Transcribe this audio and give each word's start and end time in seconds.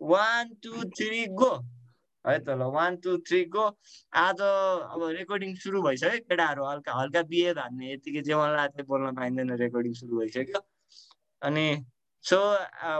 One 0.00 0.54
two 0.64 0.84
three 0.98 1.26
go 1.40 1.50
है 2.24 2.38
त 2.38 2.48
ल 2.50 2.62
वान 2.74 2.96
टू 3.04 3.16
थ्री 3.28 3.44
गो 3.54 3.66
आज 4.22 4.40
अब 4.40 5.02
रेकर्डिङ 5.18 5.54
सुरु 5.64 5.82
भइसक्यो 5.82 6.18
केटाहरू 6.30 6.64
हल्का 6.66 6.92
हल्का 7.00 7.22
बिहे 7.30 7.54
धान्ने 7.54 7.92
यतिकै 7.92 8.22
जे 8.22 8.34
मलाई 8.34 8.56
लाग्थ्यो 8.56 8.84
बोल्न 8.90 9.14
पाइँदैन 9.16 9.52
रेकर्डिङ 9.62 9.92
सुरु 10.00 10.18
भइसक्यो। 10.18 10.60
अनि 11.42 11.66
so 12.24 12.38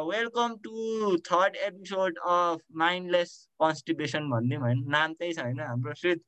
welcome 0.09 0.57
to 0.65 1.17
third 1.29 1.57
episode 1.69 2.19
of 2.33 2.61
mindless 2.83 3.37
constipation 3.61 4.31
भनिदिउँ 4.31 4.63
होइन 4.63 4.85
नाम 4.97 5.15
त्यही 5.15 5.33
छ 5.33 5.47
होइन 5.47 5.61
हाम्रो 5.61 5.95
श्रित? 6.01 6.21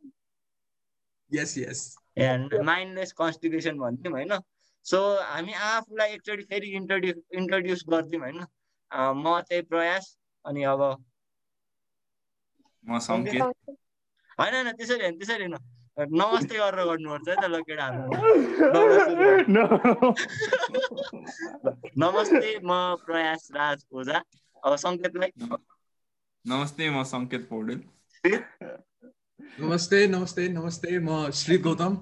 यस 1.32 1.58
यस 1.58 1.80
माइन्डलेस 2.18 3.12
कन्स्टिपेसन 3.18 3.78
भनिदिउँ 3.78 4.14
होइन 4.14 4.38
सो 4.86 4.98
हामी 5.24 5.52
आफूलाई 5.66 6.14
एकचोटि 6.14 6.42
फेरि 6.50 6.68
इन्ट्रोड्यु 6.76 7.14
इन्ट्रोड्युस 7.40 7.84
गरिदिउँ 7.90 8.22
होइन। 8.22 8.40
म 8.92 9.40
चाहिँ 9.40 9.64
प्रयास 9.64 10.18
अनि 10.44 10.64
अब 10.64 11.04
म 12.84 12.98
सङ्केत। 12.98 13.42
होइन 14.38 14.54
होइन 14.54 14.72
त्यसरी 14.72 15.02
होइन 15.02 15.18
त्यसरी 15.18 15.44
होइन। 15.44 15.56
नमस्ते 16.12 16.58
गरेर 16.58 16.84
गर्नुपर्छ 16.84 17.28
है 17.28 17.36
त 17.36 17.44
ल 17.44 17.60
केटाहरू 17.60 18.10
नमस्ते। 21.98 22.58
म 22.58 22.96
प्रयास 23.04 23.48
राज 23.52 23.86
ओझा 23.92 24.22
अब 24.62 24.76
सङ्केतलाई 24.76 25.30
नमस्ते 26.44 26.90
म 26.90 27.02
सङ्केत 27.04 27.48
पौडेल। 27.48 27.82
नमस्ते 29.60 30.06
नमस्ते 30.06 30.48
नमस्ते 30.48 30.98
म 30.98 31.30
श्री 31.34 31.58
गौतम। 31.58 31.96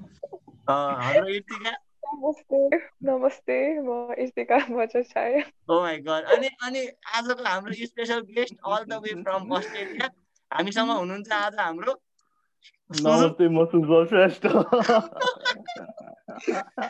हाम्रो 0.68 1.29
इर्तिका 1.29 1.77
नमस्ते। 2.09 2.59
नमस्ते 3.07 3.57
म 3.85 4.15
इस्तिका 4.19 4.57
बजाचार्य 4.71 5.43
ओ 5.69 5.80
माई 5.80 5.97
गड 6.07 6.25
अनि 6.35 6.49
अनि 6.66 6.80
आजको 7.16 7.43
हाम्रो 7.45 7.73
special 7.89 8.21
guest 8.37 8.55
all 8.65 8.85
the 8.85 9.01
way 9.05 9.12
from 9.23 9.51
Australia 9.57 10.09
हामीसँग 10.51 10.91
हुनुहुन्छ 10.91 11.33
आज 11.33 11.59
हाम्रो 11.61 11.93
नमस्ते 12.91 13.49
म 13.49 13.65
सुजल 13.74 14.05
श्रेष्ठ। 14.13 14.47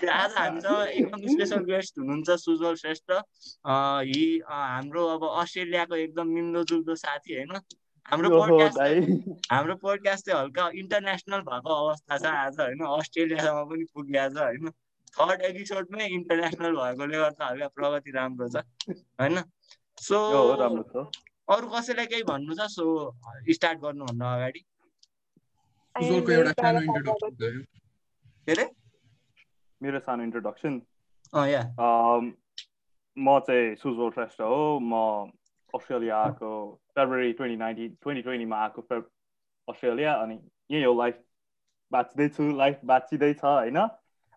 आज 0.06 0.32
हामीसँग 0.38 0.80
एकदम 0.88 1.26
स्पेसल 1.26 1.64
गेस्ट 1.72 1.98
हुनुहुन्छ 1.98 2.38
सुजल 2.46 2.74
श्रेष्ठ। 2.84 3.10
हि 4.10 4.24
हाम्रो 4.46 5.06
अब 5.18 5.28
अस्ट्रेलियाको 5.34 5.94
एकदम 6.06 6.26
मिल्दोजुल्दो 6.38 6.94
साथी 7.04 7.34
होइन। 7.34 7.52
हाम्रो 8.06 8.28
पोडकास्ट 8.30 8.78
हाम्रो 9.52 9.74
पोडकास्ट 9.82 10.26
चाहिँ 10.26 10.40
हल्का 10.40 10.70
इन्टरनेसनल 10.82 11.40
भएको 11.48 11.72
अवस्था 11.84 12.18
छ 12.18 12.36
आज 12.48 12.60
होइन। 12.60 12.84
अस्ट्रेलियासम्म 12.98 13.64
पनि 13.70 13.84
पुगिएको 13.94 14.34
छ 14.34 14.42
होइन। 14.42 14.70
थर्ड 15.14 15.42
एपिसोडमै 15.48 16.06
इन्टरनेसनल 16.14 16.72
भएकोले 16.76 17.18
गर्दा 17.18 17.46
हल्का 17.46 17.68
प्रगति 17.76 18.10
राम्रो 18.16 18.48
छ 18.48 18.56
होइन? 19.20 19.36
सो 19.98 20.16
अरू 21.48 21.66
कसैलाई 21.68 22.06
केही 22.06 22.22
भन्नु 22.30 22.54
छ? 22.54 22.60
सो 22.70 22.84
स्टार्ट 23.50 23.78
गर्नुभन्दा 23.80 24.26
अगाडि। 24.34 24.62
मेरो 29.80 29.98
सानो 30.00 30.22
इन्ट्रोडक्सन 30.22 30.80
या। 31.52 31.62
म 33.16 33.38
चाहिँ 33.46 33.74
सुजल 33.76 34.10
श्रेष्ठ 34.14 34.40
हो। 34.40 34.58
म 34.80 34.92
अस्ट्रेलिया 35.74 36.16
आएको 36.24 36.50
फेब्रुअरी 36.94 37.32
ट्वेन्टी 37.38 37.56
नाइन्टिन 37.56 37.96
ट्वेन्टी 38.02 38.22
ट्वेन्टीमा 38.22 38.56
आएको 38.62 38.80
फेब 38.82 39.02
अस्ट्रेलिया 39.68 40.12
अनि 40.22 40.36
यही 40.70 40.82
हो। 40.82 40.92
लाइफ 41.00 41.16
बाँच्दैछु 41.92 42.44
लाइफ 42.56 42.76
बाँचिँदैछ 42.84 43.44
होइन? 43.44 43.78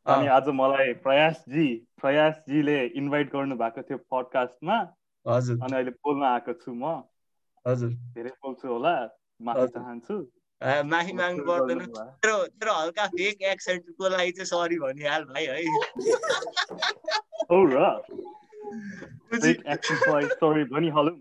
अनि 0.06 0.28
आज 0.34 0.48
मलाई 0.58 0.94
प्रयासजी 1.06 1.68
प्रयासजीले 2.02 2.78
इन्भाइट 2.98 3.32
गर्नु 3.34 3.56
भएको 3.56 3.82
थियो 3.86 3.98
पडकास्टमा 4.12 4.78
हजुर। 5.26 5.58
अनि 5.64 5.76
अहिले 5.78 5.92
बोल्न 6.02 6.24
आएको 6.26 6.54
छु 6.62 6.74
म। 6.74 7.06
हजुर। 7.66 7.90
धेरै 8.18 8.30
बोल्छु 8.42 8.68
होला 8.68 8.94
माफी 9.40 9.68
चाहन्छु। 9.78 10.18
माफी 10.90 11.14
माग्नु 11.14 11.44
पर्दैन 11.46 11.80
तेरो 12.26 12.38
तेरो 12.58 12.74
हल्का 12.74 13.06
फेक 13.14 13.42
एक्सेन्टको 13.54 14.10
लागि 14.10 14.32
चाहिँ 14.32 14.50
सरी 14.50 14.78
भनिहाल 14.80 15.24
भाइ 15.30 15.46
है। 15.46 15.56
हो 17.52 17.60
र। 17.74 17.86
फेक 19.38 19.66
एक्सेन्टलाई 19.68 20.26
सरी 20.42 20.64
भनिहालौँ। 20.74 21.18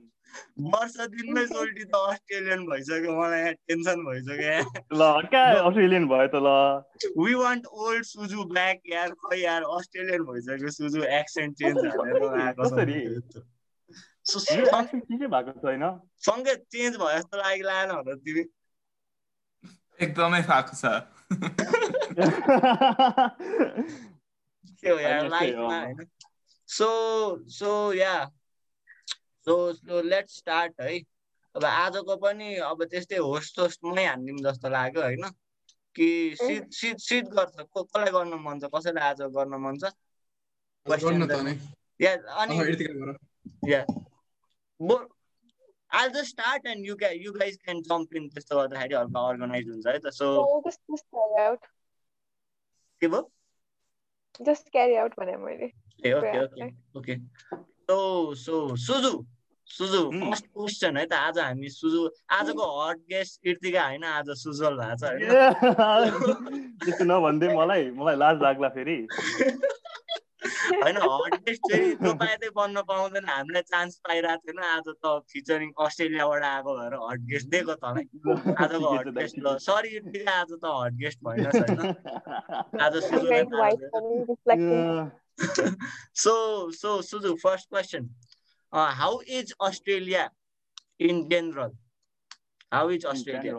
वर्ष 0.59 0.97
दिनमै 0.97 1.47
सोल्टी 1.47 1.85
त 1.85 1.95
अस्ट्रेलियन 1.95 2.67
भइसक्यो 2.67 3.21
मलाई 3.21 3.41
यहाँ 3.41 3.53
टेन्सन 3.53 4.05
भइसक्यो 4.05 4.71
ल 4.93 5.29
कहाँ 5.33 5.67
अस्ट्रेलियन 5.67 6.09
भयो 6.09 6.27
त 6.27 6.35
ल। 6.35 6.83
We 7.25 7.35
want 7.35 7.67
old 7.67 8.05
Suju 8.05 8.45
back 8.45 8.81
यार 8.87 9.11
खै 9.11 9.41
यार 9.41 9.63
अस्ट्रेलियन 9.63 10.23
भइसक्यो 10.23 10.71
सुजु 10.71 11.03
एक्सेन्ट 11.03 11.57
चेन्ज 11.57 11.79
भएको 15.27 15.53
छैन 15.53 16.01
सङ्गीत 16.23 16.65
चेन्ज 16.71 16.97
भयो 16.97 17.19
जस्तो 17.19 17.37
लागि 17.37 17.63
होला 17.63 18.15
तिमी। 18.15 18.45
एकदमै 20.01 20.43
भएको 20.43 20.75
छ। 20.75 20.85
के 24.81 24.91
हो 24.91 24.99
यार 24.99 25.29
लाइफमा 25.29 25.81
होइन। 25.81 26.07
So 26.69 26.89
so 27.49 27.93
yeah. 27.93 28.31
So 29.45 29.73
so 29.73 30.03
let 30.03 30.29
start 30.31 30.81
है। 30.81 30.99
अब 31.55 31.65
आजको 31.65 32.17
पनि 32.25 32.55
अब 32.71 32.85
त्यस्तै 32.91 33.17
होस्ट 33.17 33.59
होस्टमै 33.59 34.05
हानिदिउँ 34.07 34.39
जस्तो 34.51 34.69
लाग्यो 34.71 35.03
होइन। 35.03 35.25
कि 35.97 36.09
सिट 36.39 36.73
सिट 36.73 36.99
सिट 37.03 37.25
गर्छ 37.37 37.57
को 37.61 37.83
कसलाई 37.83 38.11
गर्न 38.13 38.35
मन 38.43 38.61
छ 38.61 38.65
कसैलाई 38.75 39.05
आज 39.11 39.21
गर्न 39.37 39.55
मन 39.63 39.75
छ? 39.79 39.85
या 42.01 42.13
या 43.69 43.85
just 46.15 46.31
start 46.31 46.63
and 46.73 46.87
you 46.87 46.95
guys 46.97 47.17
you 47.21 47.33
guys 47.39 47.57
can 47.67 47.83
jump 47.83 48.13
in 48.15 48.29
त्यस्तो 48.31 48.57
गर्दाखेरि 48.57 48.95
हल्का 48.95 49.21
अर्गनाइज 49.29 49.69
हुन्छ 49.69 49.87
है 49.87 49.99
त। 49.99 50.11
सो 50.15 50.27
के 53.01 53.09
भयो? 53.09 53.23
जस्ट 54.41 54.69
क्यारी 54.73 54.95
आउट 54.97 55.15
भने 55.19 55.37
मैले। 55.37 55.69
ए 56.07 56.13
okay 56.13 56.39
okay 56.45 56.69
okay. 56.99 57.15
So 57.91 58.35
so 58.35 58.77
Suju 58.77 59.11
Suju 59.67 60.01
first 60.11 60.47
question 60.47 60.97
है 60.97 61.05
त 61.07 61.13
आज 61.13 61.39
हामी 61.39 61.69
सुजु 61.69 62.03
आजको 62.31 62.67
हट 62.75 62.99
गेस्ट 63.11 63.47
इर्तिका 63.47 63.87
होइन 63.87 64.05
आज 64.05 64.31
सुजल 64.43 64.79
भएको 64.79 64.97
छ 64.97 65.11
त्यस्तो 66.85 67.05
नभनिदिए 67.05 67.57
मलाई 67.57 67.91
मलाई 67.99 68.17
लाज 68.17 68.43
लाग्ला 68.43 68.69
फेरि। 68.79 68.97
होइन 70.83 70.97
हट 70.97 71.35
गेस्ट 71.47 71.63
चाहिँ 71.71 71.95
तपाईँले 71.97 72.49
बन्न 72.57 72.83
पाउँदैन। 72.91 73.25
हामीलाई 73.29 73.63
चान्स 73.63 73.97
पाइरहेको 74.09 74.47
थिएन। 74.49 74.59
आज 74.65 74.89
त 75.05 75.13
फिचरिङ 75.33 75.71
अस्ट्रेलियाबाट 75.87 76.43
आएको 76.45 76.71
भएर 76.79 76.95
हट 77.03 77.21
गेस्ट 77.31 77.49
दिएको 77.51 77.75
तँलाई 77.85 78.07
आजको 78.55 78.95
हट 78.97 79.09
गेस्ट 79.19 79.37
ल 79.39 79.57
सरी 79.67 79.91
आज 80.35 80.53
त 80.53 80.65
हट 80.65 80.95
गेस्ट 81.03 81.19
भएन 81.25 81.47
आज 82.81 82.95
so 86.15 86.35
so 86.81 86.91
Suju 87.03 87.35
first 87.43 87.69
question 87.69 88.09
how 88.73 89.21
is 89.37 89.55
Australia 89.61 90.25
in 91.01 91.23
general 91.29 91.71
how 92.73 92.91
is 92.91 93.05
Australia 93.13 93.55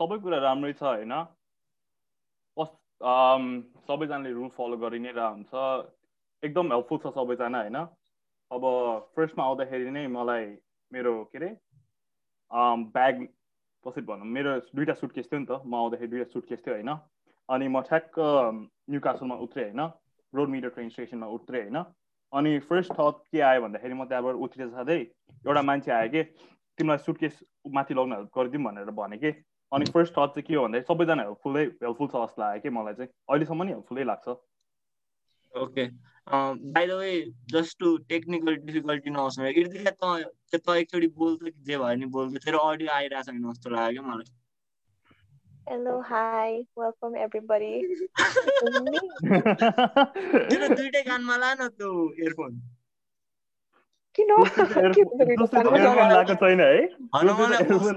सबै 0.00 0.18
कुरा 0.18 0.38
राम्रै 0.38 0.72
छ 0.72 0.82
होइन? 0.82 1.12
सबैजनाले 3.00 4.30
रुल 4.32 4.48
फलो 4.56 4.76
गरि 4.76 4.98
नै 4.98 5.12
रह 5.16 5.28
हुन्छ 5.28 5.52
एकदम 6.42 6.72
हेल्पफुल 6.72 6.98
छ 6.98 7.12
सबैजना 7.14 7.60
होइन? 7.60 7.78
अब 8.50 8.64
फर्स्टमा 9.16 9.44
आउँदाखेरि 9.44 9.90
नै 9.90 10.06
मलाई 10.08 10.46
मेरो 10.92 11.12
के 11.32 11.38
अरे 11.38 11.50
ब्याग 12.92 13.22
कसरी 13.84 14.04
भनौँ 14.04 14.26
मेरो 14.28 14.58
दुइटा 14.74 14.94
सुटकेस 15.00 15.32
थियो 15.32 15.40
नि 15.40 15.46
त 15.46 15.60
म 15.64 15.74
आउँदाखेरि 15.80 16.10
दुइटा 16.10 16.32
सुटकेस 16.32 16.60
थियो 16.66 16.74
होइन? 16.74 16.92
अनि 17.48 17.68
म 17.68 17.80
ठ्याक्क 17.88 18.20
न्यु 18.90 19.00
कासलमा 19.00 19.36
उत्रेँ 19.46 19.64
होइन? 19.64 19.82
रोड 20.32 20.48
मिटर 20.48 20.68
ट्रेन 20.76 20.88
स्टेसनमा 20.90 21.26
उत्रेँ 21.38 21.62
होइन? 21.62 21.82
अनि 22.32 22.58
फर्स्ट 22.68 22.92
थट 22.92 23.16
के 23.32 23.40
आयो 23.42 23.62
भन्दाखेरि 23.62 23.94
म 23.94 24.04
त्यहाँबाट 24.04 24.34
उत्रिएर 24.44 24.68
साथै 24.70 25.00
एउटा 25.46 25.62
मान्छे 25.62 25.90
आयो 25.92 26.10
कि 26.10 26.22
तिमीलाई 26.78 26.98
सुटकेस 27.06 27.40
माथि 27.70 27.94
लग्न 27.94 28.14
गरिदिउँ 28.36 28.64
भनेर 28.64 28.90
भने 28.92 29.18
कि 29.18 29.30
अनि 29.72 29.84
फर्स्ट 29.94 30.12
थट 30.12 30.30
चाहिँ 30.34 30.42
के 30.42 30.54
हो 30.54 30.62
भन्दाखेरि 30.62 30.84
सबैजना 30.88 31.22
हेल्पफुलै 31.22 31.64
हेल्पफुल 31.64 32.08
छ 32.08 32.22
जस्तो 32.22 32.42
लाग्यो 32.42 32.60
कि 32.62 32.70
मलाई 32.76 32.94
चाहिँ। 32.94 33.10
अहिलेसम्म 33.30 33.62
नि 33.62 33.72
हेल्पफुलै 33.72 34.04
लाग्छ। 34.04 34.28
Okay 35.54 35.86
by 36.74 36.86
the 36.86 36.90
way 36.90 37.12
just 37.52 37.78
to 37.78 37.96
technical 38.12 38.56
difficulty 38.66 39.10
नहोस् 39.10 39.38
त 39.38 40.54
त 40.54 40.76
एकचोटि 40.76 41.06
बोल्छ 41.20 41.42
कि 41.42 41.50
जे 41.70 41.78
भयो 41.78 41.94
नि 42.02 42.06
बोल्छ। 42.18 42.44
तेरो 42.44 42.58
अडियो 42.58 42.90
आइरहेको 42.90 43.30
छैन 43.30 43.42
जस्तो 43.52 43.70
लाग्यो 43.70 44.02
क्या 44.02 44.12
मलाई। 44.12 44.36
Hello, 45.70 46.02
hi, 46.02 46.66
welcome 46.76 47.14
everybody. 47.24 47.74
तेरो 50.50 50.66
दुइटै 50.74 51.02
कानमा 51.02 51.36
ला 51.36 51.54
न 51.54 51.68
त्यो 51.78 51.90
इयरफोन 52.22 52.60
किन 54.14 54.30
लागेको 56.10 56.34
छैन 56.42 56.60
है। 56.60 56.76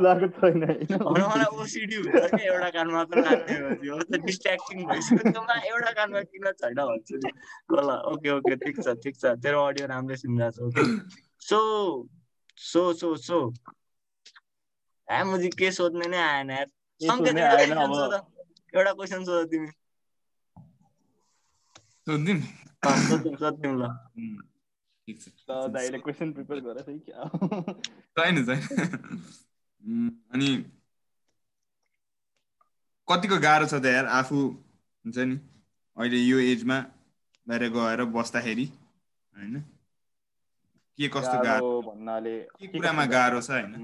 लागेको 0.08 0.40
छैन 0.40 0.64
मलाई 1.04 1.46
ओसिडी 1.62 1.96
हुन्छ 1.96 2.30
कि 2.34 2.44
एउटा 2.46 2.70
कान 2.70 2.88
मात्र 2.92 3.24
लाग्ने 3.26 3.56
हो 3.90 3.98
त 4.02 4.20
डिस्ट्र्याक्टिङ 4.26 4.86
भइसक्यो। 4.86 5.46
एउटा 5.72 5.92
कानमा 5.92 6.22
किन 6.30 6.52
छैन 6.62 6.76
भन्छु 6.82 7.16
नि। 7.18 7.32
ल 7.78 7.98
ओके 8.14 8.30
ओके 8.38 8.56
ठिक 8.66 8.82
छ 8.84 8.96
ठिक 9.04 9.16
छ। 9.16 9.36
तेरो 9.44 9.64
अडियो 9.66 9.86
राम्रै 9.88 10.16
सुनिरहेको 10.16 10.70
छ 10.70 10.70
okay. 10.70 10.84
So 11.42 11.60
so 12.58 12.82
so 12.94 13.16
so. 13.20 13.40
मुझे 15.26 15.50
के 15.60 15.72
सोध्ने 15.72 16.08
नै 16.08 16.18
आएन 16.20 16.50
यार। 16.52 16.68
एउटा 18.74 18.92
क्वेसन 18.94 19.24
सोध। 19.26 19.50
तिमी। 19.50 19.70
सोध्दिउँ 22.08 23.36
सोध्दिउँ 23.38 23.76
ल। 23.80 23.92
छैन 28.18 28.46
अनि 30.32 30.66
कतिको 33.08 33.38
गाह्रो 33.40 33.66
छ 33.68 33.74
त 33.74 33.86
यार 33.86 34.06
आफू 34.06 34.38
हुन्छ 35.06 35.18
नि? 35.18 35.36
अहिले 35.98 36.18
यो 36.18 36.40
एजमा 36.40 36.80
बाहिर 37.48 37.70
गएर 37.70 38.04
बस्दाखेरि 38.04 38.66
होइन? 38.66 39.60
के 40.98 41.08
कस्तो 41.08 41.44
गाह्रो 41.44 41.82
भन्नाले 41.82 42.40
के 42.40 42.68
कुरामा 42.68 43.06
गाह्रो 43.06 43.42
छ 43.42 43.50
होइन? 43.52 43.76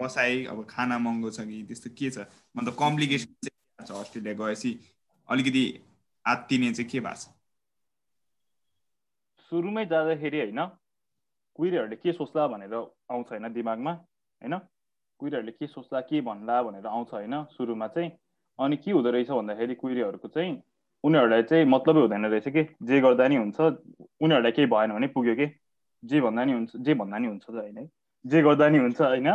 बसाइ 0.00 0.44
अब 0.44 0.66
खाना 0.70 0.98
महँगो 0.98 1.30
छ 1.30 1.40
कि 1.40 1.62
त्यस्तो 1.62 1.90
के 1.90 2.10
छ? 2.10 2.26
मतलब 2.56 2.76
कम्प्लिकेसन 2.78 3.48
चाहिँ 3.84 4.00
अस्ट्रेलिया 4.00 4.34
गएपछि 4.34 4.78
अलिकति 5.28 5.64
आत्तिने 6.26 6.72
चाहिँ 6.72 6.90
के 6.90 7.00
भएको 7.00 7.16
छ? 7.16 7.33
सुरुमै 9.54 9.86
जाँदाखेरि 9.86 10.38
होइन 10.40 10.66
कुहिरेहरूले 11.54 11.96
के 11.96 12.12
सोच्ला 12.12 12.46
भनेर 12.46 12.74
आउँछ 13.10 13.26
होइन 13.30 13.52
दिमागमा 13.52 13.92
होइन 13.92 14.58
कुहिरेहरूले 15.20 15.52
के 15.52 15.66
सोच्ला 15.66 16.00
के 16.00 16.20
भन्ला 16.20 16.62
भनेर 16.62 16.86
आउँछ 16.86 17.12
होइन 17.14 17.44
सुरुमा 17.44 17.86
चाहिँ। 17.86 18.10
अनि 18.58 18.76
के 18.76 18.90
हुँदो 18.90 19.10
रहेछ 19.10 19.30
भन्दाखेरि 19.30 19.74
कुहिरेहरूको 19.74 20.28
चाहिँ 20.28 20.62
उनीहरूलाई 21.04 21.42
चाहिँ 21.42 21.64
मतलबै 21.64 22.00
हुँदैन 22.00 22.26
रहेछ 22.26 22.48
कि? 22.48 22.62
जे 22.82 23.00
गर्दा 23.00 23.28
नि 23.28 23.36
हुन्छ 23.36 23.60
उनीहरूलाई 24.20 24.52
केही 24.52 24.66
भएन 24.66 24.92
भने 24.92 25.06
पुग्यो 25.06 25.34
कि? 25.34 25.46
जे 26.04 26.20
भन्दा 26.20 26.44
नि 26.44 26.52
हुन्छ 26.52 26.76
जे 26.76 26.94
भन्दा 26.94 27.18
नि 27.18 27.28
हुन्छ 27.28 27.50
होइन 27.50 27.88
जे 28.26 28.42
गर्दा 28.42 28.68
नि 28.68 28.78
हुन्छ 28.78 29.00
होइन 29.00 29.30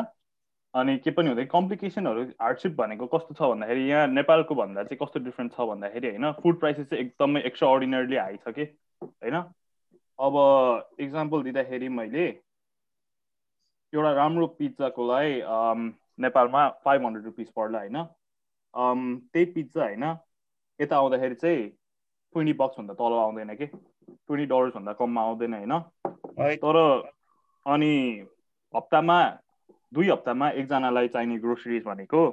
अनि 0.74 0.98
के 0.98 1.12
पनि 1.12 1.27
हुँदैन 1.27 1.45
कम्प्लिकेसनहरू 1.45 2.24
हार्डसिप 2.42 2.75
भनेको 2.75 3.07
कस्तो 3.07 3.33
छ 3.33 3.42
भन्दाखेरि 3.42 3.88
यहाँ 3.89 4.07
नेपालको 4.07 4.56
भन्दा 4.56 4.83
चाहिँ 4.83 5.00
कस्तो 5.06 5.19
डिफ्रेन्ट 5.19 5.54
छ 5.54 5.62
भन्दाखेरि 5.62 6.07
होइन 6.07 6.31
फुड 6.31 6.60
प्राइसेस 6.60 6.88
चाहिँ 6.88 7.06
एकदमै 7.06 7.42
एक्स्ट्रा 7.42 7.69
हाई 8.24 8.38
छ 8.38 8.50
कि? 8.50 8.63
होइन 9.04 9.44
अब 10.19 10.36
इक्जाम्पल 11.00 11.44
दिँदाखेरि 11.44 11.89
मैले 11.89 12.27
एउटा 13.94 14.12
राम्रो 14.13 14.48
पिज्जाको 14.60 15.07
लागि 15.07 15.39
अम, 15.42 15.94
नेपालमा 16.19 16.68
फाइभ 16.86 17.06
हन्ड्रेड 17.06 17.25
रुपिस 17.25 17.50
पर्ला 17.56 17.80
होइन? 17.80 18.04
त्यही 19.33 19.45
पिज्जा 19.54 19.83
होइन? 19.83 20.04
यता 20.80 20.98
आउँदाखेरि 20.98 21.36
चाहिँ 21.36 21.69
ट्वेन्टी 21.69 22.54
बक्सभन्दा 22.54 22.94
तल 22.94 23.13
आउँदैन 23.19 23.56
कि? 23.56 23.66
ट्वेन्टी 23.66 24.45
डलर्सभन्दा 24.45 24.94
कममा 24.94 25.21
आउँदैन 25.21 25.54
होइन? 25.54 25.74
है 26.39 26.56
तर 26.56 26.77
अनि 27.65 27.94
हप्तामा 28.74 29.18
दुई 29.94 30.10
हप्तामा 30.10 30.50
एकजनालाई 30.51 31.07
चाहिने 31.07 31.38
ग्रोसरिज 31.39 31.83
भनेको 31.83 32.27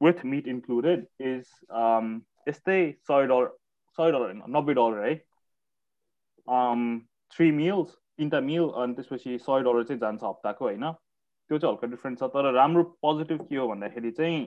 विथ 0.00 0.24
मिट 0.24 0.48
इन्क्लुडेड 0.48 1.06
इज 1.20 1.44
यस्तै 2.48 2.80
सय 3.08 3.26
डलर 3.26 3.46
सय 3.98 4.10
डलर 4.12 4.24
होइन? 4.24 4.42
नब्बे 4.48 4.74
डलर 4.74 5.04
है। 5.06 5.14
थ्री 7.32 7.50
मिल्स 7.52 7.90
तिनवटा 8.18 8.40
मिल 8.40 8.68
अनि 8.82 8.94
त्यसपछि 8.94 9.38
सय 9.38 9.62
डलर 9.62 9.84
चाहिँ 9.84 10.00
जान्छ 10.00 10.22
हप्ताको 10.24 10.64
होइन? 10.64 10.92
त्यो 11.50 11.58
चाहिँ 11.58 11.72
हल्का 11.72 11.86
डिफ्रेन्ट 11.88 12.18
छ 12.18 12.22
तर 12.34 12.52
राम्रो 12.52 12.82
पोजिटिभ 13.02 13.42
के 13.48 13.56
हो 13.56 13.66
भन्दाखेरि 13.68 14.10
चाहिँ 14.10 14.38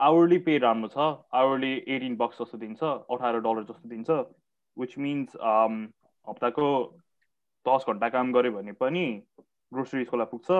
आवरली 0.00 0.38
पे 0.44 0.58
राम्रो 0.58 0.88
छ 0.88 0.98
आवरली 1.34 1.72
एटिन 1.88 2.16
बक्स 2.16 2.42
जस्तो 2.42 2.58
दिन्छ 2.58 2.82
अठार 2.82 3.38
डलर 3.40 3.64
जस्तो 3.70 3.88
दिन्छ 3.88 4.10
विच 4.76 4.98
मिन्स 4.98 5.36
हप्ताको 6.26 6.66
दस 7.66 7.84
घन्टा 7.88 8.08
काम 8.08 8.32
गऱ्यो 8.32 8.52
भने 8.52 8.72
पनि 8.72 9.04
ग्रोसरिजको 9.72 10.16
लागि 10.16 10.30
पुग्छ। 10.30 10.50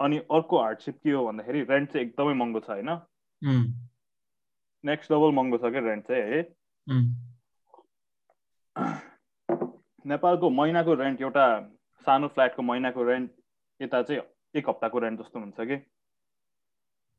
अनि 0.00 0.18
अर्को 0.30 0.58
हार्डसिप 0.58 0.98
के 1.04 1.10
हो 1.10 1.24
भन्दाखेरि 1.26 1.62
रेन्ट 1.70 1.92
चाहिँ 1.92 2.06
एकदमै 2.06 2.34
महँगो 2.34 2.60
छ 2.60 2.70
होइन? 2.70 2.90
नेक्स्ट 4.84 5.12
डबल 5.12 5.32
महँगो 5.36 5.58
छ 5.58 5.72
क्या 5.72 5.80
रेन्ट 5.80 6.06
चाहिँ 6.06 6.24
है? 6.32 6.40
नेपालको 10.06 10.50
महिनाको 10.50 10.94
रेन्ट 10.94 11.20
एउटा 11.20 11.46
सानो 12.06 12.28
फ्ल्याटको 12.28 12.62
महिनाको 12.62 13.04
रेन्ट 13.04 13.30
यता 13.80 14.02
चाहिँ 14.02 14.22
एक 14.56 14.68
हप्ताको 14.68 14.98
रेन्ट 14.98 15.20
जस्तो 15.20 15.40
हुन्छ 15.40 15.60
कि? 15.60 15.76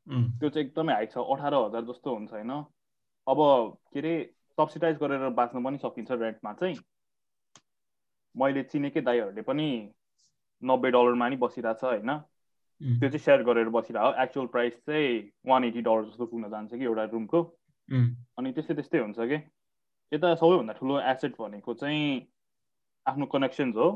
त्यो 0.06 0.48
चाहिँ 0.48 0.66
एकदमै 0.66 0.92
हाई 0.92 1.06
छ 1.06 1.18
अठार 1.18 1.54
हजार 1.54 1.84
जस्तो 1.84 2.14
हुन्छ 2.14 2.32
होइन। 2.32 2.50
अब 3.26 3.38
के 3.92 3.98
अरे 3.98 4.14
सब्सिडाइज 4.58 4.96
गरेर 4.98 5.28
बाँच्न 5.30 5.62
पनि 5.64 5.78
सकिन्छ 5.78 6.10
रेन्टमा 6.12 6.52
चाहिँ। 6.52 6.76
मैले 8.34 8.62
चिनेकै 8.72 9.00
दाईहरूले 9.00 9.42
पनि 9.42 9.68
नब्बे 10.62 10.90
डलरमा 10.90 11.28
नि 11.28 11.36
बसिरहेछ 11.36 11.84
होइन। 11.84 12.10
त्यो 12.18 13.08
चाहिँ 13.08 13.18
सेयर 13.18 13.42
गरेर 13.44 13.68
बसिरहेको 13.70 14.22
एक्चुअल 14.22 14.46
प्राइस 14.48 14.74
चाहिँ 14.86 15.30
वान 15.46 15.64
एटी 15.64 15.80
डलर 15.82 16.04
जस्तो 16.04 16.26
पुग्न 16.26 16.50
जान्छ 16.50 16.74
कि 16.74 16.84
एउटा 16.84 17.04
रुमको 17.14 17.42
अनि 17.88 18.52
त्यस्तै 18.52 18.74
त्यस्तै 18.74 18.98
हुन्छ 18.98 19.18
कि। 19.30 19.38
यता 20.12 20.34
सबैभन्दा 20.34 20.72
ठुलो 20.74 21.00
एसेट 21.00 21.36
भनेको 21.38 21.74
चाहिँ 21.74 22.31
आफ्नो 23.06 23.26
कनेक्सन्स 23.26 23.76
हो 23.76 23.88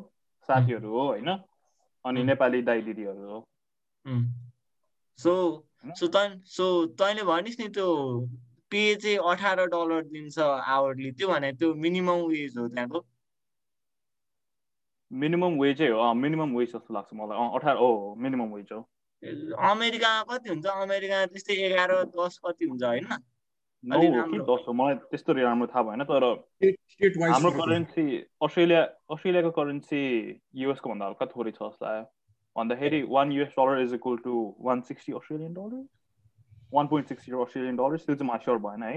साथीहरू 0.48 0.90
हो 0.90 1.06
होइन? 1.08 1.30
अनि. 2.04 2.22
नेपाली 2.24 2.62
दाइ 2.62 2.82
दिदीहरू 2.82 3.30
हो। 3.30 3.38
सो 5.18 5.32
सो 5.96 6.06
सो 6.46 6.64
तैँले 6.98 7.22
भनिस् 7.22 7.60
नि 7.60 7.68
त्यो 7.68 7.86
पे 8.70 8.82
चाहिँ 8.96 9.18
अठार 9.30 9.66
डलर 9.66 10.02
दिन्छ 10.04 10.38
आवरली 10.38 11.10
त्यो 11.12 11.28
भने 11.28 11.52
त्यो 11.52 11.74
मिनिमम 11.74 12.26
वेज 12.26 12.58
हो 12.58 12.68
त्यहाँको? 12.68 13.04
मिनिमम 15.12 15.58
वेजै 15.60 15.88
हो 15.88 16.12
मिनिमम 16.14 16.56
वेज 16.56 16.68
जस्तो 16.68 16.94
लाग्छ 16.94 17.14
मलाई। 17.14 17.48
अठार 17.56 17.76
हो 17.76 18.14
मिनिमम 18.18 18.54
वेज 18.54 18.72
हो। 18.72 18.80
अमेरिकामा 19.70 20.22
कति 20.30 20.48
हुन्छ? 20.50 20.66
अमेरिकामा 20.66 21.26
त्यस्तै 21.26 21.54
एघार 21.66 21.92
दस 22.14 22.38
कति 22.44 22.64
हुन्छ 22.66 22.82
होइन? 22.82 23.06
नौ 23.86 23.96
हो 23.96 24.02
कि 24.02 24.16
राम्रो। 24.16 24.44
दस 24.46 24.64
हो 24.68 24.72
मलाई 24.72 24.94
त्यस्तो 25.10 25.32
राम्रो 25.32 25.66
थाहा 25.66 25.82
भएन 25.82 26.04
तर 26.04 26.24
हाम्रो 27.30 27.50
करेन्सी 27.58 28.04
अस्ट्रेलिया 28.42 28.82
अस्ट्रेलियाको 29.10 29.50
करेन्सी 29.58 30.00
युएसको 30.62 30.90
भन्दा 30.90 31.06
हल्का 31.06 31.26
थोरै 31.26 31.50
छ 31.50 31.60
जस्तो 31.62 31.86
लाग्यो 31.86 32.04
भन्दाखेरि 32.56 33.00
one 33.10 33.32
US 33.32 33.52
dollar 33.58 33.82
is 33.82 33.94
equal 33.94 34.16
to 34.24 34.32
one 34.60 34.80
sixty 34.88 35.12
Australian 35.12 35.52
dollar 35.54 35.84
one 36.74 36.86
point 36.86 37.08
sixty 37.08 37.32
Australian 37.42 37.76
dollar 37.76 37.96
त्यो 37.98 38.14
चाहिँ 38.14 38.28
मलाई 38.28 38.44
स्योर 38.44 38.58
भएन 38.66 38.82
है 38.82 38.94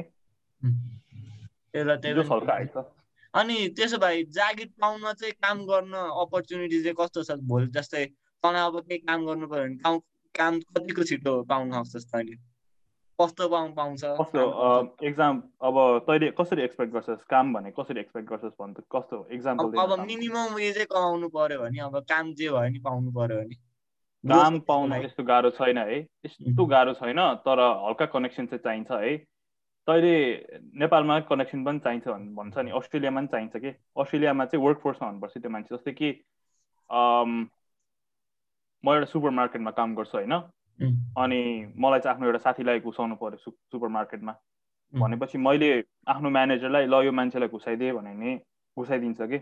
अनि 3.34 3.58
त्यसो 3.78 3.98
भए 3.98 4.24
जागिर 4.34 4.70
पाउन 4.82 5.02
चाहिँ 5.14 5.34
काम 5.42 5.66
गर्न 5.66 5.94
अपर्च्युनिटी 5.94 6.84
चाहिँ 6.84 6.96
कस्तो 7.00 7.24
छ 7.24 7.40
भोलि 7.50 7.68
जस्तै 7.76 8.06
तँलाई 8.44 8.64
अब 8.68 8.80
केही 8.82 9.00
काम 9.00 9.26
गर्नु 9.26 9.48
पर्यो 9.48 9.64
भने 9.64 9.76
काम 9.84 10.00
काम 10.36 10.60
कतिको 10.76 11.04
छिटो 11.04 11.34
पाउन 11.50 11.72
सक्छस् 11.72 12.08
तैँले 12.14 12.36
कस्तो 13.22 13.50
पाउनु 13.50 13.74
पाउँछ? 13.74 14.02
कस्तो? 14.06 14.98
एक्जाम 15.04 15.44
अब 15.62 16.00
तैँले 16.08 16.32
कसरी 16.32 16.62
एक्सपेक्ट 16.62 16.94
गर्छस्? 16.94 17.24
काम 17.24 17.54
भने 17.54 17.72
कसरी 17.72 18.00
एक्सपेक्ट 18.00 18.30
गर्छस् 18.30 18.62
भन् 18.62 18.74
त? 18.74 18.80
कस्तो 18.80 19.28
इक्जाम्पल 19.32 19.80
अब 19.80 20.00
मिनिमम 20.00 20.54
वेजै 20.54 20.86
कमाउनु 20.86 21.30
पर्यो 21.30 21.60
भने 21.60 21.80
अब 21.80 22.00
काम 22.00 22.34
जे 22.34 22.50
भयो 22.50 22.70
नि 22.70 22.80
पाउनु 22.80 23.12
पर्यो 23.12 23.38
भने। 23.38 23.56
काम 24.30 24.60
पाउन। 24.60 25.00
त्यस्तो 25.00 25.24
गाह्रो 25.24 25.50
छैन 25.50 25.78
है। 25.78 26.04
त्यस्तो 26.04 26.66
गाह्रो 26.66 26.94
छैन 26.94 27.34
तर 27.34 27.60
हल्का 27.60 28.06
कनेक्सन 28.06 28.46
चाहिँ 28.46 28.60
चाहिन्छ 28.60 28.92
है। 28.92 29.18
तैँले 29.88 30.48
नेपालमा 30.76 31.20
कनेक्सन 31.20 31.64
पनि 31.64 31.80
चाहिन्छ 31.80 32.08
भन्- 32.08 32.36
भन्छ 32.36 32.58
नि। 32.58 32.72
अस्ट्रेलियामा 32.72 33.20
पनि 33.20 33.28
चाहिन्छ 33.28 33.58
कि? 33.58 33.68
अस्ट्रेलियामा 34.02 34.46
चाहिँ 34.46 34.66
वर्क 34.66 34.80
फोर्समा 34.80 35.08
हुनुपर्छ 35.08 35.38
त्यो 35.38 35.50
मान्छे। 35.50 35.76
जस्तै 35.76 35.92
कि 35.92 36.24
म 38.86 38.94
एउटा 38.94 39.06
सुपर 39.06 39.30
मार्केटमा 39.30 39.72
काम 39.72 39.96
गर्छु 39.96 40.18
होइन? 40.18 40.44
अनि 41.18 41.74
मलाई 41.78 42.00
चाहिँ 42.00 42.16
आफ्नो 42.16 42.26
एउटा 42.26 42.40
साथीलाई 42.40 42.80
घुसाउनु 42.80 43.16
पर्यो 43.16 43.38
सु 43.38 43.52
सुपर 43.52 43.88
मार्केटमा 43.88 44.36
भनेपछि 44.94 45.38
मैले 45.38 45.84
आफ्नो 46.08 46.30
म्यानेजरलाई 46.30 46.86
ल 46.86 46.94
यो 46.94 47.12
मान्छेलाई 47.12 47.50
घुसाइदिएँ 47.50 47.94
भने 47.94 48.14
नि 48.14 48.40
घुसाइदिन्छ 48.80 49.22
कि? 49.22 49.38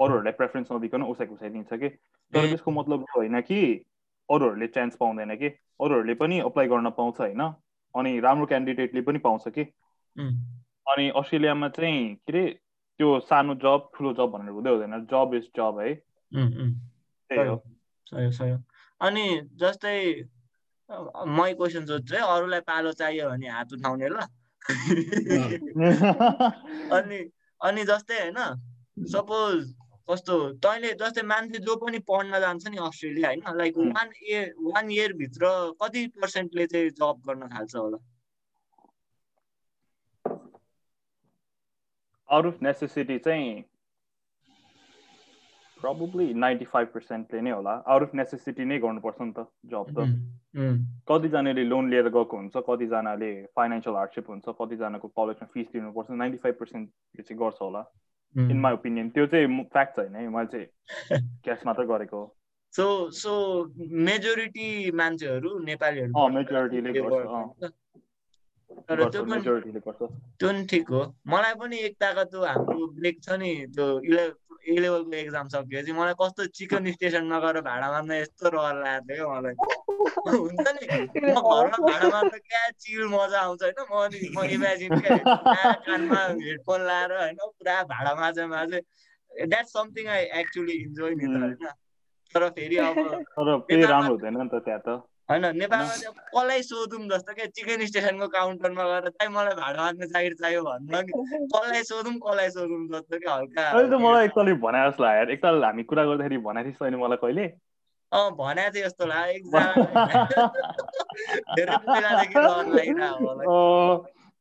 अरूहरूलाई 0.00 0.32
प्रेफरेन्स 0.32 0.72
नदिकन 0.72 1.02
उसलाई 1.02 1.28
घुसाइदिन्छ 1.28 1.74
कि? 1.74 1.88
तर। 2.32 2.48
त्यसको 2.48 2.70
मतलब 2.70 3.00
यो 3.00 3.18
होइन 3.18 3.40
कि 3.40 3.84
अरूहरूले 4.30 4.66
चान्स 4.66 4.96
पाउँदैन 4.96 5.36
कि? 5.36 5.48
अरूहरूले 5.80 6.14
पनि 6.14 6.40
अप्लाई 6.40 6.66
गर्न 6.66 6.90
पाउँछ 6.90 7.20
होइन? 7.20 7.42
अनि 7.94 8.20
राम्रो 8.20 8.46
क्यान्डिडेटले 8.46 9.00
पनि 9.00 9.18
पाउँछ 9.18 9.48
कि? 9.48 9.62
अनि 10.88 11.08
अस्ट्रेलियामा 11.10 11.68
चाहिँ 11.68 12.14
के 12.14 12.32
अरे 12.32 12.58
त्यो 12.98 13.20
सानो 13.20 13.54
जब 13.54 13.90
ठुलो 13.94 14.12
जब 14.12 14.30
भनेर 14.30 14.50
हुँदै 14.50 14.70
हुँदैन। 14.70 15.06
जब 15.06 15.30
इज 15.34 15.50
जब 15.56 15.78
है। 15.78 15.94
अनि 19.00 19.48
जस्तै 19.54 20.24
मै 21.38 21.52
क्वेसन 21.54 21.84
सोध्छु 21.86 22.14
है 22.16 22.22
अरूलाई 22.34 22.60
पालो 22.68 22.92
चाहियो 23.00 23.28
भने 23.30 23.48
हात 23.48 23.72
उठाउने 23.72 24.08
ल। 24.08 24.18
अनि 26.96 27.18
अनि 27.60 27.84
जस्तै 27.84 28.18
होइन 28.20 28.40
सपोज 29.12 29.56
कस्तो 30.08 30.36
तैँले 30.58 30.92
जस्तै 31.00 31.22
मान्छे 31.24 31.58
जो 31.66 31.76
पनि 31.76 31.98
पढ्न 32.08 32.40
जान्छ 32.40 32.64
नि 32.68 32.78
अस्ट्रेलिया 32.86 33.28
होइन 33.28 33.56
लाइक. 33.58 33.74
वान 33.78 34.08
इयर 34.22 34.54
वान 34.62 34.90
इयरभित्र 34.90 35.50
कति 35.82 36.06
पर्सेन्टले 36.20 36.66
चाहिँ 36.66 36.90
जब 37.00 37.20
गर्न 37.28 37.48
थाल्छ 37.48 37.74
होला? 37.76 37.98
आउट 42.28 42.46
अफ 42.46 42.62
नेसेसिटी 42.62 43.18
चाहिँ 43.18 43.48
प्रब्लली 45.82 46.34
नाइन्टी 46.34 46.64
फाइभ 46.64 46.88
पर्सेन्टले 46.94 47.40
नै 47.40 47.50
होला। 47.50 47.70
आउट 47.70 48.02
अफ 48.02 48.14
नेसेसिटी 48.14 48.64
नै 48.64 48.78
गर्नुपर्छ 48.78 49.16
नि 49.20 49.32
त 49.38 49.46
जब 49.66 49.86
त। 49.98 49.98
उम्, 50.58 50.78
कतिजनाले 51.08 51.64
लोन 51.64 51.90
लिएर 51.90 52.08
गएको 52.08 52.36
हुन्छ 52.36 52.56
कतिजनाले 52.56 53.30
फाइनेन्सियल 53.56 53.96
हार्डसिप 53.96 54.30
हुन्छ 54.30 54.44
कतिजनाको 54.60 55.08
कलेजमा 55.08 55.46
फिस 55.54 55.66
तिर्नुपर्छ 55.72 56.10
नाइन्टी 56.10 56.38
फाइभ 56.38 56.54
पर्सेन्टले 56.54 57.22
चाहिँ 57.22 57.38
गर्छ 57.40 57.56
होला। 57.60 57.84
इन। 58.36 58.60
माई 58.60 58.72
ओपिनियन 58.72 59.10
त्यो 59.10 59.26
चाहिँ 59.26 59.64
फ्याक्ट 59.64 59.96
छैन 59.96 60.14
है 60.14 60.28
मैले 60.28 60.46
चाहिँ 60.46 60.68
क्यास 61.44 61.66
मात्र 61.66 61.84
गरेको 61.84 62.16
हो। 62.16 62.36
सो 62.72 63.10
सो 63.10 63.32
मेजोरिटी 63.78 64.90
मान्छेहरू 64.90 65.58
नेपालीहरू 65.58 66.12
गर्छ। 67.02 67.52
तर 68.88 69.08
त्यो 69.08 69.24
पनि 69.24 69.40
त्यो 70.40 70.64
ठिक 70.64 70.88
हो। 70.88 71.14
मलाई 71.26 71.54
पनि 71.54 71.78
एक 71.78 71.96
ताका 72.00 72.24
त्यो 72.24 72.44
हाम्रो 72.44 72.86
ब्रेक 72.86 73.22
छ 73.22 73.32
नि 73.32 73.66
त्यो 73.66 74.00
ए 74.62 74.76
लेभलको 74.78 75.12
एक्जाम 75.16 75.48
सकिएपछि 75.48 75.92
मलाई 75.92 76.14
कस्तो 76.20 76.46
चिकन 76.56 76.90
स्टेसनमा 76.92 77.38
गएर 77.40 77.60
भाडा 77.60 77.90
मार्न 77.90 78.12
यस्तो 78.12 78.48
रहर 78.48 78.74
लागेको 78.82 79.14
थियो 79.14 79.26
क्या 79.26 79.40
मलाई 79.40 79.54
हुन्छ 80.38 80.66
नि? 80.76 80.86
म 81.18 81.34
घरमा 81.34 81.78
भाडा 81.82 82.08
मार्दा 82.08 82.38
क्या 82.38 82.62
चिल 82.78 83.04
मजा 83.10 83.40
आउँछ 83.40 83.62
होइन? 83.62 83.78
म 83.90 83.94
अनि 84.04 84.18
म 84.36 84.44
इमेजिन 84.56 84.90
कानमा 84.98 86.20
हेडफोन 86.42 86.80
लाएर 86.86 87.12
होइन 87.12 87.36
पुरा 87.36 87.82
भाडा 87.84 88.14
माझे 88.14 88.46
माझे 88.46 88.80
that 89.46 89.66
something 89.66 90.08
I 90.08 90.22
actually 90.40 90.72
enjoy 90.72 91.14
नि 91.14 91.26
त. 91.26 91.36
होइन। 91.42 91.66
तर 92.34 92.48
फेरि 92.48 92.76
अब 92.76 92.98
राम्रो 93.90 94.14
हुँदैन 94.14 94.36
नि 94.42 94.48
त 94.48 94.62
त्यहाँ 94.64 94.82
त। 94.86 95.11
होइन 95.32 95.56
नेपालमा 95.56 95.96
चाहिँ 95.96 96.12
कसलाई 96.12 96.60
सोधौँ 96.62 97.08
जस्तो 97.08 97.32
क्या? 97.34 97.46
चिकन 97.56 97.84
स्टेसनको 97.88 98.26
काउन्टरमा 98.28 98.84
गएर 98.84 99.08
चाहिँ 99.16 99.32
मलाई 99.32 99.54
भाडा 99.56 99.82
मार्ने 99.82 100.06
जागिर 100.12 100.34
चाहियो 100.40 100.62
भन्दा 100.62 101.00
नि। 101.02 101.12
कसलाई 101.52 101.82
सोधौँ 101.90 102.14
कसलाई 102.20 102.48
सोधौँ 102.56 102.80
जस्तो 102.92 103.18
क्या 103.18 103.34
हल्का 103.34 103.98
मलाई 103.98 104.24
एकताल 104.24 104.52
भने 104.60 104.78
जस्तो 104.88 105.02
लाग्यो 105.02 105.18
यार। 105.18 105.30
एकताल 105.32 105.64
हामी 105.64 105.82
कुरा 105.88 106.04
गर्दाखेरि 106.04 106.36
भनेको 106.46 106.68
थिइस् 106.68 106.78
तैँले 106.82 106.96
मलाई 107.04 107.16
कहिले? 107.24 107.44
अँ 108.12 108.30
भने 108.36 108.68
चाहिँ 108.70 108.84
जस्तो 108.86 109.04
लाग्यो। 109.08 109.42
एकजना 111.62 112.10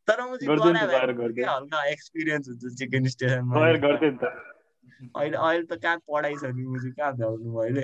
तर 0.08 0.20
म 0.22 0.24
चाहिँ 0.38 1.48
हल्का 1.48 1.84
एक्सपिरियन्स 1.90 2.48
हुन्छ 2.48 2.64
चिकन 2.80 3.04
स्टेसनमा। 3.08 3.60
अहिले 5.16 5.38
अहिले 5.38 5.66
त 5.66 5.74
कहाँ 5.82 5.98
पढाइ 6.10 6.36
छ 6.36 6.44
नि? 6.52 6.64
मुजी 6.66 6.92
कहाँ 6.92 7.14
भ्याउनु 7.16 7.58
अहिले 7.58 7.82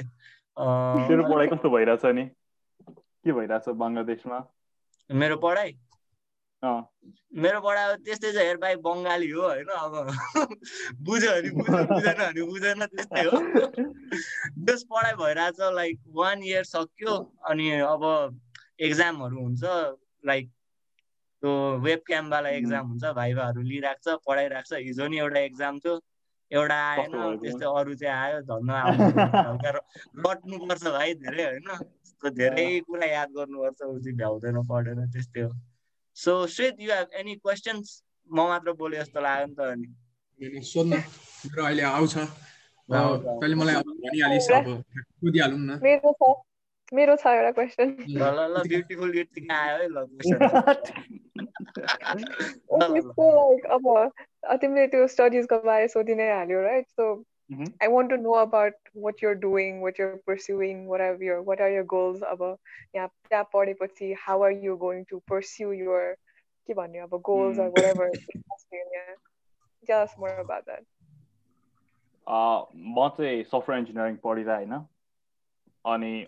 तेरो 1.07 1.23
पढाइ 1.29 1.47
कस्तो 1.47 1.69
भइरहेछ 1.69 2.05
नि? 2.05 2.29
के 3.27 3.33
भइरहेछ 3.39 3.69
बङ्गलादेशमा? 3.83 4.39
मेरो 5.09 5.37
पढाइ? 5.43 5.75
मेरो 7.43 7.59
पढाइ 7.61 7.95
त्यस्तै 8.05 8.31
छ 8.33 8.43
हेर 8.47 8.57
भाइ 8.57 8.75
बङ्गाली 8.85 9.29
हो 9.29 9.41
होइन? 9.41 9.69
अब 9.77 9.93
बुझ्यो 11.07 11.31
भने 11.31 11.49
बुझ्यो 11.57 11.83
बुझेन 11.93 12.17
भने 12.23 12.43
बुझेन 12.51 12.85
त्यस्तै 12.85 13.23
हो। 13.27 13.37
जस 14.67 14.83
पढाइ 14.91 15.13
भइरहेछ 15.21 15.59
लाइक 15.75 15.99
वान 16.19 16.43
इयर 16.43 16.63
सक्यो 16.73 17.15
अनि 17.51 17.69
अब 17.87 18.03
एक्जामहरू 18.87 19.41
हुन्छ 19.41 19.63
लाइक 20.25 20.51
त्यो 21.43 21.51
वेब 21.85 21.99
क्यामवाला 22.07 22.49
Mm. 22.49 22.57
एक्जाम 22.57 22.87
हुन्छ 22.87 23.13
भाइभाहरू 23.15 23.61
लिइरहेको 23.61 24.01
छ 24.05 24.17
पढाइरहेको 24.27 24.69
छ 24.69 24.79
हिजो 24.85 25.07
नि 25.07 25.17
एउटा 25.17 25.39
एक्जाम 25.39 25.79
थियो 25.79 25.95
एउटा 26.51 26.75
आएन 26.89 27.11
त्यस्तै 27.43 27.65
अरू 27.81 27.95
चाहिँ 27.95 28.15
आयो 28.15 28.41
झन् 28.41 28.71
र- 29.75 29.85
रट्नुपर्छ 30.25 30.83
भाइ 30.97 31.13
धेरै 31.23 31.45
होइन? 31.45 31.69
धेरै 32.23 32.79
कुरा 32.79 33.05
याद 33.05 33.29
गर्नुपर्छ 33.29 33.81
ऊ 33.81 33.99
चाहिँ 33.99 34.17
भ्याउँदैन 34.17 34.57
पढेन 34.67 34.99
त्यस्तै 35.11 35.41
हो। 35.41 35.51
सो 36.15 36.47
श्वेत 36.47 36.75
यु 36.79 36.91
हेभ 36.91 37.07
एनी 37.13 37.35
क्वेसन्स 37.35 38.03
म 38.29 38.37
मात्र 38.47 38.71
बोले 38.73 38.97
जस्तो 38.97 39.21
लाग्यो 39.21 39.47
नि 39.47 39.55
त 39.55 39.59
अनि। 39.59 40.61
सोध्न। 40.61 40.93
मेरो 41.45 41.65
अहिले 41.65 41.83
आउँछ। 41.83 42.15
तैँले 42.89 43.55
मलाई 43.55 43.75
भनिहालिस् 43.75 44.51
अब 44.51 44.83
सोधिहालौँ 44.93 45.59
न। 45.59 45.79
मेरो 45.83 46.11
छ 46.13 46.33
मेरो 46.93 47.15
छ 47.15 47.27
एउटा 47.27 47.51
क्वेसन 47.51 47.87
ल 48.09 48.21
ल 48.23 48.39
ल 48.53 48.61
ब्युटिफुल 48.67 49.17
यतिकै 49.17 49.53
आयो 49.53 49.77
है 49.77 49.87
ल 49.87 49.93
लाइक 49.93 50.35
अब 53.67 54.57
तिमीले 54.61 54.87
त्यो 54.87 55.07
स्टडिजको 55.07 55.57
बारे 55.59 55.87
सोधि 55.87 56.15
नै 56.15 56.31
हाल्यो 56.31 56.61
right 56.61 56.87
so 56.87 57.23
Mhm. 57.50 57.72
I 57.84 57.88
want 57.88 58.08
to 58.10 58.16
know 58.16 58.34
about 58.40 58.76
what 59.06 59.20
you're 59.22 59.38
doing, 59.40 59.80
what 59.82 59.98
you're 59.98 60.18
pursuing, 60.26 60.86
what 60.86 61.00
are 61.06 61.16
your 61.22 61.42
what 61.48 61.60
are 61.60 61.70
your 61.70 61.84
goals 61.84 62.22
अब 62.22 62.44
यहाँ 62.96 63.08
त्यहाँ 63.28 63.48
पढेपछि 63.54 64.14
how 64.26 64.36
are 64.42 64.52
you 64.66 64.76
going 64.76 65.04
to 65.12 65.20
pursue 65.32 65.72
your 65.72 66.16
के 66.68 66.74
भन्ने 66.74 66.98
अब 67.08 67.20
goals 67.22 67.58
or 67.58 67.68
Hmm. 67.68 67.74
whatever 67.76 68.08
in 68.08 68.42
Australia. 68.56 69.04
Tell 69.86 70.02
us 70.08 70.16
more 70.18 70.34
about 70.46 70.64
that. 70.66 70.84
अँ, 72.26 72.66
म 72.74 73.08
चाहिँ 73.18 73.42
सफ्टवेयर 73.52 73.78
इन्जिनियरिङ 73.80 74.16
पढिरहेँ 74.24 74.66
होइन 74.66 74.86
अनि 75.84 76.26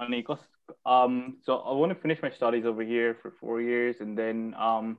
अनि 0.00 0.22
कस 0.30 0.46
um, 0.84 1.36
so 1.44 1.56
I 1.58 1.72
want 1.72 1.92
to 1.92 1.98
finish 2.00 2.22
my 2.22 2.30
studies 2.30 2.64
over 2.66 2.82
here 2.82 3.14
for 3.22 3.30
four 3.30 3.60
years 3.60 4.00
and 4.00 4.16
then 4.18 4.54
um, 4.54 4.96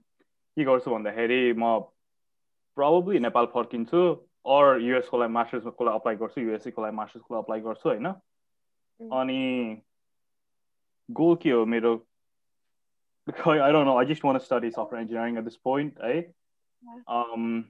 के 0.57 0.63
गर्छु 0.65 0.91
भन्दाखेरि 0.91 1.53
म 1.57 1.79
probably 2.77 3.19
नेपाल 3.19 3.45
फर्किन्छु 3.55 4.01
Or 4.44 4.80
युएसको 4.80 5.18
लागि 5.18 5.32
मास्टर्सको 5.32 5.84
लागि 5.84 5.98
अप्लाई 5.98 6.16
गर्छु 6.16 6.40
युएससीको 6.40 6.82
लागि 6.82 6.96
मास्टर्सको 6.96 7.34
लागि 7.34 7.42
अप्लाई 7.42 7.60
गर्छु 7.60 7.88
होइन? 7.88 8.06
Mm. 9.00 9.12
अनि 9.12 9.82
गोल 11.08 11.36
के 11.42 11.50
हो 11.50 11.64
मेरो? 11.66 11.96
खै 13.28 13.58
I 13.58 13.72
don't 13.72 13.86
know 13.86 13.96
I 13.98 14.06
just 14.06 14.24
want 14.24 14.38
study 14.38 14.70
software 14.70 15.02
engineering 15.02 15.38
at 15.38 15.44
this 15.44 15.56
point 15.64 16.00
है 16.04 16.16
um, 17.08 17.62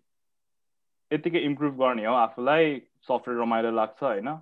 यतिकै 1.11 1.38
इम्प्रुभ 1.47 1.76
गर्ने 1.78 2.07
हो 2.07 2.14
आफूलाई 2.14 2.81
सफ्टवेयर 3.09 3.40
रमाइलो 3.40 3.71
लाग्छ 3.71 4.02
होइन? 4.02 4.35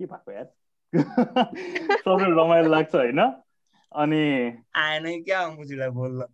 के 0.00 0.06
भएको 0.06 0.32
यार? 0.32 0.48
सफ्टवेयर 0.96 2.32
रमाइलो 2.40 2.68
लाग्छ 2.70 2.94
होइन? 2.94 3.20
अनि 3.92 4.22
आएन 4.76 5.22
क्या 5.22 5.48
मुजीलाई 5.50 5.90
बोल्न? 6.00 6.26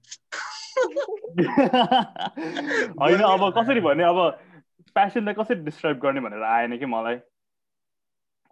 होइन 3.00 3.22
अब 3.24 3.50
कसरी 3.58 3.80
भने 3.80 4.04
अब 4.04 4.18
प्यासनलाई 4.94 5.34
कसरी 5.34 5.60
डिस्क्राइब 5.64 5.98
गर्ने 5.98 6.20
भनेर 6.20 6.42
आएन 6.42 6.78
कि 6.78 6.86
मलाई? 6.86 7.16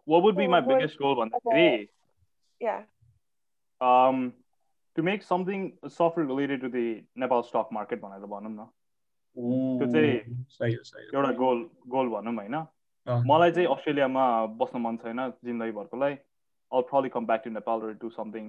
What 0.08 0.22
would 0.22 0.36
be 0.36 0.46
my 0.46 0.60
biggest 0.60 0.98
goal 1.02 1.14
भन्दाखेरि 1.14 1.88
Yeah. 2.62 2.82
um, 3.80 4.18
to 4.96 5.02
make 5.02 5.22
something 5.28 5.62
software 5.94 6.26
related 6.26 6.60
to 6.64 6.68
the 6.74 7.02
Nepal 7.22 7.42
stock 7.48 7.72
market 7.76 8.00
भनेर 8.02 8.26
भनौँ 8.34 8.50
न। 8.52 8.66
त्यो 9.78 9.86
चाहिँ 9.92 10.44
सही 10.56 10.74
हो 10.74 10.82
सही 10.82 11.04
हो। 11.04 11.18
एउटा 11.18 11.32
गोल 11.38 11.68
गोल 11.94 12.08
भनौँ 12.08 12.34
होइन। 12.34 12.54
मलाई 13.30 13.52
चाहिँ 13.52 13.68
अस्ट्रेलियामा 13.74 14.24
बस्न 14.60 14.78
मन 14.80 14.96
छैन 15.04 15.28
जिन्दगीभरकोलाई 15.44 16.14
I'll 16.72 16.82
probably 16.90 17.10
come 17.16 17.26
back 17.30 17.42
to 17.46 17.50
Nepal 17.50 17.82
or 17.86 17.94
do 18.04 18.10
something 18.18 18.46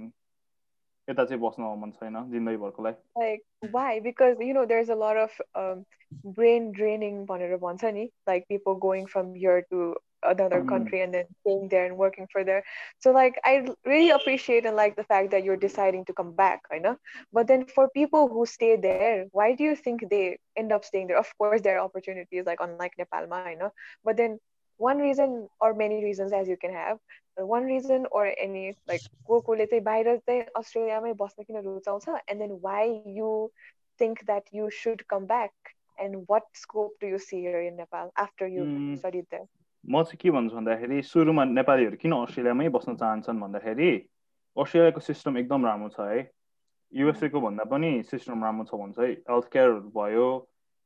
यता 1.10 1.24
चाहिँ 1.24 1.40
बस्न 1.42 1.74
मन 1.84 1.90
छैन 2.00 2.24
जिन्दगीभरकोलाई 2.32 2.94
Like 3.16 3.42
why? 3.70 4.00
Because 4.00 4.36
you 4.40 4.54
know 4.54 4.64
there's 4.66 4.88
a 4.88 4.94
lot 4.94 5.16
of 5.16 5.30
um, 5.54 5.84
brain 6.24 6.72
draining 6.72 7.24
भनेर 7.26 7.56
भन्छ 7.64 7.84
नि 7.96 8.08
like 8.26 8.46
people 8.48 8.76
going 8.84 9.06
from 9.14 9.34
here 9.34 9.62
to 9.72 9.96
another 10.30 10.60
Mm. 10.60 10.68
country 10.68 11.00
and 11.02 11.14
then 11.14 11.26
staying 11.40 11.68
there 11.72 11.84
and 11.86 11.96
working 11.96 12.26
for 12.32 12.44
there. 12.44 12.62
So 13.06 13.10
like 13.16 13.38
I 13.50 13.54
really 13.84 14.10
appreciate 14.10 14.66
and 14.70 14.76
like 14.76 14.96
the 14.96 15.04
fact 15.12 15.30
that 15.32 15.44
you're 15.44 15.60
deciding 15.64 16.04
to 16.06 16.14
come 16.20 16.32
back, 16.42 16.62
I 16.72 16.78
know. 16.86 16.96
But 17.32 17.48
then 17.48 17.66
for 17.76 17.88
people 17.98 18.28
who 18.28 18.46
stay 18.46 18.76
there, 18.76 19.26
why 19.32 19.54
do 19.54 19.64
you 19.64 19.76
think 19.76 20.08
they 20.10 20.38
end 20.56 20.72
up 20.72 20.84
staying 20.84 21.08
there? 21.08 21.18
Of 21.18 21.32
course 21.38 21.60
there 21.62 21.78
are 21.78 21.84
opportunities 21.90 22.46
like 22.46 22.60
unlike 22.68 22.94
Nepal, 22.98 23.32
I 23.32 23.54
know. 23.54 23.70
But 24.04 24.16
then 24.16 24.38
one 24.76 24.98
reason 24.98 25.48
or 25.60 25.74
many 25.74 26.02
reasons 26.04 26.32
as 26.32 26.48
you 26.48 26.56
can 26.56 26.72
have 26.72 26.98
one 27.37 27.65
reason 27.65 28.05
or 28.11 28.25
any 28.37 28.73
like 28.87 29.01
को 29.27 29.39
कोले 29.41 29.65
चाहिँ 29.65 29.83
बाहिर 29.83 30.17
चाहिँ 30.17 30.41
अस्ट्रेलियामै 30.55 31.13
बस्न 31.21 31.43
किन 31.43 31.61
रुचाउँछ 31.63 32.05
then 32.39 32.59
why 32.61 33.01
you 33.05 33.51
think 33.99 34.25
that 34.25 34.43
you 34.51 34.69
should 34.69 35.07
come 35.07 35.25
back 35.25 35.51
and 35.97 36.25
what 36.27 36.43
scope 36.53 36.93
do 36.99 37.07
you 37.07 37.19
see 37.19 37.41
here 37.41 37.61
in 37.61 37.75
Nepal 37.77 38.11
after 38.17 38.47
you 38.47 38.63
Mm. 38.65 38.97
studied 38.97 39.27
there? 39.29 39.47
म 39.83 40.03
चाहिँ 40.03 40.17
के 40.17 40.31
भन्छु 40.31 40.55
भन्दाखेरि 40.55 41.01
सुरुमा 41.03 41.43
नेपालीहरू 41.43 41.97
किन 42.01 42.11
अस्ट्रेलियामै 42.13 42.69
बस्न 42.69 42.95
चाहन्छन् 42.95 43.39
भन्दाखेरि 43.41 43.89
अस्ट्रेलियाको 44.57 44.99
सिस्टम 44.99 45.37
एकदम 45.37 45.65
राम्रो 45.65 45.89
छ 45.89 45.99
है 46.09 46.19
युएसएको 46.93 47.39
भन्दा 47.41 47.63
पनि 47.73 47.91
सिस्टम 48.09 48.43
राम्रो 48.43 48.63
छ 48.69 48.79
भन्छ 48.79 48.99
है 48.99 49.09
हेल्थ 49.29 49.47
केयरहरू 49.53 49.89
भयो 49.97 50.27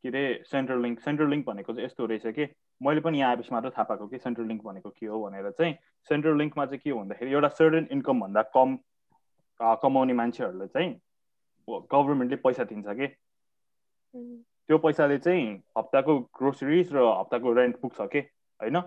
के 0.03 0.07
अरे 0.09 0.23
सेन्ट्रल 0.51 0.81
लिङ्क 0.81 0.99
सेन्ट्रल 1.05 1.29
लिङ्क 1.29 1.45
भनेको 1.45 1.73
चाहिँ 1.73 1.85
यस्तो 1.85 2.05
रहेछ 2.05 2.27
कि 2.39 2.45
मैले 2.83 3.01
पनि 3.01 3.19
यहाँ 3.19 3.29
आएपछि 3.31 3.49
मात्र 3.51 3.69
थाहा 3.69 3.83
पाएको 3.83 4.07
कि 4.07 4.17
सेन्ट्रल 4.17 4.45
लिङ्क 4.45 4.63
भनेको 4.63 4.89
के 4.89 5.05
हो 5.05 5.23
भनेर 5.23 5.51
चाहिँ 5.51 5.73
सेन्ट्रल 6.09 6.37
लिङ्कमा 6.37 6.65
चाहिँ 6.65 6.79
के 6.79 6.89
हो 6.89 6.99
भन्दाखेरि 6.99 7.31
एउटा 7.31 7.47
सर्टेन 7.47 7.87
इन्कमभन्दा 7.91 8.41
कम 8.41 8.77
कमाउने 9.61 10.13
मान्छेहरूलाई 10.13 10.67
चाहिँ 10.67 10.93
गभर्मेन्टले 11.69 12.35
पैसा 12.35 12.63
दिन्छ 12.63 12.85
कि. 12.87 13.07
त्यो 14.67 14.77
पैसाले 14.77 15.17
चाहिँ 15.17 15.63
हप्ताको 15.77 16.19
ग्रोसरिज 16.19 16.93
र 16.93 16.97
हप्ताको 16.97 17.53
रेन्ट 17.53 17.79
पुग्छ 17.81 17.97
के 18.01 18.19
होइन? 18.61 18.81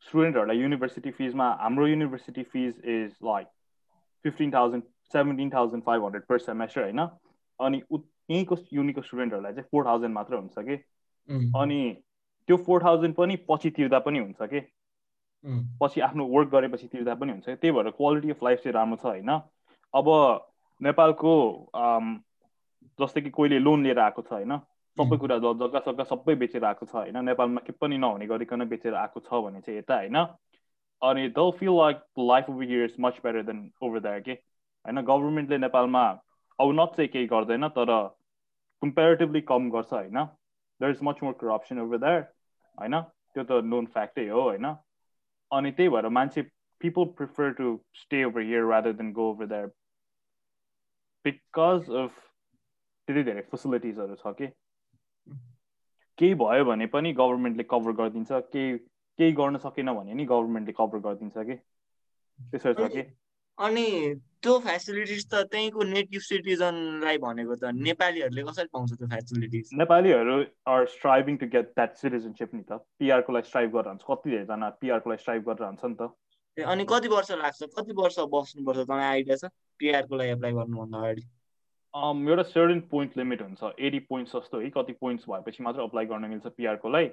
स्टुडेन्टहरूलाई 0.00 0.58
युनिभर्सिटी 0.58 1.10
फिजमा 1.10 1.50
हाम्रो 1.60 1.86
university 1.86 2.42
fee 2.42 2.82
is 2.84 3.16
like 3.24 3.46
fifteen 4.22 4.52
thousand 4.54 4.82
seventeen 5.12 5.50
thousand 5.50 5.84
five 5.84 6.02
hundred 6.04 6.22
per 6.26 6.38
semester 6.38 6.82
होइन? 6.82 7.00
अनि 7.60 7.82
उ- 7.90 8.08
यहीँको 8.30 8.56
युनिको 8.72 9.02
स्टुडेन्टहरूलाई 9.02 9.52
चाहिँ 9.52 9.68
फोर 9.70 9.84
थाउजन्ड 9.86 10.14
मात्र 10.14 10.34
हुन्छ 10.34 10.54
कि। 10.58 10.76
अनि 11.56 12.02
त्यो 12.48 12.56
फोर 12.66 12.82
थाउजन्ड 12.84 13.14
पनि 13.14 13.36
पछि 13.48 13.70
तिर्दा 13.76 13.98
पनि 13.98 14.18
हुन्छ 14.18 14.42
कि? 14.52 14.60
पछि 15.80 16.00
आफ्नो 16.00 16.24
वर्क 16.26 16.48
गरेपछि 16.48 16.86
तिर्दा 16.88 17.14
पनि 17.14 17.32
हुन्छ। 17.32 17.48
त्यही 17.48 17.72
भएर 17.72 17.90
क्वालिटी 17.98 18.30
अफ 18.30 18.42
लाइफ 18.44 18.58
चाहिँ 18.62 18.74
राम्रो 18.74 18.96
छ 18.96 19.06
होइन। 19.06 19.30
अब 19.94 20.06
नेपालको 20.80 21.32
जस्तै 22.98 23.20
कि 23.20 23.30
कोहीले 23.30 23.58
लोन 23.58 23.82
लिएर 23.84 23.98
आएको 23.98 24.22
छ 24.22 24.32
होइन। 24.32 24.58
सबै 24.96 25.16
कुरा 25.18 25.36
जग्गा 25.38 25.80
सग्गा 25.86 26.04
सबै 26.04 26.34
बेचेर 26.42 26.64
आएको 26.64 26.86
छ 26.86 26.94
होइन। 26.94 27.24
नेपालमा 27.24 27.60
के 27.66 27.72
पनि 27.72 27.98
नहुने 27.98 28.26
गरिकन 28.26 28.64
बेचेर 28.68 28.94
आएको 28.94 29.20
छ 29.20 29.42
भने 29.44 29.60
चाहिँ 29.60 29.78
यता 29.78 29.94
होइन। 29.96 30.16
अनि 31.02 31.28
the 31.28 31.50
feel 31.58 31.70
like 31.76 31.96
life 32.18 32.50
over 32.50 32.84
is 32.84 32.94
much 33.00 33.20
better 33.24 33.42
than 33.42 33.58
over 33.82 34.00
there 34.00 34.20
के? 34.20 34.32
होइन 34.84 35.00
गभर्मेन्टले 35.02 35.58
नेपालमा 35.58 36.04
अब 36.58 36.72
नट 36.80 36.96
चाहिँ 36.96 37.08
केही 37.10 37.26
गर्दैन 37.26 37.68
तर 37.76 37.92
कम्पेरिटिभली 38.82 39.40
कम 39.50 39.70
गर्छ 39.70 39.92
होइन। 39.92 40.24
There 40.80 40.90
is 40.90 40.98
much 41.02 41.22
more 41.22 41.32
corruption 41.40 41.80
over 41.80 41.98
there 41.98 42.20
होइन? 42.78 43.00
त्यो 43.34 43.44
त 43.44 43.64
नोन 43.64 43.86
फ्याक्टै 43.86 44.28
हो 44.28 44.42
होइन? 44.42 44.66
अनि 45.50 45.70
त्यही 45.70 45.88
भएर 45.88 46.08
मान्छे 46.08 46.42
people 46.80 47.04
prefer 47.16 47.50
to 47.52 47.72
stay 47.94 48.24
over 48.24 48.40
here 48.40 48.64
rather 48.64 48.92
than 48.92 49.12
go 49.12 49.30
over 49.30 49.46
there 49.46 49.66
because 51.24 51.90
of 51.90 52.18
त्यति 53.08 53.22
धेरै 53.22 53.42
फेसिलिटिजहरू 53.42 54.14
छ 54.14 54.34
कि? 54.38 54.46
केही 56.18 56.34
भयो 56.34 56.64
भने 56.64 56.86
पनि 56.86 57.12
गभर्मेन्टले 57.12 57.64
कभर 57.70 57.92
गरिदिन्छ 57.92 58.32
केही 58.52 58.76
केही 59.18 59.32
गर्न 59.32 59.56
सकेन 59.58 59.92
भने 59.92 60.14
नि 60.14 60.24
गभर्मेन्टले 60.24 60.72
कभर 60.72 60.98
गरिदिन्छ 60.98 61.46
कि? 61.50 61.56
त्यसरी 62.38 62.74
छ 62.74 62.90
कि? 62.92 63.02
अनि 63.58 63.86
त्यो 64.46 64.58
फेसिलिटिज 64.62 65.22
त 65.26 65.34
त्यहीँको 65.50 65.82
नेटिभ 65.84 66.20
सिटिजनलाई 66.22 67.18
भनेको 67.18 67.54
त 67.58 67.70
नेपालीहरूले 67.76 68.42
कसरी 68.48 68.68
पाउँछ 68.74 68.90
त्यो 68.98 69.06
फेसिलिटिज 69.14 69.70
नेपालीहरू 69.80 70.34
are 70.70 70.86
striving 70.92 71.36
to 71.36 71.46
get 71.54 71.72
that 71.74 71.96
citizenship 71.98 72.50
नि 72.54 72.62
त। 72.62 72.78
पिआरको 73.02 73.32
लागि 73.34 73.48
स्ट्राइभ 73.48 73.70
गरेर 73.76 73.88
हुन्छ 73.90 74.04
कति 74.10 74.30
धेरैजना 74.30 74.68
पिआरको 74.82 75.10
लागि 75.10 75.22
स्ट्राइभ 75.22 75.42
गरेर 75.48 75.66
हुन्छ 75.66 75.82
नि 75.84 75.96
त। 75.98 76.66
अनि 76.74 76.84
कति 76.92 77.08
वर्ष 77.08 77.30
लाग्छ? 77.42 77.62
कति 77.74 77.92
वर्ष 77.98 78.18
बस्नुपर्छ? 78.34 78.78
तपाईँ 78.78 79.06
आइडिया 79.06 79.36
छ? 79.36 79.50
पिआरको 79.82 80.16
लागि 80.16 80.30
एप्लाई 80.30 80.52
गर्नुभन्दा 80.58 80.98
अगाडि। 80.98 81.22
एउटा 82.30 82.42
सर्टेन 82.54 82.80
पोइन्ट 82.92 83.16
लिमिट 83.18 83.42
हुन्छ। 83.42 83.72
एटी 83.78 83.98
पोइन्ट्स 84.10 84.36
जस्तो 84.36 84.60
है 84.60 84.70
कति 84.76 84.92
पोइन्ट्स 85.00 85.24
भएपछि 85.30 85.62
मात्र 85.66 85.80
अप्लाई 85.90 86.06
गर्न 86.12 86.30
मिल्छ 86.30 86.46
पिआरको 86.54 86.88
लागि। 86.88 87.08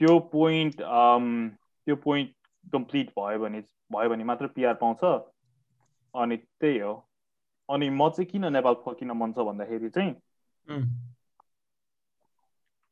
त्यो 0.00 0.18
पोइन्ट 0.32 0.80
त्यो 0.80 1.96
पोइन्ट 2.08 2.32
कम्प्लिट 2.72 3.12
भयो 3.18 3.38
भने 3.44 3.60
भयो 3.92 4.08
भने 4.10 4.24
मात्र 4.24 4.46
पिआर 4.56 4.74
पाउँछ। 4.80 5.04
अनि 6.14 6.36
त्यही 6.36 6.78
हो। 6.78 6.94
अनि 7.68 7.88
म 7.90 8.08
चाहिँ 8.10 8.26
किन 8.30 8.52
नेपाल 8.52 8.74
फर्किन 8.84 9.10
मन 9.14 9.32
छ 9.32 9.38
भन्दाखेरि 9.48 9.88
चाहिँ 9.90 10.14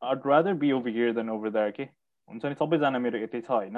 I'd 0.01 0.27
rather 0.27 0.53
be 0.59 0.71
over 0.71 0.89
here 0.89 1.13
than 1.13 1.29
over 1.29 1.49
there 1.49 1.71
के 1.71 1.83
हुन्छ 1.83 2.45
नि? 2.45 2.55
सबैजना 2.55 2.99
मेरो 2.99 3.17
यतै 3.19 3.41
छ 3.41 3.51
होइन? 3.51 3.77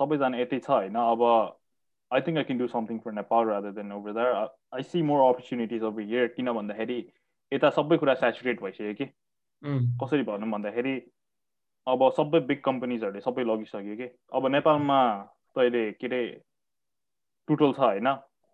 सबैजना 0.00 0.38
यतै 0.38 0.58
छ 0.58 0.70
होइन? 0.70 0.96
अब 0.96 1.22
I 2.10 2.20
think 2.20 2.38
I 2.38 2.44
can 2.44 2.58
do 2.58 2.66
something 2.68 2.98
for 3.04 3.12
Nepal 3.12 3.46
rather 3.46 3.72
than 3.72 3.92
over 3.92 4.12
there 4.12 4.32
I 4.74 4.82
see 4.82 5.02
more 5.02 5.28
opportunities 5.28 5.82
over 5.82 6.02
here 6.02 6.26
किन 6.36 6.52
भन्दाखेरि 6.52 6.98
यता 7.52 7.70
सबै 7.76 7.96
कुरा 7.98 8.14
सेचुरेट 8.22 8.60
भइसक्यो 8.62 8.94
कि 8.94 9.06
कसरी 10.00 10.22
भनौँ 10.22 10.50
भन्दाखेरि 10.50 10.94
अब 11.86 12.08
सबै 12.16 12.40
बिग 12.48 12.60
कम्पनीजहरूले 12.64 13.20
सबै 13.20 13.44
लगिसक्यो 13.44 13.96
कि 13.96 14.08
अब 14.32 14.46
नेपालमा 14.56 15.00
तैँले 15.56 15.84
के 15.92 16.06
अरे 16.06 16.22
टुटल 17.48 17.72
छ 17.72 17.80
होइन? 17.80 18.08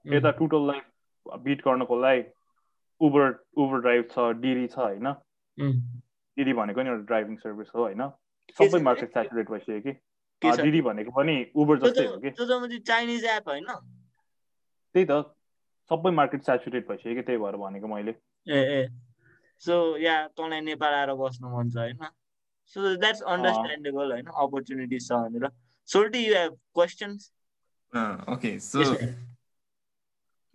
यता 0.04 0.30
टुटललाई 0.38 0.80
बिट 1.46 1.64
गर्नको 1.64 2.00
लागि 2.00 2.22
उबर 3.00 3.26
उबर 3.56 3.80
ड्राइभ 3.80 4.04
छ 4.10 4.28
डिरी 4.40 4.66
छ 4.66 4.78
होइन? 4.78 5.12
डिडी 6.36 6.52
भनेको 6.52 6.82
नि 6.82 6.88
एउटा 6.90 7.04
ड्राइभिङ 7.06 7.36
सर्भिस 7.36 7.68
हो 7.74 7.80
होइन? 7.82 8.02
सबै 8.58 8.80
मार्केट 8.82 9.10
सेचुरेट 9.14 9.50
भइसक्यो 9.50 9.80
कि? 9.80 9.92
डिडी 10.62 10.80
भनेको 10.82 11.10
पनि 11.12 11.36
उबर 11.54 11.78
जस्तै 11.80 12.06
हो 12.06 12.16
कि? 12.24 12.78
चाइनिज 12.80 13.24
एप 13.34 13.48
होइन? 13.48 13.66
त्यही 14.94 15.06
त। 15.10 15.12
सबै 15.90 16.10
मार्केट 16.12 16.42
सेचुरेट 16.42 16.88
भइसक्यो 16.88 17.14
कि 17.14 17.22
त्यही 17.22 17.38
भएर 17.38 17.56
भनेको 17.62 17.86
मैले। 17.94 18.14
ए 18.46 18.60
ए। 18.76 18.86
सो 19.62 19.74
या 19.98 20.16
तँलाई 20.36 20.60
नेपाल 20.66 20.94
आएर 20.94 21.12
बस्नु 21.20 21.48
मन 21.56 21.70
छ 21.70 21.76
होइन? 21.76 21.98
सो 22.76 22.96
द्याट्स 22.96 23.22
अन्डरस्ट्यान्डेबल 23.22 24.12
होइन 24.12 24.26
अपर्च्युनिटिज 24.44 25.08
छ 25.08 25.12
भनेर। 25.24 25.50
सोल्टी 25.90 26.26
you 26.26 26.34
have 26.34 26.52
questions 26.74 27.30
okay 28.32 28.58
so 28.60 28.82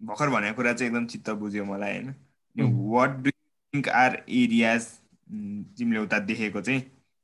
भर्खर 0.02 0.30
भनेको 0.30 0.56
कुरा 0.56 0.74
चाहिँ 0.74 0.92
एकदम 0.92 1.06
चित्त 1.08 1.30
बुझ्यो 1.42 1.66
मलाई 1.66 1.94
होइन? 1.94 2.14
What 2.92 3.10
do 3.24 3.32
think 3.32 3.90
are 3.90 4.16
areas 4.30 4.88
तिमीले 5.78 6.00
उता 6.00 6.20
देखेको 6.20 6.62
चाहिँ 6.62 6.82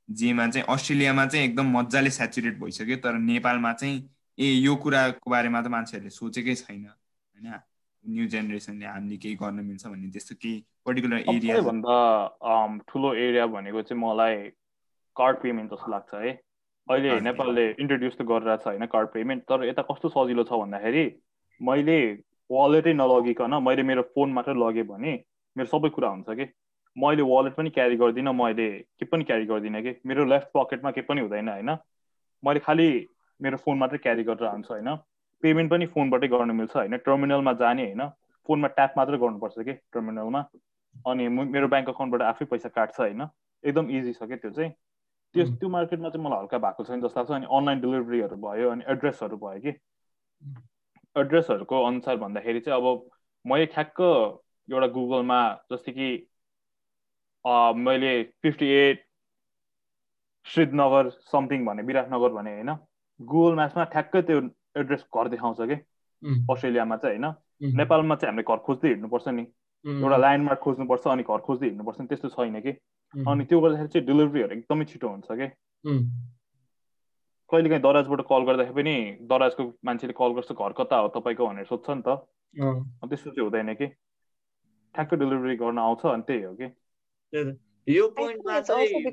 जेमा 0.09 0.47
चाहिँ 0.47 0.65
अस्ट्रेलियामा 0.69 1.25
चाहिँ 1.25 1.45
एकदम 1.45 1.77
मजाले 1.77 2.09
सेचुरेट 2.09 2.57
भइसक्यो 2.59 2.97
तर 3.03 3.17
नेपालमा 3.19 3.73
चाहिँ 3.73 3.97
ए 4.37 4.51
यो 4.51 4.75
कुराको 4.75 5.31
बारेमा 5.31 5.61
त 5.61 5.67
मान्छेहरूले 5.67 6.09
सोचेकै 6.09 6.55
छैन 6.55 6.85
होइन? 6.85 7.53
न्यू 8.03 8.27
जेनेरेसनले 8.27 8.85
हामीले 8.85 9.17
केही 9.17 9.35
गर्न 9.35 9.59
मिल्छ 9.65 9.85
भन्ने 9.87 10.09
त्यस्तो 10.11 10.35
केही 10.41 10.63
पर्टिकुलर 10.85 11.17
एरिया 11.29 11.57
अम, 11.57 12.79
ठुलो 12.89 13.13
एरिया 13.13 13.45
भनेको 13.47 13.81
चाहिँ 13.81 14.01
मलाई 14.03 14.35
कार्ड 15.15 15.37
पेमेन्ट 15.41 15.71
जस्तो 15.71 15.91
लाग्छ 15.91 16.13
है? 16.13 16.31
अहिले। 16.91 17.19
नेपालले 17.21 17.65
इन्ट्रोड्युस 17.77 18.17
त 18.17 18.21
गरिरहेको 18.29 18.63
छ 18.63 18.67
होइन 18.67 18.85
कार्ड 18.93 19.07
पेमेन्ट 19.13 19.43
तर 19.51 19.65
यता 19.65 19.81
कस्तो 19.89 20.09
सजिलो 20.15 20.43
छ 20.43 20.59
भन्दाखेरि 20.61 21.05
मैले 21.61 21.99
वालेटै 22.49 22.93
नलगिकन 22.93 23.53
मैले 23.63 23.83
मेरो 23.89 24.03
फोन 24.15 24.33
मात्रै 24.33 24.55
लगेँ 24.59 24.87
भने 24.87 25.13
मेरो 25.55 25.71
सबै 25.73 25.89
कुरा 25.97 26.09
हुन्छ 26.09 26.37
कि। 26.39 26.45
मैले 26.95 27.23
वालेट 27.23 27.53
पनि 27.55 27.69
क्यारी 27.69 27.95
गर्दिनँ 27.95 28.33
मैले 28.33 28.67
के 28.99 29.05
पनि 29.05 29.23
क्यारी 29.23 29.45
गर्दिनँ 29.45 29.81
कि। 29.81 29.93
मेरो 30.05 30.25
लेफ्ट 30.25 30.47
पकेटमा 30.55 30.91
के 30.91 31.01
पनि 31.07 31.21
हुँदैन 31.21 31.49
होइन। 31.49 31.69
मैले 32.43 32.59
खालि 32.59 32.87
मेरो 33.39 33.57
फोन 33.57 33.77
मात्रै 33.77 33.97
क्यारी 33.97 34.23
गरेर 34.23 34.47
हाल्छु 34.47 34.73
होइन। 34.73 34.95
पेमेन्ट 35.43 35.71
पनि 35.71 35.85
फोनबाटै 35.93 36.27
गर्न 36.27 36.51
मिल्छ 36.51 36.75
होइन। 36.75 36.97
टर्मिनलमा 37.05 37.53
जाने 37.61 37.85
होइन। 37.85 38.03
फोनमा 38.49 38.67
ट्याप 38.75 38.93
मात्रै 38.97 39.17
गर्नुपर्छ 39.17 39.65
कि 39.65 39.73
टर्मिनलमा 39.93 40.41
अनि 41.07 41.27
मेरो 41.55 41.67
ब्याङ्क 41.67 41.89
अकाउन्टबाट 41.89 42.21
आफै 42.27 42.45
पैसा 42.51 42.69
काट्छ 42.69 42.99
होइन। 42.99 43.21
एकदम 43.63 43.89
इजी 43.91 44.13
छ 44.13 44.23
क्या 44.23 44.37
त्यो 44.37 44.51
चाहिँ। 44.51 44.71
त्यो. 45.33 45.45
त्यो 45.59 45.69
मार्केटमा 45.69 46.09
चाहिँ 46.09 46.25
मलाई 46.25 46.39
हल्का 46.39 46.57
भएको 46.57 46.83
छैन 46.83 47.01
जस्तो 47.01 47.19
लाग्छ। 47.19 47.31
अनि 47.31 47.45
अनलाइन 47.57 47.81
डेलिभरीहरू 47.81 48.35
भयो 48.45 48.69
अनि 48.69 48.83
एड्रेसहरू 48.91 49.37
भयो 49.37 49.59
कि। 49.61 49.71
एड्रेसहरूको 51.15 51.83
अनुसार 51.85 52.15
भन्दाखेरि 52.17 52.59
चाहिँ 52.59 52.81
अब 52.81 53.09
मैले 53.45 53.65
ठ्याक्क 53.75 54.01
एउटा 54.01 54.87
गुगलमा 54.97 55.39
जस्तै 55.71 55.91
कि 55.91 56.09
मैले 57.85 58.11
फिफ्टी 58.41 58.67
एट 58.71 59.05
श्रीदनगर 60.45 61.09
समथिङ 61.31 61.65
भने 61.65 61.83
विराटनगर 61.83 62.31
भने 62.33 62.51
होइन। 62.53 62.75
गुगल 63.19 63.55
म्याप्समा 63.55 63.83
ठ्याक्कै 63.93 64.21
त्यो 64.27 64.39
एड्रेस 64.77 65.05
घर 65.15 65.27
देखाउँछ 65.29 65.61
कि। 65.61 65.75
अस्ट्रेलियामा 66.51 66.95
चाहिँ 66.97 67.17
होइन। 67.17 67.75
नेपालमा 67.77 68.15
चाहिँ 68.15 68.31
हामीले 68.31 68.45
घर 68.47 68.59
खोज्दै 68.65 68.89
हिँड्नुपर्छ 68.89 69.27
नि। 69.27 69.41
एउटा 69.85 70.17
ल्यान्डमार्क 70.17 70.59
खोज्नुपर्छ 70.61 71.07
अनि 71.07 71.23
घर 71.23 71.39
खोज्दै 71.47 71.67
हिँड्नुपर्छ 71.67 72.01
नि 72.01 72.07
त्यस्तो 72.07 72.29
छैन 72.29 72.59
कि। 72.61 72.71
अनि 73.27 73.45
त्यो 73.45 73.59
गर्दाखेरि 73.61 73.87
चाहिँ 73.87 74.07
डेलिभरीहरू 74.07 74.53
एकदमै 74.55 74.85
छिटो 74.85 75.07
हुन्छ 75.07 75.27
कि 75.31 75.47
कहिलेकाहीँ 77.51 77.83
दराजबाट 77.83 78.21
कल 78.21 78.43
गर्दाखेरि 78.47 78.75
पनि 78.75 79.17
दराजको 79.21 79.63
मान्छेले 79.85 80.13
कल 80.13 80.31
गर्छ 80.33 80.51
घर 80.51 80.71
कता 80.71 80.95
हो 80.95 81.07
तपाईँको 81.07 81.47
भनेर 81.47 81.65
सोध्छ 81.65 81.89
नि 81.89 82.01
त। 82.07 82.09
त्यस्तो 83.09 83.29
चाहिँ 83.29 83.43
हुँदैन 83.43 83.73
कि। 83.75 83.87
ठ्याक्कै 84.95 85.17
डेलिभरी 85.17 85.55
गर्न 85.55 85.77
आउँछ 85.79 86.05
अनि 86.05 86.23
त्यही 86.27 86.43
हो 86.43 86.53
कि। 86.55 86.67
यो 87.87 88.07
पोइन्टमा 88.07 88.61
चाहिँ 88.61 89.03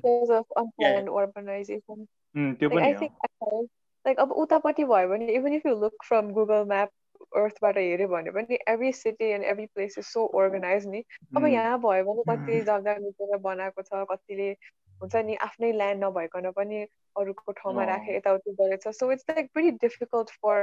त्यो 2.54 2.70
पनि 2.70 3.08
like 4.06 4.18
अब 4.18 4.32
उतापट्टि 4.32 4.84
भयो 4.84 5.08
भने 5.08 5.26
even 5.34 5.52
if 5.52 5.64
you 5.66 5.74
look 5.74 5.96
from 6.08 6.32
Google 6.32 6.64
Map 6.64 6.88
Earthबाट 7.36 7.76
हेऱ्यो 7.78 8.08
भने 8.08 8.30
पनि 8.30 8.58
every 8.66 8.92
city 8.92 9.32
and 9.32 9.44
every 9.44 9.66
place 9.76 9.98
is 9.98 10.06
so 10.16 10.26
organized 10.42 10.88
नि 10.90 11.04
अब 11.36 11.42
उम्, 11.42 11.52
यहाँ 11.52 11.78
भयो 11.80 12.04
भने 12.04 12.22
कतिले 12.28 12.60
जग्गा 12.68 12.96
मिचेर 13.04 13.36
बनाएको 13.46 13.82
छ 13.82 14.04
कतिले 14.10 14.50
हुन्छ 15.02 15.16
नि 15.26 15.34
आफ्नै 15.48 15.72
ल्यान्ड 15.72 16.04
नभइकन 16.04 16.50
पनि 16.56 16.82
अरूको 17.16 17.52
ठाउँमा। 17.52 17.84
राखेर 17.84 18.16
यताउति 18.16 18.52
गरेछ। 18.60 18.88
So 18.88 19.10
it's 19.12 19.24
like 19.30 19.50
pretty 19.54 19.72
difficult 19.86 20.30
for 20.40 20.56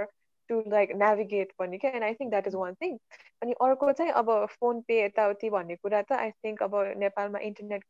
to 0.50 0.62
like 0.72 0.92
navigate 0.96 1.52
पनि 1.60 1.78
क्या। 1.78 1.92
And 1.92 2.04
I 2.04 2.14
think 2.14 2.32
that 2.32 2.48
is 2.48 2.56
one 2.56 2.76
thing. 2.76 2.98
अनि 3.42 3.54
अर्को 3.62 3.92
चाहिँ 3.92 4.12
अब 4.12 4.32
फोन 4.60 4.82
पे 4.88 5.04
यताउति 5.04 5.50
भन्ने 5.50 5.76
कुरा 5.76 6.02
त 6.02 6.12
आई 6.20 6.32
थिङ्क 6.46 6.64
अब 6.64 6.76
नेपालमा 6.98 7.40
इन्टरनेट 7.50 7.84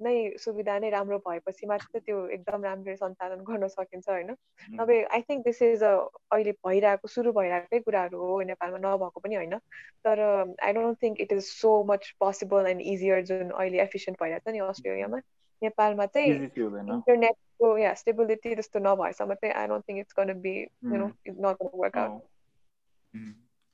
नै 0.00 0.14
सुविधा 0.38 0.78
नै 0.78 0.90
राम्रो 0.90 1.18
भएपछि 1.26 1.66
मात्र 1.66 1.98
त्यो 1.98 2.18
एकदम 2.36 2.64
राम्ररी 2.64 2.96
सञ्चालन 2.96 3.40
गर्न 3.48 3.68
सकिन्छ 3.68 4.08
होइन? 4.08 4.30
नभए 4.80 4.98
I 5.16 5.22
think 5.30 5.44
this 5.44 5.62
is 5.62 5.82
a 5.82 5.92
अहिले 6.32 6.52
भइरहेको 6.66 7.08
सुरु 7.08 7.32
भइरहेकै 7.32 7.80
कुराहरू 7.80 8.18
हो 8.20 8.40
नेपालमा 8.50 8.78
नभएको 8.84 9.20
पनि 9.20 9.34
होइन। 9.34 9.58
तर 10.04 10.22
I 10.62 10.72
don't 10.72 11.02
think 11.02 11.20
it 11.20 11.32
is 11.32 11.42
so 11.46 11.72
much 11.90 12.10
possible 12.20 12.66
and 12.66 12.80
easier 12.94 13.24
जुन 13.32 13.50
अहिले 13.50 13.82
एफिसियन्ट 13.82 14.22
भइरहेको 14.22 14.50
छ 14.50 14.54
नि 14.54 14.64
अस्ट्रेलियामा। 14.68 15.20
नेपालमा 15.62 16.06
चाहिँ 16.06 16.32
इन्टरनेटको 16.32 17.76
या 17.78 17.94
स्टेबिलिटी 18.00 18.54
त्यस्तो 18.54 18.78
नभएसम्म 18.80 19.34
चाहिँ 19.34 19.54
I 19.54 19.66
don't 19.66 19.88
think 19.88 19.98
it's 20.00 20.14
gonna 20.18 20.32
be 20.42 20.54
you 20.58 20.96
know 20.96 21.08
not 21.28 21.70
work 21.74 21.96
out. 21.98 22.22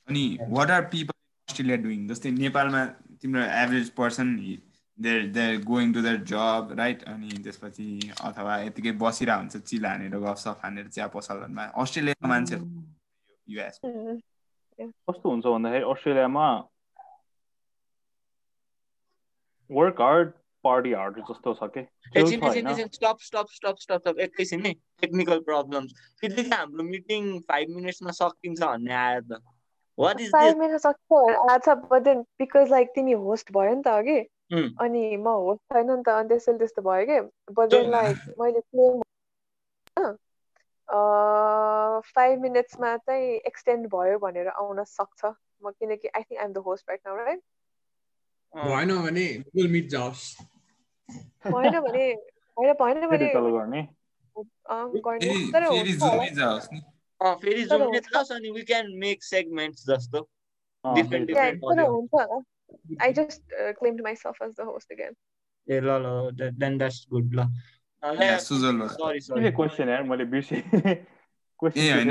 अनि 0.08 0.22
what 0.50 0.70
are 0.70 0.82
people 0.94 1.18
Australia 1.48 1.76
doing 1.82 2.06
जस्तै 2.08 2.30
नेपालमा 2.38 2.84
तिम्रो 3.22 3.42
average 3.56 3.90
person 3.98 4.36
there 4.98 5.26
there 5.32 5.62
going 5.64 5.92
to 5.94 6.02
there 6.02 6.18
job 6.30 6.74
right 6.78 7.02
अनि 7.12 7.42
त्यसपछि 7.44 7.86
अथवा 8.24 8.58
यतिकै 8.58 8.92
बसिरहेको 8.98 9.40
हुन्छ 9.40 9.56
चिल 9.70 9.86
हानेर 9.86 10.18
गफसफ 10.18 10.60
हानेर 10.64 10.88
चिया 10.88 11.06
पसलहरूमा। 11.14 11.64
अस्ट्रेलियाको 11.82 12.28
मान्छेहरू 12.28 12.66
युएस. 13.48 13.80
कस्तो 14.78 15.30
हुन्छ 15.30 15.44
भन्दाखेरि 15.46 15.84
अस्ट्रेलियामा 15.90 16.46
वर्क 19.70 20.00
हार्ड 20.00 20.32
पार्टी 20.64 20.92
हार्ड 20.92 21.18
जस्तो 21.28 21.54
छ 21.54 21.68
कि? 21.76 21.82
Stop 22.14 23.18
stop 23.22 23.48
stop 23.52 23.76
stop 23.80 23.98
stop 24.00 24.18
एकैछिन 24.26 24.62
नि 24.62 24.72
टेक्निकल 25.00 25.38
प्रब्लम्स 25.48 25.90
फेरि 26.20 26.34
चाहिँ 26.34 26.50
हाम्रो 26.52 26.84
मिटिङ 26.84 27.26
फाइभ 27.48 27.74
मिनट्समा 27.76 28.10
सकिन्छ 28.18 28.60
भन्ने 28.62 28.94
आयो 28.94 29.20
त। 29.20 29.40
What 29.98 30.20
is 30.20 30.30
five 30.32 30.52
this 30.52 30.60
minute 30.60 30.80
सक्छ 30.80 31.08
आछ 31.50 31.68
बट 31.90 32.02
देन 32.04 32.22
बिकज 32.40 32.70
लाइक 32.70 32.88
तिमी 32.94 33.12
होस्ट 33.26 33.52
भयो 33.58 33.74
नि 33.74 33.82
त 33.82 33.88
अघि. 33.88 34.18
अनि 34.50 35.16
म 35.16 35.28
होस्ट 35.28 35.62
छैन 35.72 35.90
नि 35.90 36.02
त 36.02 36.08
अनि 36.08 36.28
त्यसैले 36.28 36.58
त्यस्तो 36.58 36.82
भयो 36.82 37.06
कि 37.06 37.20
बट 37.52 37.70
देन 37.70 37.90
लाइक 37.90 38.16
मैले 38.40 38.60
क्लेम 38.60 39.02
फाइभ 42.10 42.40
मिनट्समा 42.40 42.96
चाहिँ 42.96 43.32
एक्सटेन्ड 43.46 43.86
भयो 43.86 44.18
भनेर 44.18 44.48
आउन 44.48 44.84
सक्छ 44.84 45.24
म 45.62 45.70
किनकि 45.70 46.08
I 46.08 46.22
think 46.22 46.40
I'm 46.40 46.52
the 46.52 46.58
host 46.58 46.88
right 46.88 47.00
now 47.06 47.16
right 47.16 47.42
भएन 48.52 48.96
भने 49.02 49.26
गुगल 49.38 49.68
मिट 49.68 49.88
जाओस् 49.88 50.24
भएन 51.46 51.80
भने 51.80 52.06
होइन 52.56 52.72
भएन 52.72 53.06
भने 53.06 53.32
गर्ने 53.34 53.82
तर 55.52 55.68
फेरि 57.36 57.66
नि 58.40 58.50
वी 58.50 58.62
क्यान 58.62 58.92
मेक 58.96 59.24
सेगमेन्ट्स 59.24 59.86
जस्तो 59.86 60.28
डिफ्रेन्ट 60.84 61.26
डिफ्रेन्ट 61.26 61.64
हुन्छ 61.64 62.44
I 63.00 63.12
just 63.12 63.42
uh, 63.60 63.72
claimed 63.78 64.00
myself 64.02 64.36
as 64.40 64.54
the 64.54 64.64
host 64.64 64.90
again. 64.90 65.14
ए 65.66 65.80
ल 65.80 65.98
ल 65.98 66.50
देन 66.58 66.78
द्याट्स 66.78 67.06
गुड 67.10 67.34
ल। 67.34 67.46
सरी 68.02 69.50
क्वेसन 69.50 69.88
यार 69.88 70.02
मैले 70.08 70.24
बिर्सेँ 70.32 70.58
ए 70.60 71.90
होइन 71.92 72.10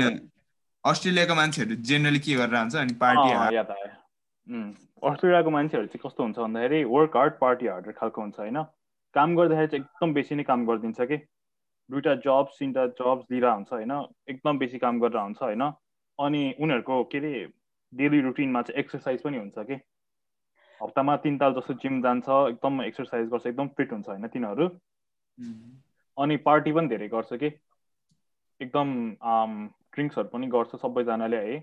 अस्ट्रेलियाको 0.84 1.34
मान्छेहरू 1.34 1.74
जेनरली 1.90 2.18
के 2.24 2.34
गरेर 2.34 2.56
हुन्छ 2.56 2.76
अनि 2.76 2.94
पार्टी 3.02 3.28
याद 3.56 3.70
आयो 3.70 3.90
उम्, 4.46 4.72
अस्ट्रेलियाको 5.10 5.50
मान्छेहरू 5.50 5.86
चाहिँ 5.86 6.02
कस्तो 6.06 6.22
हुन्छ 6.22 6.38
भन्दाखेरि 6.38 6.82
वर्क 6.94 7.16
हार्ड 7.16 7.38
पार्टी 7.44 7.66
हार्ड 7.66 7.92
खालको 8.00 8.20
हुन्छ 8.20 8.38
होइन 8.40 8.62
काम 9.14 9.36
गर्दाखेरि 9.36 9.68
चाहिँ 9.74 9.84
एकदम 9.84 10.12
बेसी 10.14 10.34
नै 10.34 10.42
काम 10.50 10.66
गरिदिन्छ 10.66 11.00
कि 11.12 11.16
दुइटा 11.90 12.14
जब्स 12.26 12.58
तिनवटा 12.58 12.86
जब्स 13.00 13.24
दिइरहेको 13.30 13.54
हुन्छ 13.56 13.72
होइन 13.78 13.92
एकदम 14.34 14.58
बेसी 14.58 14.78
काम 14.84 15.00
गरेर 15.00 15.20
हुन्छ 15.22 15.42
होइन 15.42 15.62
अनि 16.18 16.42
उनीहरूको 16.60 17.02
के 17.14 17.18
अरे 17.18 17.32
डेली 17.92 18.20
रुटिनमा 18.28 18.62
चाहिँ 18.68 18.80
एक्सर्साइज 18.80 19.22
पनि 19.22 19.38
हुन्छ 19.38 19.66
कि 19.70 19.76
हप्तामा 20.80 21.16
तिन 21.24 21.36
ताल 21.38 21.52
जस्तो 21.54 21.74
जिम 21.82 22.00
जान्छ 22.02 22.28
एकदम 22.28 22.82
एक्सर्साइज 22.82 23.28
गर्छ 23.30 23.46
एकदम 23.46 23.68
फिट 23.76 23.92
हुन्छ 23.92 24.08
होइन 24.08 24.26
तिनीहरू? 24.28 24.68
अनि 26.18 26.36
पार्टी 26.46 26.72
पनि 26.72 26.88
धेरै 26.88 27.08
गर्छ 27.08 27.38
कि? 27.42 27.50
एकदम 28.60 28.88
ड्रिङ्क्सहरू 29.94 30.28
पनि 30.28 30.46
गर्छ 30.56 30.80
सबैजनाले 30.82 31.40
है। 31.46 31.58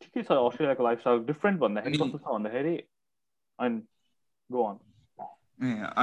ठिकै 0.00 0.22
छ 0.22 0.30
अस्ट्रेलियाको 0.38 0.84
लाइफस्टाइल 0.84 1.24
डिफ्रेन्ट 1.26 1.60
भन्दाखेरि 1.60 1.98
कस्तो 1.98 2.18
छ 2.18 2.32
भन्दाखेरि 2.32 2.74
अनि 3.58 3.80
गो 4.50 4.64
अन 4.64 4.76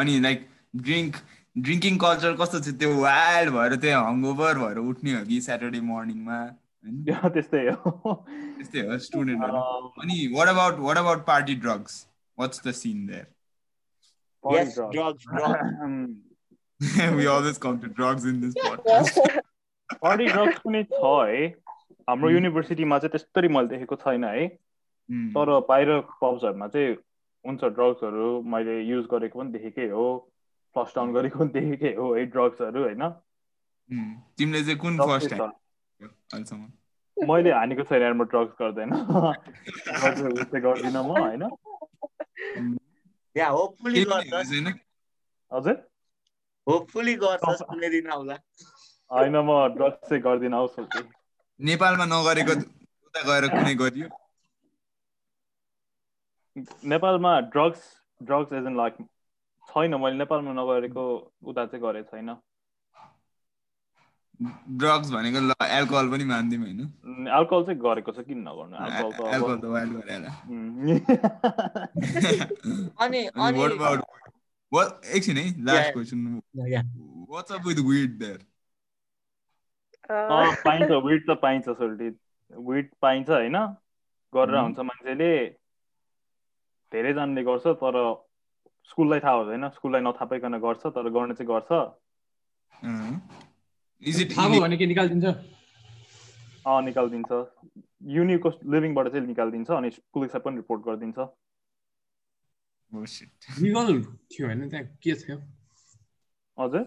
अनि 0.01 0.19
लाइक 0.19 0.47
ड्रिङ्क 0.87 1.15
ड्रिङ्किङ 1.55 1.97
कल्चर 2.03 2.35
कस्तो 2.41 2.59
छ? 2.59 2.75
त्यो 2.79 2.89
वाइल्ड 3.01 3.53
भएर 3.53 3.75
त्यो 3.85 3.99
हङ्गओभर 4.01 4.59
भएर 4.59 4.77
उठ्ने 4.83 5.13
हो 5.13 5.23
कि 5.25 5.39
स्याटरडे 5.47 5.81
मर्निङमा 5.89 6.39
त्यस्तै 7.33 7.67
हो। 7.69 8.13
त्यस्तै 8.27 8.81
हो 8.87 8.97
स्टुडेन्टहरू 8.97 9.57
अम, 9.57 9.87
अनि 10.01 10.27
what 10.35 10.47
about 10.47 10.79
what 10.79 10.97
about 10.97 11.25
party 11.25 11.55
drugs 11.55 12.05
what's 12.37 12.67
the 12.67 12.71
scene 12.81 13.05
there 13.07 13.25
yes 14.43 14.75
drugs. 14.77 14.91
Drugs 14.95 15.23
drugs 15.27 16.21
we 17.17 17.27
always 17.27 17.57
come 17.57 17.79
to 17.79 17.87
drugs 17.87 18.25
in 18.25 18.41
this 18.41 18.55
podcast. 18.63 19.19
party 20.01 20.25
drugs 20.27 20.59
पनि 20.59 20.83
छ 20.83 21.11
है। 21.29 21.47
हाम्रो 22.09 22.29
युनिभर्सिटीमा 22.29 22.97
चाहिँ 22.99 23.11
त्यस्तरी 23.11 23.47
मैले 23.47 23.67
देखेको 23.67 23.95
छैन 23.95 24.23
है। 24.23 24.45
Hmm. 24.47 25.29
तर 25.35 25.59
बाहिर 25.69 25.99
पब्सहरूमा 26.21 26.67
चाहिँ 26.67 26.95
हुन्छ 27.45 27.63
ड्रग्सहरू 27.63 28.29
मैले 28.55 28.79
युज 28.81 29.05
गरेको 29.11 29.39
पनि 29.39 29.51
देखेकै 29.51 29.87
हो। 29.89 30.05
फ्लस 30.75 30.95
डाउन 30.95 31.13
गरेको 31.13 31.39
पनि 31.39 31.51
देखेकै 31.59 31.95
हो 31.95 32.13
है 32.15 32.25
ड्रग्सहरू 32.35 32.83
होइन। 32.83 33.03
Hmm. 33.03 34.11
तिमीले 34.37 34.63
चाहिँ 34.63 34.77
कुन 34.79 34.97
फर्स्ट 34.97 35.29
टाइम 35.29 35.51
मैले 37.17 37.51
हानेको 37.51 37.83
छैन 37.83 38.01
यार 38.01 38.13
म 38.13 38.23
ड्रग्स 38.23 38.53
गर्दैन। 38.61 38.89
गर्दिनँ 40.61 41.03
म 41.03 41.11
होइन? 41.11 41.43
या 43.37 43.47
होपफुली 43.47 44.03
हजुर? 45.51 45.73
कुनै 47.63 47.89
दिन 47.89 48.07
आउला 48.07 48.37
होइन 49.11 49.35
म 49.37 49.67
ड्रग्स 49.67 50.09
चाहिँ 50.09 50.23
गर्दिनँ 50.23 50.57
हौ 50.57 50.67
सोचे 50.67 51.03
नेपालमा 51.59 52.05
नगरेको 52.05 52.53
उता 53.07 53.21
गएर 53.21 53.47
कुनै 53.47 53.75
गरियो? 53.75 54.07
नेपालमा 56.85 57.39
ड्रग्स 57.39 57.81
ड्रग्स 58.23 58.53
एज 58.53 58.63
लाइक 58.75 58.93
छैन 59.63 59.95
मैले 59.95 60.17
नेपालमा 60.17 60.53
नगरेको 60.53 61.31
उता 61.43 61.65
चाहिँ 61.65 61.83
गरेको 61.83 62.17
छैन। 62.17 62.29
ड्रग्स 64.41 65.11
भनेको 65.11 65.39
ल 65.39 65.53
एल्कोहल 65.63 66.09
पनि 66.11 66.23
मान्दिउँ 66.25 66.63
होइन। 66.63 66.79
एल्कोहल 67.39 67.63
चाहिँ 67.65 67.79
गरेको 67.81 68.11
छ 68.11 68.25
किन 68.27 68.39
नगर्नु? 68.47 68.75
एल्कोहल 69.33 69.59
त 69.59 69.65
वाइल्ड 69.65 69.93
गरेर 69.99 70.25
अनि 72.99 73.19
अनि 73.35 73.59
what 73.59 73.71
about 73.77 73.99
what 74.71 75.05
एकछिन 75.15 75.37
है. 75.37 75.45
Last 75.65 75.93
question 75.93 76.41
yeah 76.73 76.81
what's 77.29 77.51
up 77.51 77.63
with 77.69 77.79
weed 77.91 78.19
there? 78.19 78.41
Uh, 80.09 80.13
अँ, 80.13 80.55
पाइन्छ 80.65 80.91
विट 81.05 81.23
त 81.29 81.37
पाइन्छ 81.41 81.65
सोल्टी 81.69 82.09
विट 82.51 82.91
पाइन्छ 83.01 83.29
होइन? 83.29 83.57
गरेर. 84.33 84.55
हुन्छ 84.57 84.79
मान्छेले। 84.79 85.33
धेरैजनाले 86.91 87.43
गर्छ 87.43 87.67
तर 87.83 87.95
स्कुललाई 88.89 89.19
थाहा 89.19 89.33
हुँदैन। 89.33 89.69
स्कुललाई 89.69 90.01
नथापाइकन 90.01 90.57
गर्छ 90.65 90.85
तर 90.97 91.09
गर्ने 91.09 91.33
चाहिँ 91.39 91.49
गर्छ। 91.53 91.71
इज 94.07 94.21
इट 94.21 94.37
थाहा 94.37 94.49
भयो 94.49 94.61
भने 94.61 94.77
के 94.77 94.85
निकालिदिन्छ। 94.85 95.25
अँ 96.67 96.81
निकालिदिन्छ। 96.83 97.31
युनिको 98.15 98.49
लिभिङबाट 98.73 99.07
चाहिँ 99.07 99.27
निकालिदिन्छ 99.27 99.69
अनि 99.71 99.89
पुलिसलाई 100.13 100.41
पनि 100.45 100.55
रिपोर्ट 100.55 100.81
गरिदिन्छ। 100.85 101.17
लिगल 103.61 104.03
थियो 104.03 104.47
होइन 104.47 104.69
त्यहाँ 104.69 104.85
के 105.03 105.13
थियो? 105.21 105.37
हजुर? 106.57 106.83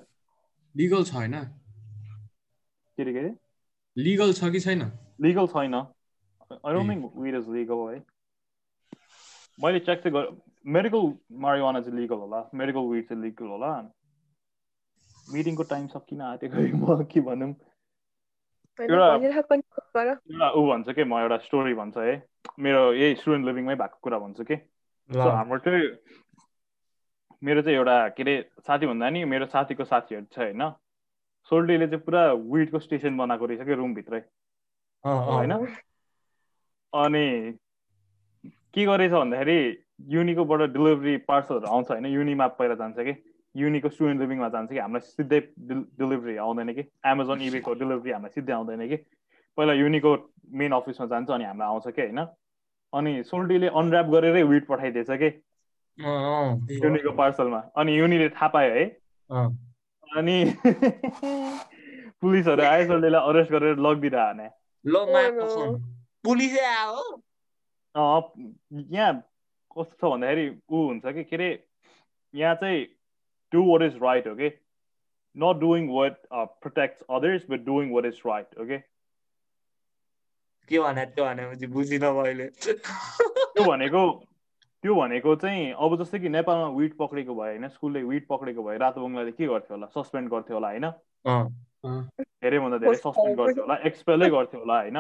लिगल 0.75 1.05
छ 1.05 1.15
होइन? 1.15 1.35
के 2.97 3.03
अरे 3.03 3.13
के 3.13 3.19
अरे 3.19 3.33
लिगल 3.97 4.33
छ 4.33 4.51
कि 4.53 4.61
छैन? 4.61 4.83
लिगल 5.21 5.47
छैन। 5.55 5.75
I 5.75 6.73
don't 6.75 7.13
weed 7.17 7.35
is 7.35 7.49
legal 7.51 7.81
है। 7.95 7.99
मैले 9.59 9.79
चेक 9.81 9.99
चाहिँ 10.05 10.13
गरेँ 10.13 10.37
मेडिकल 10.75 11.13
मारिवाना 11.43 11.81
चाहिँ 11.81 11.99
लिगल 12.01 12.19
होला। 12.23 12.41
मेडिकल 12.55 12.89
विड 12.93 13.09
चाहिँ 13.09 13.23
लिगल 13.23 13.47
होला। 13.47 13.71
मिटिङको 15.33 15.63
टाइम 15.63 15.87
सकिन 15.87 16.21
आँटेको 16.21 16.57
म 16.77 17.05
के 17.05 17.21
भनौँ। 17.21 17.55
एउटा- 18.83 19.21
ऊ 20.51 20.71
भन्छ 20.71 20.89
कि 20.91 21.05
म 21.05 21.15
एउटा 21.15 21.37
स्टोरी 21.37 21.75
भन्छ 21.75 21.97
है। 21.97 22.27
मेरो 22.59 22.95
यही 22.95 23.15
स्टुडेन्ट 23.15 23.47
लिभिङमै 23.47 23.75
भएको 23.75 23.99
कुरा 24.03 24.19
भन्छु 24.19 24.45
कि। 24.45 24.57
सो 24.57 25.19
हाम्रो 25.37 25.59
चाहिँ 25.59 25.99
मेरो 27.45 27.63
चाहिँ 27.63 27.77
एउटा 27.77 28.09
के 28.09 28.23
अरे 28.23 28.51
साथी 28.67 28.87
भन्दा 28.87 29.11
नि 29.11 29.25
मेरो 29.25 29.47
साथीको 29.47 29.85
साथीहरू 29.85 30.27
छ 30.33 30.39
होइन। 30.39 30.73
सोल्टीले 31.45 31.87
चाहिँ 31.87 32.03
पुरा 32.03 32.33
विडको 32.33 32.79
स्टेसन 32.79 33.17
बनाएको 33.17 33.47
रहेछ 33.47 33.61
कि 33.61 33.75
रुमभित्रै 33.75 34.19
होइन। 35.33 35.53
अनि 36.95 37.55
के 38.45 38.85
गरेछ 38.85 39.13
भन्दाखेरि 39.13 39.83
युनिकोबाट 40.01 40.61
डेलिभरी 40.61 41.17
पार्सलहरू 41.17 41.67
आउँछ 41.67 41.91
होइन। 41.91 42.07
युनिमा 42.07 42.47
पहिला 42.47 42.75
जान्छ 42.75 42.97
कि। 42.99 43.26
युनिको 43.57 43.89
स्टुडेन्ट 43.89 44.21
लिभिङमा 44.21 44.49
जान्छ 44.49 44.71
कि 44.71 44.79
हामीलाई 44.79 45.01
सिधै 45.11 45.41
डेलिभरी 45.99 46.37
आउँदैन 46.37 46.73
कि। 46.75 46.83
एमाजोन 47.07 47.41
इबेको 47.43 47.75
डेलिभरी 47.75 48.11
हामीलाई 48.11 48.35
सिधै 48.35 48.53
आउँदैन 48.53 48.89
कि। 48.89 48.97
पहिला 49.59 49.73
युनिको 49.73 50.11
मेन 50.61 50.73
अफिसमा 50.73 51.07
जान्छ 51.07 51.31
अनि 51.31 51.45
हामीलाई 51.45 51.69
आउँछ 51.69 51.89
कि 51.89 52.03
होइन? 52.03 52.21
अनि 52.93 53.13
सोल्टीले 53.23 53.69
अनऱ्याप 53.73 54.07
गरेरै 54.13 54.43
विड 54.43 54.67
पठाइदिएछ 54.67 55.11
कि। 55.23 55.31
युनिको 56.85 57.13
पार्सलमा 57.17 57.59
अनि 57.77 57.99
युनिले 57.99 58.29
थाहा 58.29 58.49
पायो 58.49 58.73
है? 58.75 58.85
अनि 60.17 60.37
पुलिसहरू 62.21 62.63
आयो 62.63 62.85
सोल्टीलाई 62.87 63.29
अरेस्ट 63.29 63.51
गरेर 63.53 63.77
लगिदिएर 63.79 64.21
हाने 64.21 64.49
ल 64.85 64.95
no. 64.95 65.81
पुलिसै 66.25 66.65
आयो 66.65 67.01
अँ, 67.95 68.21
यहाँ 68.93 69.13
कस्तो 69.77 69.97
छ 70.01 70.11
भन्दाखेरि 70.13 70.47
ऊ 70.71 70.77
हुन्छ 70.87 71.07
कि 71.07 71.25
के 71.25 71.37
अरे 71.37 71.49
यहाँ 72.35 72.55
चाहिँ 72.55 72.85
डु 73.53 73.63
वाट 73.71 73.83
इज 73.83 73.97
राइट 74.03 74.27
हो 74.29 74.35
कि 74.35 74.49
not 75.37 75.57
doing 75.61 75.89
what 75.95 76.15
protect 76.35 77.03
others 77.11 77.51
but 77.51 77.61
doing 77.65 77.93
what 77.95 78.05
is 78.05 78.23
right 78.27 78.59
okay 78.61 78.79
के 80.69 80.79
भने 80.79 81.05
त्यो 81.07 81.25
भने 81.25 81.67
बुझिनँ 81.67 82.13
मैले। 82.13 82.47
त्यो 82.59 83.65
भनेको 83.65 84.03
त्यो 84.83 84.95
भनेको 84.95 85.35
चाहिँ 85.43 85.73
अब 85.73 85.97
जस्तै 86.03 86.19
कि 86.19 86.29
नेपालमा 86.29 86.69
विट 86.79 86.97
पक्रेको 86.97 87.35
भए 87.35 87.51
होइन 87.51 87.69
स्कुलले 87.69 88.03
विट 88.03 88.27
पक्रेको 88.29 88.63
भए 88.63 88.77
रातो 88.79 89.01
बङ्गलाले 89.05 89.33
के 89.33 89.47
गर्थ्यो 89.47 89.77
होला? 89.77 89.87
सस्पेन्ड 89.95 90.31
गर्थ्यो 90.31 90.57
होला 90.57 90.69
होइन? 90.69 90.87
धेरैभन्दा 92.43 92.79
धेरै 92.79 92.97
सस्पेन्ड 92.97 93.39
गर्थ्यो 93.39 93.63
होला 93.63 93.77
एक्सपेलै 93.87 94.29
गर्थ्यो 94.31 94.61
होला 94.61 94.77
होइन? 94.81 94.99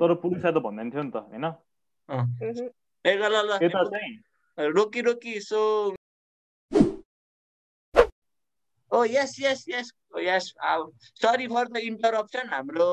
तर 0.00 0.14
पुलिसलाई 0.24 0.52
त 0.52 0.58
भन्दैन 0.64 0.90
थियो 0.90 1.02
नि 1.02 1.10
त 1.10 1.16
होइन? 1.28 1.44
यता 3.62 3.84
चाहिँ 3.84 4.12
रोकी 4.58 5.00
रोकी 5.00 5.40
so 5.40 5.60
oh 8.92 9.04
yes 9.04 9.36
yes 9.40 9.64
yes 9.68 9.92
yes 10.18 10.46
sorry 11.22 11.46
for 11.46 11.68
the 11.68 11.76
interruption 11.76 12.48
हाम्रो 12.52 12.88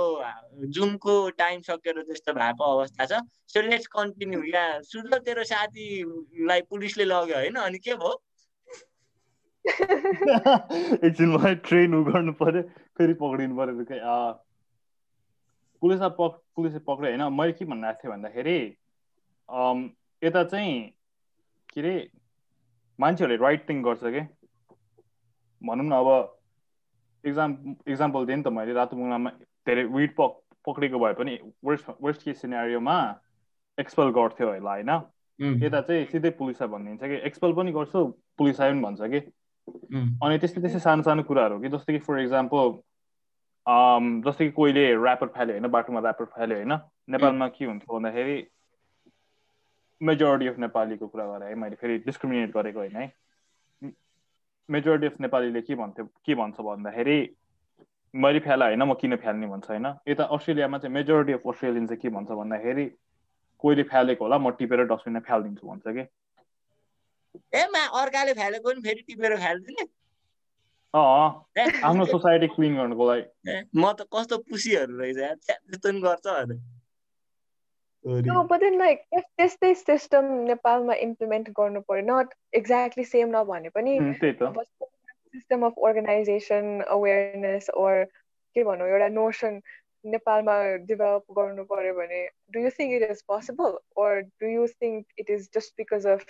जुमको 0.77 1.13
टाइम 1.29 1.62
सकेर 1.62 2.03
जस्तो 2.10 2.33
भएको 2.33 2.63
अवस्था 2.63 3.05
छ। 3.05 3.21
सो 3.53 3.62
लेट्स 3.62 3.88
कन्टिन्यू 3.88 4.43
या 4.53 4.65
सुधर 4.81 5.19
तेरो 5.25 5.43
साथीलाई 5.43 6.62
पुलिसले 6.69 7.05
लग्यो 7.05 7.36
होइन? 7.36 7.55
अनि 7.55 7.79
के 7.79 7.95
भयो? 7.95 8.15
एकछिन 11.07 11.29
मलाई 11.33 11.55
ट्रेन 11.55 11.95
उ 11.95 12.03
गर्नु 12.12 12.33
पर्यो 12.41 12.62
फेरि 12.97 13.13
पक्रिनु 13.23 13.57
पर्यो 13.57 13.86
के 13.91 13.97
पुलिसलाई 15.81 16.10
पक 16.19 16.41
पुलिसले 16.55 16.79
पक्रियो। 16.79 17.17
होइन 17.17 17.33
मैले 17.33 17.53
के 17.57 17.65
भन्नु 17.65 17.93
थिएँ 17.93 18.12
भन्दाखेरि 18.13 18.60
यता 20.23 20.43
चाहिँ 20.43 20.73
के 21.73 21.81
अरे 21.81 21.95
मान्छेहरूले 22.99 23.43
राइट 23.43 23.69
थिङ 23.69 23.83
गर्छ 23.83 23.99
कि? 24.05 24.21
भनौँ 25.62 25.86
न 25.86 25.91
अब 25.93 26.10
इक्जाम 27.24 27.76
इक्जाम्पल 27.88 28.26
दिएँ 28.26 28.38
नि 28.38 28.43
त 28.43 28.48
मैले 28.48 28.74
रातो 28.74 28.96
बुङ्गामा 28.96 29.30
धेरै 29.67 29.84
विड 29.84 30.15
पक 30.15 30.41
पक्रेको 30.65 31.00
भए 31.00 31.13
पनि 31.13 31.38
वेस्ट 31.65 31.89
वेस्ट 32.04 32.24
केस 32.24 32.41
सिनेरियोमा 32.41 32.98
एक्सपेल 33.78 34.10
गर्थ्यो 34.12 34.48
होला 34.48 34.72
होइन? 34.72 34.89
यता 35.63 35.82
चाहिँ 35.82 36.06
सिधै 36.06 36.30
पुलिसलाई 36.39 36.70
भनिदिन्छ 36.70 37.02
कि 37.04 37.17
एक्सपेल 37.28 37.54
पनि 37.54 37.72
गर्छु 37.72 38.06
पुलिसलाई 38.38 38.72
पनि 38.72 38.82
भन्छ 38.82 39.02
कि। 39.12 39.20
अनि 40.24 40.38
त्यस्तै 40.39 40.62
त्यस्तै 40.62 40.80
सानो 40.80 41.04
सानो 41.04 41.24
कुराहरू 41.24 41.60
कि 41.60 41.70
जस्तै 41.70 41.93
कि 41.93 42.00
फर 42.00 42.20
इक्जाम्पल 42.20 42.72
जस्तै 44.26 44.46
कि 44.46 44.52
कोहीले 44.52 44.84
ऱ्यापर 44.96 45.28
फाल्यो 45.28 45.54
होइन 45.54 45.67
बाटोमा 45.67 46.00
ऱ्यापर 46.02 46.26
फाल्यो 46.36 46.58
होइन 46.58 46.74
नेपालमा 47.10 47.48
के 47.48 47.65
हुन्थ्यो 47.65 47.96
भन्दाखेरि 47.96 48.38
मेजोरिटी 50.02 50.48
अफ 50.48 50.58
नेपालीको 50.60 51.08
कुरा 51.08 51.26
गरेँ 51.28 51.48
है 51.50 51.56
मैले 51.56 51.76
फेरि 51.76 51.98
डिस्क्रिमिनेट 52.06 52.54
गरेको 52.54 52.80
होइन 52.80 52.96
है। 52.96 53.08
मेजोरिटी 54.69 55.08
अफ 55.08 55.19
नेपालीले 55.21 55.62
के 55.62 55.75
भन्थ्यो 55.75 56.06
के 56.25 56.36
भन्छ 56.36 56.60
भन्दाखेरि 56.60 57.17
मैले 58.13 58.39
फ्याला 58.39 58.65
होइन 58.65 58.84
म 58.84 58.93
किन 59.01 59.15
फ्याल्ने 59.15 59.47
भन्छ 59.47 59.69
होइन। 59.69 59.86
यता 60.08 60.23
अस्ट्रेलियामा 60.36 60.77
चाहिँ 60.77 60.93
मेजोरिटी 60.93 61.34
अफ 61.34 61.43
अस्ट्रेलियन 61.47 61.88
चाहिँ 61.88 62.01
के 62.01 62.10
भन्छ 62.10 62.30
भन्दाखेरि 62.32 62.86
कोहीले 63.60 63.84
फ्यालेको 63.84 64.25
होला 64.25 64.38
म 64.38 64.51
टिपेर 64.60 64.84
डस्टबिनमा 64.91 65.19
फ्यालिदिन्छु 65.27 65.67
भन्छ 65.67 65.86
कि। 65.88 66.03
अर्काले 68.01 68.34
फ्यालेको 68.34 68.69
पनि 68.69 68.82
फेरि 68.82 69.01
टिपेर 69.08 69.36
फ्यालिदिने। 69.38 69.84
आफ्नो 70.93 72.06
सोसाइटी 72.06 72.47
क्लिन 72.56 72.75
गर्नुको 72.77 73.03
लागि। 73.10 73.23
म 73.75 73.91
त 73.93 74.08
कस्तो 74.13 74.38
पुसीहरू 74.49 74.93
रहेछ 74.97 75.19
त्यस्तो 75.45 75.77
पनि 75.80 75.99
गर्छ 76.01 76.25
No, 78.08 78.43
but 78.48 78.62
then 78.62 78.78
like 78.80 79.02
if 79.12 79.26
त्यस्तै 79.39 79.74
सिस्टम 79.80 80.28
नेपालमा 80.50 80.93
इम्प्लिमेन्ट 81.06 81.50
गर्नु 81.56 81.80
पर्यो 81.89 82.04
नट 82.10 82.34
एक्ज्याक्टली 82.60 83.04
सेम 83.08 83.30
नभने 83.36 83.70
पनि 83.78 83.96
system 84.20 85.65
of 85.65 85.82
organization 85.88 86.70
awareness 86.96 87.70
or 87.82 88.04
के 88.56 88.63
भनौँ 88.70 88.88
एउटा 88.89 89.08
नोसन 89.15 89.60
नेपालमा 90.06 90.56
डेभलप 90.91 91.36
गर्नु 91.39 91.65
पर्यो 91.74 91.98
भने 91.98 92.22
do 92.56 92.63
you 92.67 92.70
think 92.80 92.96
it 93.00 93.10
is 93.10 93.24
possible 93.34 93.76
or 94.06 94.22
do 94.22 94.54
you 94.54 94.67
think 94.84 95.26
it 95.26 95.30
is 95.38 95.50
just 95.58 95.76
because 95.84 96.08
of 96.13 96.26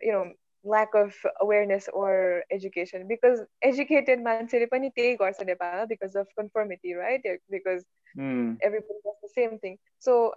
you 0.00 0.18
know 0.18 0.24
lack 0.64 0.94
of 0.98 1.14
awareness 1.40 1.88
or 1.98 2.42
education? 2.54 3.06
Because 3.10 3.42
educated 3.62 4.22
मान्छेले 4.24 4.66
पनि 4.72 4.88
त्यही 4.96 5.14
गर्छ 5.22 5.46
नेपालमा 5.50 5.86
because 5.92 6.16
of 6.22 6.26
conformity 6.40 6.94
right? 6.94 7.28
Because 7.56 7.84
mm. 8.16 8.56
everybody 8.68 9.00
does 9.04 9.20
the 9.22 9.32
same 9.34 9.58
thing. 9.58 9.78
So 10.00 10.34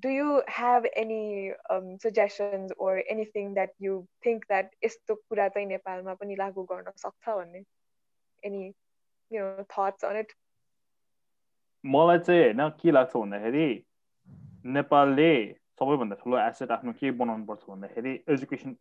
do 0.00 0.08
you 0.08 0.42
have 0.46 0.86
any 0.96 1.52
um, 1.70 1.98
suggestions 1.98 2.72
or 2.76 3.02
anything 3.10 3.54
that 3.54 3.70
you 3.78 4.06
think 4.22 4.46
that 4.48 4.70
यस्तो 4.84 5.14
कुरा 5.28 5.48
चाहिँ 5.54 5.68
नेपालमा 5.68 6.14
पनि 6.20 6.36
लागू 6.38 6.62
गर्न 6.72 6.92
सक्छ 6.96 7.28
भन्ने? 7.28 7.62
Any 8.42 8.74
you 9.30 9.40
know 9.40 9.64
thoughts 9.74 10.04
on 10.04 10.16
it? 10.16 10.34
मलाई 11.84 12.18
चाहिँ 12.18 12.42
होइन 12.44 12.68
के 12.80 12.90
लाग्छ 12.90 13.16
भन्दाखेरि 13.16 13.68
नेपालले 14.76 15.32
सबैभन्दा 15.80 16.16
ठुलो 16.22 16.38
एसेट 16.38 16.70
आफ्नो 16.76 16.92
के 17.00 17.10
बनाउनु 17.22 17.44
पर्छ 17.46 17.62
भन्दाखेरि 17.70 18.12
एजुकेसन 18.34 18.76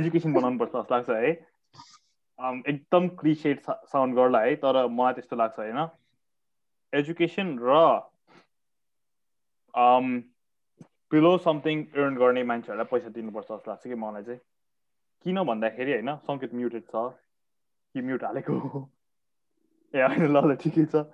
एजुकेसन 0.00 0.32
बनाउनु 0.32 0.58
पर्छ 0.58 0.72
जस्तो 0.72 0.94
लाग्छ 0.94 1.10
है। 1.10 1.30
एकदम 2.72 3.08
क्रिसेट 3.20 3.58
साउन्ड 3.92 4.14
गर्ला 4.16 4.40
है 4.40 4.54
तर 4.64 4.86
मलाई 4.98 5.12
त्यस्तो 5.20 5.36
लाग्छ 5.36 5.58
होइन। 5.58 5.88
एजुकेसन 6.92 7.56
र 7.62 7.80
बिलो 9.76 11.36
समथिङ 11.38 11.84
अर्न 11.94 12.14
गर्ने 12.16 12.42
मान्छेहरूलाई 12.50 12.88
पैसा 12.90 13.08
दिनुपर्छ 13.16 13.46
जस्तो 13.46 13.70
लाग्छ 13.70 13.82
कि 13.86 13.94
मलाई 13.94 14.22
चाहिँ। 14.22 14.40
किन 15.26 15.42
भन्दाखेरि 15.44 15.92
होइन 15.92 16.10
सङ्केत 16.26 16.54
म्युटेड 16.54 16.84
छ। 16.92 17.02
कि 17.94 18.02
म्युट 18.02 18.24
हालेको 18.24 18.54
ए 19.94 20.02
होइन 20.02 20.24
ल 20.26 20.36
ल 20.46 20.56
ठिकै 20.62 20.84
छ। 20.84 21.04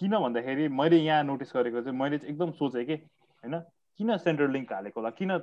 किन 0.00 0.18
भन्दाखेरि 0.18 0.68
मैले 0.80 0.96
यहाँ 0.96 1.24
नोटिस 1.24 1.52
गरेको 1.56 1.82
चाहिँ 1.82 1.98
मैले 1.98 2.18
चाहिँ 2.18 2.32
एकदम 2.32 2.50
सोचेँ 2.58 2.84
कि 2.84 2.96
होइन 3.44 3.54
किन 4.00 4.16
सेन्ट्रल 4.24 4.50
लिङ्क 4.52 4.72
हालेको 4.72 5.00
होला? 5.00 5.10
किन 5.20 5.38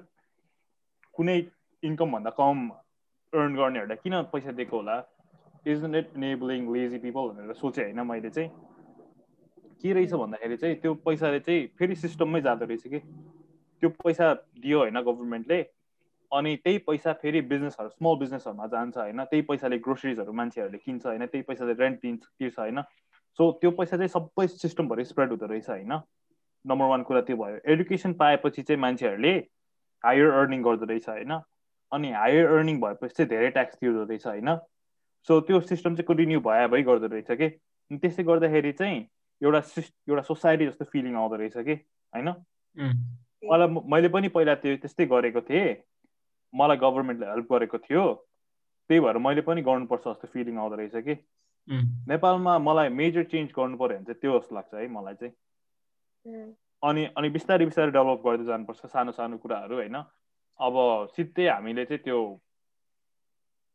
कुनै 1.15 1.37
इन्कमभन्दा 1.83 2.31
कम 2.41 2.57
अर्न 3.33 3.55
गर्नेहरूलाई 3.55 3.97
किन 4.03 4.21
पैसा 4.33 4.51
दिएको 4.59 4.77
होला? 4.77 4.97
Is 5.65 5.83
it 5.95 6.07
enabling 6.17 6.61
lazy 6.73 6.97
people 6.99 7.33
भनेर 7.33 7.53
सोचेँ 7.63 7.83
होइन 7.85 8.01
मैले 8.07 8.29
चाहिँ। 8.29 8.49
के 9.83 9.93
रहेछ 9.93 10.13
भन्दाखेरि 10.15 10.57
चाहिँ 10.57 10.75
त्यो 10.81 10.93
पैसाले 11.05 11.39
चाहिँ 11.39 11.67
फेरि 11.79 11.95
सिस्टममै 11.95 12.41
जाँदो 12.41 12.65
रहेछ 12.65 12.87
कि? 12.87 12.99
त्यो 13.81 13.89
पैसा 14.03 14.33
दियो 14.57 14.79
होइन 14.79 14.99
गभर्मेन्टले 15.01 15.59
अनि 16.31 16.55
त्यही 16.63 16.77
पैसा 16.87 17.13
फेरि 17.21 17.41
बिजनेसहरू 17.49 17.89
स्मल 17.89 18.15
बिजनेसहरूमा 18.19 18.67
जान्छ 18.67 18.97
होइन 18.97 19.23
त्यही 19.23 19.41
पैसाले 19.49 19.77
ग्रोसरिजहरू 19.79 20.33
मान्छेहरूले 20.33 20.77
किन्छ 20.77 21.05
होइन 21.05 21.25
त्यही 21.25 21.43
पैसाले 21.49 21.73
रेन्ट 21.79 21.99
दिन्छ 22.01 22.23
तिर्छ 22.23 22.59
होइन। 22.59 22.81
सो 23.39 23.51
त्यो 23.61 23.71
पैसा 23.71 23.97
चाहिँ 23.97 24.07
सबै 24.09 24.47
सिस्टमभरि 24.47 25.03
स्प्रेड 25.05 25.29
हुँदो 25.29 25.45
रहेछ 25.45 25.69
होइन। 25.69 25.93
नम्बर 26.65 26.85
वान 26.85 27.03
कुरा 27.03 27.21
त्यो 27.21 27.37
भयो। 27.37 27.59
एडुकेसन 27.73 28.13
पाएपछि 28.13 28.61
चाहिँ 28.61 28.81
मान्छेहरूले 28.81 29.33
हायर 30.03 30.29
अर्निङ 30.31 30.63
गर्दो 30.63 30.85
रहेछ 30.85 31.09
होइन 31.09 31.39
अनि 31.91 32.11
हायर 32.11 32.47
अर्निङ 32.47 32.79
भएपछि 32.81 33.13
चाहिँ 33.15 33.29
धेरै 33.29 33.49
ट्याक्स 33.49 33.75
तिर्दो 33.75 34.03
रहेछ 34.03 34.25
होइन। 34.27 34.55
सो 35.27 35.39
त्यो 35.41 35.59
सिस्टम 35.59 35.95
चाहिँ 35.95 36.07
कन्टिन्यू 36.07 36.39
भए 36.39 36.67
भइ 36.67 36.83
गर्दो 36.83 37.07
रहेछ 37.07 37.31
कि। 37.31 37.49
त्यसले 37.91 38.23
गर्दाखेरि 38.23 38.71
चाहिँ 38.71 38.99
एउटा 39.43 39.59
एउटा 40.09 40.21
सोसाइटी 40.23 40.65
जस्तो 40.67 40.85
फिलिङ 40.85 41.15
आउँदो 41.15 41.35
रहेछ 41.35 41.57
कि 41.57 41.75
होइन? 42.13 42.29
मलाई 43.43 43.67
मैले 43.91 44.09
पनि 44.09 44.27
पहिला 44.35 44.55
त्यो 44.55 44.77
त्यस्तै 44.83 45.05
गरेको 45.05 45.41
थिएँ। 45.41 45.75
मलाई 46.53 46.77
गभर्मेन्टले 46.77 47.27
हेल्प 47.27 47.47
गरेको 47.53 47.77
थियो। 47.77 48.03
त्यही 48.89 48.99
भएर 48.99 49.17
मैले 49.17 49.41
पनि 49.41 49.61
गर्नुपर्छ 49.61 50.03
जस्तो 50.07 50.27
फिलिङ 50.33 50.57
आउँदो 50.57 50.75
रहेछ 50.75 50.95
कि। 51.07 51.15
नेपालमा 52.07 52.57
मलाई 52.59 52.89
मेजर 52.89 53.23
चेन्ज 53.31 53.51
गर्नु 53.57 53.77
पऱ्यो 53.77 53.97
भने 53.97 54.05
चाहिँ 54.05 54.19
त्यो 54.21 54.39
जस्तो 54.39 54.55
लाग्छ 54.55 54.73
है 54.73 54.87
मलाई 54.87 55.15
चाहिँ। 55.21 55.33
अनि 56.83 57.03
अनि 57.17 57.29
बिस्तारै 57.35 57.65
बिस्तारै 57.65 57.91
डेभलप 57.91 58.21
गर्दै 58.25 58.45
जानुपर्छ 58.45 58.85
सानो 58.91 59.11
सानो 59.11 59.37
कुराहरू 59.43 59.75
होइन? 59.75 59.95
अब 60.59 60.75
सिधै 61.15 61.47
हामीले 61.47 61.85
चाहिँ 61.85 62.03
त्यो 62.03 62.19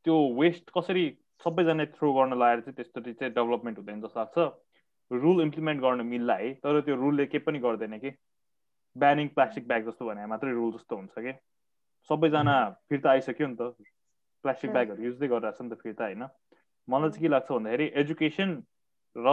त्यो 0.05 0.17
वेस्ट 0.41 0.71
कसरी 0.77 1.05
सबैजना 1.45 1.85
थ्रो 1.97 2.13
गर्न 2.13 2.33
लगाएर 2.37 2.61
चाहिँ 2.61 2.77
त्यस्तो 2.77 3.01
चाहिँ 3.01 3.33
डेभलपमेन्ट 3.35 3.79
हुँदैन 3.79 4.01
जस्तो 4.01 4.21
लाग्छ। 4.21 4.39
रुल 5.11 5.43
इम्प्लिमेन्ट 5.43 5.81
गर्न 5.83 6.07
मिल्ला 6.07 6.35
है 6.37 6.53
तर 6.65 6.81
त्यो 6.81 6.95
रुलले 6.97 7.27
केही 7.27 7.45
पनि 7.45 7.59
गर्दैन 7.59 7.99
कि। 7.99 8.11
ब्यानिङ 8.97 9.29
प्लास्टिक 9.37 9.67
ब्याग 9.69 9.89
जस्तो 9.89 10.07
भने 10.07 10.27
मात्रै 10.27 10.53
रुल 10.53 10.73
जस्तो 10.73 10.97
हुन्छ 10.97 11.19
कि। 11.19 11.33
सबैजना 12.11 12.57
फिर्ता 12.89 13.11
आइसक्यो 13.11 13.47
नि 13.47 13.57
त। 13.61 13.73
प्लास्टिक 14.45 14.71
ब्यागहरू 14.71 15.03
युजै 15.03 15.29
गरिरहेको 15.29 15.57
छ 15.59 15.63
नि 15.63 15.71
त 15.71 15.81
फिर्ता 15.83 16.05
होइन? 16.05 16.23
मलाई 16.89 17.11
चाहिँ 17.11 17.23
के 17.23 17.29
लाग्छ 17.29 17.49
भन्दाखेरि 17.53 17.87
एजुकेसन 18.03 18.51
र 19.17 19.29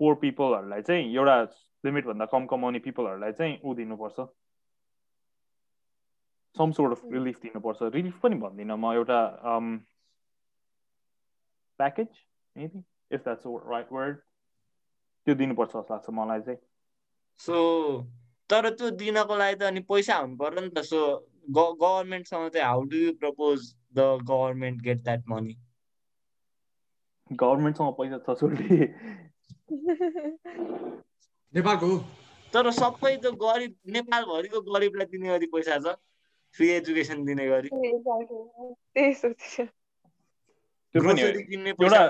पोर 0.00 0.14
पिपलहरूलाई 0.22 0.82
चाहिँ 0.82 1.04
एउटा 1.14 1.36
लिमिटभन्दा 1.84 2.26
कम 2.32 2.46
कमाउने 2.46 2.78
पिपलहरूलाई 2.86 3.32
चाहिँ 3.32 3.54
ऊ 3.64 3.74
दिनुपर्छ। 3.74 4.18
सम 6.56 6.70
सोर्ट 6.72 6.92
अफ 6.92 7.02
रिलिफ 7.12 7.40
दिनुपर्छ। 7.42 7.92
रिलिफ 7.94 8.20
पनि 8.20 8.36
भन्दिनँ 8.44 8.76
म 8.76 8.92
एउटा 8.94 9.20
package 11.80 12.08
maybe 12.56 12.80
if 13.14 13.20
that's 13.24 13.42
right 13.46 13.92
word 13.92 14.16
त्यो 15.26 15.34
दिनुपर्छ 15.34 15.72
जस्तो 15.72 15.94
लाग्छ 15.94 16.10
मलाई 16.18 16.40
चाहिँ। 16.46 16.58
सो 17.40 17.54
तर 18.50 18.70
त्यो 18.78 18.90
दिनको 19.02 19.34
लागि 19.36 19.56
त 19.58 19.62
अनि 19.68 19.80
पैसा 19.90 20.16
हुनु 20.16 20.36
पर्यो 20.38 20.60
नि 20.60 20.70
त। 20.70 20.78
सो 20.86 21.00
गभर्मेन्टसँग 21.58 22.48
चाहिँ 22.54 22.66
how 22.66 22.82
do 22.90 22.96
you 22.96 23.12
propose 23.20 23.58
the 23.98 23.98
government 24.30 24.82
get 24.82 25.02
that 25.02 25.22
money 25.28 25.54
गभर्मेन्टसँग 27.30 27.92
पैसा 27.98 28.18
छ 28.26 28.28
छोडी 28.40 28.66
नेपालको 31.54 31.88
तर 32.54 32.70
सबै 32.72 33.16
त्यो 33.22 33.32
गरिब 33.42 33.72
नेपालभरिको 33.94 34.60
गरिबलाई 34.72 35.06
दिने 35.12 35.28
गरी 35.28 35.46
पैसा 35.54 35.78
छ। 35.78 35.94
फ्री 36.56 36.68
एजुकेसन 36.70 37.24
दिने 37.24 37.46
गरी। 37.46 37.68
त्यही 37.68 39.12
सोच्छु 39.14 39.64
त्यो 39.64 41.00
पनि 41.02 41.22
ग्रोसरी 41.22 41.42
किन्ने 41.50 41.72
पैसा। 41.80 42.00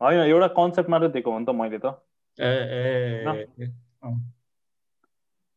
होइन 0.00 0.20
एउटा 0.20 0.46
कन्सेप्ट 0.58 0.90
मात्रै 0.90 1.08
दिएको 1.08 1.32
हो 1.32 1.38
नि 1.38 1.46
त 1.46 1.50
मैले 1.50 1.78
त। 1.78 1.94
ए 2.38 2.50
ए 3.62 3.70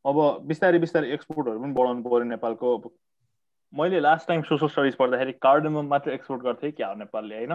अब 0.06 0.18
बिस्तारै 0.48 0.80
बिस्तारै 0.80 1.12
एक्सपोर्टहरू 1.12 1.62
पनि 1.62 1.74
बढाउनु 1.74 2.04
पऱ्यो 2.04 2.24
नेपालको। 2.24 2.78
अब 2.78 2.90
मैले 3.74 4.00
लास्ट 4.00 4.28
टाइम 4.28 4.42
सोसल 4.42 4.68
स्टडिज 4.68 4.96
पढ्दाखेरि 4.96 5.32
कार्डमम 5.42 5.88
मात्र 5.88 6.12
एक्सपोर्ट 6.12 6.42
गर्थेँ 6.42 6.72
क्या 6.72 6.88
हो 6.88 6.96
नेपालले 6.96 7.36
होइन? 7.36 7.54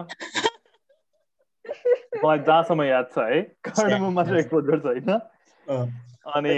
मलाई 2.24 2.38
जहाँसम्म 2.38 2.82
याद 2.82 3.08
छ 3.14 3.18
है? 3.18 3.40
कार्डमम 3.68 4.12
मात्र 4.18 4.38
एक्सपोर्ट 4.38 4.66
गर्छ 4.66 4.84
होइन? 4.84 5.10
अनि 6.34 6.56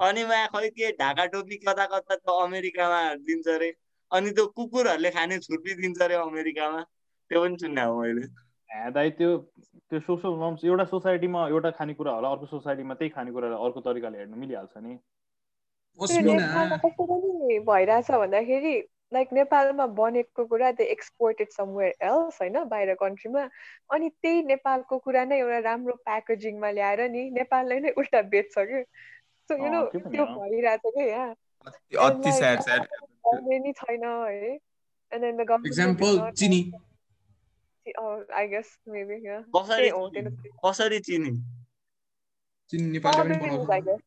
अनि 0.00 0.24
मा 0.24 0.46
खै 0.46 0.68
के 0.70 0.90
ढाका 0.92 1.26
टोपी 1.26 1.56
कता 1.56 1.86
कता 1.86 2.16
त 2.16 2.36
अमेरिकामा 2.42 3.02
दिन्छ 3.28 3.48
अरे 3.48 3.70
अनि 4.10 4.30
त्यो 4.30 4.46
कुकुरहरूले 4.56 5.10
खाने 5.10 5.38
छुर्पी 5.38 5.74
दिन्छ 5.82 6.02
अरे 6.02 6.14
अमेरिकामा? 6.24 6.82
त्यो 7.30 7.42
पनि 7.44 7.56
सुने 7.56 7.82
हो 7.82 8.00
मैले। 8.00 8.26
दाइ 8.94 9.10
त्यो 9.18 9.30
त्यो 9.90 10.00
सोसल 10.06 10.32
नर्म्स 10.40 10.64
एउटा 10.64 10.84
सोसाइटीमा 10.84 11.40
एउटा 11.48 11.70
खानेकुरा 11.78 12.12
होला 12.12 12.28
अर्को 12.34 12.46
सोसाइटीमा 12.46 12.94
त्यही 12.94 13.10
खानेकुरालाई 13.14 13.64
अर्को 13.66 13.80
तरिकाले 13.86 14.18
हेर्नु 14.18 14.36
मिलिहाल्छ 14.36 14.74
नि। 14.84 14.92
नेपालमा 15.98 16.76
कस्तो 16.84 17.04
पनि 17.10 17.58
भइरहेछ 17.70 18.10
भन्दाखेरि 18.10 18.74
लाइक 19.14 19.28
नेपालमा 19.32 19.86
बनेको 20.00 20.44
कुरा 20.52 20.68
त्यो 20.78 20.86
एक्सपोर्टेड 20.96 21.48
समवेयर 21.56 21.92
एल्स 22.10 22.34
होइन 22.42 22.56
बाहिर 22.74 22.94
कन्ट्रीमा 23.00 23.42
अनि 23.96 24.08
त्यही 24.22 24.42
नेपालको 24.52 24.98
कुरा 25.08 25.22
नै 25.32 25.38
एउटा 25.38 25.58
राम्रो 25.68 25.94
प्याकेजिङमा 26.08 26.70
ल्याएर 26.78 27.00
नि 27.16 27.22
नेपाललाई 27.40 27.78
नै 27.80 27.90
उल्टा 28.04 28.20
बेच्छ 28.36 28.54
कि? 28.58 28.80
सो 29.50 29.52
यु 29.64 29.68
नो 29.72 29.80
त्यो। 29.96 30.24
भइरहेछ 30.38 30.84
कि 30.86 31.04
यहाँ 31.08 31.30
गभर्मेन्ट 33.26 33.76
छैन 33.76 34.04
है। 34.04 34.58
And 35.12 35.22
then 35.24 35.38
the 35.38 35.44
government 35.48 35.98
oh, 37.98 38.24
I 38.34 38.46
guess 38.46 38.68
maybe 38.86 39.20
yeah. 39.22 39.42
कसरी। 39.56 39.90
कसरी 40.64 40.98
चिनी 41.08 41.32
चिनी 42.70 42.90
नेपालले 42.92 43.34
पनि 43.34 43.58
बनाउँछ. 43.58 44.00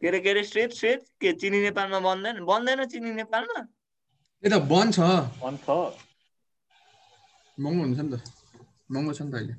के 0.00 0.08
अरे 0.08 0.20
के 0.20 0.30
अरे 0.30 0.42
श्वेत 0.44 0.72
श्वेत 0.72 1.04
के 1.20 1.32
चिनी 1.32 1.60
नेपालमा 1.60 1.98
बन्दैन 2.06 2.44
बन्दैन 2.44 2.84
चिनी 2.92 3.10
नेपालमा 3.20 3.60
त्यही 3.60 4.50
त 4.52 4.62
बन्द 4.72 4.92
छ 4.94 5.00
अन्त 5.48 5.68
महँगो 7.60 7.82
हुन्छ 7.84 8.00
नि 8.00 8.10
त 8.12 8.20
महँगो 8.90 9.12
छ 9.12 9.22
नि 9.22 9.30
त 9.32 9.34
अहिले 9.34 9.54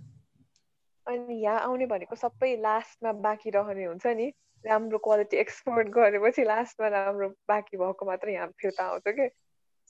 अनि 1.08 1.36
यहाँ 1.44 1.60
आउने 1.60 1.86
भनेको 1.86 2.16
सबै 2.16 2.52
लास्टमा 2.62 3.12
बाँकी 3.26 3.50
रहने 3.58 3.86
हुन्छ 3.86 4.06
नि 4.20 4.28
राम्रो 4.66 4.98
क्वालिटी 4.98 5.38
एक्सपोर्ट 5.38 5.88
गरेपछि 5.98 6.44
लास्टमा 6.44 6.88
राम्रो 6.98 7.30
बाँकी 7.50 7.78
भएको 7.78 8.06
मात्र 8.06 8.30
यहाँ 8.30 8.48
फिर्ता 8.62 8.84
आउँछ 8.86 9.08
कि 9.08 9.30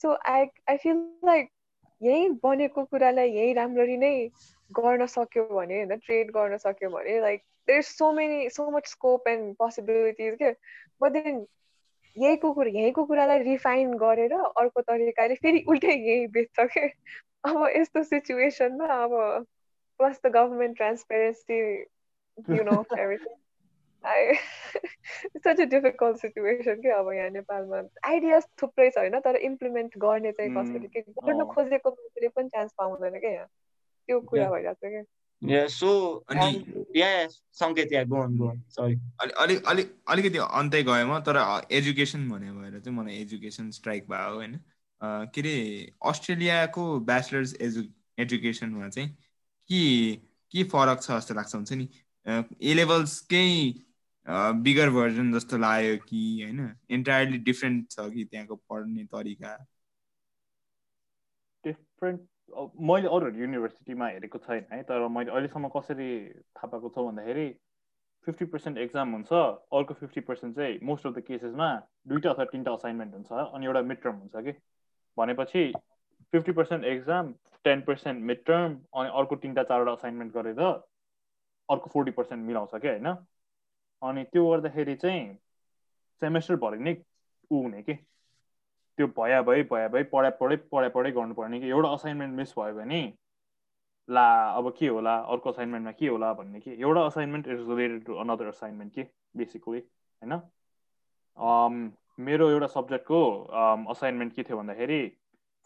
so 0.01 0.15
I 0.31 0.45
I 0.69 0.77
feel 0.77 0.97
like 1.25 1.49
यहीँ 2.01 2.29
बनेको 2.43 2.83
कुरालाई 2.85 3.31
यहीँ 3.31 3.53
राम्ररी 3.53 3.97
नै 3.97 4.13
गर्न 4.71 5.05
सक्यो 5.05 5.43
भने 5.45 5.75
होइन 5.75 5.95
ट्रेड 5.97 6.31
गर्न 6.31 6.57
सक्यो 6.57 6.89
भने 6.89 7.19
like 7.21 7.43
there 7.67 7.81
so 7.81 8.11
many 8.13 8.49
so 8.49 8.69
much 8.71 8.87
scope 8.87 9.27
and 9.27 9.55
possibilities 9.55 10.35
के 10.41 10.51
बट 11.01 11.11
देन 11.11 11.45
यहीँको 12.17 12.53
कुरा 12.53 12.71
यहीँको 12.79 13.05
कुरालाई 13.05 13.43
रिफाइन 13.43 13.93
गरेर 13.97 14.33
अर्को 14.33 14.81
तरिकाले 14.81 15.35
फेरि 15.35 15.63
उल्टै 15.67 15.93
यहीँ 15.93 16.27
बेच्छ 16.27 16.67
के 16.77 16.87
अब 17.49 17.67
यस्तो 17.75 18.03
सिचुएसनमा 18.03 18.87
अब 19.03 19.45
plus 19.99 20.19
the 20.19 20.29
government 20.29 20.77
transparency, 20.77 21.85
you 22.47 22.63
know, 22.63 22.85
everything. 22.97 23.35
It's 24.05 25.43
such 25.43 25.59
a 25.59 25.65
difficult 25.65 26.19
situation 26.19 26.81
के 26.81 26.89
अब 26.99 27.11
यहाँ 27.13 27.29
नेपालमा 27.29 27.77
आइडियाज 28.09 28.43
थुप्रै 28.61 28.89
छ 28.89 28.97
होइन 28.97 29.19
तर 29.19 29.35
इम्प्लिमेन्ट 29.35 29.97
गर्ने 29.97 30.31
चाहिँ 30.31 30.51
कसरी 30.51 30.87
के 30.87 31.01
गर्न 31.01 31.39
अँ। 31.39 31.47
खोजेको 31.53 31.89
मान्छेले 31.89 32.27
पनि 32.27 32.49
चान्स 32.49 32.71
पाउँदैन 32.77 33.19
क्या 33.19 33.31
यहाँ? 33.31 33.47
त्यो 34.09 34.19
कुरा. 34.21 34.49
भइरहेको 34.49 34.73
छ 34.73 34.91
क्या 34.91 35.03
या 35.41 35.67
सो 35.67 35.89
अनि- 36.29 36.83
या 36.95 37.27
सङ्केत 37.59 37.91
या 37.93 38.03
गोन 38.03 38.37
गोन 38.37 38.61
सरी 38.69 38.95
अलि 39.21 39.31
अलिक 39.37 39.65
अलिक 39.67 39.91
अलिकति 40.09 40.37
अन्तै 40.37 40.83
गएँ 40.83 41.03
म 41.05 41.19
तर 41.19 41.37
एजुकेसन 41.71 42.29
भने 42.29 42.51
भएर 42.51 42.79
चाहिँ 42.79 42.97
मलाई 42.97 43.15
एजुकेसन 43.21 43.69
स्ट्राइक 43.71 44.07
भयो 44.09 44.33
होइन? 44.35 44.53
अ, 45.01 45.07
के 45.35 45.41
अरे 45.41 45.55
अस्ट्रेलियाको 46.05 46.83
ब्याचलर्स 46.99 47.55
एजु 47.61 47.83
एजुकेसनमा 48.19 48.89
चाहिँ 48.89 49.09
के 49.69 50.15
के 50.53 50.63
फरक 50.63 51.01
छ 51.01 51.11
जस्तो 51.11 51.33
लाग्छ 51.33 51.55
हुन्छ 51.55 51.73
नि? 51.73 51.87
ए 52.25 52.73
लेभल्सकै 52.73 53.45
बिगर 54.27 54.89
भर्जन 54.89 55.31
जस्तो 55.33 55.57
लाग्यो 55.57 55.97
कि 56.07 56.21
होइन? 56.43 56.75
इन्टायरली 56.89 57.37
डिफ्रेन्ट 57.49 57.89
छ 57.91 58.09
कि 58.13 58.23
त्यहाँको 58.31 58.55
पढ्ने 58.69 59.03
तरिका? 59.11 59.51
डिफ्रेन्ट 61.63 62.21
मैले 62.81 63.07
अरूहरू 63.07 63.39
युनिभर्सिटीमा 63.39 64.07
हेरेको 64.07 64.37
छैन 64.37 64.65
है 64.71 64.81
तर 64.89 65.07
मैले 65.17 65.31
अहिलेसम्म 65.31 65.67
कसरी 65.75 66.09
थाहा 66.29 66.67
पाएको 66.67 66.89
छ 66.89 67.05
भन्दाखेरि 67.05 67.47
फिफ्टी 68.27 68.45
पर्सेन्ट 68.53 68.77
एक्जाम 68.77 69.11
हुन्छ 69.11 69.33
अर्को 69.33 69.93
फिफ्टी 69.93 70.21
पर्सेन्ट 70.29 70.55
चाहिँ 70.55 70.79
मोस्ट 70.83 71.07
अफ 71.07 71.13
द 71.13 71.23
केसेसमा 71.27 71.69
दुईवटा 72.07 72.29
अथवा 72.31 72.45
तिनवटा 72.53 72.73
असाइनमेन्ट 72.73 73.13
हुन्छ 73.13 73.31
अनि 73.31 73.65
एउटा 73.65 73.81
मिड 73.91 74.01
टर्म 74.03 74.15
हुन्छ 74.15 74.43
कि? 74.45 74.53
भनेपछि 75.17 75.63
fifty 76.33 76.51
percent 76.51 76.85
exam 76.93 77.31
ten 77.63 77.81
percent 77.81 78.23
mid 78.31 78.43
term 78.45 78.79
अनि 79.01 79.09
अर्को 79.21 79.35
तिनवटा 79.45 79.63
चारवटा 79.69 79.93
असाइनमेन्ट 80.01 80.33
गरेर 80.33 80.59
अर्को 80.63 81.89
फोर्टी 81.93 82.11
पर्सेन्ट 82.17 82.45
मिलाउँछ 82.47 82.75
क्या 82.75 82.91
होइन? 82.91 83.15
अनि 84.09 84.23
त्यो 84.33 84.49
गर्दाखेरि 84.51 84.95
चाहिँ 84.95 85.21
सेमेस्टरभरि 86.21 86.79
नै 86.83 86.93
ऊ 87.51 87.61
हुने 87.61 87.81
कि? 87.81 87.93
त्यो 88.97 89.07
भया 89.17 89.41
भए 89.47 89.63
भया 89.71 89.87
भए 89.93 90.03
पढाइ 90.13 90.31
पढै 90.39 90.55
पढाइ 90.71 90.89
पढाइ 90.95 91.11
गर्नुपर्ने 91.11 91.59
कि? 91.59 91.67
एउटा 91.69 91.89
असाइनमेन्ट 91.93 92.35
मिस 92.35 92.53
भयो 92.59 92.73
भने 92.75 93.01
ला 94.09 94.25
अब 94.57 94.69
के 94.79 94.87
होला? 94.87 95.15
अर्को 95.33 95.49
असाइनमेन्टमा 95.49 95.91
के 95.99 96.07
होला 96.07 96.33
भन्ने 96.33 96.59
कि? 96.59 96.71
एउटा 96.81 97.05
assignment 97.05 97.47
is 97.47 97.69
related 97.69 98.05
to 98.05 98.15
another 98.23 98.47
assignment 98.47 98.93
के? 98.93 99.03
बेसिकली 99.37 99.79
होइन? 99.79 100.33
अम, 101.37 101.91
मेरो 102.19 102.49
एउटा 102.49 102.67
सब्जेक्टको 102.67 103.21
असाइनमेन्ट 103.91 104.35
के 104.35 104.43
थियो 104.43 104.57
भन्दाखेरि 104.57 104.99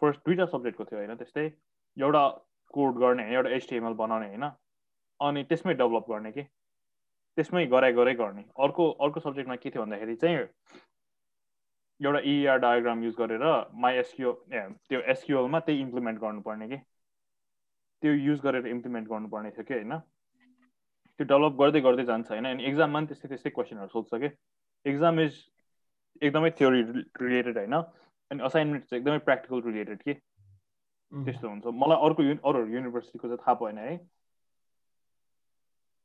फर्स्ट 0.01 0.19
दुईवटा 0.25 0.45
सब्जेक्टको 0.45 0.85
थियो 0.85 0.99
होइन? 0.99 1.15
त्यस्तै 1.15 1.45
एउटा 1.97 2.23
कोड 2.73 2.95
गर्ने 3.03 3.23
होइन 3.23 3.35
एउटा 3.35 3.49
एचटिएमएल 3.49 3.93
बनाउने 4.03 4.27
होइन? 4.27 4.49
अनि 5.19 5.43
त्यसमै 5.43 5.73
डेभलप 5.73 6.09
गर्ने 6.09 6.31
कि? 6.31 6.47
त्यसमै 7.39 7.65
गराइ 7.73 7.93
गराइ 8.01 8.15
गर्ने। 8.21 8.43
अर्को 8.67 8.89
अर्को 9.07 9.19
सब्जेक्टमा 9.25 9.55
के 9.63 9.69
थियो 9.69 9.83
भन्दाखेरि 9.83 10.15
चाहिँ 10.23 10.37
एउटा 11.99 12.19
इआर 12.31 12.57
डायग्राम 12.59 13.03
युज 13.03 13.15
गरेर 13.17 13.43
माई 13.83 13.95
एसक्यु 13.97 14.31
त्यो 14.51 14.99
एसक्युएलमा 15.13 15.59
त्यही 15.67 15.81
इम्प्लिमेन्ट 15.81 16.19
गर्नुपर्ने 16.21 16.67
कि? 16.69 16.77
त्यो 18.01 18.11
युज 18.13 18.39
गरेर 18.41 18.67
इम्प्लिमेन्ट 18.67 19.07
गर्नुपर्ने 19.09 19.49
थियो 19.51 19.63
कि 19.67 19.73
होइन? 19.73 19.97
त्यो 21.19 21.25
डेभलप 21.31 21.53
गर्दै 21.61 21.81
गर्दै 21.87 22.03
जान्छ 22.11 22.31
होइन? 22.31 22.45
अनि 22.45 22.63
एक्जाममा 22.69 22.99
पनि 22.99 23.07
त्यस्तै 23.07 23.27
त्यस्तै 23.29 23.51
क्वेसनहरू 23.55 23.91
सोध्छ 23.95 24.21
कि? 24.23 24.29
एक्जाम 24.85 25.19
इज 25.19 25.33
एकदमै 26.21 26.51
थ्योरी 26.59 26.81
रिलेटेड 27.23 27.57
होइन? 27.57 27.75
अनि 28.31 28.43
असाइनमेन्ट 28.49 28.85
चाहिँ 28.85 29.01
एकदमै 29.01 29.19
प्र्याक्टिकल 29.27 29.61
रिलेटेड 29.67 29.99
कि? 30.03 30.13
त्यस्तो 31.11 31.49
हुन्छ। 31.49 31.65
मलाई 31.83 31.97
अर्को 32.07 32.23
युनि 32.23 32.39
अरूहरू 32.45 32.73
युनिभर्सिटीको 32.73 33.27
चाहिँ 33.27 33.41
थाहा 33.43 33.59
भएन 33.63 33.77
है। 33.83 33.97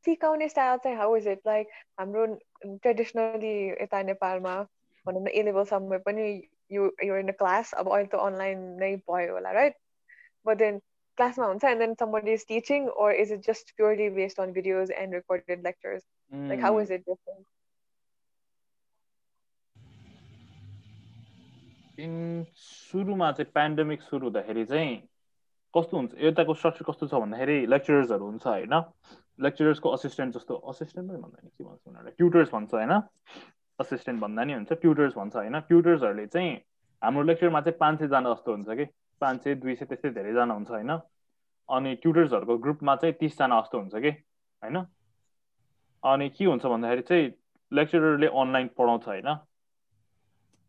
सिकाउने 0.07 0.49
स्टाइल 0.49 0.79
चाहिँ 0.79 0.97
हाउ 0.97 1.17
इज 1.17 1.29
इट 1.29 1.41
लाइक 1.47 1.69
हाम्रो 2.01 2.27
ट्रेडिसनली 2.67 3.55
यता 3.69 4.03
नेपालमा 4.03 4.57
भनौँ 5.07 5.23
न 5.23 5.29
ए 5.29 5.99
पनि 6.01 6.27
यो 6.73 6.91
यो 7.05 7.17
इन 7.17 7.31
क्लास 7.39 7.73
अब 7.75 7.93
अहिले 7.93 8.09
त 8.09 8.21
अनलाइन 8.23 8.67
नै 8.81 8.95
भयो 9.11 9.33
होला 9.33 9.51
राइट 9.53 9.77
बट 10.47 10.59
देन 10.59 10.79
क्लासमा 11.19 11.47
हुन्छ 11.47 11.65
and 11.65 11.81
then 11.81 11.95
somebody 11.95 12.33
is 12.33 12.47
teaching 12.49 12.89
or 12.97 13.11
is 13.15 13.33
it 13.33 13.47
just 13.47 13.75
purely 13.77 14.09
based 14.11 14.41
on 14.41 14.53
videos 14.53 14.91
and 14.93 15.15
recorded 15.15 15.65
lectures 15.65 16.07
like 16.33 16.61
how 16.61 16.81
is 16.81 16.93
it 16.93 17.01
different 17.01 17.47
in 21.99 22.45
सुरुमा 22.59 23.31
चाहिँ 23.33 23.51
पेन्डेमिक 23.55 24.03
सुरु 24.03 24.27
हुँदाखेरि 24.27 24.65
चाहिँ 24.65 24.97
कस्तो 25.77 25.97
हुन्छ? 25.97 26.13
यताको 26.19 26.55
स्ट्रक्चर 26.55 26.85
कस्तो 26.89 27.07
छ 27.07 27.15
भन्दाखेरि 27.15 27.67
लेक्चरर्सहरू 27.67 28.25
हुन्छ 28.25 28.47
होइन? 28.47 28.75
लेक्चरर्सको 29.41 29.89
असिस्टेन्ट 29.91 30.35
जस्तो 30.35 30.55
असिस्टेन्ट 30.55 31.11
पनि 31.11 31.19
भन्दैन 31.19 31.49
के 31.49 31.65
भन्छ 31.65 31.83
उनीहरूले? 31.89 32.11
ट्युटर्स 32.11 32.51
भन्छ 32.53 32.75
होइन? 32.75 32.93
असिस्टेन्ट 33.79 34.21
भन्दा 34.21 34.45
नि 34.45 34.53
हुन्छ 34.53 34.73
ट्युटर्स 34.73 35.15
भन्छ 35.15 35.37
होइन? 35.37 35.61
ट्युटर्सहरूले 35.61 36.27
चाहिँ 36.27 36.53
हाम्रो 37.03 37.23
लेक्चरमा 37.23 37.61
चाहिँ 37.61 37.79
पाँच 37.79 37.99
सयजना 37.99 38.35
जस्तो 38.35 38.53
हुन्छ 38.53 38.69
कि? 38.71 38.85
पाँच 39.21 39.45
सय 39.45 39.55
दुई 39.55 39.75
सय 39.75 39.85
त्यस्तै 39.85 40.11
धेरैजना 40.11 40.55
हुन्छ 40.55 40.71
होइन? 40.71 40.93
अनि 41.69 41.95
ट्युटर्सहरूको 41.95 42.59
ग्रुपमा 42.59 42.97
चाहिँ 42.97 43.15
तिसजना 43.15 43.61
जस्तो 43.61 43.79
हुन्छ 43.79 43.95
कि? 43.97 44.11
होइन? 44.63 44.77
अनि 46.03 46.29
के 46.29 46.45
हुन्छ 46.45 46.67
भन्दाखेरि 46.67 47.03
चाहिँ 47.03 47.33
लेक्चररले 47.73 48.27
अनलाइन 48.27 48.69
पढाउँछ 48.79 49.07
होइन? 49.07 49.29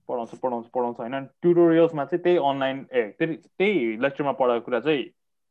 पढाउँछ 0.07 0.35
पढाउँछ 0.39 0.67
पढाउँछ 0.67 0.99
होइन? 0.99 1.25
ट्युटोरियल्समा 1.41 2.05
चाहिँ 2.05 2.21
त्यही 2.23 2.37
अनलाइन 2.37 2.85
ए 2.93 3.01
त्यही 3.19 3.35
त्यही 3.57 4.01
लेक्चरमा 4.01 4.31
पढाएको 4.31 4.65
कुरा 4.65 4.79
चाहिँ 4.79 5.03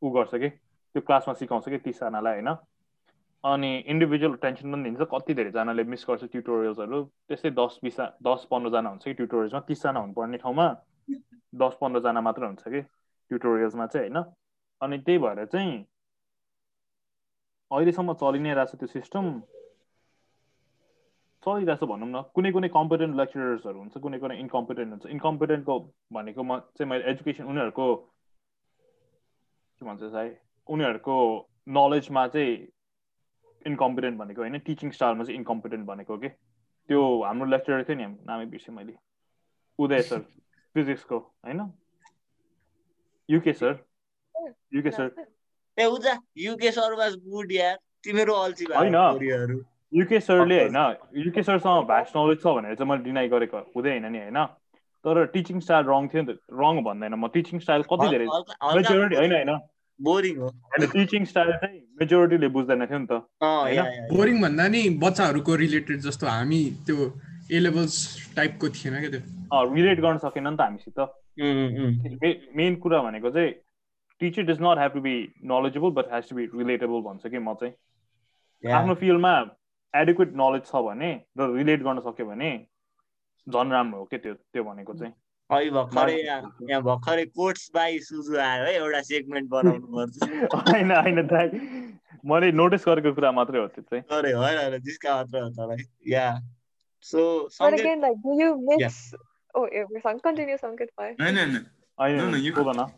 ऊ 0.03 0.11
गर्छ 0.11 0.35
कि? 0.35 0.49
त्यो 0.95 1.01
क्लासमा 1.03 1.35
सिकाउँछ 1.35 1.69
कि 1.69 1.79
तिसजनालाई 1.79 2.35
होइन? 2.35 2.51
अनि 3.45 3.71
इन्डिभिजुअल 3.87 4.35
टेन्सन 4.43 4.73
पनि 4.73 4.83
दिन्छ। 4.85 5.09
कति 5.13 5.35
धेरैजनाले 5.35 5.85
मिस 5.85 6.05
गर्छ 6.09 6.25
ट्युटोरियल्सहरू 6.25 7.03
त्यस्तै 7.29 7.51
दस 7.51 7.79
बिस 7.85 8.01
दस 8.23 8.47
पन्ध्रजना 8.51 8.89
हुन्छ 8.89 9.05
कि 9.05 9.15
ट्युटोरियल्समा 9.15 9.61
तिसजना 9.61 10.01
हुनुपर्ने 10.01 10.39
ठाउँमा 10.39 10.67
दस 11.55 11.75
पन्ध्रजना 11.81 12.21
मात्र 12.21 12.45
हुन्छ 12.45 12.63
कि 12.69 12.81
ट्युटोरियल्समा 12.81 13.87
चाहिँ 13.87 14.09
होइन? 14.09 14.25
अनि 14.81 14.99
त्यही 14.99 15.19
भएर 15.19 15.45
चाहिँ 15.45 15.85
अहिलेसम्म 17.71 18.13
चलि 18.13 18.39
नै 18.39 18.55
रहेछ 18.55 18.75
त्यो 18.75 18.87
सिस्टम 18.87 19.25
चलिरहेछ 21.45 21.83
भनौँ 21.91 22.09
न। 22.09 22.23
कुनै 22.35 22.51
कुनै 22.53 22.69
कम्पिटेन्ट 22.75 23.17
लेक्चरर्सहरू 23.17 23.79
हुन्छ 23.79 23.95
कुनै 24.05 24.19
कुनै 24.19 24.37
इन्कम्पिटेन्ट 24.41 24.91
हुन्छ। 24.93 25.07
इन्कम्पिटेन्टको 25.17 25.75
भनेको 26.13 26.43
म 26.43 26.59
चाहिँ 26.77 26.89
मैले 26.91 27.05
एजुकेसन 27.11 27.45
उनीहरूको 27.45 27.87
के 29.81 29.87
भन्छ 29.87 30.03
साई 30.15 30.29
उनीहरूको 30.69 31.17
नलेजमा 31.77 32.27
चाहिँ 32.29 32.55
इन्कम्पिटेन्ट 33.67 34.19
भनेको 34.19 34.41
होइन। 34.41 34.59
टिचिङ 34.67 34.91
स्टाइलमा 34.91 35.25
चाहिँ 35.25 35.39
इन्कम्पिटेन्ट 35.39 35.87
भनेको 35.87 36.17
कि? 36.19 36.29
त्यो 36.89 37.01
हाम्रो 37.23 37.47
लेक्चरर 37.51 37.83
थियो 37.89 37.97
नि 37.97 38.07
नामै 38.25 38.47
बिर्सेँ 38.47 38.75
मैले। 38.75 38.97
उदय 39.79 40.03
सर 40.03 40.21
फिजिक्सको 40.75 41.19
होइन? 41.19 41.61
युके 43.29 43.53
सर 43.53 43.79
युके 44.75 44.91
सर 44.91 45.07
ए 45.79 45.85
उजा 45.91 46.15
युके 46.39 46.71
सर 46.73 46.95
वाज 46.95 47.15
गुड 47.29 47.53
यार। 47.53 47.79
तिमीहरू 48.05 48.33
अल्छी 48.33 48.65
होइन। 48.65 49.65
युके 49.95 50.21
सरले 50.21 50.61
होइन 50.61 51.25
युके 51.25 51.43
सरसँग 51.43 51.87
भ्यास्ट 51.87 52.17
नलेज 52.17 52.41
छ 52.41 52.55
भनेर 52.55 52.75
चाहिँ 52.75 52.91
मैले 52.91 53.05
डिनाइ 53.05 53.29
गरेको 53.29 53.59
हुँदैन 53.77 54.07
नि 54.13 54.19
होइन 54.19 54.45
तर 55.05 55.25
टिचिङ 55.27 55.61
स्टाइल 55.61 55.85
रङ 55.87 56.09
थियो 56.09 56.23
नि 56.23 56.33
त 56.33 56.39
रङ 56.55 56.83
भन्दैन 56.83 57.15
म 57.15 57.29
टिचिङ 57.29 57.61
स्टाइल 57.61 57.83
कति 57.91 58.09
धेरै 58.09 58.27
मेजोरिटी 58.27 59.17
होइन 59.17 59.33
होइन 59.33 59.53
बोरिङ 60.01 60.37
हो 60.37 60.49
होइन 60.49 60.87
टिचिङ 60.89 61.25
स्टाइल 61.25 61.53
चाहिँ 61.57 61.81
मेजोरिटीले 62.01 62.49
बुझ्दैन 62.49 62.87
थियो 62.87 62.99
नि 62.99 63.07
त 63.07 63.21
बोरिङ 64.13 64.41
भन्दा 64.41 64.69
नि 64.69 64.83
बच्चाहरूको 64.99 65.57
रिलेटेड 65.57 66.01
जस्तो 66.01 66.27
हामी 66.27 66.63
त्यो 66.87 67.11
ए 67.51 67.59
लेभल्स 67.59 67.99
टाइपको 68.37 68.69
थिएन 68.71 69.01
क्या 69.01 69.11
त्यो 69.11 69.65
रिलेट 69.73 70.01
गर्न 70.01 70.19
सकेन 70.19 70.49
नि 70.49 70.57
त 70.57 70.61
हामीसित 70.61 70.99
मेन 72.57 72.77
कुरा 72.77 73.03
भनेको 73.03 73.31
चाहिँ 73.31 73.53
teacher 74.21 74.43
does 74.43 74.63
not 74.63 74.79
have 74.79 74.93
to 74.93 75.01
be 75.01 75.19
knowledgeable 75.47 75.91
but 75.93 76.13
has 76.13 76.29
to 76.29 76.37
be 76.37 76.47
relatable 76.55 77.01
भन्छु 77.03 77.31
कि 77.31 77.39
म 77.41 77.55
चाहिँ 77.55 78.73
आफ्नो 78.75 78.95
फिल्डमा 78.95 79.35
एडुकेट 79.95 80.33
नलेज 80.37 80.65
छ 80.67 80.83
भने 80.87 81.11
र 81.39 81.51
रिलेट 81.57 81.83
गर्न 81.83 82.01
सक्यो 82.07 82.27
भने 82.27 82.51
झन् 83.47 83.73
राम्रो 83.73 83.99
हो 83.99 84.05
क्या 84.05 84.19
त्यो 84.19 84.35
त्यो 84.35 84.65
भनेको 84.65 84.95
चाहिँ 84.95 85.15
अहिले 85.51 85.71
भर्खरै 85.71 86.17
यहाँ 86.23 86.83
भर्खरै 86.83 87.27
कोट्स 87.39 87.71
बाई 87.75 87.99
सुजु 88.09 88.39
आयो 88.47 88.65
है 88.65 88.75
एउटा 88.75 89.03
सेगमेन्ट 89.13 89.51
बनाउनु 89.51 89.87
पर्छ 89.97 90.17
होइन 90.73 90.91
होइन 90.91 91.27
दाइ 91.35 91.63
मैले 92.25 92.53
नोटिस 92.63 92.89
गरेको 92.89 93.13
कुरा 93.15 93.33
मात्रै 93.39 93.61
हो 93.61 93.67
त्यो 93.77 93.85
चाहिँ 93.91 94.05
अरे 94.19 94.33
होइन 94.43 94.59
होइन 94.59 94.83
जिस्का 94.89 95.17
मात्रै 95.17 95.41
हो 95.41 95.51
तर 95.61 95.85
yeah 96.09 96.27
so 97.05 97.49
again, 97.61 98.01
like, 98.01 98.21
do 98.23 98.35
you? 98.35 98.51
Oh, 99.55 99.69
yeah. 99.71 100.11
Continue. 100.23 100.57
होइन 102.01 102.91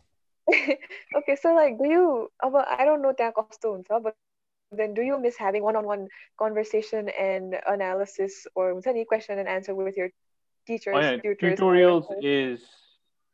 okay, 1.17 1.35
so 1.35 1.53
like, 1.55 1.77
do 1.79 1.89
you? 1.91 2.31
अब 2.41 2.57
I 2.57 2.85
don't 2.85 3.03
know 3.03 3.13
त्यहाँ 3.13 3.33
कस्तो 3.39 3.73
हुन्छ, 3.73 4.03
but 4.03 4.15
then 4.73 4.95
do 4.95 5.03
you 5.03 5.19
miss 5.19 5.37
having 5.37 5.63
one-on-one 5.63 6.09
conversation 6.39 7.09
and 7.09 7.57
analysis 7.67 8.47
or 8.55 8.73
हुन्छ 8.73 8.87
नि 8.95 9.05
question 9.05 9.39
and 9.39 9.49
answer 9.49 9.75
with 9.75 9.97
your 9.97 10.11
teachers, 10.69 10.95
होइन 10.95 11.21
tutors? 11.21 11.39
Tutorials 11.41 12.07
is 12.25 12.65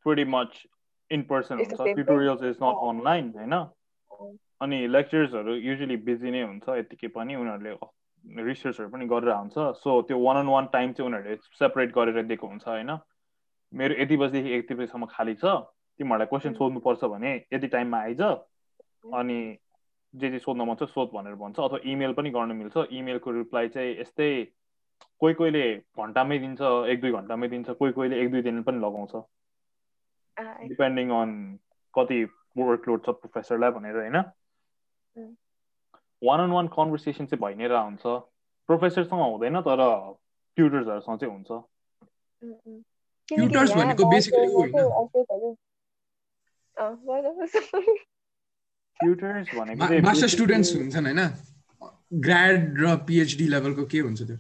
pretty 0.07 0.25
much 0.37 0.63
in 1.11 1.23
person 1.31 1.59
It's 1.61 1.69
the 1.69 1.77
हुन्छ 1.77 1.79
same 1.79 1.87
thing? 1.87 2.05
Tutorials 2.05 2.43
is 2.43 2.57
not 2.63 2.77
Oh. 2.77 2.89
Online 2.91 3.33
होइन 3.39 3.55
Oh. 3.55 4.31
अनि 4.61 4.87
लेक्चर्सहरू 4.89 5.55
usually 5.55 5.97
busy 6.09 6.31
नै 6.31 6.43
हुन्छ 6.43 6.69
यतिकै 6.79 7.09
पनि 7.17 7.35
उनीहरूले 7.35 8.45
रिसर्चहरू 8.51 8.89
पनि 8.91 9.07
गरेर 9.13 9.33
हुन्छ 9.35 9.57
सो 9.83 10.01
त्यो 10.09 10.19
वान 10.25 10.37
अन 10.43 10.49
वान 10.57 10.67
टाइम 10.77 10.93
चाहिँ 10.99 11.09
उनीहरूले 11.11 11.37
सेपरेट 11.59 11.93
गरेर 11.97 12.23
दिएको 12.29 12.47
हुन्छ 12.47 12.69
होइन 12.69 12.99
मेरो 13.73 13.95
यति 14.03 14.17
बजीदेखि 14.23 14.55
यति 14.59 14.75
बजीसम्म 14.75 15.07
खाली 15.17 15.35
छ 15.43 15.45
तिमीहरूलाई 16.01 16.27
क्वेसन 16.31 16.51
Mm. 16.53 16.59
सोध्नुपर्छ 16.59 17.05
भने 17.15 17.35
यति 17.53 17.69
टाइममा 17.75 17.99
आइज 18.09 18.21
अनि 19.21 19.41
जे 20.15 20.31
जे 20.31 20.39
सोध्न 20.39 20.63
मन 20.69 20.75
छ 20.75 20.83
सोध 20.89 21.09
भनेर 21.13 21.35
भन्छ 21.35 21.59
अथवा 21.61 21.79
इमेल 21.91 22.13
पनि 22.13 22.31
गर्न 22.31 22.53
मिल्छ। 22.57 22.77
इमेलको 22.93 23.31
रिप्लाई 23.33 23.69
चाहिँ 23.69 23.91
यस्तै 24.01 24.29
कोही 25.21 25.35
कोहीले 25.35 25.65
घन्टामै 25.99 26.39
दिन्छ 26.39 26.61
एक 26.93 27.01
दुई 27.01 27.13
घन्टामै 27.13 27.49
दिन्छ 27.49 27.71
कोही 27.71 27.93
कोहीले 27.93 28.21
एक 28.23 28.31
दुई 28.31 28.43
दिन 28.43 28.63
पनि 28.63 28.79
लगाउँछ। 28.79 29.13
डिपेन्डिङ 30.69 31.11
अन 31.21 31.31
कति 31.95 32.19
वर्कलोड 32.59 33.01
छ 33.07 33.09
प्रोफेसरलाई 33.23 33.71
भनेर 33.71 33.97
होइन. 33.97 34.17
वान 36.23 36.41
अन 36.41 36.51
वान 36.53 36.67
कन्भर्सेसन 36.77 37.27
चाहिँ 37.27 37.43
भइ 37.45 37.55
नै 37.55 37.67
रहेको 37.67 37.85
हुन्छ 37.85 38.05
प्रोफेसरसँग 38.69 39.23
हुँदैन 39.23 39.61
तर 39.63 39.81
ट्युटर्सहरूसँग 40.57 41.19
चाहिँ 41.19 41.35
हुन्छ। 41.35 41.51
किनकि 43.29 43.57
भनेको 43.75 44.03
यहाँ 46.83 48.12
ट्युटर्स 49.01 49.49
भनेको 49.55 49.87
चाहिँ 49.87 50.03
मास्टर 50.03 50.29
स्टुडेन्ट्स 50.29 50.77
हुन्छन् 50.77 51.07
होइन? 51.07 51.23
ग्राड 52.27 52.81
र 52.81 52.97
पिएचडी 53.07 53.47
लेभलको 53.49 53.85
के 53.87 53.99
हुन्छ 53.99 54.23
त्यो? 54.23 54.39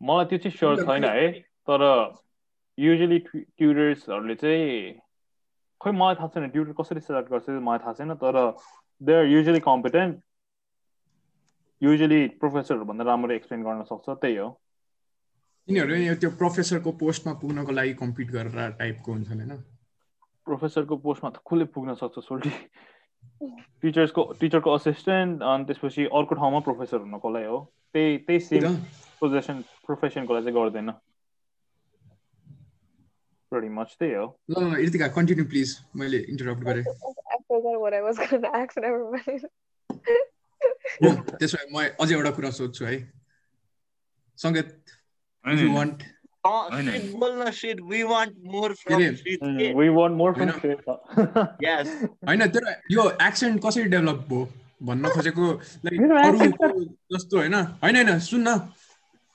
मलाई 0.00 0.24
त्यो 0.24 0.38
चाहिँ 0.38 0.56
स्योर 0.56 0.76
छैन 0.84 1.04
है। 1.04 1.30
तर 1.68 1.82
युजली 2.78 3.18
ट्युटर्सहरूले 3.28 4.34
चाहिँ 4.34 5.00
खै 5.80 5.90
मलाई 5.90 6.14
थाहा 6.14 6.28
छैन 6.34 6.48
ट्युटर 6.50 6.72
कसरी 6.80 7.00
सेलेक्ट 7.00 7.30
गर्छ 7.30 7.48
मलाई 7.68 7.78
थाहा 7.78 7.92
छैन 7.92 8.14
तर 8.22 8.38
they 9.02 9.12
are 9.14 9.24
usually 9.26 9.60
competent 9.60 10.20
usually 11.82 12.20
प्रोफेसरहरूभन्दा 12.42 13.04
राम्ररी 13.04 13.34
एक्सप्लेन 13.36 13.62
गर्न 13.62 13.82
सक्छ 13.84 14.06
त्यही 14.08 14.36
हो। 14.36 14.48
तिनीहरू 15.68 15.94
यो 15.94 16.14
त्यो 16.14 16.30
प्रोफेसरको 16.38 16.90
पोस्टमा 16.98 17.32
पुग्नको 17.42 17.72
लागि 17.72 17.94
कम्पिट 17.94 18.30
गरेर 18.30 18.70
टाइपको 18.78 19.12
हुन्छन् 19.12 19.40
होइन? 19.40 19.62
प्रोफेसरको 20.46 20.96
पोस्टमा 21.06 21.30
त 21.30 21.36
कसले 21.48 21.64
पुग्न 21.74 21.94
सक्छ 22.00 22.24
सोल्टी 22.26 22.50
टिचर्सको 23.82 24.22
टिचरको 24.40 24.74
असिस्टेन्ट 24.74 25.42
अनि 25.42 25.64
त्यसपछि 25.64 26.04
अर्को 26.18 26.34
ठाउँमा 26.34 26.60
प्रोफेसर 26.68 26.98
हुनको 27.06 27.30
लागि 27.30 27.46
हो? 27.46 27.58
त्यही 27.94 28.18
त्यही 28.26 28.40
सेम 28.40 28.76
पोजिसन 29.20 29.62
प्रोफेसनको 29.86 30.34
लागि 30.34 30.44
चाहिँ 30.44 30.58
गर्दैन। 30.58 30.90
Pretty 33.52 33.72
much 33.78 33.96
त्यही 33.98 34.14
हो। 34.14 34.26
ल 34.50 34.76
इर्तिका 34.80 35.08
कन्टिन्यू 35.16 35.44
प्लिज 35.44 35.78
मैले 35.96 36.18
इन्टरप्ट 36.34 36.62
गरेँ। 36.64 36.84
I 37.32 37.38
forgot 37.48 37.80
what 37.80 37.94
I 37.94 38.02
was 38.02 38.18
gonna 38.18 38.52
ask. 38.60 38.78
Never 38.78 39.02
mind. 39.10 39.44
त्यसो 41.02 41.56
भए 41.58 41.66
म 41.72 41.84
अझै 42.00 42.14
एउटा 42.14 42.30
कुरा 42.38 42.50
सोध्छु 42.58 42.84
है। 42.84 42.96
सङ्गीत 44.38 44.70
यु। 45.44 45.72
वान्ट 45.74 46.02
होइन। 46.44 46.90
सिट 46.90 47.12
बोल्न 47.20 47.50
sit 47.50 47.80
we 47.90 48.02
want 48.02 48.34
more 48.52 48.72
from 48.74 48.98
के 48.98 49.04
अरे? 49.04 49.14
सिट 49.16 49.42
वी 49.76 49.88
वान्ट 49.88 50.16
मोर 50.16 50.30
होइन। 50.38 50.50
फ्रम 50.50 50.76
यस 51.64 51.88
होइन 52.28 52.46
तर 52.48 52.64
यो 52.90 53.08
एक्सेन्ट 53.26 53.62
कसरी 53.66 53.84
डेभलप 53.94 54.26
भयो? 54.28 54.48
भन्न 54.82 55.08
खोजेको 55.08 55.50
लाइक 55.86 56.00
अरूको 56.02 56.80
जस्तो 57.14 57.38
होइन? 57.38 57.54
होइन 57.54 57.96
होइन 57.96 58.18
सुन्न। 58.20 58.54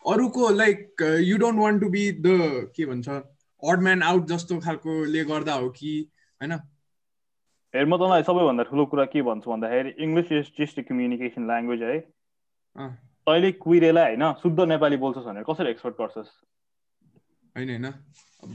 अरूको 0.05 0.49
like 0.55 1.03
you 1.23 1.37
don't 1.37 1.59
want 1.59 1.81
to 1.81 1.89
be 1.89 2.11
the 2.11 2.27
के 2.75 2.85
भन्छ 2.85 3.09
अड 3.09 3.81
म्यान 3.83 4.03
आउट 4.03 4.27
जस्तो 4.27 4.59
खालकोले 4.59 5.23
गर्दा 5.25 5.53
हो 5.53 5.69
कि 5.69 5.93
होइन? 6.41 6.53
हेर 7.73 7.85
म 7.85 7.97
तँलाई 7.97 8.23
सबैभन्दा 8.23 8.63
ठुलो 8.63 8.85
कुरा 8.91 9.05
के 9.13 9.21
भन्छु 9.21 9.51
भन्दाखेरि 9.51 9.89
English 9.99 10.31
is 10.31 10.51
just 10.59 10.81
communication 10.89 11.47
language 11.47 11.81
है? 11.83 11.97
तैँले 13.27 13.51
कुहिरेलाई 13.63 14.15
होइन 14.15 14.33
शुद्ध 14.43 14.59
नेपाली 14.67 14.97
बोल्छस् 14.97 15.25
भनेर 15.25 15.43
कसरी 15.49 15.69
एक्सपेक्ट 15.71 15.97
गर्छस्? 16.01 16.29
होइन 17.57 17.69
होइन? 17.69 17.85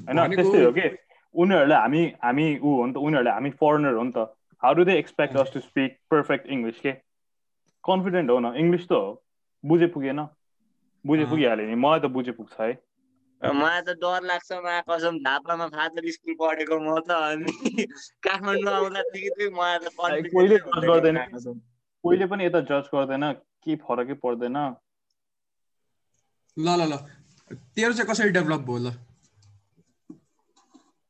होइन 0.09 0.37
त्यस्तै 0.37 0.65
हो 0.65 0.73
कि? 0.73 0.89
उनीहरूलाई 1.35 1.79
हामी 1.79 2.03
हामी 2.23 2.47
ऊ 2.59 2.75
हो 2.77 2.87
नि 2.87 2.93
त 2.93 2.97
उनीहरूलाई 2.99 3.35
हामी 3.35 3.51
फरेनर 3.61 3.95
हो 3.95 4.05
नि 4.05 4.13
त। 4.13 4.27
How 4.63 4.75
do 4.75 4.85
they 4.85 4.97
expect 4.99 5.37
us 5.37 5.53
to 5.55 5.61
speak 5.63 5.99
perfect 6.11 6.47
English 6.49 6.81
के 6.81 6.93
कन्फिडेन्ट 7.85 8.31
हो 8.31 8.39
न? 8.39 8.55
इङ्ग्लिस 8.57 8.87
त 8.87 8.93
हो। 8.95 9.11
बुझे 9.65 9.87
पुगेन 9.89 10.25
बुझे। 11.05 11.25
पुगिहाल्यो 11.27 11.67
नि। 11.67 11.75
मलाई 11.77 12.01
त 12.01 12.13
बुझे 12.13 12.33
पुग्छ 12.33 12.61
है 12.61 12.73
मलाई 13.41 13.81
त 13.83 13.95
डर 13.99 14.23
लाग्छ 14.23 14.59
मा 14.61 14.75
कसम 14.87 15.19
झापामा 15.21 15.67
फादर 15.71 16.11
स्कुल 16.11 16.35
पढेको 16.37 16.79
म 16.81 16.99
त 17.01 17.11
अनि 17.11 17.87
काठमाडौँ 18.25 18.91
त 18.93 20.29
कोहीले 20.29 20.59
जज 20.59 20.85
गर्दैन। 20.85 21.19
कोहीले 22.05 22.27
पनि 22.27 22.45
यता 22.45 22.61
जज 22.69 22.93
गर्दैन 22.95 23.33
के 23.65 23.77
फरकै 23.83 24.15
पर्दैन। 24.23 24.57
ल 26.57 26.77
ल 26.77 26.89
ल। 26.89 27.22
तेरो 27.55 27.93
चाहिँ 27.93 28.09
कसरी 28.11 28.31
डेभलप 28.31 28.61
भयो 28.69 28.79
ल 28.79 28.93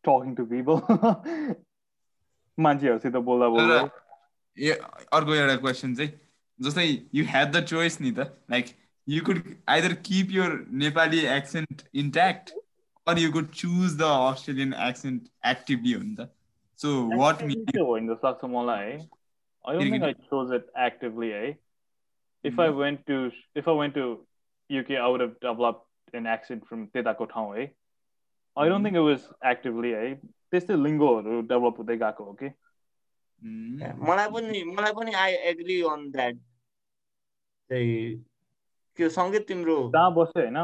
टकिङ 0.04 0.34
टु 0.34 0.44
पिपल 0.46 1.54
मान्छेहरूसित 2.58 3.16
बोल्दा 3.28 3.48
बोल्दा 3.48 3.80
तर 3.80 3.90
ए 4.58 4.78
अर्को 5.12 5.34
एउटा 5.34 5.56
क्वेसन 5.56 5.94
चाहिँ 5.94 6.12
जस्तै 6.60 6.86
यु 7.14 7.24
ह्याड 7.26 7.52
द 7.52 7.64
चोइस 7.64 8.00
नि 8.00 8.12
त 8.12 8.28
like 8.50 8.74
you 9.08 9.24
could 9.24 9.42
either 9.68 9.94
keep 10.10 10.30
your 10.32 10.58
Nepali 10.82 11.24
accent 11.30 11.82
intact 12.04 12.54
or 13.06 13.18
you 13.18 13.32
could 13.32 13.50
choose 13.54 13.96
the 13.98 14.12
Australian 14.28 14.74
accent 14.88 15.28
actively 15.46 15.92
हो 15.92 16.02
नि 16.02 16.14
त 16.14 16.30
सो 16.78 16.94
वाट 17.18 17.36
Actually, 17.36 17.72
त्यो 17.72 17.84
होइन 17.86 18.08
जस्तो 18.08 18.28
लाग्छ 18.28 18.44
मलाई 18.52 18.86
है 18.86 18.96
I 19.64 19.76
don't 19.76 19.92
think 19.92 20.04
I 20.04 20.12
chose 20.30 20.54
it 20.54 20.70
actively 20.86 21.30
है 21.30 21.50
if 22.44 22.58
I 22.58 22.70
went 22.70 23.06
to 23.06 23.30
if 23.54 23.68
I 23.68 23.72
went 23.72 23.94
to 23.94 24.04
UK, 24.70 24.96
I 24.96 25.08
would 25.08 25.20
have 25.20 25.34
developed 25.40 25.86
an 26.14 26.26
accent 26.26 26.66
from 26.68 26.86
त्यताको 26.86 27.24
ठाउँ 27.24 27.56
है 27.56 27.70
I 28.56 28.68
don't 28.68 28.84
think 28.84 28.96
it 28.96 29.04
was 29.04 29.22
actively 29.50 29.92
है 29.94 30.14
त्यस्तै 30.52 30.76
लिङ्गोहरू 30.76 31.40
डेभलप 31.48 31.78
हुँदै 31.78 31.96
गएको 31.96 32.24
हो 32.24 32.32
कि. 32.42 32.48
मलाई 34.00 34.28
पनि 34.32 34.62
मलाई 34.72 34.92
पनि 34.92 35.12
आई 35.20 35.32
एग्री 35.52 35.80
अन 35.92 36.10
द्याट 36.10 36.36
त्यो 38.98 39.08
सङ्गीत 39.08 39.46
तिम्रो 39.48 39.76
जहाँ 39.94 40.12
बस्यो 40.14 40.42
होइन. 40.42 40.58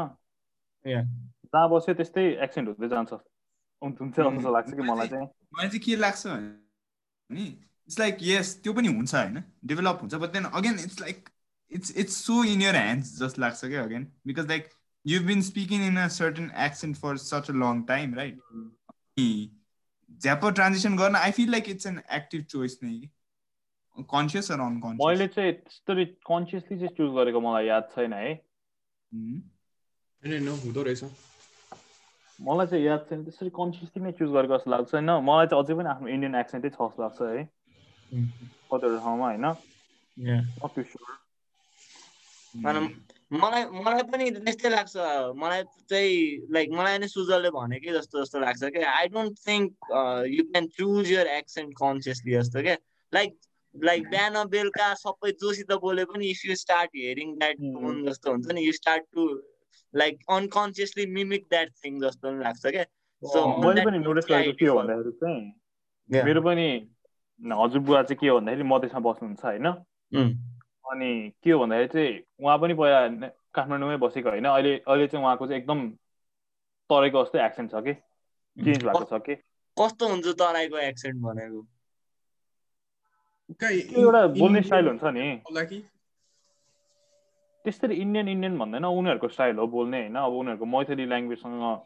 जहाँ 1.53 1.69
बस्यो 1.69 1.93
त्यस्तै 1.95 2.25
एक्सेन्ट 2.45 2.69
हुँदै 2.69 2.89
जान्छ 2.89 3.13
हुन्- 3.13 3.99
हुन्छ 3.99 4.19
जस्तो 4.19 4.51
लाग्छ 4.53 4.73
कि 4.73 4.81
मलाई 4.91 5.07
चाहिँ 5.07 5.27
मलाई 5.55 5.67
चाहिँ 5.69 5.81
के 5.85 5.95
लाग्छ 5.95 6.27
भने 6.27 7.43
इट्स 7.43 7.99
लाइक 7.99 8.17
यस 8.21 8.55
त्यो 8.63 8.73
पनि 8.73 8.87
हुन्छ 8.87 9.15
होइन? 9.15 9.43
डेभलप 9.65 9.97
हुन्छ 10.01 10.15
but 10.15 10.29
then 10.37 10.45
again 10.61 10.79
it's 10.85 10.99
like 11.01 11.29
it's 11.71 11.97
it's 11.97 12.15
so 12.25 12.43
in 12.43 12.61
your 12.61 12.75
hands 12.75 13.17
जस्तो 13.19 13.41
लाग्छ 13.41 13.65
क्या 13.65 13.83
again 13.83 14.11
because 14.27 14.47
like 14.47 14.69
you 15.07 15.19
been 15.23 15.41
speaking 15.41 15.87
in 15.87 15.97
a 15.97 16.07
certain 16.07 16.51
accent 16.57 16.97
for 16.97 17.17
such 17.17 17.49
a 17.49 17.53
long 17.53 17.83
time 17.83 18.13
right 18.13 18.39
झ्याप 20.21 20.45
ट्रान्जेक्सन 20.45 20.97
गर्न 20.97 21.15
I 21.15 21.31
feel 21.31 21.51
like 21.51 21.69
it's 21.69 21.87
an 21.87 22.01
active 22.11 22.43
choice 22.43 22.79
नै 22.83 23.09
conscious 24.09 24.51
or 24.51 24.57
मैले 24.57 24.69
unconscious 24.69 25.35
चाहिँ 25.35 25.53
त्यस्तरी 25.53 26.05
consciously 26.05 26.77
चाहिँ 26.77 26.89
चुज 26.89 27.15
गरेको 27.15 27.39
मलाई 27.41 27.65
याद 27.65 27.89
छैन 27.95 28.13
है। 28.13 28.33
होइन 30.25 30.47
हुँदो 30.47 30.83
रहेछ। 30.83 31.03
मलाई 32.41 32.67
चाहिँ 32.67 32.85
याद 32.85 33.05
छैन 33.09 33.23
त्यसरी 33.23 33.49
कन्सियसली 33.49 34.03
नै 34.03 34.11
चुज 34.11 34.29
गरेको 34.29 34.57
जस्तो 34.57 34.71
लाग्छ 34.71 34.93
होइन? 34.93 35.09
मलाई 35.09 35.47
चाहिँ 35.47 35.63
अझै 35.63 35.73
पनि 35.73 35.89
आफ्नो 35.89 36.07
इन्डियन 36.07 36.35
एक्सेन्टै 36.35 36.69
छ 36.69 36.71
जस्तो 36.71 37.03
लाग्छ 37.03 37.21
है। 37.21 37.43
कतिवटा 38.71 38.97
ठाउँमा 38.99 39.25
होइन? 39.25 39.45
मलाई 43.31 43.65
मलाई 43.85 44.03
पनि 44.11 44.29
त्यस्तै 44.35 44.69
लाग्छ 44.69 44.93
मलाई 45.37 45.63
चाहिँ 45.89 46.47
लाइक 46.51 46.71
मलाई 46.71 46.97
नै 46.97 47.07
सुजलले 47.07 47.49
भनेकै 47.51 47.91
जस्तो 47.93 48.23
जस्तो 48.23 48.39
लाग्छ 48.39 48.71
क्या 48.77 48.91
I 48.91 49.07
don't 49.09 49.37
think 49.47 49.91
you 50.29 50.43
can 50.45 50.67
choose 50.77 51.11
your 51.11 51.27
accent 51.33 51.73
consciously 51.81 52.33
जस्तो 52.33 52.61
क्या 52.61 52.75
लाइक 53.13 53.37
लाइक 53.75 54.09
बिहान 54.09 54.43
बेलुका 54.49 54.87
सबै 55.03 55.31
जोसित 55.43 55.71
बोले 55.81 56.05
पनि 56.05 56.29
if 56.29 56.45
you 56.45 56.55
start 56.55 56.89
hearing 56.95 57.35
that. 57.37 57.57
Tone 57.57 58.03
जस्तो 58.05 58.31
हुन्छ 58.31 58.51
नि 58.51 58.61
you 58.61 58.71
start 58.73 59.03
to 59.13 59.27
like 59.93 60.19
unconsciously 60.29 61.05
mimic 61.17 61.45
that 61.49 61.69
thing 61.83 61.99
जस्तो 62.01 62.27
पनि 62.29 62.43
लाग्छ 62.43 62.65
क्या 62.67 62.85
on 63.23 63.65
मैले 63.65 63.85
पनि 63.85 63.99
नोटिस 63.99 64.25
गरेको 64.31 64.57
के 64.59 64.65
हो 64.65 64.75
भन्दाखेरि 64.79 65.11
चाहिँ. 65.21 65.41
मेरो 66.09 66.41
पनि 66.41 66.67
हजुरबुवा 67.41 68.01
चाहिँ 68.03 68.19
के 68.19 68.27
हो 68.27 68.39
भन्दाखेरि 68.39 68.69
मधेसमा 68.73 68.99
बस्नुहुन्छ 69.11 69.45
होइन 69.45 69.73
Mm. 70.11 70.29
अनि 70.91 71.31
के 71.43 71.51
हो 71.51 71.59
भन्दाखेरि 71.59 71.87
चाहिँ 71.87 72.19
उहाँ 72.45 72.57
पनि 72.59 72.73
पहिला 72.73 73.07
ने- 73.09 73.31
काठमाडौँमै 73.53 73.97
बसेको 73.97 74.29
होइन। 74.29 74.45
अहिले 74.45 74.77
अहिले 74.87 75.07
चाहिँ 75.07 75.25
उहाँको 75.25 75.47
चाहिँ 75.47 75.61
एकदम 75.61 75.89
तराईको 76.89 77.23
जस्तै 77.23 77.45
एक्सेन्ट 77.45 77.71
छ 77.71 77.75
कि? 77.75 77.93
चेन्ज 78.63 78.83
भएको 78.83 79.03
छ 79.03 79.21
कि? 79.21 79.35
कस्तो 79.77 80.07
हुन्छ 80.09 80.27
तराईको 80.27 80.77
एक्सेन्ट 80.77 81.21
भनेको? 81.21 81.67
एउटा 84.01 84.27
बोल्ने 84.27 84.45
इन्डियन 84.45 84.63
स्टाइल 84.63 84.87
हुन्छ 84.87 85.03
नि। 85.03 85.41
त्यस्तरी 87.63 87.95
इन्डियन 87.95 88.27
इन्डियन 88.27 88.57
भन्दैन। 88.57 88.85
उनीहरूको 88.85 89.27
स्टाइल 89.27 89.55
हो 89.55 89.67
बोल्ने 89.67 89.99
होइन। 89.99 90.15
अब 90.15 90.33
उनीहरूको 90.33 90.65
मैथली 90.65 91.05
ल्याङ्ग्वेजसँग 91.05 91.81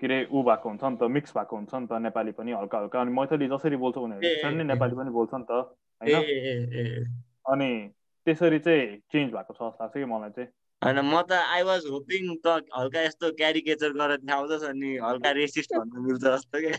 के 0.00 0.06
अरे 0.06 0.28
ऊ 0.30 0.42
भएको 0.42 0.68
हुन्छ 0.68 0.84
नि 0.84 0.96
त 0.96 1.02
मिक्स 1.10 1.32
भएको 1.36 1.56
हुन्छ 1.56 1.74
नि 1.74 1.86
त 1.86 1.92
नेपाली 1.92 2.32
पनि 2.32 2.52
हल्का 2.52 2.78
हल्का। 2.78 3.00
अनि 3.00 3.12
मैथली 3.12 3.48
जसरी 3.48 3.76
बोल्छ 3.76 3.96
उनीहरू 3.98 4.22
त्यसरी 4.22 4.64
नेपाली 4.64 4.94
पनि 4.94 5.10
बोल्छ 5.10 5.34
नि 5.34 5.44
त 5.50 5.52
ए 6.02 6.14
होइन 6.14 6.24
ए 6.24 6.54
ए। 6.80 7.04
अनि 7.50 7.90
त्यसरी 8.28 8.58
चाहिँ 8.68 8.86
चेन्ज 9.12 9.28
भएको 9.32 9.52
छ 9.54 9.58
जस्तो 9.58 9.82
लाग्छ 9.82 9.96
कि 9.96 10.04
मलाई 10.04 10.30
चाहिँ। 10.36 10.50
होइन 10.82 10.98
म 11.02 11.14
त 11.26 11.32
आई 11.34 11.62
वाज 11.66 11.82
होपिङ 11.90 12.22
त 12.38 12.46
हल्का 12.70 13.00
यस्तो 13.02 13.26
क्यारिकेचर 13.34 13.90
गरेर 13.98 14.22
देखाउँछस् 14.22 14.64
अनि 14.68 14.90
हल्का 15.02 15.30
रेसिस्ट 15.38 15.70
भन्नु 15.74 15.98
मिल्छ 16.06 16.22
जस्तो 16.22 16.56
के। 16.62 16.72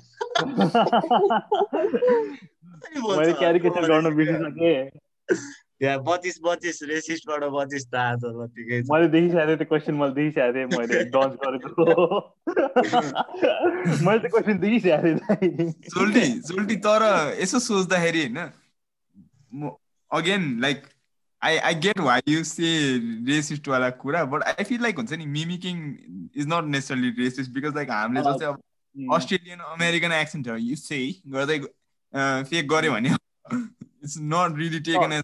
मैले 2.95 3.33
क्यारिकेचर 3.43 3.83
गर्न 3.91 4.07
बिर्सिसकेँ 4.15 4.77
या 5.83 5.91
पच्चिस 6.07 6.37
पच्चिस 6.45 6.77
रेसिस्टबाट 6.91 7.43
पच्चिस 7.55 7.83
त 7.91 7.95
आज 7.95 8.23
ल 8.23 8.47
ठिकै 8.55 8.79
छ। 8.83 8.85
मैले 8.91 9.07
देखिसकेको 9.09 9.47
थिएँ 9.47 9.57
त्यो 9.57 9.67
क्वेसन 9.67 9.95
मैले 9.99 10.13
देखिसकेको 10.15 10.51
थिएँ 10.55 10.67
मैले 10.75 10.95
डज 11.11 11.31
गरेको। 11.43 11.83
मैले 14.05 14.19
त्यो 14.19 14.31
क्वेसन 14.31 14.55
देखिसकेको 14.63 14.99
थिएँ। 15.03 15.71
सोल्टी 15.95 16.23
सोल्टी 16.47 16.75
तर 16.87 17.03
यसो 17.41 17.59
सोच्दाखेरि 17.67 18.23
होइन 18.27 18.39
again 20.11 20.43
like 20.61 20.79
I 21.41 21.57
I 21.59 21.75
get 21.75 21.99
why 21.99 22.21
you 22.29 22.43
say 22.43 22.69
रेसिस्टवाला 23.27 23.89
कुरा 23.99 24.23
बट 24.25 24.43
आई 24.43 24.63
फिल 24.63 24.81
लाइक 24.81 24.97
हुन्छ 24.97 25.13
नि 25.13 25.25
mimicking 25.27 25.77
is 26.35 26.47
not 26.47 26.65
necessarily 26.69 27.09
racist 27.19 27.51
because 27.51 27.75
like 27.75 27.91
हामीले 27.91 28.21
जस्तै 28.21 28.45
अब 28.45 29.13
अस्ट्रेलियन 29.15 29.59
अमेरिकन 29.69 30.11
एक्सेन्टहरू 30.11 30.57
युज 30.59 30.87
चाहिँ 30.87 31.13
गर्दै 31.31 31.59
फेक 32.43 32.67
गऱ्यो 32.69 32.91
भने 32.91 33.09
it's 33.09 34.17
not 34.27 34.57
really 34.57 34.79
taken 34.81 35.13
as 35.13 35.23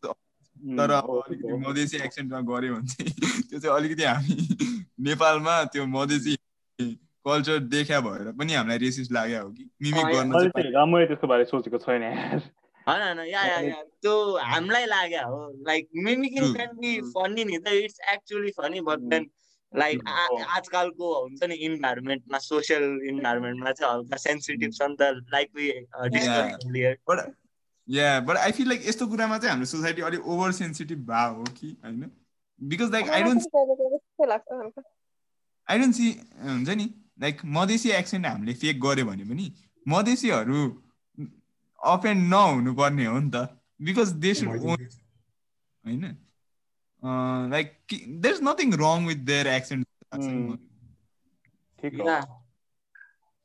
तर 0.77 0.91
अब 0.91 1.09
अलिकति 1.17 1.53
मधेसी 1.59 1.97
एक्सेन्टमा 2.03 2.39
गऱ्यो 2.47 2.75
भने 2.75 2.87
चाहिँ 2.87 3.41
त्यो 3.43 3.59
चाहिँ 3.59 3.75
अलिकति 3.75 4.03
हामी 4.03 4.67
नेपालमा 5.05 5.63
त्यो 5.73 5.85
मधेसी 5.91 6.35
कल्चर 7.25 7.59
देखा 7.69 7.99
भएर 8.01 8.31
पनि 8.33 8.53
हामीलाई 8.53 8.77
रेसिस्ट 8.79 9.11
लाग्यो 9.11 9.41
हो 9.41 9.49
कि 9.49 9.69
मिमिक 9.81 10.05
गर्न 10.07 10.73
राम्ररी 10.73 11.05
त्यसको 11.05 11.27
बारे 11.27 11.45
सोचेको 11.45 11.77
छैन 11.79 12.03
होइन 12.87 13.01
होइन 13.01 13.19
या 13.27 13.43
या 13.45 13.59
या। 13.61 13.81
त्यो 14.01 14.15
हामीलाई 14.45 14.85
लाग्यो 14.85 15.27
हो 15.27 15.39
like 15.67 15.87
mimicking. 16.05 16.53
Can 16.53 16.75
be 16.77 16.91
funny 17.13 17.43
नि 17.45 17.57
त 17.57 17.67
it's 17.83 17.99
actually 18.13 18.51
funny 18.57 18.81
but 18.89 18.99
then 19.13 19.29
like. 19.73 20.01
आजकलको 20.07 21.13
हुन्छ 21.21 21.43
नि 21.43 21.55
इन्भाइरोमेन्टमा 21.67 22.37
सोसियल 22.39 22.83
इन्भाइरोमेन्टमा 23.09 23.71
चाहिँ 23.71 23.93
हल्का 23.93 24.17
सेन्सिटिभ 24.17 24.71
छ 24.73 24.81
नि 24.83 24.95
त 24.95 25.31
like 25.33 25.49
we 25.55 25.71
discuss 26.17 26.97
but 27.09 27.33
yeah 27.87 28.19
but 28.27 28.37
I 28.37 28.51
feel 28.51 28.67
like 28.69 28.87
यस्तो 28.87 29.07
कुरामा 29.07 29.37
चाहिँ 29.37 29.51
हाम्रो 29.51 29.65
सोसाइटी 29.67 30.01
अलिक 30.01 30.27
ओभर 30.27 30.51
सेन्सिटिभ 30.59 30.99
भए 31.09 31.27
हो 31.33 31.43
कि 31.57 31.67
होइन 31.83 32.11
because 32.61 32.91
like 32.91 33.09
I 33.09 33.23
don't 33.23 33.41
I 35.67 35.79
don't 35.79 35.95
see 35.95 36.11
हुन्छ 36.43 36.69
नि? 36.69 36.87
लाइक 37.21 37.41
मधेसी 37.57 37.89
एक्सेन्ट 37.97 38.25
हामीले 38.25 38.53
फेक 38.61 38.79
गऱ्यो 38.81 39.05
भने 39.05 39.23
पनि 39.25 39.51
मधेसीहरू 39.85 40.63
अफेन्ड 41.93 42.29
नहुनुपर्ने 42.29 43.05
हो 43.05 43.19
नि 43.19 43.29
त. 43.31 43.47
बिकज 43.81 44.11
दे 44.25 44.33
सुड 44.33 44.49
ओन 44.49 44.87
होइन? 45.83 46.17
Like 47.51 47.77
there 47.91 48.33
is 48.33 48.39
nothing 48.43 48.73
wrong 48.81 49.05
with 49.07 49.25
their 49.25 49.47
accent. 49.49 49.87
ठिक 51.83 51.93
हो 52.01 52.05
Yeah. 52.05 52.25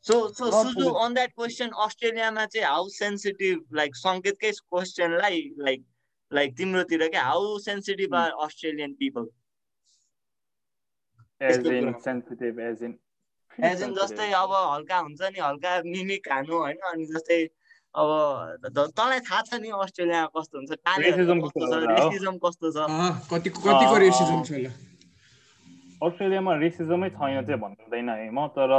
So, 0.05 0.29
so 0.29 0.45
Not 0.47 0.67
Suzu, 0.67 0.75
fully. 0.75 0.99
on 0.99 1.15
that 1.15 1.35
question, 1.35 1.71
अस्ट्रेलियामा 1.87 2.47
चाहिँ 2.47 2.67
हाउ 2.67 2.89
सेन्सिटिभ 2.93 3.65
लाइक 3.73 3.97
सङ्केतकै 3.97 4.53
क्वेसनलाई 4.53 5.43
लाइक 5.59 5.85
लाइक 6.33 6.57
तिम्रोतिर 6.57 7.09
क्या 7.09 7.23
how 7.25 7.59
sensitive 7.65 8.15
are 8.15 8.31
Australian 8.45 8.93
people 9.03 9.27
as 11.41 11.67
in 13.83 13.95
जस्तै 13.95 14.31
अब 14.39 14.53
हल्का 14.53 14.99
हुन्छ 14.99 15.21
नि 15.35 15.41
हल्का 15.41 15.81
मिमिक 15.87 16.27
खानु 16.29 16.57
होइन 16.57 16.77
अनि 16.93 17.05
जस्तै 17.13 17.39
अब 17.95 18.09
त- 18.71 18.93
तँलाई 18.97 19.21
थाहा 19.27 19.41
छ 19.43 19.55
नि 19.61 19.69
अस्ट्रेलिया 19.75 20.27
कस्तो 20.37 20.59
हुन्छ 20.59 20.71
कस्तो 20.71 21.67
छ 21.67 21.75
होला 21.75 21.91
हो? 21.91 22.09
रेसिजम 22.09 22.37
कस्तो 22.39 22.71
छ? 22.71 22.77
अँ, 22.87 23.11
कति 23.31 23.51
कतिको 23.51 23.95
अँ, 23.95 23.99
रेसिजम 23.99 24.37
अँ। 24.39 24.45
छ 24.45 24.51
होला? 24.53 24.71
अस्ट्रेलियामा 26.07 26.55
रेसिजमै 26.57 27.09
छैन 27.11 27.45
चाहिँ 27.47 27.61
भन्दैन 27.61 28.09
है 28.09 28.31
म 28.31 28.47
तर 28.55 28.71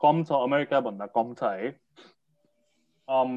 कम 0.00 0.22
छ 0.24 0.32
अमेरिका 0.46 0.80
भन्दा 0.88 1.06
कम 1.14 1.34
छ 1.36 1.42
है। 1.52 1.68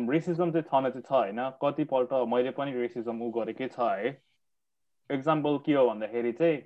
रेसिजम 0.09 0.51
चाहिँ 0.51 0.65
छन 0.71 0.89
चाहिँ 0.89 1.01
छ 1.03 1.11
होइन 1.11 1.39
कतिपल्ट 1.61 2.13
मैले 2.31 2.51
पनि 2.57 2.71
रेसिजम 2.79 3.21
उ 3.21 3.29
गरेकै 3.35 3.67
छ 3.75 3.79
है। 3.79 4.09
एक्जाम्पल 5.09 5.57
के 5.65 5.73
हो 5.73 5.83
भन्दाखेरि 5.89 6.31
चाहिँ 6.39 6.57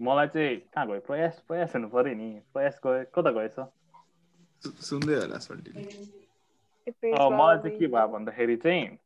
मलाई 0.00 0.26
चाहिँ 0.32 0.56
कहाँ 0.72 0.86
गयो? 0.86 1.00
प्रयास 1.10 1.42
प्रयास 1.48 1.74
हुनु 1.76 1.88
पऱ्यो 1.88 2.14
नि 2.14 2.28
प्रयास 2.54 2.80
गयो 2.86 3.04
कता 3.16 3.30
गएछ? 3.36 3.56
सुन्दै 4.86 5.14
होला 5.20 5.38
मलाई 6.88 7.58
चाहिँ 7.58 7.78
के 7.78 7.86
भयो 7.86 8.08
भन्दाखेरि 8.08 8.56
चाहिँ 8.56 8.98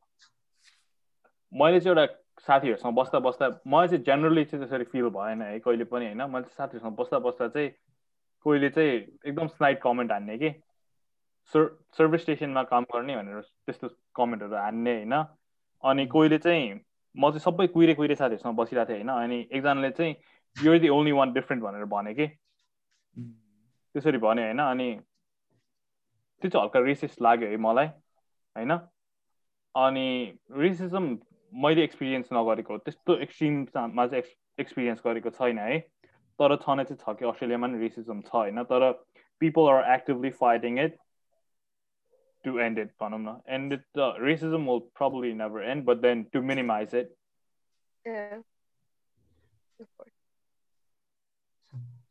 मैले 1.53 1.81
चाहिँ 1.81 1.97
एउटा 1.97 2.07
साथीहरूसँग 2.47 2.95
बस्दा 2.95 3.19
बस्दा 3.19 3.61
मलाई 3.67 3.89
चाहिँ 3.89 4.05
जेनरली 4.05 4.45
चाहिँ 4.45 4.67
त्यसरी 4.67 4.85
फिल 4.85 5.09
भएन 5.09 5.43
है 5.43 5.59
कहिले 5.61 5.85
पनि 5.85 6.07
होइन? 6.07 6.23
मैले 6.23 6.43
चाहिँ 6.43 6.57
साथीहरूसँग 6.57 6.97
बस्दा 6.97 7.19
बस्दा 7.19 7.49
चाहिँ 7.49 7.71
कोहीले 8.43 8.71
चाहिँ 8.71 8.93
एकदम 9.27 9.47
स्लाइड 9.47 9.81
कमेन्ट 9.81 10.13
हान्ने 10.13 10.39
कि 10.39 10.51
सर 11.53 11.81
सर्भिस 11.99 12.23
स्टेसनमा 12.23 12.63
काम 12.63 12.85
गर्ने 12.85 13.17
भनेर 13.17 13.41
त्यस्तो 13.41 13.89
कमेन्टहरू 14.17 14.57
हान्ने 14.57 14.95
होइन? 14.97 15.15
अनि 15.85 16.07
कोहीले 16.07 16.39
चाहिँ 16.39 16.81
म 17.17 17.31
चाहिँ 17.31 17.41
सबै 17.41 17.67
कुहिरे 17.67 17.95
कुहिरे 17.95 18.15
साथीहरूसँग 18.15 18.57
बसिरहेको 18.57 18.93
थिएँ 18.93 19.05
होइन? 19.05 19.25
अनि 19.25 19.49
एकजनाले 19.53 19.91
चाहिँ 19.91 20.15
you're 20.57 20.79
the 20.79 20.89
only 20.89 21.13
one 21.13 21.33
different 21.33 21.65
भनेर 21.65 21.85
भने 21.85 22.15
कि। 22.15 22.27
त्यसरी 23.95 24.19
भन्यो 24.19 24.45
होइन? 24.45 24.59
अनि 24.59 25.01
त्यो 26.43 26.51
चाहिँ 26.51 26.63
हल्का 26.65 26.81
रेसिस्ट 26.81 27.23
लाग्यो 27.23 27.49
है 27.49 27.57
मलाई 27.67 27.87
होइन 28.57 28.77
अनि 29.75 30.09
रेसिजम 30.59 31.09
मैले 31.53 31.85
एक्सपिरियन्स 31.85 32.29
नगरेको 32.33 32.79
त्यस्तो 32.87 33.17
एक्सट्रिममा 33.27 34.07
चाहिँ 34.07 34.25
एक्सपिरियन्स 34.59 35.03
गरेको 35.05 35.31
छैन 35.31 35.59
है 35.59 35.79
तर 36.39 36.57
छन 36.57 36.83
चाहिँ 36.83 36.99
छ 36.99 37.17
कि 37.19 37.29
अस्ट्रेलियामा 37.29 37.67
पनि 37.67 37.79
रेसिजम 37.79 38.21
छ 38.23 38.35
होइन 38.35 38.63
तर 38.73 38.91
people 39.41 39.71
are 39.71 39.93
actively 39.95 40.31
fighting 40.39 40.79
it 40.85 40.99
to 42.45 42.59
end 42.67 42.79
it 42.79 42.93
भनौँ 43.01 43.21
न 43.21 43.41
and 43.59 43.73
it 43.73 43.85
the 43.97 44.13
racism 44.21 44.71
will 44.71 44.79
probably 44.99 45.33
never 45.43 45.71
end 45.71 45.85
but 45.85 46.07
then 46.07 46.23
to 46.33 46.43
minimize 46.53 46.95
it 46.95 47.17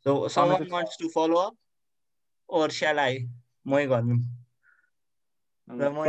So 0.02 0.28
someone 0.28 0.68
wants 0.70 0.96
to 0.96 1.08
follow 1.10 1.36
up? 1.38 1.56
Or 2.48 2.70
shall 2.70 2.98
I? 2.98 3.26
मै 3.66 3.86
गर्नु 3.86 4.16
र 5.68 5.90
मै 5.90 6.04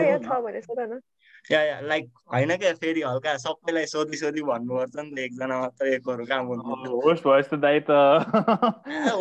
या 1.51 1.61
या 1.63 1.79
like 1.81 2.09
होइन 2.31 2.55
क्या 2.57 2.73
फेरि 2.73 3.01
हल्का 3.01 3.35
सबैलाई 3.37 3.85
सोधी 3.85 4.17
सोधी 4.17 4.41
भन्नुपर्छ 4.49 4.95
नि 4.97 5.11
त 5.15 5.19
एकजना 5.19 5.59
मात्र 5.59 5.87
एकहरू 5.87 6.25
काम 6.25 6.45
हुनु 6.47 6.63
होस्ट 7.05 7.23
भयो 7.23 7.41
जस्तो 7.41 7.57
दाइ 7.57 7.79
त 7.89 7.91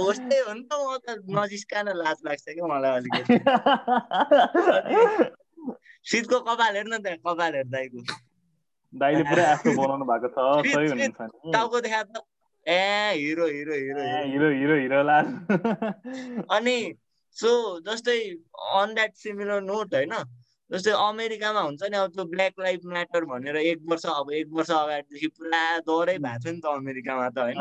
होस्टै 0.01 0.41
हो 0.41 0.53
नि 0.53 0.63
त 0.63 0.73
म 0.75 0.99
त 1.07 1.09
नजिस्कान 1.39 1.87
लाज 1.97 2.19
लाग्छ 2.25 2.45
क्या 2.49 2.67
मलाई 2.73 2.93
अलिकति 3.01 3.35
शीतको 6.05 6.41
कपाल 6.41 6.77
हेर्न 6.77 6.99
त्यहाँ 6.99 7.19
कपाल 7.25 7.55
हेर 7.55 7.69
दाइको 7.77 8.05
दाइले 8.93 9.23
पुरै 9.25 9.45
आफ्नो 9.45 9.73
बनाउनु 9.73 10.05
भएको 10.05 10.29
छ 10.29 10.39
सही 10.69 10.89
हुनुहुन्छ 10.89 11.19
टाउको 11.55 11.81
देखा 11.81 12.03
त 12.03 12.25
ए 12.67 12.79
hero 13.17 13.47
hero 13.49 13.75
hero 13.75 14.03
hero 14.25 14.49
hero 14.55 14.77
hero 14.77 15.03
ला 15.03 15.19
अनि 16.57 16.77
सो 17.37 17.81
जस्तै 17.81 18.19
अन 18.81 18.95
द्याट 18.95 19.13
सिमिलर 19.15 19.61
नोट 19.63 19.95
होइन? 19.95 20.15
जस्तै 20.71 20.93
अमेरिकामा 21.03 21.61
हुन्छ 21.61 21.83
नि 21.83 21.97
अब 21.97 22.11
त्यो 22.15 22.25
ब्ल्याक 22.25 22.61
लाइफ 22.61 22.81
म्याटर 22.87 23.25
भनेर 23.25 23.57
एक 23.57 23.79
वर्ष 23.91 24.07
अब 24.07 24.31
एक 24.33 24.49
वर्ष 24.53 24.71
अगाडिदेखि 24.71 25.29
पुरा 25.39 25.63
दौडै 25.87 26.17
भएको 26.19 26.43
थियो 26.45 26.53
नि 26.55 26.61
त 26.61 26.67
अमेरिकामा 26.75 27.29
त 27.29 27.39
होइन? 27.39 27.61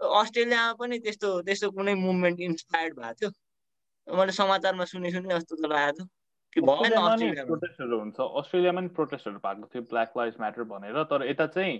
अस्ट्रेलियामा 0.00 0.72
पनि 0.72 0.98
त्यस्तो 0.98 1.28
त्यस्तो 1.42 1.70
कुनै 1.70 1.94
मुभमेन्ट 1.94 2.40
इन्सपायर्ड 2.40 2.94
भएको 2.94 3.14
थियो? 3.20 3.30
मैले 4.16 4.32
समाचारमा 4.32 4.84
सुने 4.84 5.10
सुने 5.10 5.28
जस्तो 5.34 5.56
त 5.56 5.70
लागेको 5.74 6.06
थियो। 6.56 7.44
प्रोटेस्टहरू 7.46 7.98
हुन्छ। 7.98 8.18
अस्ट्रेलियामा 8.20 8.80
नि 8.80 8.88
प्रोटेस्टहरू 8.88 9.38
भएको 9.38 9.66
थियो 9.74 9.82
ब्ल्याक 9.92 10.10
लाइफ 10.16 10.34
म्याटर 10.40 10.62
भनेर। 10.72 11.02
तर 11.12 11.26
यता 11.30 11.46
चाहिँ 11.58 11.76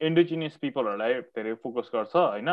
इन्डिजिनियस 0.00 0.56
पिपलहरूलाई 0.62 1.20
धेरै 1.36 1.54
फोकस 1.62 1.90
गर्छ 1.94 2.14
होइन? 2.16 2.50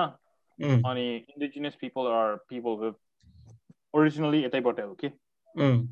अनि 0.90 1.06
indigenous 1.16 1.76
people 1.82 2.12
are 2.18 2.36
people 2.50 2.74
with 2.84 2.98
originally 3.96 4.44
यतैबाट 4.44 4.80
हो 4.80 4.94
कि 4.94 5.08
उम्, 5.56 5.88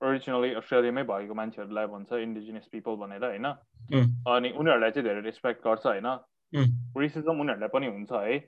ओरिजिनली 0.00 0.50
अस्ट्रेलियामै 0.54 1.02
भएको 1.02 1.34
मान्छेहरूलाई 1.34 1.86
भन्छ 1.86 2.12
इन्डिजिनियस 2.12 2.66
पिपल 2.72 2.96
भनेर 2.96 3.24
होइन? 3.24 3.46
अनि 4.28 4.50
उनीहरूलाई 4.50 4.90
चाहिँ 4.90 5.08
धेरै 5.08 5.20
रेस्पेक्ट 5.20 5.64
गर्छ 5.64 5.86
होइन? 5.86 6.06
रेसिजम 6.98 7.40
उनीहरूलाई 7.40 7.68
पनि 7.68 7.86
हुन्छ 7.86 8.12
है? 8.12 8.38